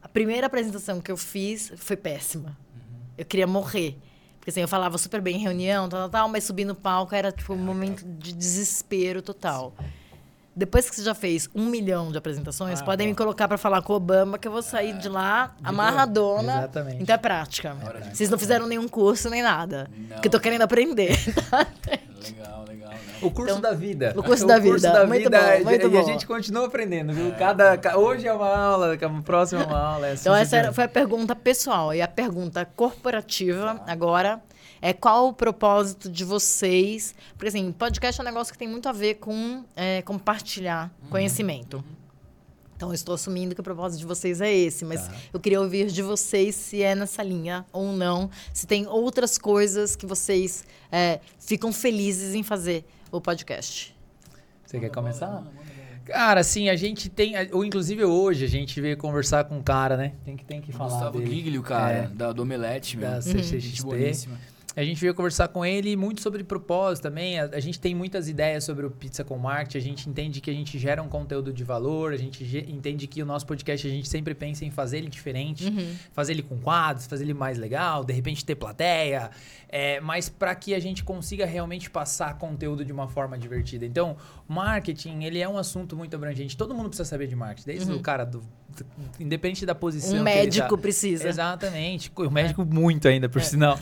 A 0.00 0.08
primeira 0.08 0.46
apresentação 0.46 1.00
que 1.00 1.12
eu 1.12 1.16
fiz 1.16 1.70
foi 1.76 1.96
péssima. 1.96 2.56
Eu 3.18 3.26
queria 3.26 3.46
morrer. 3.46 3.98
Porque 4.38 4.50
assim, 4.50 4.60
eu 4.60 4.68
falava 4.68 4.96
super 4.96 5.20
bem 5.20 5.36
em 5.36 5.40
reunião, 5.40 5.88
tal, 5.88 6.00
tal, 6.02 6.08
tal, 6.08 6.28
mas 6.28 6.44
subir 6.44 6.64
no 6.64 6.74
palco 6.74 7.14
era 7.14 7.30
tipo 7.30 7.52
um 7.52 7.58
momento 7.58 8.02
de 8.02 8.32
desespero 8.32 9.20
total. 9.20 9.74
Depois 10.58 10.88
que 10.88 10.96
você 10.96 11.02
já 11.02 11.14
fez 11.14 11.50
um 11.54 11.66
milhão 11.66 12.10
de 12.10 12.16
apresentações, 12.16 12.80
Ah, 12.80 12.84
podem 12.84 13.06
bom. 13.08 13.10
me 13.10 13.14
colocar 13.16 13.46
para 13.46 13.58
falar 13.58 13.82
com 13.82 13.92
o 13.92 13.96
Obama, 13.96 14.38
que 14.38 14.48
eu 14.48 14.52
vou 14.52 14.62
sair 14.62 14.96
de 14.96 15.06
lá 15.08 15.54
amarradona. 15.62 16.58
Exatamente. 16.60 17.02
Então 17.02 17.14
é 17.14 17.18
prática. 17.18 17.76
Hora 17.84 18.00
de 18.00 18.16
Vocês 18.16 18.30
não 18.30 18.38
fizeram 18.38 18.66
nenhum 18.66 18.88
curso 18.88 19.28
nem 19.28 19.42
nada. 19.42 19.86
Não. 19.94 20.08
Porque 20.16 20.28
eu 20.28 20.32
tô 20.32 20.40
querendo 20.40 20.62
aprender. 20.62 21.10
Legal, 22.26 22.64
legal, 22.66 22.90
né? 22.90 22.98
O 23.22 23.30
curso 23.30 23.50
Então, 23.58 23.60
da 23.70 23.76
vida. 23.76 24.12
o 24.16 24.22
curso 24.22 24.46
da 24.46 24.58
vida. 24.58 25.06
Muito 25.06 25.30
bom, 25.30 25.36
e- 25.36 25.64
muito 25.64 25.82
e 25.82 25.84
a 25.86 26.00
bom. 26.00 26.06
gente 26.06 26.26
continua 26.26 26.66
aprendendo, 26.66 27.12
viu? 27.12 27.32
Cada, 27.38 27.76
ca- 27.76 27.96
hoje 27.96 28.26
é 28.26 28.32
uma 28.32 28.48
aula, 28.56 28.94
a 28.94 29.22
próxima 29.22 29.62
é 29.62 29.66
uma 29.66 29.78
aula. 29.78 30.06
É 30.08 30.12
assim 30.12 30.22
Então, 30.22 30.34
essa 30.34 30.44
sucessivamente. 30.44 30.66
era- 30.66 30.72
foi 30.74 30.84
a 30.84 30.88
pergunta 30.88 31.36
pessoal. 31.36 31.94
E 31.94 32.02
a 32.02 32.08
pergunta 32.08 32.64
corporativa 32.64 33.80
agora 33.86 34.40
é 34.80 34.92
qual 34.92 35.28
o 35.28 35.32
propósito 35.32 36.10
de 36.10 36.24
vocês? 36.24 37.14
Porque, 37.36 37.48
assim, 37.48 37.72
podcast 37.72 38.20
é 38.20 38.22
um 38.22 38.26
negócio 38.26 38.52
que 38.52 38.58
tem 38.58 38.68
muito 38.68 38.88
a 38.88 38.92
ver 38.92 39.14
com 39.16 39.64
é, 39.74 40.02
compartilhar 40.02 40.92
conhecimento. 41.10 41.84
Então, 42.76 42.90
eu 42.90 42.94
estou 42.94 43.14
assumindo 43.14 43.54
que 43.54 43.60
o 43.60 43.64
propósito 43.64 44.00
de 44.00 44.06
vocês 44.06 44.40
é 44.42 44.52
esse, 44.54 44.84
mas 44.84 45.06
Tá. 45.08 45.14
eu 45.32 45.40
queria 45.40 45.60
ouvir 45.60 45.86
de 45.86 46.02
vocês 46.02 46.54
se 46.54 46.82
é 46.82 46.94
nessa 46.94 47.22
linha 47.22 47.64
ou 47.72 47.90
não, 47.92 48.28
se 48.52 48.66
tem 48.66 48.86
outras 48.86 49.38
coisas 49.38 49.96
que 49.96 50.04
vocês 50.04 50.62
é, 50.92 51.20
ficam 51.38 51.72
felizes 51.72 52.34
em 52.34 52.42
fazer 52.42 52.84
o 53.10 53.18
podcast. 53.18 53.96
Você 54.66 54.78
quer 54.78 54.90
começar? 54.90 55.42
Cara, 56.04 56.40
assim, 56.40 56.68
a 56.68 56.76
gente 56.76 57.08
tem. 57.08 57.32
Ou 57.50 57.64
inclusive 57.64 58.04
hoje 58.04 58.44
a 58.44 58.48
gente 58.48 58.80
veio 58.80 58.96
conversar 58.96 59.44
com 59.44 59.56
um 59.56 59.62
cara, 59.62 59.96
né? 59.96 60.12
Tem 60.24 60.36
que, 60.36 60.44
tem 60.44 60.60
que 60.60 60.70
falar. 60.70 60.90
Gustavo 60.90 61.18
dele. 61.18 61.34
Giglio, 61.34 61.62
cara, 61.62 61.92
É. 61.96 62.06
da, 62.08 62.30
do 62.32 62.42
Omelete, 62.42 62.96
meu. 62.96 63.08
Da 63.10 63.20
Gente 63.20 63.42
CCXP. 63.44 64.28
A 64.76 64.84
gente 64.84 65.00
veio 65.00 65.14
conversar 65.14 65.48
com 65.48 65.64
ele 65.64 65.96
muito 65.96 66.20
sobre 66.20 66.44
propósito 66.44 67.04
também. 67.04 67.40
A, 67.40 67.44
a 67.46 67.60
gente 67.60 67.80
tem 67.80 67.94
muitas 67.94 68.28
ideias 68.28 68.62
sobre 68.62 68.84
o 68.84 68.90
Pizza 68.90 69.24
com 69.24 69.38
Marketing. 69.38 69.78
A 69.78 69.80
gente 69.80 70.08
entende 70.08 70.40
que 70.40 70.50
a 70.50 70.52
gente 70.52 70.78
gera 70.78 71.02
um 71.02 71.08
conteúdo 71.08 71.50
de 71.50 71.64
valor. 71.64 72.12
A 72.12 72.16
gente 72.18 72.44
ge- 72.44 72.66
entende 72.68 73.06
que 73.06 73.22
o 73.22 73.26
nosso 73.26 73.46
podcast 73.46 73.86
a 73.86 73.90
gente 73.90 74.06
sempre 74.06 74.34
pensa 74.34 74.66
em 74.66 74.70
fazer 74.70 74.98
ele 74.98 75.08
diferente, 75.08 75.64
fazer 76.12 76.32
ele 76.34 76.42
com 76.42 76.58
quadros, 76.58 77.06
fazer 77.06 77.24
ele 77.24 77.32
mais 77.32 77.56
legal, 77.56 78.04
de 78.04 78.12
repente 78.12 78.44
ter 78.44 78.54
plateia. 78.54 79.30
É, 79.68 80.00
mas 80.00 80.28
para 80.28 80.54
que 80.54 80.74
a 80.74 80.78
gente 80.78 81.02
consiga 81.02 81.44
realmente 81.44 81.90
passar 81.90 82.38
conteúdo 82.38 82.84
de 82.84 82.92
uma 82.92 83.08
forma 83.08 83.36
divertida. 83.36 83.84
Então, 83.84 84.16
marketing 84.46 85.24
ele 85.24 85.40
é 85.40 85.48
um 85.48 85.58
assunto 85.58 85.96
muito 85.96 86.14
abrangente. 86.14 86.56
Todo 86.56 86.74
mundo 86.74 86.88
precisa 86.88 87.08
saber 87.08 87.26
de 87.26 87.34
marketing, 87.34 87.66
desde 87.66 87.92
o 87.92 88.00
cara 88.00 88.24
do, 88.24 88.38
do- 88.40 88.86
independente 89.18 89.66
da 89.66 89.74
posição. 89.74 90.18
Um 90.18 90.22
médico 90.22 90.76
tá. 90.76 90.80
precisa. 90.82 91.28
Exatamente. 91.28 92.12
O 92.14 92.30
médico 92.30 92.64
muito 92.64 93.08
ainda, 93.08 93.28
por 93.28 93.42
sinal. 93.42 93.78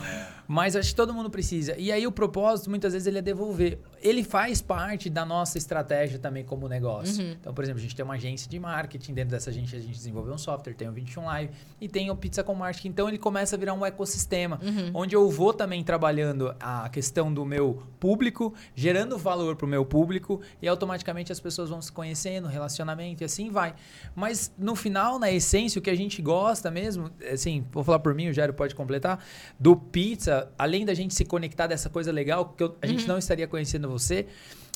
Mas 0.47 0.75
acho 0.75 0.89
que 0.89 0.95
todo 0.95 1.13
mundo 1.13 1.29
precisa. 1.29 1.75
E 1.77 1.91
aí 1.91 2.05
o 2.05 2.11
propósito, 2.11 2.69
muitas 2.69 2.93
vezes, 2.93 3.07
ele 3.07 3.17
é 3.17 3.21
devolver. 3.21 3.79
Ele 4.07 4.23
faz 4.23 4.61
parte 4.61 5.09
da 5.09 5.25
nossa 5.25 5.57
estratégia 5.57 6.19
também 6.19 6.43
como 6.43 6.67
negócio. 6.67 7.23
Então, 7.41 7.53
por 7.53 7.63
exemplo, 7.63 7.79
a 7.79 7.81
gente 7.81 7.95
tem 7.95 8.05
uma 8.05 8.13
agência 8.13 8.49
de 8.49 8.59
marketing, 8.59 9.13
dentro 9.13 9.31
dessa 9.31 9.49
agência 9.49 9.77
a 9.79 9.81
gente 9.81 9.93
desenvolveu 9.95 10.33
um 10.33 10.37
software, 10.37 10.73
tem 10.75 10.87
o 10.87 10.91
21 10.91 11.25
Live 11.25 11.51
e 11.81 11.87
tem 11.89 12.09
o 12.11 12.15
Pizza 12.15 12.43
com 12.43 12.53
Marketing. 12.53 12.89
Então, 12.89 13.07
ele 13.07 13.17
começa 13.17 13.55
a 13.55 13.59
virar 13.59 13.73
um 13.73 13.85
ecossistema, 13.85 14.59
onde 14.93 15.15
eu 15.15 15.29
vou 15.29 15.53
também 15.53 15.83
trabalhando 15.83 16.55
a 16.59 16.87
questão 16.89 17.33
do 17.33 17.43
meu 17.45 17.81
público, 17.99 18.53
gerando 18.75 19.17
valor 19.17 19.55
para 19.55 19.65
o 19.65 19.69
meu 19.69 19.83
público 19.85 20.39
e 20.61 20.67
automaticamente 20.67 21.31
as 21.31 21.39
pessoas 21.39 21.69
vão 21.69 21.81
se 21.81 21.91
conhecendo, 21.91 22.47
relacionamento 22.47 23.23
e 23.23 23.25
assim 23.25 23.49
vai. 23.49 23.73
Mas 24.15 24.53
no 24.57 24.75
final, 24.75 25.17
na 25.17 25.31
essência, 25.31 25.79
o 25.79 25.81
que 25.81 25.89
a 25.89 25.95
gente 25.95 26.21
gosta 26.21 26.69
mesmo, 26.69 27.09
assim, 27.31 27.65
vou 27.71 27.83
falar 27.83 27.99
por 27.99 28.13
mim, 28.13 28.29
o 28.29 28.33
Jairo 28.33 28.53
pode 28.53 28.75
completar, 28.75 29.23
do 29.59 29.75
pizza, 29.75 30.51
além 30.57 30.85
da 30.85 30.93
gente 30.93 31.13
se 31.15 31.25
conectar 31.25 31.67
dessa 31.67 31.89
coisa 31.89 32.11
legal, 32.11 32.49
que 32.55 32.63
eu- 32.63 32.75
a 32.81 32.87
gente 32.87 33.07
não 33.07 33.17
estaria 33.17 33.47
conhecendo 33.47 33.87
você, 33.97 34.25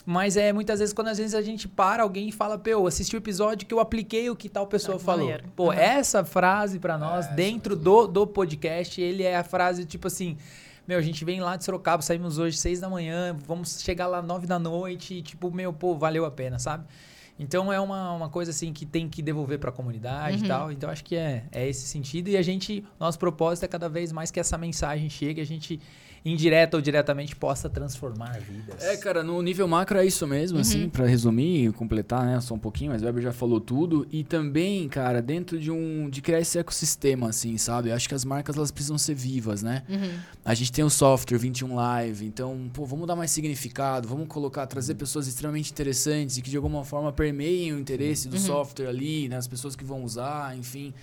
mas 0.05 0.38
é 0.38 0.51
muitas 0.53 0.80
vezes 0.80 0.93
quando 0.93 1.09
às 1.09 1.17
vezes 1.17 1.36
a 1.36 1.41
gente 1.41 1.67
para 1.67 2.03
alguém 2.03 2.30
e 2.30 2.32
fala, 2.32 2.57
pô, 2.57 2.88
assisti 2.88 3.15
o 3.15 3.17
episódio 3.17 3.67
que 3.67 3.74
eu 3.74 3.80
apliquei 3.80 4.30
o 4.30 4.36
que 4.36 4.47
tal 4.49 4.65
pessoa 4.67 4.95
Ah, 4.95 4.99
que 4.99 5.05
falou. 5.05 5.26
maneiro. 5.26 5.43
Pô, 5.55 5.72
Aham. 5.72 5.80
essa 5.80 6.24
frase 6.24 6.80
pra 6.80 6.97
nós, 6.97 7.28
dentro 7.28 7.76
do, 7.76 8.07
do 8.07 8.26
podcast, 8.26 8.99
ele 9.01 9.24
é 9.24 9.36
a 9.38 9.43
frase 9.43 9.86
tipo 9.86 10.07
assim. 10.07 10.38
Meu, 10.88 10.97
a 10.97 11.01
gente 11.03 11.24
vem 11.24 11.39
lá 11.39 11.55
de 11.55 11.63
Sorocaba, 11.63 12.01
saímos 12.01 12.39
hoje 12.39 12.57
seis 12.57 12.80
da 12.80 12.89
manhã, 12.89 13.38
vamos 13.45 13.80
chegar 13.82 14.07
lá 14.07 14.24
nove 14.24 14.47
da 14.47 14.57
noite, 14.57 15.13
e, 15.13 15.22
tipo, 15.22 15.51
meu, 15.51 15.72
pô, 15.72 15.93
valeu 15.95 16.26
a 16.26 16.32
pena, 16.32 16.57
sabe? 16.57 16.84
Então 17.38 17.72
é 17.72 17.80
uma, 17.80 18.11
uma 18.13 18.28
coisa 18.28 18.49
assim 18.49 18.74
que 18.74 18.86
tem 18.88 19.07
que 19.07 19.22
devolver 19.22 19.59
pra 19.59 19.72
comunidade 19.72 20.43
e 20.43 20.47
tal. 20.47 20.72
Então 20.72 20.89
acho 20.89 21.03
que 21.05 21.15
é, 21.15 21.43
é 21.51 21.67
esse 21.70 21.86
sentido. 21.88 22.28
E 22.30 22.36
a 22.36 22.41
gente, 22.41 22.84
nosso 22.99 23.20
propósito 23.20 23.63
é 23.65 23.67
cada 23.67 23.88
vez 23.88 24.11
mais 24.11 24.32
que 24.32 24.39
essa 24.39 24.57
mensagem 24.57 25.09
chegue, 25.09 25.39
a 25.39 25.45
gente, 25.45 25.80
indireta 26.24 26.78
ou 26.78 26.82
diretamente, 26.82 27.36
possa 27.36 27.70
transformar 27.70 28.39
vidas. 28.39 28.84
É, 28.84 28.97
cara, 28.97 29.24
no 29.24 29.41
nível 29.41 29.67
macro 29.67 29.97
é 29.97 30.05
isso 30.05 30.26
mesmo, 30.28 30.59
assim, 30.59 30.89
pra 30.89 31.05
resumir 31.05 31.67
e 31.67 31.72
completar, 31.72 32.26
né, 32.26 32.39
só 32.41 32.53
um 32.53 32.59
pouquinho, 32.59 32.91
mas 32.91 33.01
o 33.01 33.05
Weber 33.05 33.24
já 33.24 33.32
falou 33.32 33.59
tudo. 33.59 34.07
E 34.11 34.24
também, 34.24 34.88
cara, 34.89 35.22
dentro 35.22 35.59
de 35.59 35.72
um 35.72 36.09
de 36.09 36.22
criar 36.22 36.39
esse 36.39 36.57
ecossistema, 36.57 37.30
assim, 37.30 37.57
sabe? 37.57 37.89
Eu 37.89 37.95
acho 37.95 38.07
que 38.07 38.15
as 38.15 38.26
marcas 38.26 38.55
elas 38.55 38.72
precisam 38.72 38.97
ser 38.97 39.15
vivas, 39.15 39.63
né? 39.63 39.84
A 40.43 40.53
gente 40.53 40.72
tem 40.72 40.84
o 40.84 40.89
software 40.89 41.38
21 41.38 41.76
Live, 41.76 42.26
então, 42.26 42.70
pô, 42.74 42.86
vamos 42.86 43.07
dar 43.07 43.15
mais 43.15 43.32
significado, 43.32 44.07
vamos 44.07 44.28
colocar, 44.28 44.65
trazer 44.67 44.95
pessoas 44.95 45.28
extremamente 45.28 45.72
interessantes 45.72 46.38
e 46.38 46.41
que 46.41 46.49
de 46.49 46.57
alguma 46.57 46.84
forma 46.84 47.11
permeiem 47.11 47.74
o 47.74 47.80
interesse 47.80 48.28
do 48.28 48.38
software 48.39 48.88
ali, 48.88 49.28
né, 49.30 49.38
as 49.38 49.47
pessoas 49.47 49.76
que 49.76 49.84
vão 49.84 50.03
usar, 50.03 50.57
enfim. 50.57 50.93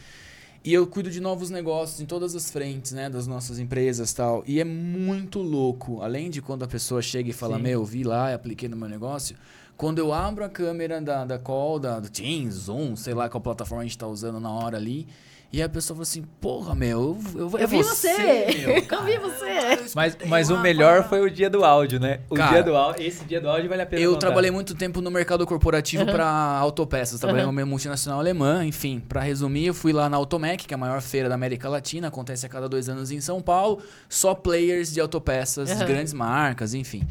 E 0.67 0.75
eu 0.75 0.85
cuido 0.85 1.09
de 1.13 1.21
novos 1.21 1.49
negócios 1.49 2.01
em 2.01 2.07
todas 2.07 2.35
as 2.35 2.51
frentes, 2.51 2.91
né, 2.91 3.09
das 3.09 3.25
nossas 3.29 3.61
empresas 3.61 4.11
e 4.11 4.17
tal. 4.17 4.43
E 4.45 4.61
é 4.61 4.65
muito 4.65 5.39
louco, 5.39 6.03
além 6.03 6.29
de 6.29 6.43
quando 6.43 6.65
a 6.65 6.67
pessoa 6.67 7.01
chega 7.01 7.31
e 7.31 7.33
fala, 7.33 7.57
Sim. 7.57 7.63
meu, 7.63 7.85
vi 7.85 8.03
lá 8.03 8.33
e 8.33 8.35
apliquei 8.35 8.69
no 8.69 8.77
meu 8.77 8.89
negócio. 8.89 9.37
Quando 9.77 10.01
eu 10.01 10.13
abro 10.13 10.45
a 10.45 10.49
câmera 10.49 11.01
da, 11.01 11.25
da 11.25 11.39
call, 11.39 11.79
da, 11.79 12.01
do 12.01 12.11
Teams, 12.11 12.55
Zoom, 12.55 12.97
sei 12.97 13.15
lá 13.15 13.29
qual 13.29 13.41
plataforma 13.41 13.83
a 13.83 13.87
gente 13.87 13.97
tá 13.97 14.09
usando 14.09 14.41
na 14.41 14.51
hora 14.51 14.77
ali, 14.77 15.07
e 15.53 15.63
a 15.63 15.69
pessoa 15.69 15.97
fala 15.97 16.03
assim, 16.03 16.23
porra, 16.41 16.75
meu, 16.75 17.19
eu, 17.35 17.41
eu, 17.51 17.59
é 17.59 17.63
Eu 17.65 17.69
vi 17.69 17.83
você! 17.83 18.17
meu, 18.59 18.77
Eu 18.99 19.05
vi 19.05 19.19
você! 19.19 19.91
Mas, 19.95 20.17
mas 20.27 20.51
o 20.51 20.59
melhor 20.59 21.09
foi 21.09 21.21
o 21.21 21.31
dia 21.31 21.49
do 21.49 21.65
áudio, 21.65 21.99
né? 22.01 22.21
O 22.29 22.35
Cara, 22.35 22.53
dia 22.53 22.63
do 22.63 22.77
áudio, 22.77 23.03
esse 23.07 23.25
dia 23.25 23.41
do 23.41 23.49
áudio 23.49 23.69
vale 23.69 23.83
a 23.83 23.87
pena 23.87 24.03
Eu 24.03 24.11
contar. 24.13 24.27
trabalhei 24.27 24.51
muito 24.51 24.75
tempo 24.75 25.01
no 25.01 25.11
mercado 25.11 25.47
corporativo 25.47 26.05
para 26.07 26.27
autopeças. 26.27 27.21
Trabalhei 27.21 27.47
numa 27.47 27.65
multinacional 27.65 28.19
alemã, 28.21 28.65
enfim. 28.67 29.01
Para 29.01 29.21
resumir, 29.23 29.67
eu 29.67 29.75
fui 29.75 29.93
lá 29.93 30.09
na 30.11 30.17
Automec, 30.17 30.67
que 30.67 30.75
é 30.75 30.77
a 30.77 30.79
maior 30.79 31.01
feira 31.01 31.29
da 31.29 31.35
América 31.37 31.69
Latina, 31.69 32.09
acontece 32.09 32.45
a 32.45 32.49
cada 32.49 32.69
dois 32.69 32.89
anos 32.89 33.11
em 33.11 33.21
São 33.21 33.41
Paulo. 33.41 33.81
Só 34.09 34.35
players 34.35 34.93
de 34.93 35.01
autopeças, 35.01 35.71
Uhum. 35.71 35.87
grandes 35.87 36.13
marcas, 36.13 36.75
enfim. 36.75 37.03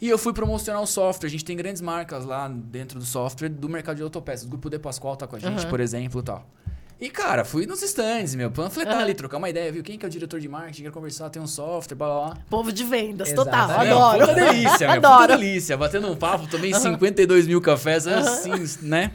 E 0.00 0.08
eu 0.08 0.16
fui 0.18 0.32
promocionar 0.32 0.80
o 0.80 0.86
software. 0.86 1.26
A 1.26 1.30
gente 1.30 1.44
tem 1.44 1.56
grandes 1.56 1.82
marcas 1.82 2.24
lá 2.24 2.46
dentro 2.48 3.00
do 3.00 3.04
software 3.04 3.48
do 3.48 3.68
mercado 3.68 3.96
de 3.96 4.02
autopeças. 4.02 4.44
O 4.46 4.48
Grupo 4.48 4.70
De 4.70 4.78
Pascoal 4.78 5.16
tá 5.16 5.26
com 5.26 5.34
a 5.34 5.38
gente, 5.40 5.64
Uhum. 5.64 5.70
por 5.70 5.80
exemplo, 5.80 6.20
e 6.20 6.22
tal. 6.22 6.46
E, 7.00 7.08
cara, 7.08 7.44
fui 7.44 7.64
nos 7.64 7.80
stands, 7.82 8.34
meu, 8.34 8.50
panfletar 8.50 8.96
Uhum. 8.96 9.00
ali, 9.02 9.14
trocar 9.14 9.36
uma 9.36 9.48
ideia, 9.48 9.70
viu? 9.70 9.84
Quem 9.84 9.96
que 9.96 10.04
é 10.04 10.08
o 10.08 10.10
diretor 10.10 10.40
de 10.40 10.48
marketing? 10.48 10.82
Quer 10.82 10.90
conversar, 10.90 11.30
tem 11.30 11.40
um 11.40 11.46
software, 11.46 11.96
blá, 11.96 12.06
blá, 12.08 12.26
blá. 12.34 12.38
Povo 12.50 12.72
de 12.72 12.82
vendas, 12.82 13.28
Exato. 13.28 13.44
total. 13.44 13.68
Meu, 13.68 13.98
Adoro. 14.02 14.18
Puta 14.26 14.34
delícia, 14.34 14.78
meu. 14.88 14.90
Adoro. 14.96 15.18
Puta 15.22 15.26
delícia. 15.38 15.76
Batendo 15.76 16.10
um 16.10 16.16
papo, 16.16 16.48
tomei 16.48 16.74
52 16.74 17.46
mil 17.46 17.60
cafés, 17.60 18.04
assim, 18.08 18.50
né? 18.82 19.12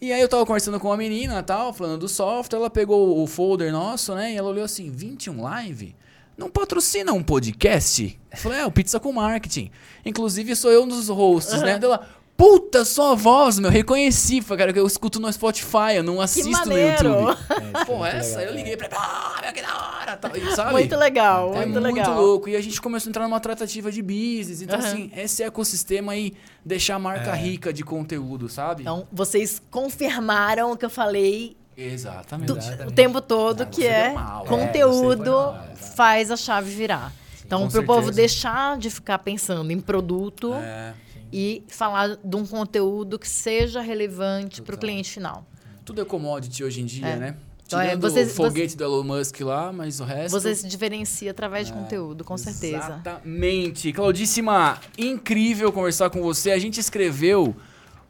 E 0.00 0.12
aí 0.12 0.20
eu 0.20 0.28
tava 0.28 0.44
conversando 0.44 0.78
com 0.78 0.88
uma 0.88 0.98
menina 0.98 1.42
tal, 1.42 1.72
falando 1.72 2.00
do 2.00 2.08
software, 2.08 2.58
ela 2.58 2.68
pegou 2.68 3.22
o 3.22 3.26
folder 3.26 3.72
nosso, 3.72 4.14
né? 4.14 4.32
E 4.32 4.36
ela 4.36 4.50
olhou 4.50 4.64
assim, 4.64 4.90
21 4.90 5.40
Live? 5.40 5.96
Não 6.36 6.50
patrocina 6.50 7.12
um 7.14 7.22
podcast? 7.22 8.18
Eu 8.30 8.36
falei, 8.36 8.58
é, 8.58 8.66
o 8.66 8.70
Pizza 8.70 9.00
com 9.00 9.12
Marketing. 9.12 9.70
Inclusive, 10.04 10.54
sou 10.56 10.70
eu 10.70 10.82
um 10.82 10.88
dos 10.88 11.08
hosts, 11.08 11.62
né? 11.62 11.78
Ela, 11.82 12.06
puta, 12.36 12.84
sua 12.84 13.14
voz, 13.14 13.58
meu, 13.58 13.70
reconheci. 13.70 14.42
Falei, 14.42 14.58
cara, 14.58 14.72
que 14.72 14.78
eu 14.78 14.86
escuto 14.86 15.20
no 15.20 15.32
Spotify, 15.32 15.94
eu 15.96 16.02
não 16.02 16.20
assisto 16.20 16.68
no. 16.68 16.76
YouTube. 16.78 17.36
É, 17.80 17.84
Pô, 17.84 17.96
muito 17.98 18.16
essa, 18.16 18.38
legal, 18.38 18.52
eu 18.52 18.52
é. 18.52 18.56
liguei 18.56 18.76
pra 18.76 18.88
ah, 18.96 19.40
meu, 19.42 19.52
que 19.52 19.62
da 19.62 19.68
hora, 19.98 20.16
tal, 20.16 20.30
sabe? 20.54 20.72
Muito 20.72 20.96
legal, 20.96 21.52
É 21.54 21.66
muito 21.66 21.80
muito 21.80 21.94
legal. 21.96 22.20
louco. 22.20 22.48
E 22.48 22.56
a 22.56 22.60
gente 22.60 22.80
começou 22.80 23.08
a 23.08 23.10
entrar 23.10 23.24
numa 23.24 23.40
tratativa 23.40 23.90
de 23.90 24.02
business. 24.02 24.62
Então, 24.62 24.78
Aham. 24.78 24.88
assim, 24.88 25.10
esse 25.16 25.42
ecossistema 25.42 26.12
aí, 26.12 26.32
deixar 26.64 26.96
a 26.96 26.98
marca 26.98 27.30
É. 27.30 27.36
rica 27.36 27.72
de 27.72 27.82
conteúdo, 27.84 28.48
sabe? 28.48 28.82
Então, 28.82 29.06
vocês 29.12 29.60
confirmaram 29.70 30.72
o 30.72 30.76
que 30.76 30.84
eu 30.84 30.90
falei 30.90 31.56
Exatamente. 31.76 32.46
do- 32.52 32.58
Exatamente. 32.58 32.88
o 32.88 32.94
tempo 32.94 33.20
todo, 33.20 33.62
Ah, 33.62 33.66
que 33.66 33.86
é 33.86 34.14
conteúdo 34.46 35.30
É, 35.30 35.34
foi 35.34 35.34
mal, 35.34 35.76
faz 35.96 36.30
a 36.30 36.36
chave 36.36 36.70
virar. 36.74 37.12
Então, 37.46 37.60
com 37.62 37.68
para 37.70 37.80
o 37.80 37.84
povo 37.84 38.10
deixar 38.10 38.78
de 38.78 38.90
ficar 38.90 39.18
pensando 39.18 39.70
em 39.70 39.78
produto 39.78 40.54
É, 40.54 40.94
e 41.36 41.64
falar 41.66 42.16
de 42.22 42.36
um 42.36 42.46
conteúdo 42.46 43.18
que 43.18 43.28
seja 43.28 43.80
relevante 43.80 44.62
para 44.62 44.76
o 44.76 44.78
cliente 44.78 45.10
final. 45.10 45.44
tudo 45.84 46.00
é 46.00 46.04
commodity 46.04 46.62
hoje 46.64 46.80
em 46.80 46.86
dia, 46.86 47.06
É. 47.08 47.16
né? 47.16 47.36
Então, 47.66 47.80
é, 47.80 47.86
Tirando 47.88 48.00
vocês- 48.02 48.30
o 48.30 48.34
foguete 48.34 48.76
do 48.76 48.84
Elon 48.84 49.02
Musk 49.02 49.40
lá, 49.40 49.72
mas 49.72 49.98
o 50.00 50.04
resto... 50.04 50.30
Você 50.38 50.54
se 50.54 50.66
diferencia 50.68 51.30
através 51.30 51.66
de 51.66 51.72
conteúdo, 51.72 52.22
com 52.24 52.38
certeza. 52.38 52.76
Exatamente. 52.76 53.92
Claudíssima, 53.92 54.78
incrível 54.96 55.72
conversar 55.72 56.08
com 56.10 56.22
você. 56.22 56.52
A 56.52 56.58
gente 56.58 56.78
escreveu 56.78 57.54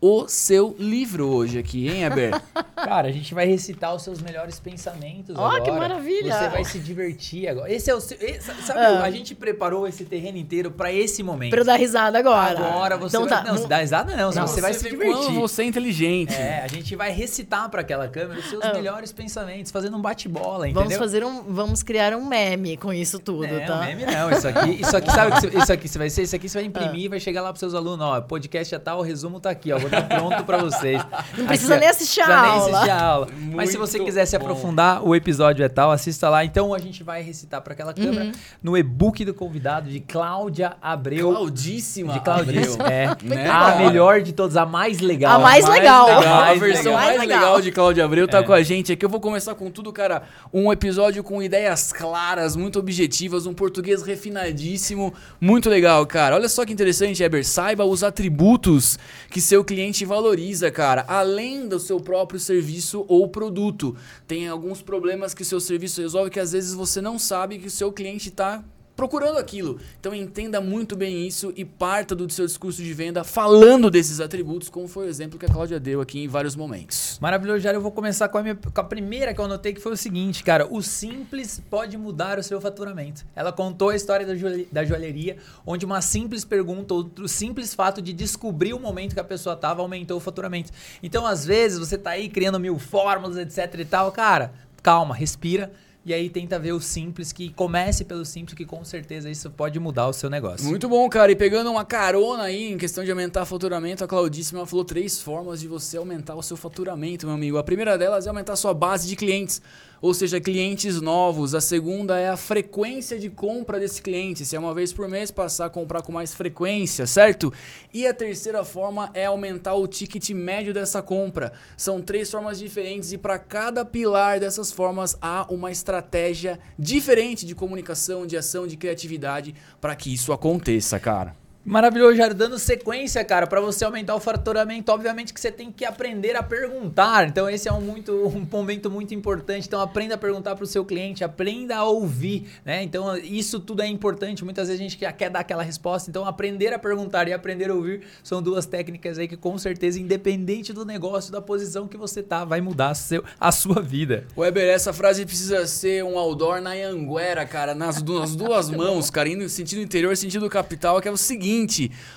o 0.07 0.28
seu 0.28 0.76
livro 0.78 1.26
hoje 1.28 1.59
aqui, 1.59 1.88
hein, 1.88 2.05
Eber? 2.05 2.38
Cara, 2.76 3.09
a 3.09 3.11
gente 3.11 3.32
vai 3.32 3.46
recitar 3.46 3.94
os 3.94 4.02
seus 4.02 4.20
melhores 4.20 4.61
pensamentos 4.61 5.34
Ó, 5.38 5.46
agora. 5.46 5.62
que 5.62 5.70
maravilha! 5.70 6.34
Você 6.36 6.48
vai 6.50 6.62
se 6.64 6.78
divertir 6.78 7.48
agora. 7.48 7.72
Esse 7.72 7.90
é 7.90 7.94
o 7.94 8.00
seu, 8.00 8.18
esse- 8.20 8.52
sabe, 8.66 8.80
Ah. 8.80 9.02
a 9.02 9.11
gente 9.11 9.34
preparou 9.34 9.88
esse 9.88 10.05
terreno 10.05 10.36
inteiro 10.36 10.70
pra 10.70 10.92
esse 10.92 11.22
momento. 11.22 11.50
Para 11.52 11.61
eu 11.61 11.64
dar 11.64 11.76
risada 11.76 12.18
agora. 12.18 12.59
Agora 12.59 12.96
você 12.98 13.16
então, 13.16 13.26
vai, 13.26 13.42
tá. 13.42 13.50
não, 13.50 13.57
se 13.57 13.66
dá 13.66 13.78
risada 13.78 14.14
não, 14.14 14.30
Não, 14.30 14.46
você 14.46 14.61
vai 14.61 14.74
se 14.74 14.90
divertir. 14.90 15.32
Você 15.36 15.62
é 15.62 15.64
inteligente. 15.64 16.34
É, 16.34 16.61
a 16.62 16.66
gente 16.68 16.94
vai 16.94 17.11
recitar 17.11 17.70
pra 17.70 17.80
aquela 17.80 18.07
câmera 18.07 18.40
os 18.40 18.50
seus 18.50 18.62
Ah. 18.62 18.74
melhores 18.74 19.11
pensamentos, 19.11 19.72
fazendo 19.72 19.96
um 19.96 20.02
bate-bola, 20.02 20.68
entendeu? 20.68 20.82
Vamos 20.82 20.98
fazer 20.98 21.24
um, 21.24 21.42
vamos 21.44 21.82
criar 21.82 22.14
um 22.14 22.26
meme 22.26 22.76
com 22.76 22.92
isso 22.92 23.18
tudo, 23.18 23.46
Não, 23.46 23.64
tá? 23.66 23.80
meme 23.86 24.05
não. 24.05 24.30
Isso 24.30 24.46
aqui, 24.48 24.70
isso 24.82 24.94
aqui 24.96 25.11
sabe 25.11 25.30
o 25.30 25.34
que 25.36 25.40
você- 25.50 25.59
isso 25.59 25.72
aqui 25.72 25.88
você 25.88 25.98
vai 25.98 26.11
ser? 26.11 26.22
Isso 26.24 26.36
aqui 26.36 26.48
você 26.50 26.59
vai 26.59 26.66
imprimir 26.66 27.05
e 27.05 27.09
vai 27.09 27.20
chegar 27.20 27.40
lá 27.40 27.48
pros 27.50 27.61
seus 27.61 27.72
alunos, 27.72 28.05
ó, 28.05 28.20
podcast 28.20 28.74
é 28.74 28.78
tal, 28.78 28.98
o 28.98 29.02
resumo 29.02 29.40
tá 29.40 29.48
aqui, 29.48 29.72
ó, 29.72 29.78
dar 29.95 30.03
pronto 30.18 30.45
pra 30.45 30.59
vocês. 30.59 31.01
Não 31.36 31.47
precisa 31.47 31.76
nem 31.76 31.88
assistir 31.88 32.20
a 32.20 32.24
precisa 32.24 32.42
nem 32.42 32.51
aula. 32.61 32.76
assistir 32.78 32.90
a 32.90 33.03
aula. 33.03 33.28
Mas 33.55 33.70
se 33.70 33.76
você 33.76 33.99
quiser 33.99 34.26
se 34.26 34.36
aprofundar, 34.36 35.07
o 35.07 35.14
episódio 35.14 35.64
é 35.64 35.68
tal, 35.68 35.90
assista 35.90 36.28
lá. 36.28 36.45
Então 36.45 36.74
a 36.74 36.78
gente 36.78 37.03
vai 37.03 37.22
recitar 37.22 37.61
pra 37.62 37.72
aquela 37.72 37.95
Uhum. 37.97 38.05
câmera 38.05 38.32
no 38.62 38.76
e-book 38.76 39.24
do 39.24 39.32
convidado 39.34 39.88
de 39.90 40.01
Cláudia 40.01 40.76
Abreu. 40.82 41.30
Claudíssima 41.32 42.12
de 42.12 42.20
Claudíssima, 42.20 42.84
Abreu. 42.84 42.97
é. 42.97 43.16
Né? 43.22 43.51
A 43.51 43.76
melhor 43.76 44.20
de 44.22 44.32
todas, 44.32 44.57
a 44.57 44.66
mais 44.66 45.01
legal. 45.01 45.36
A 45.36 45.38
mais 45.38 45.66
legal. 45.68 46.09
A 46.09 46.20
mais 46.40 46.61
versão 46.61 46.84
legal. 46.92 46.95
mais 46.97 47.09
Mais 47.16 47.20
legal. 47.20 47.40
legal. 47.40 47.61
de 47.61 47.72
Cláudia 47.72 48.05
Abreu 48.05 48.26
tá 48.28 48.38
É. 48.38 48.42
com 48.42 48.53
a 48.53 48.62
gente 48.62 48.92
aqui. 48.92 49.05
Eu 49.05 49.09
vou 49.09 49.20
começar 49.20 49.55
com 49.55 49.70
tudo, 49.70 49.92
cara. 49.92 50.22
Um 50.53 50.72
episódio 50.72 51.22
com 51.22 51.42
ideias 51.42 51.92
claras, 51.92 52.57
muito 52.57 52.78
objetivas, 52.78 53.47
um 53.47 53.55
português 53.55 54.03
refinadíssimo. 54.03 55.12
Muito 55.40 55.68
legal, 55.70 56.05
cara. 56.07 56.34
Olha 56.34 56.49
só 56.49 56.64
que 56.64 56.72
interessante, 56.72 57.22
Eber. 57.22 57.45
Saiba 57.47 57.84
os 57.84 58.03
atributos 58.03 58.99
que 59.30 59.40
seu 59.40 59.62
cliente 59.64 59.84
valoriza, 60.05 60.70
cara. 60.70 61.05
Além 61.09 61.68
do 61.68 61.78
seu 61.78 62.01
próprio 62.01 62.39
serviço 62.39 63.05
ou 63.09 63.28
produto. 63.28 63.97
Tem 64.26 64.49
alguns 64.49 64.80
problemas 64.80 65.35
que 65.35 65.43
o 65.43 65.45
seu 65.45 65.61
serviço 65.61 66.01
resolve 66.01 66.30
que 66.30 66.41
às 66.41 66.53
vezes 66.53 66.74
você 66.74 67.01
não 67.01 67.18
sabe 67.18 67.59
que 67.59 67.66
o 67.66 67.70
seu 67.70 67.93
cliente 67.93 68.30
tá 68.30 68.64
procurando 68.97 69.38
aquilo. 69.38 69.78
Então 69.99 70.14
entenda 70.14 70.61
muito 70.61 70.95
bem 70.97 71.26
isso 71.26 71.53
e 71.57 71.64
parta 71.64 72.14
do 72.14 72.30
seu 72.30 72.47
discurso 72.47 72.82
de 72.82 72.92
venda 72.95 73.24
falando 73.24 73.90
desses 73.90 74.20
atributos, 74.20 74.68
como 74.68 74.86
foi 74.86 75.07
o 75.07 75.09
exemplo 75.09 75.38
que 75.38 75.47
a 75.47 75.49
Cláudia 75.49 75.80
deu 75.80 76.01
aqui 76.01 76.22
em 76.24 76.28
vários 76.28 76.55
momentos. 76.55 77.18
Maravilhoso, 77.20 77.61
Jair. 77.61 77.74
Eu 77.76 77.80
vou 77.80 77.90
começar 77.90 78.28
com 78.28 78.38
a, 78.38 78.42
minha, 78.42 78.55
com 78.55 78.80
a 78.80 78.84
primeira 78.84 79.34
que 79.34 79.40
eu 79.40 79.45
anotei, 79.45 79.72
que 79.72 79.80
foi 79.80 79.92
o 79.92 79.97
seguinte, 79.97 80.45
cara. 80.45 80.66
O 80.70 80.80
simples 80.82 81.61
pode 81.68 81.97
mudar 81.97 82.38
o 82.38 82.42
seu 82.42 82.61
faturamento. 82.61 83.24
Ela 83.34 83.53
contou 83.53 83.90
a 83.90 83.97
história 83.97 84.24
da, 84.26 84.34
joalhe- 84.34 84.68
da 84.70 84.84
joalheria, 84.84 85.36
onde 85.66 85.84
uma 85.84 86.01
simples 86.01 86.45
pergunta, 86.45 86.95
ou 86.95 87.11
o 87.20 87.28
simples 87.28 87.74
fato 87.74 88.01
de 88.01 88.12
descobrir 88.12 88.74
o 88.74 88.78
momento 88.80 89.14
que 89.14 89.20
a 89.20 89.24
pessoa 89.24 89.57
tava, 89.57 89.82
aumentou 89.82 90.16
o 90.16 90.20
faturamento. 90.20 90.70
Então, 91.03 91.26
às 91.26 91.45
vezes, 91.45 91.78
você 91.78 91.99
tá 91.99 92.11
aí 92.11 92.28
criando 92.28 92.61
mil 92.61 92.78
fórmulas, 92.78 93.36
etc 93.36 93.80
e 93.80 93.84
tal. 93.84 94.12
Cara, 94.12 94.53
calma, 94.82 95.14
respira. 95.14 95.72
E 96.07 96.12
aí 96.12 96.28
tenta 96.28 96.59
ver 96.59 96.72
o 96.72 96.80
simples, 96.80 97.32
que 97.32 97.48
comece 97.48 98.05
pelo 98.05 98.26
simples, 98.26 98.55
que 98.55 98.66
com 98.66 98.84
certeza 98.84 99.30
isso 99.30 99.50
pode 99.50 99.80
mudar 99.80 100.07
o 100.07 100.12
seu 100.12 100.28
negócio. 100.28 100.66
Muito 100.66 100.86
bom, 100.86 101.09
cara. 101.09 101.32
E 101.32 101.36
pegando 101.36 101.70
uma 101.70 101.84
carona 101.84 102.42
aí 102.42 102.72
em 102.72 102.76
questão 102.76 103.02
de 103.02 103.11
aumentar 103.11 103.46
faturamento, 103.46 104.05
a 104.05 104.07
Claudíssima 104.07 104.66
falou 104.66 104.84
três 104.84 105.22
formas 105.22 105.61
de 105.61 105.66
você 105.66 105.96
aumentar 105.96 106.34
o 106.34 106.42
seu 106.42 106.59
faturamento, 106.59 107.26
meu 107.26 107.34
amigo. 107.34 107.57
A 107.57 107.64
primeira 107.64 107.96
delas 107.96 108.26
é 108.26 108.28
aumentar 108.28 108.52
a 108.52 108.57
sua 108.57 108.74
base 108.74 109.09
de 109.09 109.16
clientes 109.16 109.62
ou 110.05 110.12
seja, 110.12 110.38
clientes 110.38 111.00
novos. 111.00 111.55
A 111.55 111.62
segunda 111.62 112.20
é 112.20 112.28
a 112.28 112.36
frequência 112.36 113.18
de 113.18 113.30
compra 113.30 113.80
desse 113.80 114.02
cliente, 114.02 114.44
se 114.44 114.55
é 114.55 114.59
uma 114.59 114.74
vez 114.74 114.92
por 114.92 115.09
mês, 115.09 115.30
passar 115.30 115.64
a 115.64 115.70
comprar 115.70 116.02
com 116.02 116.12
mais 116.12 116.34
frequência, 116.34 117.07
certo? 117.07 117.50
E 117.90 118.07
a 118.07 118.12
terceira 118.12 118.62
forma 118.66 119.11
é 119.14 119.24
aumentar 119.24 119.72
o 119.72 119.86
ticket 119.86 120.28
médio 120.32 120.74
dessa 120.74 121.00
compra. 121.00 121.55
São 121.74 122.02
três 122.02 122.30
formas 122.30 122.59
diferentes 122.59 123.12
e 123.12 123.16
para 123.16 123.38
cada 123.38 123.82
pilar 123.82 124.38
dessas 124.38 124.70
formas 124.70 125.16
há 125.22 125.46
uma 125.48 125.72
estratégia 125.72 126.61
diferente 126.78 127.46
de 127.46 127.55
comunicação, 127.55 128.26
de 128.26 128.36
ação, 128.36 128.66
de 128.66 128.76
criatividade 128.76 129.55
para 129.80 129.96
que 129.96 130.12
isso 130.12 130.34
aconteça, 130.34 131.00
cara. 131.00 131.43
Maravilhoso, 131.64 132.16
Jair. 132.16 132.34
Dando 132.34 132.58
sequência, 132.58 133.24
cara, 133.24 133.46
para 133.46 133.58
você 133.58 133.86
aumentar 133.86 134.14
o 134.14 134.20
faturamento, 134.20 134.92
obviamente 134.92 135.32
que 135.32 135.40
você 135.40 135.50
tem 135.50 135.72
que 135.72 135.84
aprender 135.84 136.36
a 136.36 136.42
perguntar. 136.42 137.26
Então, 137.26 137.48
esse 137.48 137.66
é 137.66 137.72
um, 137.72 137.80
muito, 137.80 138.12
um 138.12 138.46
momento 138.52 138.90
muito 138.90 139.14
importante. 139.14 139.66
Então, 139.66 139.80
aprenda 139.80 140.14
a 140.14 140.18
perguntar 140.18 140.54
para 140.56 140.64
o 140.64 140.66
seu 140.66 140.84
cliente, 140.84 141.24
aprenda 141.24 141.76
a 141.76 141.84
ouvir, 141.84 142.50
né? 142.66 142.82
Então, 142.82 143.16
isso 143.16 143.58
tudo 143.58 143.80
é 143.80 143.86
importante. 143.86 144.44
Muitas 144.44 144.68
vezes 144.68 144.78
a 144.78 144.82
gente 144.82 144.98
quer 144.98 145.30
dar 145.30 145.40
aquela 145.40 145.62
resposta. 145.62 146.10
Então, 146.10 146.26
aprender 146.26 146.74
a 146.74 146.78
perguntar 146.78 147.28
e 147.28 147.32
aprender 147.32 147.70
a 147.70 147.74
ouvir 147.74 148.02
são 148.22 148.42
duas 148.42 148.66
técnicas 148.66 149.18
aí 149.18 149.26
que, 149.26 149.36
com 149.36 149.56
certeza, 149.56 149.98
independente 149.98 150.70
do 150.70 150.84
negócio, 150.84 151.32
da 151.32 151.40
posição 151.40 151.88
que 151.88 151.96
você 151.96 152.22
tá, 152.22 152.44
vai 152.44 152.60
mudar 152.60 152.90
a, 152.90 152.94
seu, 152.94 153.24
a 153.40 153.50
sua 153.50 153.80
vida. 153.80 154.26
Weber, 154.36 154.68
essa 154.68 154.92
frase 154.92 155.24
precisa 155.24 155.66
ser 155.66 156.04
um 156.04 156.18
outdoor 156.18 156.60
na 156.60 156.72
Anguera, 156.72 157.46
cara, 157.46 157.74
nas, 157.74 158.02
nas 158.02 158.36
duas 158.36 158.68
mãos, 158.70 159.08
cara, 159.08 159.30
indo 159.30 159.48
sentido 159.48 159.80
interior, 159.80 160.14
sentido 160.14 160.50
capital, 160.50 161.00
que 161.00 161.08
é 161.08 161.10
o 161.10 161.16
seguinte 161.16 161.53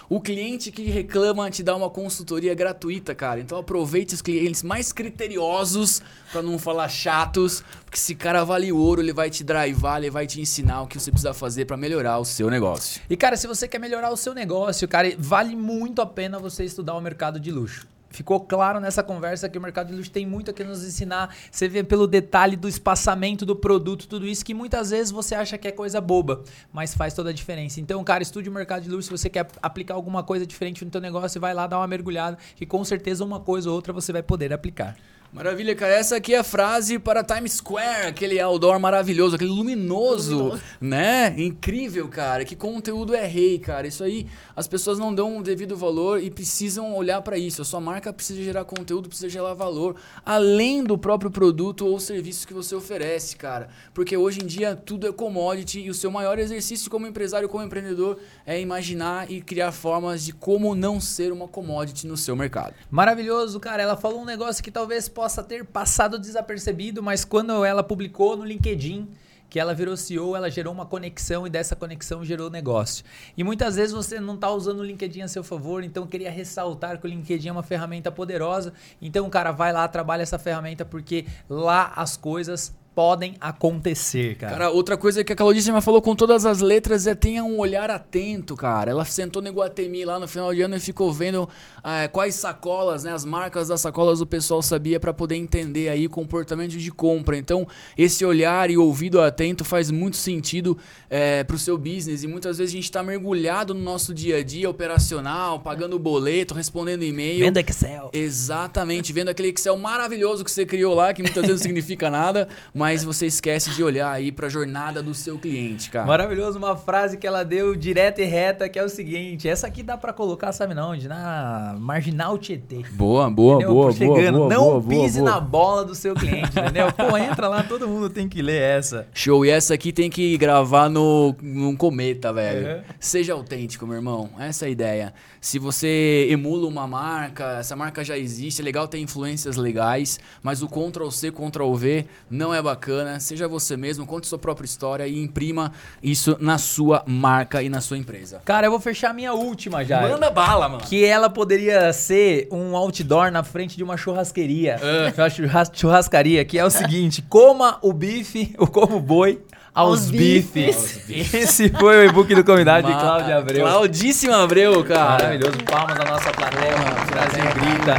o 0.10 0.20
cliente 0.20 0.72
que 0.72 0.84
reclama 0.84 1.50
te 1.50 1.62
dá 1.62 1.76
uma 1.76 1.90
consultoria 1.90 2.54
gratuita, 2.54 3.14
cara. 3.14 3.40
Então 3.40 3.58
aproveite 3.58 4.16
os 4.16 4.22
clientes 4.22 4.64
mais 4.64 4.92
criteriosos, 4.92 6.02
para 6.32 6.42
não 6.42 6.58
falar 6.58 6.90
chatos, 6.90 7.64
porque 7.86 7.98
esse 7.98 8.16
cara 8.16 8.44
vale 8.44 8.72
ouro, 8.72 9.02
ele 9.02 9.14
vai 9.14 9.30
te 9.30 9.44
drivar, 9.44 9.98
ele 9.98 10.10
vai 10.10 10.26
te 10.26 10.42
ensinar 10.42 10.82
o 10.82 10.88
que 10.88 11.00
você 11.00 11.12
precisa 11.12 11.34
fazer 11.34 11.66
para 11.66 11.78
melhorar 11.78 12.20
o 12.20 12.26
seu 12.26 12.50
negócio. 12.50 13.02
E 13.10 13.16
cara, 13.16 13.38
se 13.38 13.48
você 13.48 13.68
quer 13.68 13.80
melhorar 13.80 14.12
o 14.12 14.18
seu 14.18 14.34
negócio, 14.34 14.88
cara, 14.88 15.14
vale 15.18 15.56
muito 15.56 16.02
a 16.02 16.06
pena 16.06 16.40
você 16.40 16.64
estudar 16.64 16.96
o 16.96 17.02
mercado 17.02 17.40
de 17.40 17.52
luxo. 17.52 17.88
Ficou 18.10 18.40
claro 18.40 18.80
nessa 18.80 19.04
conversa 19.04 19.50
que 19.50 19.58
o 19.58 19.62
mercado 19.62 19.88
de 19.88 19.96
luxo 19.96 20.12
tem 20.12 20.26
muito 20.26 20.52
a 20.52 20.54
que 20.54 20.64
nos 20.64 20.84
ensinar. 20.84 21.36
Você 21.52 21.68
vê 21.68 21.84
pelo 21.84 22.08
detalhe 22.08 22.56
do 22.56 22.68
espaçamento 22.68 23.46
do 23.46 23.56
produto, 23.56 24.08
tudo 24.08 24.26
isso 24.26 24.44
que 24.44 24.54
muitas 24.54 24.92
vezes 24.92 25.12
você 25.12 25.36
acha 25.36 25.58
que 25.58 25.68
é 25.68 25.72
coisa 25.72 26.00
boba, 26.00 26.44
mas 26.72 26.94
faz 26.94 27.14
toda 27.14 27.30
a 27.30 27.34
diferença. 27.34 27.80
Então, 27.80 28.04
cara, 28.04 28.24
estude 28.24 28.50
o 28.50 28.52
mercado 28.52 28.84
de 28.84 28.90
luxo. 28.90 29.08
Se 29.08 29.12
você 29.12 29.30
quer 29.30 29.48
aplicar 29.62 29.96
alguma 29.96 30.24
coisa 30.24 30.46
diferente 30.46 30.84
no 30.84 30.92
teu 30.92 31.02
negócio, 31.02 31.40
vai 31.40 31.54
lá 31.54 31.68
dar 31.68 31.78
uma 31.78 31.88
mergulhada, 31.88 32.38
que 32.56 32.66
com 32.66 32.84
certeza 32.84 33.24
uma 33.24 33.40
coisa 33.40 33.70
ou 33.70 33.76
outra 33.76 33.94
você 33.94 34.12
vai 34.12 34.24
poder 34.24 34.54
aplicar. 34.54 34.96
Maravilha, 35.32 35.76
cara. 35.76 35.94
Essa 35.94 36.16
aqui 36.16 36.34
é 36.34 36.38
a 36.38 36.44
frase 36.44 36.98
para 36.98 37.22
Times 37.22 37.54
Square, 37.54 38.08
aquele 38.08 38.40
outdoor 38.40 38.80
maravilhoso, 38.80 39.36
aquele 39.36 39.52
luminoso, 39.52 40.38
luminoso, 40.38 40.64
né? 40.80 41.36
Incrível, 41.38 42.08
cara. 42.08 42.46
Que 42.46 42.56
conteúdo 42.56 43.14
é 43.14 43.26
rei, 43.28 43.60
cara. 43.60 43.86
Isso 43.88 44.04
aí 44.04 44.26
as 44.56 44.68
pessoas 44.68 44.98
não 44.98 45.14
dão 45.14 45.38
o 45.38 45.44
devido 45.44 45.76
valor 45.76 46.24
e 46.24 46.32
precisam 46.32 46.96
olhar 46.96 47.22
para 47.22 47.38
isso. 47.38 47.62
A 47.62 47.66
sua 47.66 47.82
marca 47.82 48.14
precisa 48.14 48.42
gerar 48.42 48.64
conteúdo, 48.64 49.10
precisa 49.10 49.28
gerar 49.30 49.54
valor, 49.54 49.98
além 50.26 50.84
do 50.84 50.98
próprio 50.98 51.30
produto 51.30 51.86
ou 51.86 52.00
serviço 52.00 52.48
que 52.48 52.54
você 52.54 52.74
oferece, 52.74 53.36
cara. 53.36 53.68
Porque 53.94 54.16
hoje 54.16 54.42
em 54.42 54.46
dia 54.46 54.76
tudo 54.76 55.08
é 55.08 55.12
commodity 55.12 55.82
e 55.82 55.90
o 55.90 55.94
seu 55.94 56.10
maior 56.10 56.40
exercício 56.40 56.90
como 56.90 57.06
empresário, 57.06 57.50
como 57.50 57.64
empreendedor, 57.64 58.18
é 58.46 58.60
imaginar 58.60 59.30
e 59.30 59.42
criar 59.42 59.74
formas 59.74 60.24
de 60.24 60.32
como 60.32 60.74
não 60.74 61.02
ser 61.02 61.34
uma 61.34 61.50
commodity 61.50 62.08
no 62.08 62.16
seu 62.16 62.36
mercado. 62.36 62.74
Maravilhoso, 62.90 63.60
cara. 63.60 63.84
Ela 63.84 63.98
falou 63.98 64.22
um 64.22 64.26
negócio 64.26 64.64
que 64.64 64.72
talvez 64.72 65.10
possa 65.18 65.42
ter 65.42 65.66
passado 65.66 66.20
desapercebido, 66.20 67.02
mas 67.02 67.26
quando 67.26 67.66
ela 67.66 67.82
publicou 67.82 68.38
no 68.38 68.46
LinkedIn 68.46 69.10
que 69.50 69.60
ela 69.60 69.74
virou 69.74 69.98
CEO, 69.98 70.36
ela 70.36 70.48
gerou 70.48 70.72
uma 70.72 70.86
conexão 70.86 71.48
e 71.48 71.50
dessa 71.50 71.76
conexão 71.76 72.24
gerou 72.24 72.52
negócio. 72.52 73.04
E 73.36 73.44
muitas 73.44 73.78
vezes 73.78 73.96
você 73.96 74.20
não 74.20 74.36
está 74.36 74.52
usando 74.52 74.82
o 74.82 74.84
LinkedIn 74.84 75.22
a 75.22 75.28
seu 75.28 75.44
favor, 75.44 75.84
então 75.84 76.04
eu 76.04 76.08
queria 76.08 76.30
ressaltar 76.30 77.00
que 77.00 77.08
o 77.08 77.10
LinkedIn 77.10 77.48
é 77.48 77.52
uma 77.52 77.64
ferramenta 77.64 78.12
poderosa. 78.12 78.74
Então, 79.02 79.28
cara, 79.28 79.52
vai 79.52 79.74
lá, 79.74 79.88
trabalha 79.88 80.22
essa 80.22 80.38
ferramenta 80.38 80.86
porque 80.86 81.26
lá 81.50 81.94
as 81.96 82.16
coisas 82.16 82.76
podem 82.98 83.36
acontecer, 83.40 84.38
cara. 84.38 84.54
Cara, 84.54 84.70
outra 84.72 84.98
coisa 84.98 85.24
que 85.24 85.32
a 85.32 85.36
Claudíssima 85.36 85.82
falou 85.82 86.02
com 86.02 86.16
todas 86.16 86.48
as 86.48 86.62
letras 86.62 87.06
é 87.06 87.14
tenha 87.14 87.44
um 87.44 87.60
olhar 87.60 87.92
atento, 87.92 88.56
cara. 88.56 88.90
Ela 88.90 89.06
sentou 89.06 89.40
no 89.40 89.50
Iguatemi 89.50 90.04
lá 90.04 90.20
no 90.20 90.28
final 90.28 90.52
de 90.52 90.64
ano 90.64 90.76
e 90.76 90.80
ficou 90.80 91.14
vendo 91.14 91.48
é, 91.84 92.08
quais 92.08 92.34
sacolas, 92.34 93.04
né, 93.04 93.14
as 93.14 93.24
marcas 93.24 93.68
das 93.68 93.82
sacolas 93.82 94.20
o 94.20 94.26
pessoal 94.26 94.64
sabia 94.64 95.00
para 95.00 95.14
poder 95.14 95.36
entender 95.36 95.90
aí 95.90 96.08
o 96.08 96.10
comportamento 96.10 96.72
de 96.72 96.92
compra. 96.92 97.38
Então, 97.38 97.68
esse 97.96 98.26
olhar 98.26 98.72
e 98.72 98.78
ouvido 98.80 99.22
atento 99.22 99.64
faz 99.64 99.92
muito 99.92 100.18
sentido 100.18 100.76
é, 101.08 101.44
pro 101.44 101.60
seu 101.60 101.78
business 101.78 102.24
e 102.24 102.28
muitas 102.28 102.58
vezes 102.58 102.74
a 102.74 102.78
gente 102.78 102.86
está 102.86 103.04
mergulhado 103.04 103.76
no 103.76 103.82
nosso 103.82 104.12
dia 104.12 104.38
a 104.38 104.44
dia 104.44 104.68
operacional, 104.68 105.60
pagando 105.60 106.00
boleto, 106.00 106.56
respondendo 106.56 107.04
e-mail. 107.04 107.46
Vendo 107.46 107.58
Excel. 107.58 108.10
Exatamente, 108.12 109.14
vendo 109.14 109.30
aquele 109.30 109.50
Excel 109.50 109.78
maravilhoso 109.78 110.44
que 110.44 110.50
você 110.50 110.66
criou 110.66 110.96
lá, 110.96 111.14
que 111.14 111.22
muitas 111.22 111.44
vezes 111.44 111.62
não 111.62 111.64
significa 111.64 112.10
nada, 112.10 112.50
mas 112.74 112.87
mas 112.88 113.04
você 113.04 113.26
esquece 113.26 113.72
de 113.72 113.84
olhar 113.84 114.10
aí 114.10 114.32
para 114.32 114.48
a 114.48 114.50
jornada 114.50 115.04
do 115.04 115.14
seu 115.14 115.38
cliente, 115.38 115.90
cara. 115.90 116.06
Maravilhoso, 116.06 116.58
uma 116.58 116.74
frase 116.78 117.18
que 117.18 117.28
ela 117.28 117.44
deu 117.44 117.76
direta 117.76 118.22
e 118.22 118.26
reta, 118.26 118.70
que 118.70 118.80
é 118.80 118.84
o 118.84 118.88
seguinte, 118.88 119.46
essa 119.46 119.68
aqui 119.68 119.84
dá 119.84 119.98
para 119.98 120.14
colocar, 120.14 120.54
sabe 120.54 120.74
não 120.74 120.92
onde? 120.92 121.06
Na 121.06 121.76
Marginal 121.78 122.38
Tietê. 122.38 122.86
Boa, 122.94 123.30
boa, 123.30 123.56
entendeu? 123.56 123.74
boa, 123.74 123.92
Chegando, 123.92 124.38
boa, 124.38 124.50
Não 124.50 124.80
boa, 124.80 124.82
pise 124.82 125.20
boa, 125.20 125.32
na 125.32 125.40
bola 125.42 125.84
do 125.84 125.94
seu 125.94 126.16
cliente, 126.16 126.58
entendeu? 126.58 126.90
Pô, 126.94 127.18
entra 127.18 127.50
lá, 127.50 127.62
todo 127.62 127.90
mundo 127.90 128.10
tem 128.10 128.30
que 128.30 128.42
ler 128.42 128.62
essa. 128.62 129.06
Show, 129.14 129.46
e 129.46 129.50
essa 129.50 129.74
aqui 129.74 129.92
tem 129.92 130.10
que 130.10 130.38
gravar 130.38 130.88
no, 130.88 131.36
num 131.42 131.76
cometa, 131.76 132.32
velho. 132.32 132.78
Uhum. 132.78 132.84
Seja 133.02 133.34
autêntico, 133.34 133.86
meu 133.86 133.98
irmão, 133.98 134.30
essa 134.40 134.64
é 134.64 134.68
a 134.68 134.72
ideia. 134.72 135.14
Se 135.42 135.60
você 135.60 136.28
emula 136.30 136.66
uma 136.66 136.88
marca, 136.88 137.58
essa 137.60 137.76
marca 137.76 138.02
já 138.02 138.18
existe, 138.18 138.62
é 138.62 138.64
legal 138.64 138.88
ter 138.88 139.00
influências 139.00 139.58
legais, 139.58 140.22
mas 140.42 140.62
o 140.62 140.70
Ctrl 140.70 141.10
C, 141.10 141.34
Ctrl 141.34 141.74
V 141.74 142.06
não 142.30 142.54
é 142.54 142.62
bacana 142.62 142.77
bacana, 142.78 143.20
seja 143.20 143.48
você 143.48 143.76
mesmo, 143.76 144.06
conte 144.06 144.28
sua 144.28 144.38
própria 144.38 144.66
história 144.66 145.08
e 145.08 145.20
imprima 145.22 145.72
isso 146.02 146.38
na 146.40 146.60
sua 146.60 147.04
marca 147.08 147.64
e 147.64 147.70
na 147.70 147.82
sua 147.82 147.98
empresa. 147.98 148.40
Cara, 148.46 148.68
eu 148.68 148.72
vou 148.72 148.80
fechar 148.80 149.10
a 149.10 149.14
minha 149.14 149.34
última 149.34 149.84
já. 149.84 150.02
Manda 150.02 150.30
bala, 150.30 150.70
mano. 150.70 150.84
Que 150.84 151.04
ela 151.04 151.30
poderia 151.30 151.92
ser 151.92 152.48
um 152.52 152.78
outdoor 152.78 153.32
na 153.32 153.44
frente 153.44 153.76
de 153.76 153.84
uma 153.84 153.98
churrasqueria. 153.98 154.78
Uh. 154.78 155.76
churrascaria, 155.76 156.46
que 156.46 156.60
é 156.60 156.64
o 156.64 156.70
seguinte: 156.70 157.22
coma 157.28 157.80
o 157.82 157.92
bife, 157.92 158.56
o 158.60 159.00
boi 159.00 159.42
aos, 159.74 160.10
bifes. 160.10 161.02
bifes. 161.08 161.34
Esse 161.34 161.70
foi 161.70 161.98
o 161.98 162.10
e-book 162.10 162.34
do 162.34 162.44
convidado 162.44 162.88
de 162.88 162.94
Cláudia 162.94 163.38
Abreu. 163.38 163.66
Claudíssima 163.66 164.44
Abreu, 164.44 164.84
cara. 164.84 165.12
Maravilhoso. 165.12 165.58
Palmas 165.66 165.98
da 165.98 166.06
nossa 166.06 166.32
plateia. 166.32 166.76
Brasil 167.12 167.44
grita. 167.54 167.96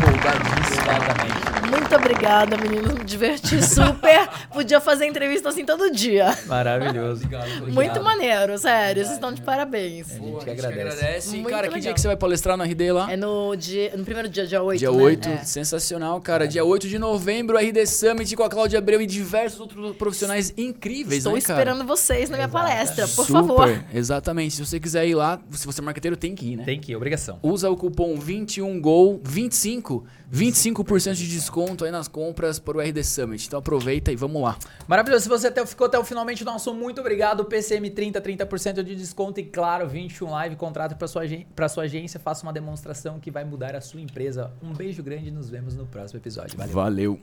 Exatamente. 0.72 1.47
Muito 1.70 1.94
obrigada, 1.94 2.56
meninos. 2.56 2.94
Me 2.94 3.04
diverti 3.04 3.62
super. 3.62 4.28
Podia 4.52 4.80
fazer 4.80 5.06
entrevista 5.06 5.50
assim 5.50 5.64
todo 5.64 5.90
dia. 5.90 6.36
Maravilhoso. 6.46 7.24
Obrigado, 7.24 7.72
Muito 7.72 8.02
maneiro, 8.02 8.56
sério. 8.58 9.02
Vocês 9.02 9.14
estão 9.14 9.32
de 9.32 9.42
parabéns. 9.42 10.10
A 10.10 10.14
gente 10.14 10.44
que 10.44 10.50
agradece. 10.50 10.80
agradece. 10.80 11.30
Muito 11.36 11.48
cara, 11.50 11.62
legal. 11.62 11.74
que 11.74 11.80
dia 11.80 11.92
que 11.92 12.00
você 12.00 12.06
vai 12.06 12.16
palestrar 12.16 12.56
na 12.56 12.64
RD 12.64 12.92
lá? 12.92 13.12
É 13.12 13.16
no, 13.16 13.54
dia, 13.54 13.94
no 13.96 14.04
primeiro 14.04 14.28
dia, 14.28 14.46
dia 14.46 14.62
8. 14.62 14.78
Dia 14.78 14.90
né? 14.90 15.02
8, 15.02 15.28
é. 15.28 15.36
sensacional, 15.44 16.18
cara. 16.20 16.48
Dia 16.48 16.64
8 16.64 16.88
de 16.88 16.98
novembro, 16.98 17.58
RD 17.58 17.86
Summit 17.86 18.34
com 18.34 18.42
a 18.42 18.48
Cláudia 18.48 18.78
Abreu 18.78 19.00
e 19.02 19.06
diversos 19.06 19.60
outros 19.60 19.96
profissionais 19.96 20.52
incríveis, 20.56 21.18
Estou 21.18 21.34
né, 21.34 21.40
cara? 21.40 21.60
esperando 21.60 21.86
vocês 21.86 22.30
na 22.30 22.36
minha 22.36 22.48
Exato. 22.48 22.64
palestra, 22.64 23.08
por 23.08 23.26
super, 23.26 23.32
favor. 23.32 23.84
Exatamente. 23.92 24.54
Se 24.54 24.64
você 24.64 24.80
quiser 24.80 25.06
ir 25.06 25.14
lá, 25.14 25.38
se 25.50 25.66
você 25.66 25.80
é 25.80 25.84
marqueteiro, 25.84 26.16
tem 26.16 26.34
que 26.34 26.52
ir, 26.52 26.56
né? 26.56 26.64
Tem 26.64 26.80
que 26.80 26.92
ir, 26.92 26.96
obrigação. 26.96 27.38
Usa 27.42 27.68
o 27.70 27.76
cupom 27.76 28.16
21GOL25, 28.18 30.02
25% 30.32 31.14
de 31.14 31.28
desconto 31.28 31.57
aí 31.84 31.90
nas 31.90 32.08
compras 32.08 32.58
para 32.58 32.78
o 32.78 32.80
RD 32.80 33.02
Summit. 33.04 33.46
Então 33.46 33.58
aproveita 33.58 34.12
e 34.12 34.16
vamos 34.16 34.42
lá. 34.42 34.58
Maravilhoso. 34.86 35.24
Se 35.24 35.28
você 35.28 35.48
até, 35.48 35.64
ficou 35.66 35.86
até 35.86 35.98
o 35.98 36.04
finalmente, 36.04 36.44
nosso 36.44 36.72
muito 36.74 37.00
obrigado. 37.00 37.44
PCM30, 37.44 38.20
30% 38.20 38.82
de 38.82 38.94
desconto 38.94 39.40
e 39.40 39.44
claro, 39.44 39.88
21 39.88 40.30
Live, 40.30 40.56
contrato 40.56 40.96
para 40.96 41.08
sua, 41.08 41.22
pra 41.54 41.68
sua 41.68 41.84
agência. 41.84 42.20
Faça 42.20 42.42
uma 42.44 42.52
demonstração 42.52 43.18
que 43.18 43.30
vai 43.30 43.44
mudar 43.44 43.74
a 43.74 43.80
sua 43.80 44.00
empresa. 44.00 44.52
Um 44.62 44.72
beijo 44.72 45.02
grande 45.02 45.28
e 45.28 45.30
nos 45.30 45.48
vemos 45.48 45.74
no 45.74 45.86
próximo 45.86 46.18
episódio. 46.20 46.56
Valeu. 46.56 46.74
Valeu. 46.74 47.20